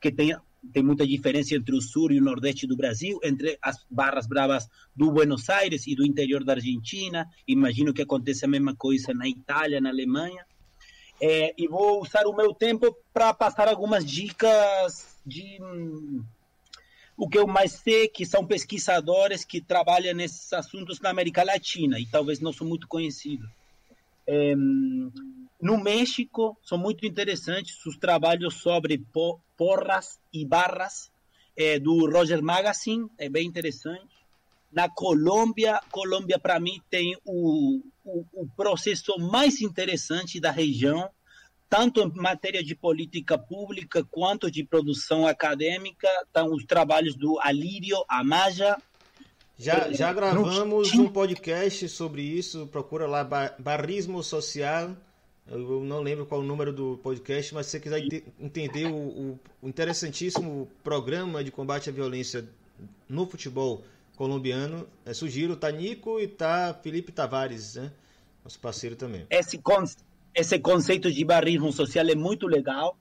que 0.00 0.10
tem, 0.10 0.36
tem 0.72 0.82
muita 0.82 1.06
diferença 1.06 1.54
entre 1.54 1.76
o 1.76 1.80
sul 1.80 2.10
e 2.10 2.18
o 2.18 2.24
nordeste 2.24 2.66
do 2.66 2.76
Brasil, 2.76 3.20
entre 3.22 3.56
as 3.62 3.76
barras 3.88 4.26
bravas 4.26 4.66
do 4.96 5.12
Buenos 5.12 5.48
Aires 5.48 5.86
e 5.86 5.94
do 5.94 6.04
interior 6.04 6.42
da 6.42 6.54
Argentina. 6.54 7.24
Imagino 7.46 7.94
que 7.94 8.02
acontece 8.02 8.44
a 8.44 8.48
mesma 8.48 8.74
coisa 8.74 9.14
na 9.14 9.28
Itália, 9.28 9.80
na 9.80 9.90
Alemanha. 9.90 10.44
É, 11.20 11.52
e 11.58 11.66
vou 11.66 12.00
usar 12.00 12.26
o 12.26 12.34
meu 12.34 12.54
tempo 12.54 12.96
para 13.12 13.34
passar 13.34 13.68
algumas 13.68 14.04
dicas 14.04 15.18
de 15.26 15.58
hum, 15.60 16.24
o 17.16 17.28
que 17.28 17.38
eu 17.38 17.46
mais 17.46 17.72
sei 17.72 18.06
que 18.06 18.24
são 18.24 18.46
pesquisadores 18.46 19.44
que 19.44 19.60
trabalham 19.60 20.14
nesses 20.14 20.52
assuntos 20.52 21.00
na 21.00 21.10
América 21.10 21.42
Latina 21.42 21.98
e 21.98 22.06
talvez 22.06 22.38
não 22.38 22.52
são 22.52 22.66
muito 22.66 22.86
conhecidos. 22.86 23.48
É, 24.26 24.54
no 24.54 25.76
México 25.82 26.56
são 26.62 26.78
muito 26.78 27.04
interessantes 27.04 27.84
os 27.84 27.96
trabalhos 27.96 28.54
sobre 28.54 29.02
porras 29.56 30.20
e 30.32 30.44
barras 30.44 31.10
é, 31.56 31.80
do 31.80 32.08
Roger 32.08 32.40
Magazine, 32.40 33.10
é 33.18 33.28
bem 33.28 33.46
interessante. 33.48 34.17
Na 34.70 34.88
Colômbia, 34.88 35.80
Colômbia 35.90 36.38
para 36.38 36.60
mim 36.60 36.80
tem 36.90 37.16
o, 37.24 37.80
o, 38.04 38.24
o 38.32 38.48
processo 38.54 39.18
mais 39.18 39.60
interessante 39.62 40.38
da 40.38 40.50
região, 40.50 41.08
tanto 41.68 42.00
em 42.00 42.12
matéria 42.14 42.62
de 42.62 42.74
política 42.74 43.38
pública 43.38 44.04
quanto 44.10 44.50
de 44.50 44.64
produção 44.64 45.26
acadêmica, 45.26 46.08
estão 46.24 46.52
os 46.52 46.64
trabalhos 46.64 47.16
do 47.16 47.38
Alírio 47.40 47.96
Amaya. 48.08 48.76
Já, 49.56 49.90
já 49.90 50.12
gravamos 50.12 50.92
um 50.92 51.08
podcast 51.08 51.88
sobre 51.88 52.22
isso, 52.22 52.66
procura 52.68 53.06
lá 53.06 53.24
Barrismo 53.58 54.22
Social. 54.22 54.96
Eu 55.50 55.82
não 55.82 56.02
lembro 56.02 56.26
qual 56.26 56.42
o 56.42 56.44
número 56.44 56.72
do 56.72 56.98
podcast, 57.02 57.54
mas 57.54 57.66
se 57.66 57.72
você 57.72 57.80
quiser 57.80 58.06
entender 58.38 58.86
o, 58.86 59.38
o 59.62 59.68
interessantíssimo 59.68 60.70
programa 60.84 61.42
de 61.42 61.50
combate 61.50 61.88
à 61.88 61.92
violência 61.92 62.46
no 63.08 63.26
futebol 63.26 63.82
colombiano, 64.18 64.84
é, 65.06 65.14
sugiro, 65.14 65.56
tá 65.56 65.70
Nico 65.70 66.18
e 66.18 66.26
tá 66.26 66.74
Felipe 66.82 67.12
Tavares, 67.12 67.76
né? 67.76 67.92
Nosso 68.42 68.58
parceiro 68.58 68.96
também. 68.96 69.24
Esse, 69.30 69.58
con 69.58 69.84
esse 70.34 70.58
conceito 70.58 71.10
de 71.12 71.24
barrismo 71.24 71.72
social 71.72 72.04
é 72.04 72.16
muito 72.16 72.48
legal. 72.48 72.98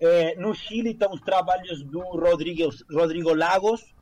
É, 0.00 0.34
no 0.34 0.52
Chile 0.52 0.90
estão 0.90 1.12
os 1.12 1.20
trabalhos 1.20 1.84
do 1.84 2.00
Rodrigo, 2.00 2.70
Rodrigo 2.90 3.32
Lagos. 3.32 3.94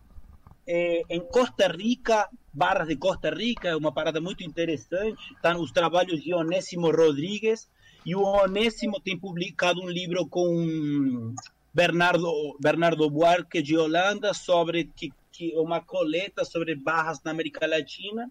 É, 0.67 1.03
em 1.11 1.21
Costa 1.21 1.69
Rica, 1.69 2.29
Barras 2.53 2.89
de 2.89 2.97
Costa 2.97 3.31
Rica, 3.31 3.69
é 3.69 3.77
uma 3.77 3.93
parada 3.93 4.19
muito 4.19 4.43
interessante. 4.43 5.35
Estão 5.35 5.61
os 5.61 5.71
trabalhos 5.71 6.23
de 6.23 6.33
Onésimo 6.33 6.91
Rodrigues. 6.91 7.69
E 8.07 8.17
o 8.17 8.23
Onésimo 8.23 8.99
tem 8.99 9.19
publicado 9.19 9.83
um 9.83 9.91
livro 9.91 10.27
com 10.27 11.35
Bernardo, 11.75 12.57
Bernardo 12.59 13.11
Buarque 13.11 13.61
de 13.61 13.77
Holanda 13.77 14.33
sobre 14.33 14.85
que, 14.97 15.13
que 15.37 15.53
uma 15.57 15.81
coleta 15.83 16.45
sobre 16.45 16.75
barras 16.75 17.23
na 17.23 17.31
América 17.31 17.67
Latina. 17.67 18.31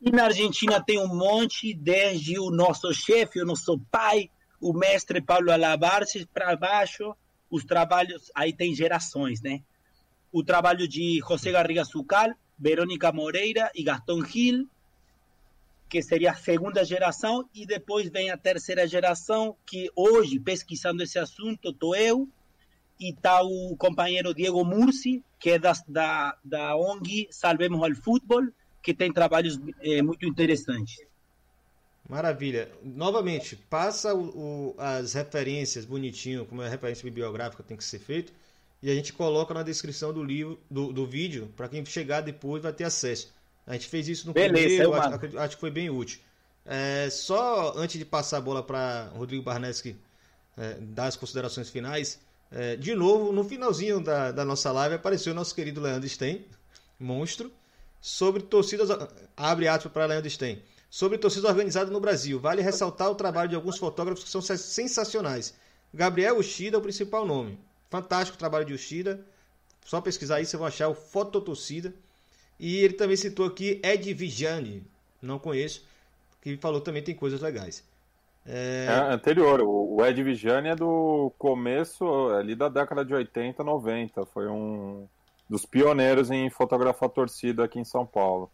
E 0.00 0.10
na 0.10 0.24
Argentina 0.24 0.82
tem 0.82 0.98
um 0.98 1.08
monte, 1.08 1.72
desde 1.72 2.38
o 2.38 2.50
nosso 2.50 2.92
chefe, 2.92 3.40
o 3.40 3.46
nosso 3.46 3.78
pai, 3.90 4.30
o 4.60 4.74
mestre 4.74 5.22
Paulo 5.22 5.50
Alabarce, 5.50 6.26
para 6.26 6.54
baixo, 6.54 7.16
os 7.50 7.64
trabalhos, 7.64 8.30
aí 8.34 8.52
tem 8.52 8.74
gerações, 8.74 9.40
né? 9.40 9.62
O 10.30 10.42
trabalho 10.42 10.86
de 10.86 11.20
José 11.26 11.50
Garriga 11.50 11.84
Sucal, 11.84 12.34
Verônica 12.58 13.10
Moreira 13.12 13.70
e 13.74 13.82
Gaston 13.82 14.24
Gil, 14.24 14.68
que 15.88 16.02
seria 16.02 16.32
a 16.32 16.36
segunda 16.36 16.84
geração, 16.84 17.48
e 17.54 17.64
depois 17.64 18.10
vem 18.10 18.30
a 18.30 18.36
terceira 18.36 18.86
geração, 18.86 19.56
que 19.64 19.90
hoje, 19.94 20.38
pesquisando 20.40 21.02
esse 21.02 21.18
assunto, 21.18 21.70
estou 21.70 21.94
eu, 21.94 22.28
e 22.98 23.10
está 23.10 23.42
o 23.42 23.76
companheiro 23.76 24.34
Diego 24.34 24.64
Murci, 24.64 25.22
que 25.38 25.50
é 25.50 25.58
da, 25.58 25.72
da, 25.86 26.36
da 26.44 26.76
ONG 26.76 27.28
Salvemos 27.30 27.82
ao 27.82 27.94
Futebol, 27.94 28.46
que 28.82 28.94
tem 28.94 29.12
trabalhos 29.12 29.58
é, 29.80 30.02
muito 30.02 30.26
interessantes. 30.26 30.96
Maravilha. 32.08 32.70
Novamente, 32.82 33.56
passa 33.56 34.14
o, 34.14 34.74
o, 34.74 34.74
as 34.78 35.14
referências 35.14 35.84
bonitinho, 35.84 36.44
como 36.44 36.62
é 36.62 36.66
a 36.66 36.70
referência 36.70 37.02
bibliográfica 37.02 37.62
tem 37.62 37.76
que 37.76 37.84
ser 37.84 37.98
feito, 37.98 38.32
e 38.82 38.90
a 38.90 38.94
gente 38.94 39.12
coloca 39.12 39.54
na 39.54 39.62
descrição 39.62 40.12
do 40.12 40.22
livro, 40.22 40.60
do, 40.70 40.92
do 40.92 41.06
vídeo, 41.06 41.50
para 41.56 41.68
quem 41.68 41.84
chegar 41.86 42.20
depois 42.20 42.62
vai 42.62 42.72
ter 42.72 42.84
acesso. 42.84 43.32
A 43.66 43.72
gente 43.72 43.88
fez 43.88 44.06
isso 44.06 44.26
no 44.26 44.34
Beleza, 44.34 44.52
primeiro, 44.60 44.94
acho, 44.94 45.38
acho, 45.38 45.54
que 45.56 45.60
foi 45.60 45.70
bem 45.70 45.88
útil. 45.88 46.20
É, 46.66 47.08
só 47.10 47.72
antes 47.76 47.98
de 47.98 48.04
passar 48.04 48.38
a 48.38 48.40
bola 48.42 48.62
para 48.62 49.10
Rodrigo 49.14 49.42
Barneski 49.42 49.96
é, 50.56 50.76
dar 50.80 51.06
as 51.06 51.16
considerações 51.16 51.70
finais, 51.70 52.20
é, 52.56 52.76
de 52.76 52.94
novo, 52.94 53.32
no 53.32 53.42
finalzinho 53.42 53.98
da, 54.00 54.30
da 54.30 54.44
nossa 54.44 54.70
live, 54.70 54.94
apareceu 54.94 55.32
o 55.32 55.36
nosso 55.36 55.52
querido 55.52 55.80
Leandro 55.80 56.08
Stein, 56.08 56.46
monstro, 57.00 57.50
sobre 58.00 58.44
torcidas. 58.44 58.90
Abre 59.36 59.66
aspas 59.66 59.90
para 59.90 60.06
Leandro 60.06 60.30
Stein. 60.30 60.62
Sobre 60.88 61.18
torcidas 61.18 61.50
organizadas 61.50 61.92
no 61.92 61.98
Brasil. 61.98 62.38
Vale 62.38 62.62
ressaltar 62.62 63.10
o 63.10 63.16
trabalho 63.16 63.48
de 63.48 63.56
alguns 63.56 63.76
fotógrafos 63.76 64.22
que 64.22 64.30
são 64.30 64.40
sensacionais. 64.40 65.52
Gabriel 65.92 66.38
Ushida 66.38 66.76
é 66.76 66.78
o 66.78 66.82
principal 66.82 67.26
nome. 67.26 67.58
Fantástico 67.90 68.36
o 68.36 68.38
trabalho 68.38 68.64
de 68.64 68.72
Ushida. 68.72 69.20
Só 69.84 70.00
pesquisar 70.00 70.36
aí, 70.36 70.46
você 70.46 70.56
vai 70.56 70.68
achar 70.68 70.88
o 70.88 70.94
Fototorcida. 70.94 71.92
E 72.60 72.76
ele 72.76 72.94
também 72.94 73.16
citou 73.16 73.46
aqui 73.46 73.80
Ed 73.82 74.14
Vigiani. 74.14 74.86
Não 75.20 75.40
conheço. 75.40 75.82
Que 76.40 76.56
falou 76.56 76.80
também 76.80 77.02
tem 77.02 77.16
coisas 77.16 77.40
legais. 77.40 77.82
É... 78.46 78.86
é... 78.88 79.12
anterior, 79.12 79.60
o 79.62 80.04
Ed 80.04 80.22
Vigiani 80.22 80.68
é 80.68 80.76
do 80.76 81.32
começo 81.38 82.28
ali 82.30 82.54
da 82.54 82.68
década 82.68 83.04
de 83.04 83.14
80, 83.14 83.62
90. 83.62 84.26
Foi 84.26 84.46
um 84.48 85.08
dos 85.48 85.64
pioneiros 85.64 86.30
em 86.30 86.50
fotografar 86.50 87.08
torcida 87.08 87.64
aqui 87.64 87.78
em 87.78 87.84
São 87.84 88.06
Paulo. 88.06 88.50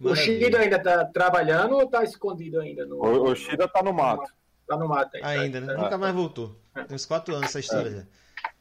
O 0.00 0.14
Shida 0.14 0.58
ainda 0.58 0.76
está 0.76 1.04
trabalhando 1.06 1.74
ou 1.74 1.82
está 1.84 2.04
escondido 2.04 2.60
ainda? 2.60 2.84
No... 2.84 2.96
O, 2.96 3.30
o 3.30 3.34
Shida 3.34 3.64
está 3.64 3.82
no 3.82 3.92
mato. 3.92 4.30
Está 4.60 4.76
no 4.76 4.88
mato 4.88 5.16
ainda. 5.16 5.28
ainda 5.28 5.60
né? 5.60 5.74
Nunca 5.74 5.96
mais 5.96 6.14
voltou. 6.14 6.56
Tem 6.74 6.94
uns 6.94 7.06
quatro 7.06 7.34
anos 7.34 7.48
essa 7.48 7.60
história 7.60 7.90
já. 7.90 8.02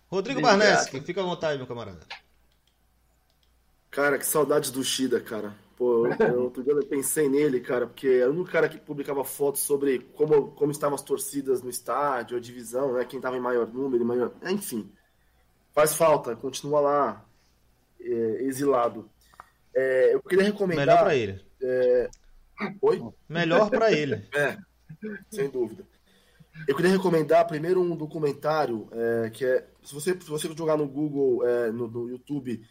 Rodrigo 0.10 0.42
Barneski, 0.42 1.02
fica 1.02 1.22
à 1.22 1.24
vontade, 1.24 1.58
meu 1.58 1.68
camarada. 1.68 2.00
Cara, 3.92 4.18
que 4.18 4.26
saudades 4.26 4.72
do 4.72 4.84
Shida, 4.84 5.20
cara. 5.20 5.54
Pô, 5.76 6.08
eu, 6.08 6.44
outro 6.44 6.64
dia 6.64 6.74
eu 6.74 6.86
pensei 6.86 7.28
nele, 7.28 7.60
cara, 7.60 7.86
porque 7.86 8.08
era 8.08 8.32
um 8.32 8.44
cara 8.46 8.70
que 8.70 8.78
publicava 8.78 9.24
fotos 9.24 9.62
sobre 9.62 10.00
como, 10.16 10.52
como 10.52 10.72
estavam 10.72 10.96
as 10.96 11.02
torcidas 11.02 11.62
no 11.62 11.70
estádio, 11.70 12.38
a 12.38 12.40
divisão, 12.40 12.94
né? 12.94 13.04
Quem 13.04 13.18
estava 13.18 13.36
em 13.36 13.42
maior 13.42 13.68
número, 13.68 14.06
maior. 14.06 14.32
Enfim. 14.44 14.90
Faz 15.74 15.94
falta, 15.94 16.36
continua 16.36 16.80
lá, 16.80 17.26
é, 18.00 18.44
exilado. 18.44 19.10
É, 19.76 20.14
eu 20.14 20.22
queria 20.24 20.46
recomendar. 20.46 20.86
Melhor 20.86 21.04
para 21.04 21.16
ele. 21.16 21.46
É... 21.62 22.10
Oi? 22.82 23.04
Melhor 23.28 23.70
para 23.70 23.92
ele. 23.92 24.26
É, 24.34 25.18
sem 25.30 25.50
dúvida. 25.50 25.86
Eu 26.68 26.76
queria 26.76 26.92
recomendar 26.92 27.46
primeiro 27.46 27.82
um 27.82 27.96
documentário 27.96 28.88
é, 28.92 29.30
que 29.30 29.46
é. 29.46 29.68
Se 29.84 29.94
você, 29.94 30.14
se 30.14 30.30
você 30.30 30.48
jogar 30.56 30.78
no 30.78 30.88
Google, 30.88 31.46
é, 31.46 31.72
no, 31.72 31.88
no, 31.88 32.10
YouTube, 32.10 32.66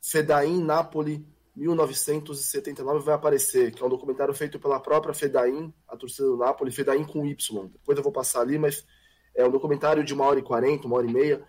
Fedain 0.00 0.62
Napoli 0.62 1.26
1979 1.54 3.04
vai 3.04 3.14
aparecer, 3.14 3.72
que 3.72 3.82
é 3.82 3.86
um 3.86 3.90
documentário 3.90 4.32
feito 4.32 4.58
pela 4.58 4.80
própria 4.80 5.12
Fedain, 5.12 5.72
a 5.86 5.96
torcida 5.96 6.28
do 6.28 6.36
Napoli, 6.36 6.72
Fedain 6.72 7.04
com 7.04 7.26
Y. 7.26 7.68
Depois 7.68 7.98
eu 7.98 8.04
vou 8.04 8.12
passar 8.12 8.40
ali, 8.40 8.58
mas 8.58 8.86
é 9.34 9.44
um 9.44 9.50
documentário 9.50 10.02
de 10.02 10.14
uma 10.14 10.24
hora 10.24 10.38
e 10.38 10.42
quarenta, 10.42 10.86
uma 10.86 10.96
hora 10.96 11.06
e 11.06 11.12
meia, 11.12 11.44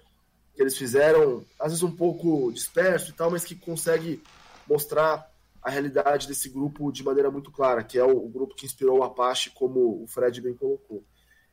que 0.53 0.61
eles 0.61 0.77
fizeram, 0.77 1.45
às 1.59 1.71
vezes 1.71 1.83
um 1.83 1.95
pouco 1.95 2.51
disperso 2.51 3.11
e 3.11 3.13
tal, 3.13 3.31
mas 3.31 3.43
que 3.43 3.55
consegue 3.55 4.21
mostrar 4.67 5.31
a 5.61 5.69
realidade 5.69 6.27
desse 6.27 6.49
grupo 6.49 6.91
de 6.91 7.03
maneira 7.03 7.31
muito 7.31 7.51
clara, 7.51 7.83
que 7.83 7.97
é 7.97 8.03
o, 8.03 8.25
o 8.25 8.29
grupo 8.29 8.55
que 8.55 8.65
inspirou 8.65 8.99
o 8.99 9.03
Apache, 9.03 9.51
como 9.51 10.03
o 10.03 10.07
Fred 10.07 10.41
bem 10.41 10.53
colocou. 10.53 11.05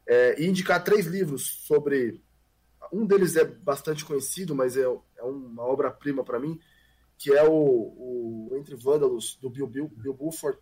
É, 0.06 0.42
e 0.42 0.46
indicar 0.46 0.82
três 0.82 1.06
livros 1.06 1.64
sobre. 1.66 2.20
Um 2.92 3.06
deles 3.06 3.36
é 3.36 3.44
bastante 3.44 4.04
conhecido, 4.04 4.54
mas 4.54 4.76
é, 4.76 4.82
é 4.82 5.22
uma 5.22 5.62
obra-prima 5.62 6.24
para 6.24 6.40
mim, 6.40 6.58
que 7.20 7.30
é 7.34 7.46
o, 7.46 7.52
o, 7.52 8.56
Entre 8.58 8.74
Vândalos, 8.74 9.36
do 9.42 9.50
Bill, 9.50 9.66
Bill, 9.66 9.92
Bill 9.94 10.14
Buford, 10.14 10.58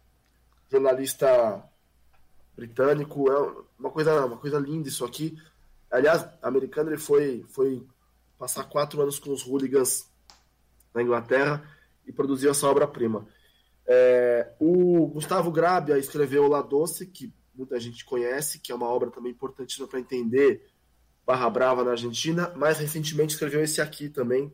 jornalista 0.69 1.65
britânico. 2.57 3.31
É 3.31 3.39
uma 3.79 3.91
coisa, 3.91 4.27
uma 4.27 4.37
coisa 4.37 4.59
linda 4.59 4.89
isso 4.89 5.05
aqui. 5.05 5.39
Aliás, 5.89 6.29
americano, 6.43 6.91
ele 6.91 6.99
foi, 6.99 7.47
foi 7.49 7.87
passar 8.37 8.65
quatro 8.65 9.01
anos 9.01 9.21
com 9.21 9.31
os 9.31 9.47
hooligans 9.47 10.11
na 10.93 11.01
Inglaterra 11.01 11.63
e 12.05 12.13
produziu 12.13 12.51
essa 12.51 12.67
obra-prima. 12.67 13.25
É, 13.87 14.53
o 14.59 15.07
Gustavo 15.07 15.53
Grabia 15.53 15.97
escreveu 15.97 16.49
La 16.49 16.61
Doce, 16.61 17.07
que 17.07 17.33
muita 17.55 17.79
gente 17.79 18.05
conhece, 18.05 18.59
que 18.59 18.73
é 18.73 18.75
uma 18.75 18.89
obra 18.89 19.13
também 19.13 19.31
importantíssima 19.31 19.87
para 19.87 20.01
entender 20.01 20.69
Barra 21.25 21.49
Brava 21.49 21.85
na 21.85 21.93
Argentina. 21.93 22.53
Mais 22.57 22.79
recentemente 22.79 23.35
escreveu 23.35 23.63
esse 23.63 23.81
aqui 23.81 24.09
também, 24.09 24.53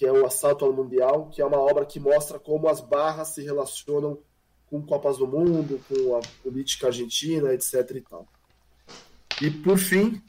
que 0.00 0.06
é 0.06 0.10
o 0.10 0.24
Assalto 0.24 0.64
ao 0.64 0.72
Mundial, 0.72 1.28
que 1.28 1.42
é 1.42 1.44
uma 1.44 1.58
obra 1.58 1.84
que 1.84 2.00
mostra 2.00 2.38
como 2.38 2.68
as 2.68 2.80
barras 2.80 3.28
se 3.28 3.42
relacionam 3.42 4.18
com 4.64 4.80
Copas 4.80 5.18
do 5.18 5.26
Mundo, 5.26 5.78
com 5.86 6.16
a 6.16 6.22
política 6.42 6.86
argentina, 6.86 7.52
etc. 7.52 7.96
E, 7.96 8.00
tal. 8.00 8.26
e 9.42 9.50
por 9.50 9.76
fim, 9.76 10.22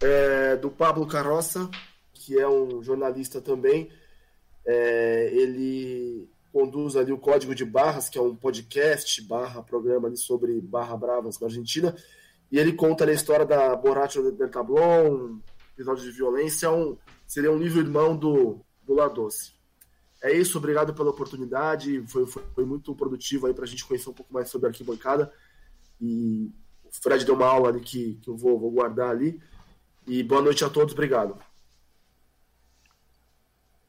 é, 0.00 0.56
do 0.56 0.72
Pablo 0.72 1.06
Carroça, 1.06 1.70
que 2.12 2.36
é 2.36 2.48
um 2.48 2.82
jornalista 2.82 3.40
também, 3.40 3.88
é, 4.66 5.30
ele 5.34 6.28
conduz 6.52 6.96
ali 6.96 7.12
o 7.12 7.18
Código 7.18 7.54
de 7.54 7.64
Barras, 7.64 8.08
que 8.08 8.18
é 8.18 8.20
um 8.20 8.34
podcast 8.34 9.22
barra 9.22 9.62
programa 9.62 10.08
ali 10.08 10.16
sobre 10.16 10.60
Barra 10.60 10.96
Bravas 10.96 11.38
na 11.38 11.46
Argentina, 11.46 11.94
e 12.50 12.58
ele 12.58 12.72
conta 12.72 13.04
a 13.04 13.12
história 13.12 13.46
da 13.46 13.76
Borracha 13.76 14.20
del 14.20 14.50
Tablón, 14.50 15.38
episódio 15.74 16.02
de 16.02 16.10
violência, 16.10 16.68
um, 16.72 16.98
seria 17.24 17.52
um 17.52 17.56
livro 17.56 17.78
irmão 17.78 18.16
do, 18.16 18.60
do 18.90 18.94
La 18.94 19.08
Doce. 19.08 19.52
É 20.22 20.32
isso, 20.32 20.58
obrigado 20.58 20.92
pela 20.92 21.10
oportunidade, 21.10 22.04
foi, 22.06 22.26
foi, 22.26 22.42
foi 22.54 22.64
muito 22.64 22.94
produtivo 22.94 23.46
aí 23.46 23.54
para 23.54 23.64
a 23.64 23.66
gente 23.66 23.86
conhecer 23.86 24.10
um 24.10 24.12
pouco 24.12 24.32
mais 24.32 24.50
sobre 24.50 24.66
a 24.66 24.70
arquibancada, 24.70 25.32
e 26.00 26.52
o 26.84 26.90
Fred 26.92 27.24
deu 27.24 27.36
uma 27.36 27.46
aula 27.46 27.68
ali 27.68 27.80
que, 27.80 28.14
que 28.16 28.28
eu 28.28 28.36
vou, 28.36 28.58
vou 28.58 28.70
guardar 28.70 29.10
ali, 29.10 29.40
e 30.06 30.22
boa 30.22 30.42
noite 30.42 30.64
a 30.64 30.68
todos, 30.68 30.92
obrigado. 30.92 31.38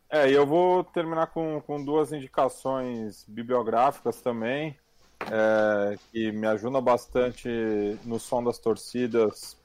É, 0.10 0.30
e 0.30 0.34
eu 0.34 0.46
vou 0.46 0.84
terminar 0.84 1.28
com, 1.28 1.62
com 1.62 1.84
duas 1.84 2.14
indicações 2.14 3.26
bibliográficas 3.28 4.22
também, 4.22 4.78
é, 5.22 5.98
que 6.12 6.32
me 6.32 6.48
ajudam 6.48 6.82
bastante 6.82 7.50
no 8.06 8.20
som 8.20 8.44
das 8.44 8.60
torcidas, 8.60 9.58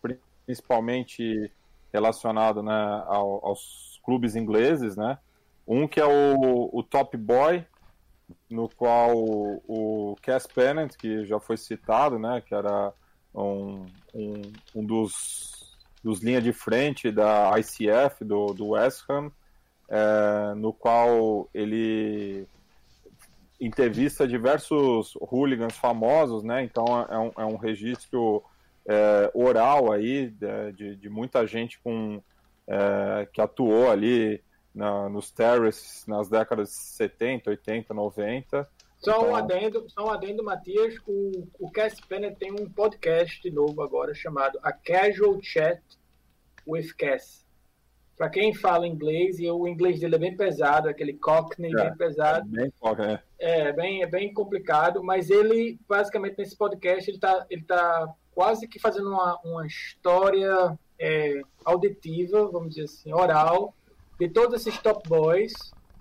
principalmente 0.44 1.50
relacionado 1.92 2.62
né, 2.62 3.04
ao, 3.06 3.44
aos 3.46 4.00
clubes 4.04 4.36
ingleses, 4.36 4.96
né? 4.96 5.18
Um 5.66 5.88
que 5.88 6.01
é 6.01 6.06
o, 6.06 6.70
o 6.72 6.82
Top 6.82 7.16
Boy, 7.16 7.64
no 8.48 8.68
qual 8.68 9.16
o, 9.16 9.62
o 9.66 10.16
Cass 10.22 10.47
Pennant, 10.47 10.97
que 10.97 11.24
já 11.24 11.40
foi 11.40 11.56
citado, 11.56 12.18
né, 12.18 12.40
que 12.40 12.55
era 12.55 12.93
um, 13.34 13.86
um, 14.14 14.43
um 14.74 14.84
dos, 14.84 15.76
dos 16.02 16.22
linha 16.22 16.40
de 16.40 16.52
frente 16.52 17.10
da 17.10 17.52
ICF, 17.59 18.24
do, 18.24 18.47
do 18.55 18.68
West 18.68 19.05
Ham, 19.09 19.30
é, 19.88 20.55
no 20.55 20.72
qual 20.72 21.48
ele 21.55 22.47
entrevista 23.60 24.28
diversos 24.28 25.14
hooligans 25.20 25.76
famosos, 25.76 26.43
né? 26.43 26.62
Então 26.62 26.84
é 27.09 27.18
um, 27.18 27.32
é 27.38 27.44
um 27.47 27.56
registro 27.56 28.43
é, 28.86 29.30
oral 29.34 29.90
aí 29.93 30.32
de, 30.74 30.97
de, 30.97 31.09
muita 31.09 31.47
gente 31.47 31.78
com, 31.80 32.20
é, 32.66 33.26
que 33.32 33.40
atuou 33.40 33.90
ali 33.90 34.43
na, 34.76 35.08
nos 35.08 35.30
terraces 35.30 36.06
nas 36.06 36.28
décadas 36.28 36.70
70, 36.70 37.48
80, 37.48 37.94
90. 37.94 38.68
Só 38.98 39.10
então... 39.10 39.30
um 39.30 39.34
adendo, 39.34 39.88
só 39.88 40.06
um 40.06 40.10
adendo, 40.10 40.44
Matias. 40.44 40.96
O, 41.06 41.48
o 41.58 41.70
Cass 41.70 41.96
Bennett 42.08 42.36
tem 42.36 42.52
um 42.52 42.68
podcast 42.70 43.50
novo 43.50 43.82
agora 43.82 44.14
chamado 44.14 44.58
A 44.62 44.72
Casual 44.72 45.40
Chat 45.42 45.82
with 46.66 46.92
Cass. 46.98 47.46
para 48.18 48.28
quem 48.28 48.52
fala 48.52 48.86
inglês, 48.86 49.38
e 49.38 49.50
o 49.50 49.66
inglês 49.66 50.00
dele 50.00 50.16
é 50.16 50.18
bem 50.18 50.36
pesado, 50.36 50.88
aquele 50.88 51.14
cockney 51.14 51.72
é, 51.72 51.84
bem 51.84 51.96
pesado. 51.96 52.46
É 52.46 52.60
bem, 52.60 52.72
é. 53.38 53.60
é, 53.60 53.72
bem, 53.72 54.02
é 54.02 54.06
bem 54.06 54.34
complicado, 54.34 55.02
mas 55.02 55.30
ele, 55.30 55.78
basicamente, 55.88 56.36
nesse 56.36 56.56
podcast, 56.56 57.08
ele 57.08 57.16
está 57.16 57.46
ele 57.48 57.62
tá 57.62 58.14
quase 58.34 58.68
que 58.68 58.78
fazendo 58.78 59.08
uma, 59.08 59.38
uma 59.42 59.66
história 59.66 60.78
é, 60.98 61.40
auditiva, 61.64 62.46
vamos 62.48 62.70
dizer 62.70 62.84
assim, 62.84 63.12
oral, 63.12 63.74
de 64.18 64.28
todos 64.28 64.60
esses 64.60 64.80
top 64.80 65.09
boys, 65.09 65.52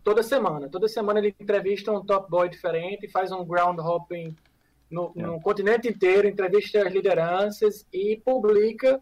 toda 0.04 0.24
semana. 0.24 0.70
Toda 0.70 0.88
semana 0.88 1.20
ele 1.20 1.36
entrevista 1.40 1.92
um 1.92 2.06
top 2.06 2.30
boy 2.30 2.50
diferente, 2.50 3.10
faz 3.10 3.32
um 3.32 3.46
ground 3.46 3.80
hopping 3.80 4.36
no, 4.90 5.14
é. 5.16 5.22
no 5.22 5.42
continente 5.42 5.88
inteiro, 5.88 6.28
entrevista 6.28 6.86
as 6.86 6.94
lideranças 6.94 7.86
e 7.92 8.22
publica 8.24 9.02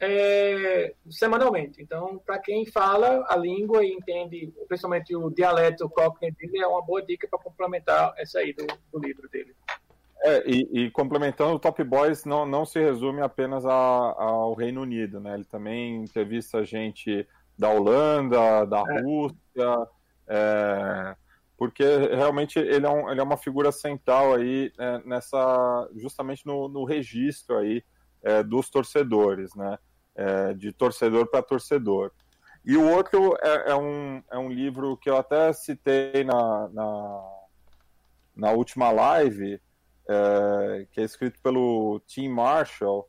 é, 0.00 0.94
semanalmente. 1.10 1.82
Então, 1.82 2.20
para 2.24 2.38
quem 2.38 2.64
fala 2.64 3.24
a 3.28 3.36
língua 3.36 3.84
e 3.84 3.92
entende, 3.92 4.52
principalmente 4.66 5.14
o 5.14 5.30
dialeto 5.30 5.88
cockney 5.88 6.32
dele, 6.32 6.58
é 6.58 6.66
uma 6.66 6.82
boa 6.82 7.02
dica 7.02 7.28
para 7.28 7.38
complementar 7.38 8.14
essa 8.16 8.38
aí 8.38 8.52
do, 8.52 8.66
do 8.92 8.98
livro 8.98 9.28
dele. 9.28 9.54
É, 10.22 10.42
e, 10.46 10.68
e, 10.72 10.90
complementando, 10.90 11.54
o 11.54 11.58
Top 11.58 11.82
Boys 11.82 12.24
não, 12.26 12.44
não 12.44 12.66
se 12.66 12.78
resume 12.78 13.22
apenas 13.22 13.64
a, 13.64 13.72
ao 13.72 14.52
Reino 14.52 14.82
Unido, 14.82 15.18
né? 15.18 15.34
Ele 15.34 15.44
também 15.44 15.96
entrevista 15.96 16.62
gente 16.62 17.26
da 17.58 17.68
Holanda, 17.68 18.64
da 18.64 18.82
é. 18.88 19.00
Rússia, 19.02 19.88
é, 20.26 21.16
porque 21.58 21.84
realmente 21.84 22.58
ele 22.58 22.86
é, 22.86 22.88
um, 22.88 23.10
ele 23.10 23.20
é 23.20 23.22
uma 23.22 23.36
figura 23.36 23.70
central 23.72 24.34
aí 24.34 24.72
é, 24.78 24.98
nessa, 25.04 25.90
justamente 25.96 26.46
no, 26.46 26.68
no 26.68 26.84
registro 26.84 27.58
aí 27.58 27.84
é, 28.22 28.42
dos 28.42 28.70
torcedores, 28.70 29.54
né? 29.54 29.76
é, 30.14 30.54
de 30.54 30.72
torcedor 30.72 31.26
para 31.26 31.42
torcedor. 31.42 32.12
E 32.64 32.76
o 32.76 32.88
outro 32.88 33.36
é, 33.42 33.72
é, 33.72 33.74
um, 33.74 34.22
é 34.30 34.38
um 34.38 34.48
livro 34.48 34.96
que 34.96 35.10
eu 35.10 35.16
até 35.16 35.52
citei 35.52 36.22
na, 36.24 36.68
na, 36.68 37.30
na 38.36 38.50
última 38.52 38.90
live, 38.90 39.60
que 40.90 41.00
é 41.00 41.04
escrito 41.04 41.40
pelo 41.42 42.00
Tim 42.06 42.28
Marshall, 42.28 43.08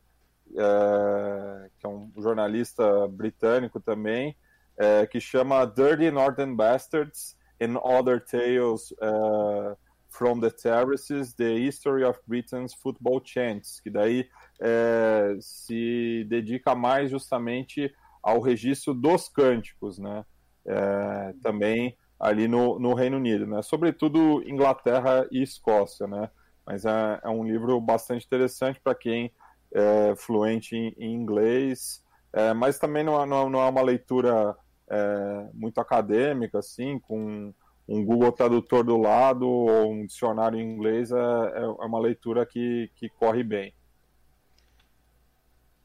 é, 0.56 1.70
que 1.78 1.86
é 1.86 1.88
um 1.88 2.10
jornalista 2.18 3.08
britânico 3.08 3.80
também, 3.80 4.36
é, 4.76 5.06
que 5.06 5.20
chama 5.20 5.64
Dirty 5.64 6.10
Northern 6.10 6.54
Bastards 6.54 7.36
and 7.60 7.78
Other 7.78 8.20
Tales 8.24 8.90
uh, 8.92 9.76
from 10.08 10.40
the 10.40 10.50
Terraces, 10.50 11.34
The 11.34 11.54
History 11.54 12.04
of 12.04 12.18
Britain's 12.26 12.74
Football 12.74 13.22
Chants, 13.24 13.80
que 13.80 13.90
daí 13.90 14.28
é, 14.60 15.36
se 15.40 16.24
dedica 16.28 16.74
mais 16.74 17.10
justamente 17.10 17.92
ao 18.22 18.40
registro 18.40 18.94
dos 18.94 19.28
cânticos, 19.28 19.98
né? 19.98 20.24
É, 20.64 21.34
também 21.42 21.96
ali 22.20 22.46
no, 22.46 22.78
no, 22.78 22.94
Reino 22.94 23.16
Unido, 23.16 23.46
né? 23.46 23.62
Sobretudo 23.62 24.42
Inglaterra 24.46 25.26
e 25.32 25.42
Escócia, 25.42 26.06
né? 26.06 26.30
Mas 26.64 26.84
é, 26.84 27.20
é 27.24 27.28
um 27.28 27.44
livro 27.44 27.80
bastante 27.80 28.24
interessante 28.24 28.80
para 28.80 28.94
quem 28.94 29.32
é 29.74 30.14
fluente 30.16 30.76
em, 30.76 30.94
em 30.98 31.14
inglês, 31.14 32.02
é, 32.32 32.52
mas 32.52 32.78
também 32.78 33.02
não, 33.04 33.20
é, 33.20 33.26
não, 33.26 33.48
não 33.48 33.60
é 33.60 33.68
uma 33.68 33.82
leitura 33.82 34.56
é, 34.88 35.46
muito 35.54 35.80
acadêmica, 35.80 36.58
assim, 36.58 36.98
com 36.98 37.52
um 37.88 38.04
Google 38.04 38.32
Tradutor 38.32 38.84
do 38.84 38.96
lado 38.96 39.48
ou 39.48 39.92
um 39.92 40.06
dicionário 40.06 40.58
em 40.58 40.74
inglês, 40.74 41.10
é, 41.10 41.16
é 41.16 41.66
uma 41.86 42.00
leitura 42.00 42.46
que, 42.46 42.90
que 42.96 43.08
corre 43.08 43.42
bem. 43.42 43.74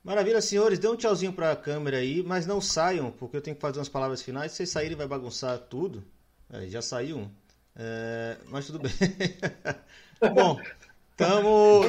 Maravilha, 0.03 0.39
senhores. 0.39 0.79
Dê 0.79 0.87
um 0.87 0.95
tchauzinho 0.95 1.33
para 1.33 1.51
a 1.51 1.55
câmera 1.55 1.97
aí, 1.97 2.23
mas 2.23 2.45
não 2.45 2.61
saiam, 2.61 3.11
porque 3.11 3.35
eu 3.35 3.41
tenho 3.41 3.57
que 3.57 3.61
fazer 3.61 3.79
umas 3.79 3.89
palavras 3.89 4.21
finais. 4.21 4.51
Se 4.51 4.57
vocês 4.57 4.69
saírem, 4.69 4.95
vai 4.95 5.05
bagunçar 5.05 5.59
tudo. 5.59 6.01
É, 6.49 6.65
já 6.67 6.81
saiu 6.81 7.17
um. 7.17 7.29
É, 7.75 8.37
mas 8.47 8.65
tudo 8.65 8.79
bem. 8.79 8.91
Bom, 10.33 10.57
estamos. 11.17 11.87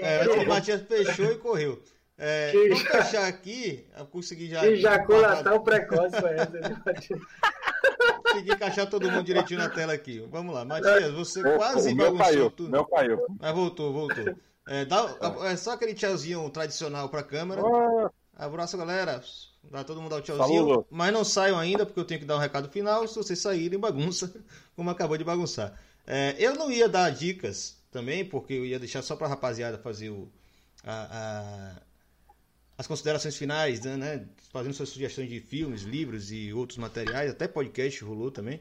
É, 0.00 0.26
o 0.28 0.48
Matias 0.48 0.82
fechou 0.82 1.26
e 1.26 1.36
correu. 1.36 1.82
É, 2.16 2.52
vamos 2.52 2.82
fechar 2.82 3.26
aqui. 3.26 3.86
Eu 3.96 4.06
consegui 4.06 4.48
já. 4.48 4.64
Ejaculação 4.66 5.62
precoce 5.62 6.20
foi 6.20 6.30
essa, 6.30 6.50
né, 6.50 6.82
Consegui 8.22 8.52
encaixar 8.52 8.88
todo 8.88 9.10
mundo 9.10 9.24
direitinho 9.24 9.60
na 9.60 9.68
tela 9.68 9.92
aqui. 9.92 10.24
Vamos 10.30 10.54
lá, 10.54 10.64
Matias, 10.64 11.12
você 11.12 11.42
quase 11.42 11.94
bagunçou 11.94 12.24
caiu, 12.24 12.50
tudo. 12.50 12.70
Meu 12.70 12.84
caiu. 12.84 13.18
Mas 13.40 13.54
voltou, 13.54 13.92
voltou. 13.92 14.34
É, 14.68 14.84
dá, 14.84 15.16
é 15.44 15.56
só 15.56 15.72
aquele 15.72 15.94
tchauzinho 15.94 16.48
tradicional 16.50 17.08
pra 17.08 17.22
câmera. 17.22 17.60
Abraço, 18.36 18.78
galera. 18.78 19.22
Dá 19.70 19.84
todo 19.84 20.00
mundo 20.00 20.10
dar 20.10 20.16
o 20.16 20.22
tchauzinho. 20.22 20.66
Saludo. 20.66 20.86
Mas 20.90 21.12
não 21.12 21.24
saiam 21.24 21.58
ainda, 21.58 21.84
porque 21.84 22.00
eu 22.00 22.04
tenho 22.04 22.20
que 22.20 22.26
dar 22.26 22.36
um 22.36 22.40
recado 22.40 22.68
final. 22.68 23.06
Se 23.06 23.16
vocês 23.16 23.38
saírem, 23.38 23.78
bagunça, 23.78 24.32
como 24.76 24.90
acabou 24.90 25.18
de 25.18 25.24
bagunçar. 25.24 25.78
É, 26.06 26.34
eu 26.38 26.54
não 26.54 26.70
ia 26.70 26.88
dar 26.88 27.10
dicas 27.10 27.81
também, 27.92 28.24
porque 28.24 28.54
eu 28.54 28.64
ia 28.64 28.78
deixar 28.78 29.02
só 29.02 29.14
pra 29.14 29.28
rapaziada 29.28 29.78
fazer 29.78 30.08
o, 30.08 30.28
a, 30.82 31.76
a, 31.76 31.82
as 32.78 32.86
considerações 32.86 33.36
finais, 33.36 33.82
né, 33.82 33.96
né? 33.96 34.26
Fazendo 34.50 34.72
suas 34.72 34.88
sugestões 34.88 35.28
de 35.28 35.38
filmes, 35.38 35.82
livros 35.82 36.32
e 36.32 36.52
outros 36.52 36.78
materiais, 36.78 37.30
até 37.30 37.46
podcast 37.46 38.02
rolou 38.02 38.30
também. 38.30 38.60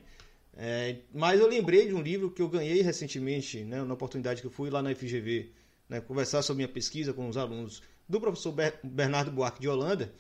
É, 0.54 0.98
mas 1.14 1.40
eu 1.40 1.48
lembrei 1.48 1.88
de 1.88 1.94
um 1.94 2.02
livro 2.02 2.30
que 2.30 2.42
eu 2.42 2.50
ganhei 2.50 2.82
recentemente, 2.82 3.64
né, 3.64 3.82
na 3.84 3.94
oportunidade 3.94 4.42
que 4.42 4.48
eu 4.48 4.52
fui 4.52 4.70
lá 4.70 4.82
na 4.84 4.94
FGV 4.94 5.50
né, 5.88 6.02
conversar 6.02 6.42
sobre 6.42 6.64
minha 6.64 6.74
pesquisa 6.74 7.14
com 7.14 7.28
os 7.28 7.38
alunos 7.38 7.82
do 8.08 8.20
professor 8.20 8.54
Bernardo 8.84 9.32
Buarque 9.32 9.62
de 9.62 9.70
Holanda. 9.70 10.14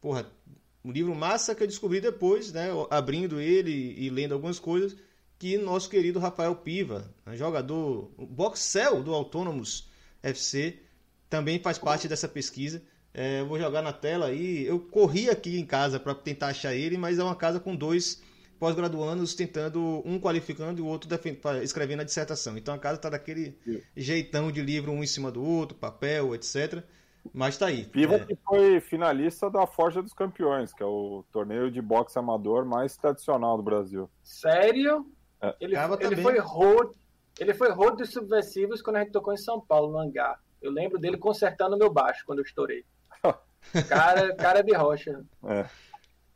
Porra, 0.00 0.30
um 0.84 0.90
livro 0.90 1.14
massa 1.14 1.54
que 1.54 1.62
eu 1.62 1.66
descobri 1.66 2.00
depois, 2.00 2.52
né, 2.52 2.68
abrindo 2.90 3.40
ele 3.40 3.94
e 3.96 4.10
lendo 4.10 4.34
algumas 4.34 4.58
coisas, 4.58 4.96
que 5.38 5.56
nosso 5.56 5.88
querido 5.88 6.18
Rafael 6.18 6.54
Piva, 6.56 7.08
né, 7.24 7.36
jogador, 7.36 8.10
boxel 8.18 9.02
do 9.02 9.14
Autônomos 9.14 9.88
FC, 10.22 10.80
também 11.30 11.60
faz 11.60 11.78
parte 11.78 12.08
dessa 12.08 12.26
pesquisa. 12.26 12.82
É, 13.14 13.40
eu 13.40 13.46
vou 13.46 13.58
jogar 13.58 13.82
na 13.82 13.92
tela 13.92 14.26
aí. 14.26 14.66
Eu 14.66 14.80
corri 14.80 15.30
aqui 15.30 15.58
em 15.58 15.64
casa 15.64 16.00
para 16.00 16.14
tentar 16.14 16.48
achar 16.48 16.74
ele, 16.74 16.96
mas 16.96 17.18
é 17.18 17.24
uma 17.24 17.36
casa 17.36 17.60
com 17.60 17.74
dois 17.74 18.22
pós-graduandos 18.58 19.34
tentando, 19.34 20.02
um 20.04 20.18
qualificando 20.18 20.80
e 20.80 20.82
o 20.82 20.86
outro 20.86 21.08
escrevendo 21.62 22.00
a 22.00 22.04
dissertação. 22.04 22.58
Então 22.58 22.74
a 22.74 22.78
casa 22.78 22.96
está 22.96 23.08
daquele 23.08 23.56
Sim. 23.64 23.80
jeitão 23.96 24.50
de 24.50 24.60
livro 24.60 24.90
um 24.90 25.02
em 25.02 25.06
cima 25.06 25.30
do 25.30 25.42
outro, 25.42 25.76
papel, 25.76 26.34
etc. 26.34 26.82
Mas 27.32 27.54
está 27.54 27.66
aí. 27.66 27.84
Piva 27.84 28.16
é... 28.16 28.24
que 28.24 28.36
foi 28.44 28.80
finalista 28.80 29.48
da 29.48 29.66
Forja 29.66 30.02
dos 30.02 30.12
Campeões, 30.12 30.72
que 30.72 30.82
é 30.82 30.86
o 30.86 31.24
torneio 31.32 31.70
de 31.70 31.80
boxe 31.80 32.18
amador 32.18 32.64
mais 32.64 32.96
tradicional 32.96 33.56
do 33.56 33.62
Brasil. 33.62 34.10
Sério? 34.22 35.06
É. 35.40 35.54
Ele, 35.60 35.76
ele 36.00 36.22
foi 36.22 36.38
road, 36.38 36.92
ele 37.38 37.54
foi 37.54 37.70
road 37.70 37.96
dos 37.96 38.10
subversivos 38.10 38.82
quando 38.82 38.96
a 38.96 39.00
gente 39.00 39.12
tocou 39.12 39.32
em 39.32 39.38
São 39.38 39.60
Paulo, 39.60 39.92
no 39.92 39.98
hangar. 39.98 40.40
Eu 40.60 40.72
lembro 40.72 40.98
dele 40.98 41.16
consertando 41.16 41.76
meu 41.76 41.90
baixo 41.90 42.24
quando 42.26 42.40
eu 42.40 42.44
estourei. 42.44 42.84
cara, 43.88 44.34
cara 44.34 44.62
de 44.62 44.74
rocha. 44.74 45.24
É. 45.44 45.66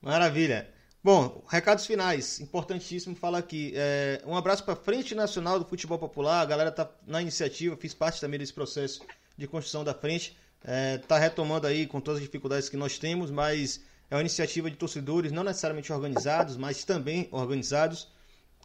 Maravilha. 0.01 0.69
Bom, 1.05 1.43
recados 1.49 1.85
finais, 1.85 2.39
importantíssimo 2.39 3.17
falar 3.17 3.39
aqui. 3.39 3.73
É, 3.75 4.23
um 4.25 4.37
abraço 4.37 4.63
para 4.63 4.75
a 4.75 4.77
Frente 4.77 5.17
Nacional 5.17 5.59
do 5.59 5.65
Futebol 5.65 5.99
Popular, 5.99 6.41
a 6.41 6.45
galera 6.45 6.71
tá 6.71 6.89
na 7.05 7.21
iniciativa, 7.21 7.77
fiz 7.77 7.93
parte 7.93 8.21
também 8.21 8.39
desse 8.39 8.53
processo 8.53 9.05
de 9.37 9.49
construção 9.49 9.83
da 9.83 9.93
frente. 9.93 10.37
É, 10.65 10.99
tá 10.99 11.19
retomando 11.19 11.67
aí 11.67 11.89
com 11.89 12.01
todas 12.01 12.19
as 12.21 12.25
dificuldades 12.25 12.69
que 12.69 12.77
nós 12.77 13.01
temos, 13.01 13.33
mas 13.33 13.81
é 14.09 14.15
uma 14.15 14.21
iniciativa 14.21 14.71
de 14.71 14.77
torcedores 14.77 15.33
não 15.33 15.43
necessariamente 15.43 15.93
organizados, 15.93 16.57
mas 16.57 16.85
também 16.85 17.29
organizados, 17.33 18.09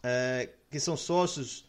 é, 0.02 0.48
que 0.70 0.78
são 0.78 0.96
sócios, 0.96 1.64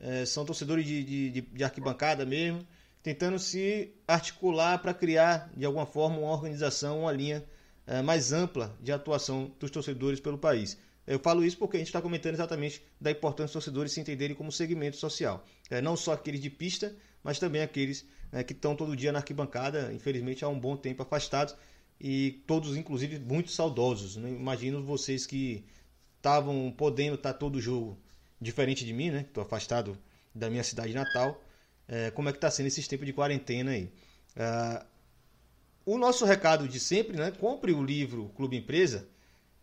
é, 0.00 0.24
são 0.24 0.44
torcedores 0.44 0.86
de, 0.86 1.30
de, 1.30 1.40
de 1.40 1.64
arquibancada 1.64 2.24
mesmo, 2.24 2.66
tentando 3.02 3.38
se 3.38 3.94
articular 4.06 4.78
para 4.78 4.92
criar 4.92 5.50
de 5.56 5.64
alguma 5.64 5.86
forma 5.86 6.18
uma 6.18 6.32
organização, 6.32 7.00
uma 7.00 7.12
linha 7.12 7.44
é, 7.86 8.02
mais 8.02 8.32
ampla 8.32 8.76
de 8.80 8.92
atuação 8.92 9.50
dos 9.58 9.70
torcedores 9.70 10.20
pelo 10.20 10.38
país. 10.38 10.78
Eu 11.06 11.18
falo 11.18 11.44
isso 11.44 11.58
porque 11.58 11.76
a 11.76 11.80
gente 11.80 11.88
está 11.88 12.00
comentando 12.00 12.34
exatamente 12.34 12.82
da 13.00 13.10
importância 13.10 13.46
dos 13.46 13.64
torcedores 13.64 13.92
se 13.92 14.00
entenderem 14.00 14.36
como 14.36 14.52
segmento 14.52 14.96
social. 14.96 15.44
É, 15.68 15.80
não 15.80 15.96
só 15.96 16.12
aqueles 16.12 16.40
de 16.40 16.50
pista, 16.50 16.94
mas 17.22 17.38
também 17.38 17.62
aqueles 17.62 18.06
né, 18.30 18.44
que 18.44 18.52
estão 18.52 18.76
todo 18.76 18.94
dia 18.94 19.10
na 19.10 19.18
arquibancada, 19.18 19.92
infelizmente 19.92 20.44
há 20.44 20.48
um 20.48 20.58
bom 20.58 20.76
tempo 20.76 21.02
afastados, 21.02 21.56
e 22.00 22.42
todos, 22.46 22.76
inclusive, 22.76 23.18
muito 23.18 23.50
saudosos. 23.50 24.16
Né? 24.16 24.30
Imagino 24.30 24.82
vocês 24.82 25.26
que 25.26 25.64
estavam 26.20 26.70
podendo 26.76 27.14
estar 27.14 27.32
todo 27.32 27.60
jogo, 27.60 27.98
diferente 28.38 28.84
de 28.84 28.92
mim, 28.92 29.10
né? 29.10 29.22
Estou 29.22 29.42
afastado 29.42 29.98
da 30.34 30.50
minha 30.50 30.62
cidade 30.62 30.92
natal. 30.92 31.42
É, 31.88 32.10
como 32.10 32.28
é 32.28 32.32
que 32.32 32.38
está 32.38 32.50
sendo 32.50 32.66
esses 32.66 32.86
tempos 32.86 33.06
de 33.06 33.12
quarentena 33.12 33.72
aí? 33.72 33.90
Uh, 34.36 34.86
o 35.84 35.98
nosso 35.98 36.26
recado 36.26 36.68
de 36.68 36.78
sempre, 36.78 37.16
né? 37.16 37.30
Compre 37.30 37.72
o 37.72 37.82
livro 37.82 38.28
Clube 38.36 38.56
Empresa, 38.56 39.08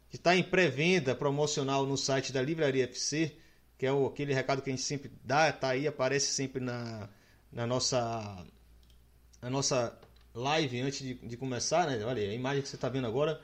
que 0.10 0.18
está 0.18 0.36
em 0.36 0.44
pré-venda 0.44 1.16
promocional 1.16 1.86
no 1.86 1.96
site 1.96 2.34
da 2.34 2.42
Livraria 2.42 2.86
FC, 2.86 3.38
que 3.78 3.86
é 3.86 3.94
o, 3.94 4.08
aquele 4.08 4.34
recado 4.34 4.62
que 4.62 4.70
a 4.70 4.74
gente 4.76 4.84
sempre 4.84 5.12
dá, 5.24 5.52
tá 5.54 5.70
aí, 5.70 5.88
aparece 5.88 6.34
sempre 6.34 6.60
na, 6.60 7.08
na 7.52 7.68
nossa 7.68 8.46
na 9.40 9.50
nossa 9.52 9.96
live 10.34 10.82
antes 10.82 11.00
de, 11.00 11.14
de 11.14 11.38
começar, 11.38 11.86
né? 11.88 12.04
Olha, 12.04 12.22
a 12.24 12.34
imagem 12.34 12.64
que 12.64 12.68
você 12.68 12.76
está 12.76 12.90
vendo 12.90 13.06
agora 13.06 13.40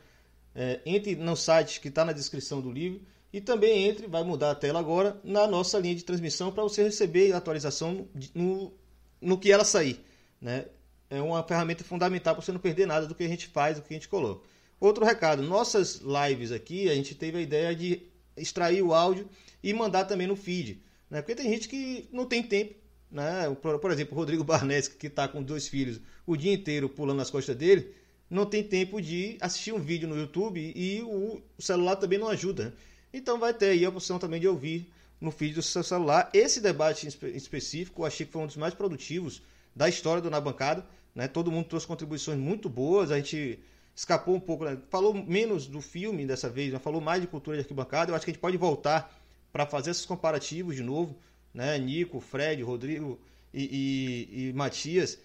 é, 0.55 0.79
entre 0.85 1.15
no 1.15 1.35
site 1.35 1.79
que 1.79 1.87
está 1.87 2.05
na 2.05 2.11
descrição 2.11 2.61
do 2.61 2.71
livro 2.71 3.01
e 3.31 3.41
também 3.41 3.87
entre, 3.87 4.05
vai 4.07 4.23
mudar 4.23 4.51
a 4.51 4.55
tela 4.55 4.79
agora, 4.79 5.19
na 5.23 5.47
nossa 5.47 5.79
linha 5.79 5.95
de 5.95 6.03
transmissão 6.03 6.51
para 6.51 6.61
você 6.61 6.83
receber 6.83 7.33
a 7.33 7.37
atualização 7.37 8.07
no, 8.35 8.71
no 9.19 9.39
que 9.39 9.51
ela 9.51 9.65
sair. 9.65 10.05
Né? 10.39 10.65
É 11.09 11.19
uma 11.19 11.43
ferramenta 11.43 11.83
fundamental 11.83 12.35
para 12.35 12.43
você 12.43 12.51
não 12.51 12.59
perder 12.59 12.85
nada 12.85 13.07
do 13.07 13.15
que 13.15 13.23
a 13.23 13.27
gente 13.27 13.47
faz, 13.47 13.77
do 13.77 13.81
que 13.81 13.93
a 13.93 13.97
gente 13.97 14.07
coloca. 14.07 14.45
Outro 14.79 15.03
recado, 15.03 15.41
nossas 15.41 16.01
lives 16.01 16.51
aqui, 16.51 16.89
a 16.89 16.93
gente 16.93 17.15
teve 17.15 17.37
a 17.37 17.41
ideia 17.41 17.75
de 17.75 18.03
extrair 18.37 18.83
o 18.83 18.93
áudio 18.93 19.27
e 19.63 19.73
mandar 19.73 20.05
também 20.05 20.27
no 20.27 20.35
feed. 20.35 20.83
Né? 21.09 21.21
Porque 21.21 21.35
tem 21.35 21.49
gente 21.49 21.67
que 21.67 22.07
não 22.11 22.25
tem 22.25 22.43
tempo. 22.43 22.75
Né? 23.09 23.55
Por, 23.61 23.79
por 23.79 23.91
exemplo, 23.91 24.13
o 24.13 24.17
Rodrigo 24.17 24.43
Barnes, 24.43 24.87
que 24.87 25.07
está 25.07 25.27
com 25.27 25.41
dois 25.41 25.67
filhos 25.67 25.99
o 26.25 26.35
dia 26.35 26.53
inteiro 26.53 26.89
pulando 26.89 27.17
nas 27.17 27.29
costas 27.31 27.55
dele, 27.55 27.93
não 28.29 28.45
tem 28.45 28.63
tempo 28.63 29.01
de 29.01 29.37
assistir 29.39 29.73
um 29.73 29.79
vídeo 29.79 30.07
no 30.07 30.17
YouTube 30.17 30.59
e 30.75 31.01
o 31.01 31.41
celular 31.59 31.95
também 31.95 32.17
não 32.17 32.29
ajuda. 32.29 32.65
Né? 32.65 32.73
Então 33.13 33.39
vai 33.39 33.53
ter 33.53 33.67
aí 33.67 33.85
a 33.85 33.89
opção 33.89 34.17
também 34.17 34.41
de 34.41 34.47
ouvir 34.47 34.89
no 35.21 35.31
feed 35.31 35.53
do 35.53 35.61
seu 35.61 35.83
celular. 35.83 36.29
Esse 36.33 36.59
debate 36.59 37.07
em 37.07 37.35
específico, 37.35 38.01
eu 38.01 38.05
achei 38.05 38.25
que 38.25 38.31
foi 38.31 38.41
um 38.41 38.47
dos 38.47 38.57
mais 38.57 38.73
produtivos 38.73 39.41
da 39.75 39.87
história 39.87 40.21
do 40.21 40.29
Na 40.29 40.41
Bancada. 40.41 40.85
Né? 41.13 41.27
Todo 41.27 41.51
mundo 41.51 41.67
trouxe 41.67 41.85
contribuições 41.85 42.37
muito 42.37 42.67
boas. 42.67 43.11
A 43.11 43.17
gente 43.17 43.59
escapou 43.95 44.35
um 44.35 44.39
pouco, 44.39 44.65
né? 44.65 44.77
falou 44.89 45.13
menos 45.13 45.67
do 45.67 45.79
filme 45.79 46.25
dessa 46.25 46.49
vez, 46.49 46.73
mas 46.73 46.81
falou 46.81 46.99
mais 46.99 47.21
de 47.21 47.27
cultura 47.27 47.55
de 47.55 47.61
arquibancada. 47.61 48.11
Eu 48.11 48.15
acho 48.15 48.25
que 48.25 48.31
a 48.31 48.33
gente 48.33 48.41
pode 48.41 48.57
voltar 48.57 49.15
para 49.51 49.65
fazer 49.65 49.91
esses 49.91 50.05
comparativos 50.05 50.75
de 50.75 50.81
novo. 50.81 51.15
Né? 51.53 51.77
Nico, 51.77 52.19
Fred, 52.19 52.63
Rodrigo 52.63 53.19
e, 53.53 54.27
e, 54.33 54.49
e 54.49 54.53
Matias. 54.53 55.19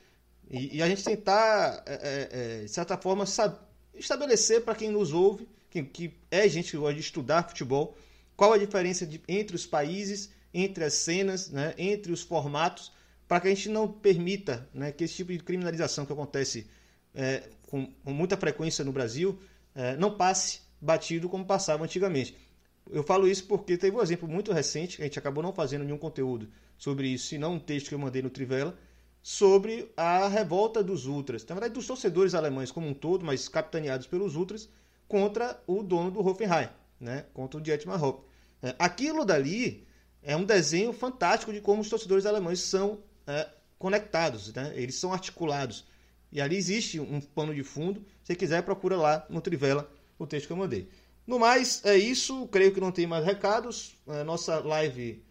E, 0.51 0.79
e, 0.79 0.83
a 0.83 0.89
gente 0.89 1.05
tentar, 1.05 1.83
é, 1.87 1.95
é, 1.95 2.29
é 2.61 2.65
de 2.65 2.71
certa 2.71 2.97
forma, 2.97 3.25
estabelecer 3.95 4.63
para 4.63 4.75
quem 4.75 4.91
nos 4.91 5.13
ouve 5.13 5.47
que, 5.71 5.83
que 5.83 6.15
é 6.31 6.49
gente 6.49 6.71
que 6.71 6.77
gosta 6.77 6.95
de 6.95 7.01
estudar 7.01 7.49
futebol, 7.49 7.97
qual 8.37 8.53
a 8.53 8.59
diferença 8.59 9.07
de, 9.07 9.21
entre 9.29 9.55
os 9.55 9.67
países, 9.67 10.31
entre 10.53 10.85
as 10.85 10.95
cenas, 10.95 11.51
né, 11.51 11.75
entre 11.77 12.13
os 12.13 12.23
formatos, 12.23 12.93
para 13.27 13.41
que 13.41 13.49
a 13.49 13.55
gente 13.55 13.69
não 13.69 13.91
permita 13.91 14.69
né, 14.73 14.91
que 14.91 15.05
esse 15.05 15.15
tipo 15.15 15.33
de 15.33 15.39
criminalização 15.41 16.07
que 16.07 16.13
acontece 16.13 16.67
é, 17.15 17.43
com, 17.69 17.87
com, 18.05 18.13
muita 18.13 18.37
frequência 18.37 18.85
no 18.85 18.93
Brasil 18.93 19.39
é, 19.75 19.97
não 19.97 20.17
passe 20.17 20.61
batido 20.81 21.29
como 21.29 21.45
passava 21.45 21.85
antigamente. 21.85 22.37
Eu 22.91 23.03
falo 23.03 23.29
isso 23.29 23.45
porque 23.45 23.77
teve 23.77 23.95
um 23.95 24.03
exemplo 24.03 24.27
muito 24.27 24.53
recente, 24.53 25.03
a 25.03 25.05
gente 25.05 25.19
acabou 25.19 25.43
não 25.43 25.53
fazendo 25.53 25.85
nenhum 25.85 25.99
conteúdo 25.99 26.49
sobre 26.79 27.09
isso, 27.09 27.27
senão 27.27 27.55
um 27.55 27.59
texto 27.59 27.89
que 27.89 27.95
eu 27.95 27.99
mandei 27.99 28.23
no 28.23 28.31
Trivela, 28.31 28.79
sobre 29.23 29.93
a 29.97 30.29
revolta 30.29 30.83
dos 30.83 31.07
ultras, 31.07 31.45
na 31.45 31.55
verdade 31.55 31.75
dos 31.75 31.87
torcedores 31.87 32.35
alemães 32.35 32.71
como 32.71 32.89
um 32.89 32.95
todo, 32.95 33.25
mas 33.25 33.49
capitaneados 33.49 34.07
pelos 34.07 34.37
ultras, 34.37 34.69
contra 35.07 35.61
o 35.67 35.83
dono 35.83 36.11
do 36.11 36.27
Hoffenheim, 36.27 36.69
né? 37.01 37.25
contra 37.33 37.59
o 37.59 37.63
Dietmar 37.63 38.03
Hopp. 38.03 38.25
É, 38.63 38.75
aquilo 38.79 39.25
dali 39.25 39.87
é 40.23 40.37
um 40.37 40.45
desenho 40.45 40.93
fantástico 40.93 41.53
de 41.53 41.61
como 41.61 41.83
os 41.83 41.89
torcedores 41.89 42.27
alemães 42.27 42.61
são 42.61 42.99
é, 43.27 43.49
conectados, 43.79 44.53
né? 44.53 44.73
eles 44.75 44.97
são 44.97 45.13
articulados. 45.13 45.87
E 46.31 46.41
ali 46.41 46.57
existe 46.57 47.01
um 47.01 47.21
pano 47.21 47.55
de 47.55 47.63
fundo. 47.63 48.05
Se 48.23 48.35
quiser, 48.35 48.63
procura 48.63 48.97
lá 48.97 49.27
no 49.31 49.41
Trivela 49.41 49.91
o 50.19 50.27
texto 50.27 50.47
que 50.47 50.53
eu 50.53 50.59
mandei. 50.59 50.89
No 51.27 51.39
mais, 51.39 51.83
é 51.85 51.97
isso. 51.97 52.47
Creio 52.49 52.73
que 52.73 52.81
não 52.81 52.93
tem 52.93 53.07
mais 53.07 53.25
recados. 53.25 53.97
A 54.07 54.25
nossa 54.25 54.61
live, 54.61 55.23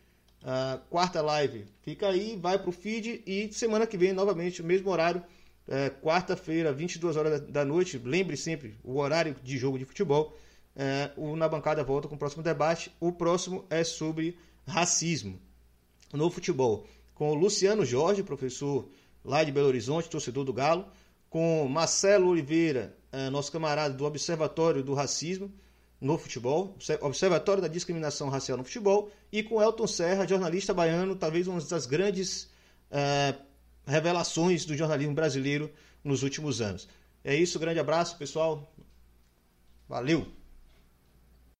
a 0.43 0.79
quarta 0.89 1.21
live, 1.21 1.65
fica 1.81 2.07
aí, 2.07 2.37
vai 2.39 2.57
para 2.57 2.69
o 2.69 2.71
feed. 2.71 3.21
E 3.25 3.51
semana 3.51 3.87
que 3.87 3.97
vem, 3.97 4.13
novamente, 4.13 4.61
o 4.61 4.65
mesmo 4.65 4.89
horário 4.89 5.23
é, 5.67 5.89
quarta-feira, 5.89 6.71
22 6.71 7.17
horas 7.17 7.41
da 7.41 7.65
noite. 7.65 7.97
Lembre 8.03 8.37
sempre 8.37 8.75
o 8.83 8.97
horário 8.97 9.35
de 9.43 9.57
jogo 9.57 9.77
de 9.77 9.85
futebol. 9.85 10.37
É, 10.75 11.11
o 11.17 11.35
Na 11.35 11.49
Bancada 11.49 11.83
volta 11.83 12.07
com 12.07 12.15
o 12.15 12.17
próximo 12.17 12.43
debate. 12.43 12.91
O 12.99 13.11
próximo 13.11 13.65
é 13.69 13.83
sobre 13.83 14.37
racismo 14.65 15.39
no 16.13 16.29
futebol. 16.29 16.87
Com 17.13 17.31
o 17.31 17.35
Luciano 17.35 17.83
Jorge, 17.83 18.23
professor 18.23 18.87
lá 19.25 19.43
de 19.43 19.51
Belo 19.51 19.67
Horizonte, 19.67 20.09
torcedor 20.09 20.45
do 20.45 20.53
Galo. 20.53 20.85
Com 21.29 21.67
Marcelo 21.67 22.29
Oliveira, 22.29 22.95
é, 23.11 23.29
nosso 23.29 23.51
camarada 23.51 23.93
do 23.93 24.05
Observatório 24.05 24.81
do 24.81 24.93
Racismo 24.93 25.51
no 25.99 26.17
futebol, 26.17 26.75
Observatório 27.01 27.61
da 27.61 27.67
Discriminação 27.67 28.29
Racial 28.29 28.57
no 28.57 28.63
Futebol, 28.63 29.11
e 29.31 29.41
com 29.41 29.61
Elton 29.61 29.87
Serra, 29.87 30.27
jornalista 30.27 30.73
baiano, 30.73 31.15
talvez 31.15 31.47
uma 31.47 31.59
das 31.59 31.85
grandes 31.85 32.49
é, 32.91 33.35
revelações 33.85 34.65
do 34.65 34.75
jornalismo 34.77 35.15
brasileiro 35.15 35.71
nos 36.03 36.23
últimos 36.23 36.61
anos. 36.61 36.87
É 37.23 37.35
isso, 37.35 37.59
grande 37.59 37.79
abraço, 37.79 38.17
pessoal. 38.17 38.71
Valeu! 39.89 40.27